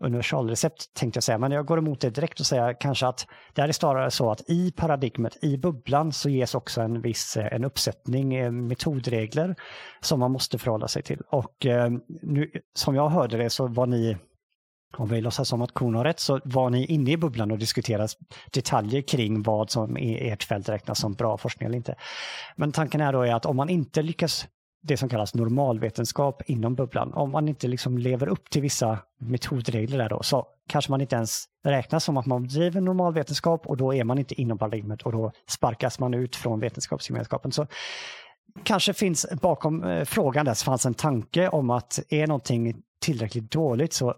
universalrecept 0.01 0.95
tänkte 0.95 1.17
jag 1.17 1.25
säga, 1.25 1.39
men 1.39 1.53
jag 1.53 1.67
går 1.67 1.79
emot 1.79 2.01
det 2.01 2.11
direkt 2.11 2.41
och 2.41 2.47
säger 2.47 2.81
kanske 2.81 3.07
att 3.07 3.27
det 3.55 3.63
är 3.63 3.73
snarare 3.73 4.11
så 4.11 4.31
att 4.31 4.51
i 4.51 4.73
paradigmet, 4.73 5.45
i 5.45 5.57
bubblan, 5.57 6.13
så 6.13 6.29
ges 6.29 6.55
också 6.55 6.81
en 6.81 7.01
viss 7.01 7.37
eh, 7.37 7.53
en 7.53 7.65
uppsättning 7.65 8.35
eh, 8.35 8.51
metodregler 8.51 9.55
som 10.01 10.21
man 10.21 10.33
måste 10.33 10.59
förhålla 10.59 10.89
sig 10.89 11.03
till. 11.03 11.21
Och 11.31 11.67
eh, 11.67 11.91
nu, 12.23 12.51
som 12.75 12.95
jag 12.95 13.09
hörde 13.09 13.37
det 13.37 13.51
så 13.51 13.67
var 13.67 13.87
ni 13.87 14.17
om 14.97 15.09
vi 15.09 15.21
låtsas 15.21 15.49
som 15.49 15.63
att 15.63 15.75
kon 15.75 15.95
har 15.95 16.05
rätt 16.05 16.21
så 16.21 16.41
var 16.45 16.71
ni 16.71 16.87
inne 16.87 17.11
i 17.11 17.17
bubblan 17.17 17.51
och 17.51 17.59
diskuterade 17.59 18.09
detaljer 18.53 19.03
kring 19.03 19.43
vad 19.43 19.71
som 19.71 19.99
i 19.99 20.31
ert 20.31 20.45
fält 20.45 20.69
räknas 20.69 20.99
som 20.99 21.15
bra 21.15 21.39
forskning 21.39 21.67
eller 21.67 21.77
inte. 21.77 21.95
Men 22.57 22.73
tanken 22.73 23.01
är 23.01 23.13
då 23.13 23.23
är 23.23 23.35
att 23.35 23.47
om 23.47 23.57
man 23.57 23.69
inte 23.69 24.03
lyckas 24.03 24.47
det 24.83 24.97
som 24.97 25.09
kallas 25.09 25.35
normalvetenskap 25.35 26.43
inom 26.47 26.75
bubblan, 26.75 27.15
om 27.15 27.31
man 27.31 27.49
inte 27.49 27.69
liksom 27.69 27.99
lever 27.99 28.29
upp 28.29 28.51
till 28.51 28.63
vissa 28.63 28.99
metodregler 29.21 29.99
där 29.99 30.09
då, 30.09 30.23
så 30.23 30.47
kanske 30.69 30.91
man 30.91 31.01
inte 31.01 31.17
ens 31.17 31.45
räknas 31.65 32.05
som 32.05 32.17
att 32.17 32.27
man 32.27 32.43
bedriver 32.43 32.81
normalvetenskap 32.81 33.67
och 33.67 33.77
då 33.77 33.95
är 33.95 34.05
man 34.05 34.19
inte 34.19 34.41
inom 34.41 34.59
paradigmet 34.59 35.03
och 35.03 35.13
då 35.13 35.33
sparkas 35.49 35.99
man 35.99 36.15
ut 36.15 36.37
från 36.37 36.61
vetenskapsgemenskapen. 36.61 37.53
Så 37.53 37.67
kanske 38.63 38.95
finns 38.95 39.27
bakom 39.41 39.85
eh, 39.85 40.05
frågan 40.05 40.45
där 40.47 40.55
så 40.55 40.65
fanns 40.65 40.87
en 40.87 40.95
tanke 40.95 41.49
om 41.49 41.71
att 41.71 41.99
är 42.09 42.27
någonting 42.27 42.83
tillräckligt 43.01 43.51
dåligt 43.51 43.93
så 43.93 44.15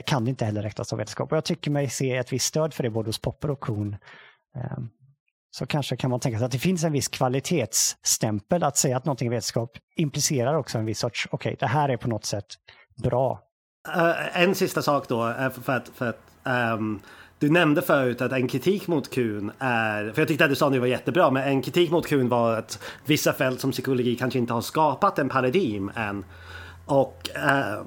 kan 0.00 0.24
det 0.24 0.30
inte 0.30 0.44
heller 0.44 0.62
räknas 0.62 0.88
som 0.88 0.98
vetenskap. 0.98 1.32
Och 1.32 1.36
jag 1.36 1.44
tycker 1.44 1.70
mig 1.70 1.90
se 1.90 2.16
ett 2.16 2.32
visst 2.32 2.46
stöd 2.46 2.74
för 2.74 2.82
det 2.82 2.90
både 2.90 3.08
hos 3.08 3.18
Popper 3.18 3.50
och 3.50 3.60
Kuhn 3.60 3.96
ehm, 4.56 4.88
så 5.50 5.66
kanske 5.66 5.96
kan 5.96 6.10
man 6.10 6.20
tänka 6.20 6.38
sig 6.38 6.46
att 6.46 6.52
det 6.52 6.58
finns 6.58 6.84
en 6.84 6.92
viss 6.92 7.08
kvalitetsstämpel. 7.08 8.62
Att 8.62 8.76
säga 8.76 8.96
att 8.96 9.04
någonting 9.04 9.26
är 9.26 9.30
vetenskap 9.30 9.70
implicerar 9.96 10.54
också 10.54 10.78
en 10.78 10.84
viss 10.84 10.98
sorts, 10.98 11.28
okej, 11.30 11.48
okay, 11.48 11.56
det 11.60 11.66
här 11.66 11.88
är 11.88 11.96
på 11.96 12.08
något 12.08 12.24
sätt 12.24 12.46
bra. 13.02 13.40
Uh, 13.96 14.42
en 14.42 14.54
sista 14.54 14.82
sak 14.82 15.08
då, 15.08 15.28
eh, 15.28 15.50
för 15.50 15.72
att, 15.72 15.88
för 15.88 16.08
att 16.08 16.20
um, 16.74 17.00
du 17.38 17.50
nämnde 17.50 17.82
förut 17.82 18.20
att 18.20 18.32
en 18.32 18.48
kritik 18.48 18.86
mot 18.86 19.10
Kuhn 19.10 19.52
är, 19.58 20.12
för 20.12 20.20
jag 20.20 20.28
tyckte 20.28 20.44
att 20.44 20.50
du 20.50 20.56
sa 20.56 20.68
nu 20.68 20.78
var 20.78 20.86
jättebra, 20.86 21.30
men 21.30 21.48
en 21.48 21.62
kritik 21.62 21.90
mot 21.90 22.06
Kuhn 22.06 22.28
var 22.28 22.56
att 22.56 22.78
vissa 23.04 23.32
fält 23.32 23.60
som 23.60 23.70
psykologi 23.70 24.16
kanske 24.16 24.38
inte 24.38 24.52
har 24.52 24.60
skapat 24.60 25.18
en 25.18 25.28
paradigm 25.28 25.90
än. 25.94 26.24
Och 26.86 27.30
uh, 27.36 27.82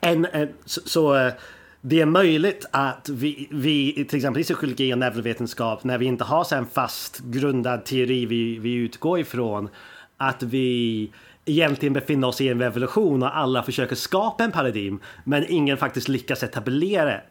en, 0.00 0.26
en, 0.32 0.48
så, 0.64 0.80
så 0.84 1.14
eh, 1.14 1.32
det 1.80 2.00
är 2.00 2.06
möjligt 2.06 2.66
att 2.70 3.08
vi, 3.08 3.48
vi, 3.50 4.04
till 4.08 4.16
exempel 4.16 4.40
i 4.40 4.44
psykologi 4.44 4.94
och 4.94 4.98
neurovetenskap, 4.98 5.84
när 5.84 5.98
vi 5.98 6.06
inte 6.06 6.24
har 6.24 6.54
en 6.54 6.66
fast 6.66 7.18
grundad 7.18 7.84
teori 7.84 8.26
vi, 8.26 8.58
vi 8.58 8.74
utgår 8.74 9.18
ifrån, 9.18 9.68
att 10.16 10.42
vi 10.42 11.10
egentligen 11.44 11.92
befinner 11.92 12.28
oss 12.28 12.40
i 12.40 12.48
en 12.48 12.60
revolution 12.60 13.22
och 13.22 13.36
alla 13.36 13.62
försöker 13.62 13.96
skapa 13.96 14.44
en 14.44 14.52
paradigm, 14.52 15.00
men 15.24 15.46
ingen 15.48 15.76
faktiskt 15.76 16.08
lyckas 16.08 16.42
etablera 16.42 17.04
det. 17.04 17.22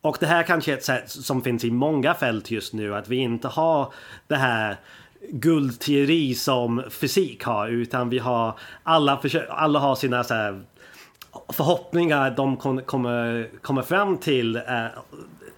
Och 0.00 0.16
det 0.20 0.26
här 0.26 0.42
kanske 0.42 0.72
är 0.72 0.76
ett 0.76 0.84
sätt 0.84 1.10
som 1.10 1.42
finns 1.42 1.64
i 1.64 1.70
många 1.70 2.14
fält 2.14 2.50
just 2.50 2.72
nu, 2.72 2.94
att 2.94 3.08
vi 3.08 3.16
inte 3.16 3.48
har 3.48 3.92
det 4.26 4.36
här 4.36 4.76
guldteori 5.30 6.34
som 6.34 6.82
fysik 6.90 7.44
har, 7.44 7.68
utan 7.68 8.08
vi 8.08 8.18
har 8.18 8.58
alla, 8.82 9.20
alla 9.48 9.78
har 9.78 9.94
sina 9.94 10.24
så 10.24 10.34
här, 10.34 10.60
förhoppningar 11.52 12.28
att 12.28 12.36
de 12.36 12.56
kommer, 12.56 13.60
kommer 13.62 13.82
fram 13.82 14.18
till 14.18 14.56
eh, 14.56 14.86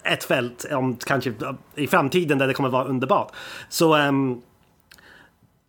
ett 0.03 0.25
fält 0.25 0.65
om 0.73 0.97
kanske 0.97 1.31
eh, 1.31 1.53
i 1.75 1.87
framtiden 1.87 2.39
där 2.39 2.47
det 2.47 2.55
kommer 2.55 2.69
vara 2.69 2.85
underbart. 2.85 3.33
Så 3.69 3.97
um, 3.97 4.43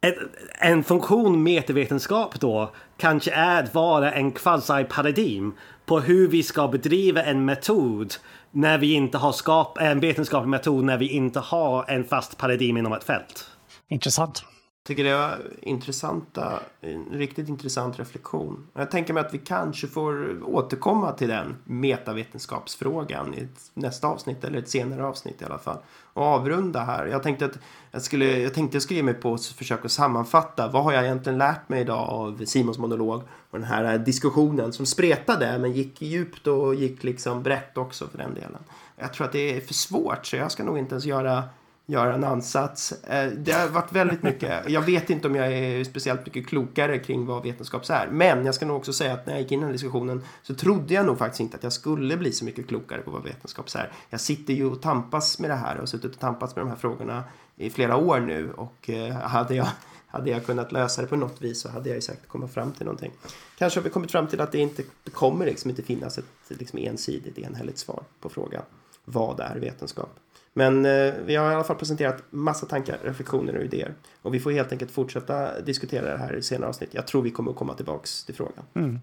ett, 0.01 0.17
en 0.59 0.83
funktion 0.83 1.43
metavetenskap 1.43 2.39
då 2.39 2.71
kanske 2.97 3.31
är 3.31 3.63
att 3.63 3.73
vara 3.73 4.11
en 4.11 4.31
quasi-paradigm 4.31 5.53
på 5.85 5.99
hur 5.99 6.27
vi 6.27 6.43
ska 6.43 6.67
bedriva 6.67 7.23
en 7.23 7.45
metod 7.45 8.13
när 8.51 8.77
vi 8.77 8.93
inte 8.93 9.17
har 9.17 9.31
skap 9.31 9.77
en 9.77 9.99
vetenskaplig 9.99 10.49
metod 10.49 10.83
när 10.83 10.97
vi 10.97 11.07
inte 11.07 11.39
har 11.39 11.85
en 11.87 12.03
fast 12.03 12.37
paradigm 12.37 12.77
inom 12.77 12.93
ett 12.93 13.03
fält. 13.03 13.47
Intressant 13.89 14.43
tycker 14.83 15.03
det 15.03 15.15
var 15.15 15.37
intressanta, 15.61 16.59
en 16.81 17.05
riktigt 17.11 17.49
intressant 17.49 17.99
reflektion. 17.99 18.67
Jag 18.73 18.91
tänker 18.91 19.13
mig 19.13 19.25
att 19.25 19.33
vi 19.33 19.37
kanske 19.37 19.87
får 19.87 20.37
återkomma 20.43 21.11
till 21.11 21.27
den 21.27 21.55
metavetenskapsfrågan 21.63 23.33
i 23.33 23.37
ett 23.37 23.71
nästa 23.73 24.07
avsnitt 24.07 24.43
eller 24.43 24.59
ett 24.59 24.69
senare 24.69 25.05
avsnitt 25.05 25.41
i 25.41 25.45
alla 25.45 25.57
fall. 25.57 25.77
Och 26.13 26.23
avrunda 26.23 26.79
här. 26.79 27.05
Jag 27.05 27.23
tänkte 27.23 27.45
att 27.45 27.59
jag 27.91 28.01
skulle, 28.01 28.39
jag 28.39 28.53
tänkte 28.53 28.75
jag 28.75 28.83
skulle 28.83 28.97
ge 28.97 29.03
mig 29.03 29.13
på 29.13 29.33
att 29.33 29.45
försöka 29.45 29.89
sammanfatta. 29.89 30.67
Vad 30.67 30.83
har 30.83 30.93
jag 30.93 31.03
egentligen 31.03 31.37
lärt 31.37 31.69
mig 31.69 31.81
idag 31.81 32.09
av 32.09 32.45
Simons 32.45 32.77
monolog 32.77 33.21
och 33.49 33.59
den 33.59 33.67
här 33.67 33.97
diskussionen 33.97 34.73
som 34.73 34.85
spretade 34.85 35.59
men 35.59 35.71
gick 35.71 36.01
djupt 36.01 36.47
och 36.47 36.75
gick 36.75 37.03
liksom 37.03 37.43
brett 37.43 37.77
också 37.77 38.07
för 38.07 38.17
den 38.17 38.33
delen. 38.33 38.63
Jag 38.95 39.13
tror 39.13 39.25
att 39.27 39.33
det 39.33 39.57
är 39.57 39.61
för 39.61 39.73
svårt 39.73 40.25
så 40.25 40.35
jag 40.35 40.51
ska 40.51 40.63
nog 40.63 40.77
inte 40.77 40.93
ens 40.93 41.05
göra 41.05 41.43
göra 41.85 42.13
en 42.13 42.23
ansats. 42.23 42.91
Eh, 42.91 43.31
det 43.31 43.51
har 43.51 43.67
varit 43.67 43.91
väldigt 43.91 44.23
mycket. 44.23 44.69
Jag 44.69 44.81
vet 44.81 45.09
inte 45.09 45.27
om 45.27 45.35
jag 45.35 45.53
är 45.53 45.83
speciellt 45.83 46.25
mycket 46.25 46.47
klokare 46.47 46.99
kring 46.99 47.25
vad 47.25 47.43
vetenskap 47.43 47.89
är. 47.89 48.07
Men 48.11 48.45
jag 48.45 48.55
ska 48.55 48.65
nog 48.65 48.77
också 48.77 48.93
säga 48.93 49.13
att 49.13 49.25
när 49.25 49.33
jag 49.33 49.41
gick 49.41 49.51
in 49.51 49.59
i 49.59 49.61
den 49.61 49.67
här 49.67 49.73
diskussionen 49.73 50.23
så 50.43 50.55
trodde 50.55 50.93
jag 50.93 51.05
nog 51.05 51.17
faktiskt 51.17 51.39
inte 51.39 51.57
att 51.57 51.63
jag 51.63 51.73
skulle 51.73 52.17
bli 52.17 52.31
så 52.31 52.45
mycket 52.45 52.67
klokare 52.67 53.01
på 53.01 53.11
vad 53.11 53.23
vetenskap 53.23 53.65
är. 53.75 53.91
Jag 54.09 54.21
sitter 54.21 54.53
ju 54.53 54.65
och 54.65 54.81
tampas 54.81 55.39
med 55.39 55.49
det 55.49 55.55
här 55.55 55.73
och 55.73 55.79
har 55.79 55.85
suttit 55.85 56.13
och 56.13 56.19
tampats 56.19 56.55
med 56.55 56.65
de 56.65 56.69
här 56.69 56.77
frågorna 56.77 57.23
i 57.55 57.69
flera 57.69 57.95
år 57.95 58.19
nu 58.19 58.51
och 58.51 58.89
eh, 58.89 59.13
hade 59.13 59.55
jag 59.55 59.67
hade 60.07 60.29
jag 60.29 60.45
kunnat 60.45 60.71
lösa 60.71 61.01
det 61.01 61.07
på 61.07 61.15
något 61.15 61.41
vis 61.41 61.61
så 61.61 61.69
hade 61.69 61.89
jag 61.89 61.95
ju 61.95 62.01
säkert 62.01 62.27
kommit 62.27 62.53
fram 62.53 62.71
till 62.71 62.85
någonting. 62.85 63.11
Kanske 63.57 63.79
har 63.79 63.83
vi 63.83 63.89
kommit 63.89 64.11
fram 64.11 64.27
till 64.27 64.41
att 64.41 64.51
det 64.51 64.57
inte 64.57 64.83
det 65.03 65.11
kommer 65.11 65.45
liksom 65.45 65.69
inte 65.69 65.83
finnas 65.83 66.17
ett 66.17 66.25
liksom 66.47 66.79
ensidigt 66.79 67.37
enhälligt 67.37 67.77
svar 67.77 68.03
på 68.19 68.29
frågan 68.29 68.63
vad 69.05 69.39
är 69.39 69.55
vetenskap? 69.55 70.19
Men 70.53 70.85
eh, 70.85 71.13
vi 71.25 71.35
har 71.35 71.51
i 71.51 71.55
alla 71.55 71.63
fall 71.63 71.75
presenterat 71.75 72.23
massa 72.29 72.65
tankar, 72.65 72.99
reflektioner 73.03 73.55
och 73.57 73.63
idéer. 73.63 73.93
Och 74.21 74.33
vi 74.33 74.39
får 74.39 74.51
helt 74.51 74.71
enkelt 74.71 74.91
fortsätta 74.91 75.61
diskutera 75.61 76.11
det 76.11 76.17
här 76.17 76.35
i 76.35 76.41
senare 76.41 76.69
avsnitt. 76.69 76.93
Jag 76.93 77.07
tror 77.07 77.21
vi 77.21 77.31
kommer 77.31 77.51
att 77.51 77.57
komma 77.57 77.73
tillbaks 77.73 78.23
till 78.25 78.35
frågan. 78.35 78.65
Mm. 78.73 78.99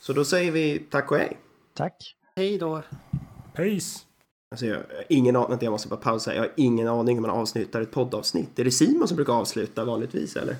Så 0.00 0.12
då 0.12 0.24
säger 0.24 0.52
vi 0.52 0.78
tack 0.90 1.10
och 1.10 1.16
hej. 1.16 1.36
Tack. 1.74 2.16
Hej 2.36 2.58
då. 2.58 2.82
Peace. 3.54 4.00
Alltså 4.50 4.66
jag 4.66 4.76
har 4.76 4.84
ingen 5.08 5.36
aning, 5.36 5.58
jag 5.60 5.70
måste 5.70 5.88
bara 5.88 6.00
pausa. 6.00 6.34
Jag 6.34 6.42
har 6.42 6.52
ingen 6.56 6.88
aning 6.88 7.16
hur 7.16 7.22
man 7.22 7.30
avslutar 7.30 7.80
ett 7.80 7.90
poddavsnitt. 7.90 8.58
Är 8.58 8.64
det 8.64 8.70
Simon 8.70 9.08
som 9.08 9.16
brukar 9.16 9.32
avsluta 9.32 9.84
vanligtvis 9.84 10.36
eller? 10.36 10.56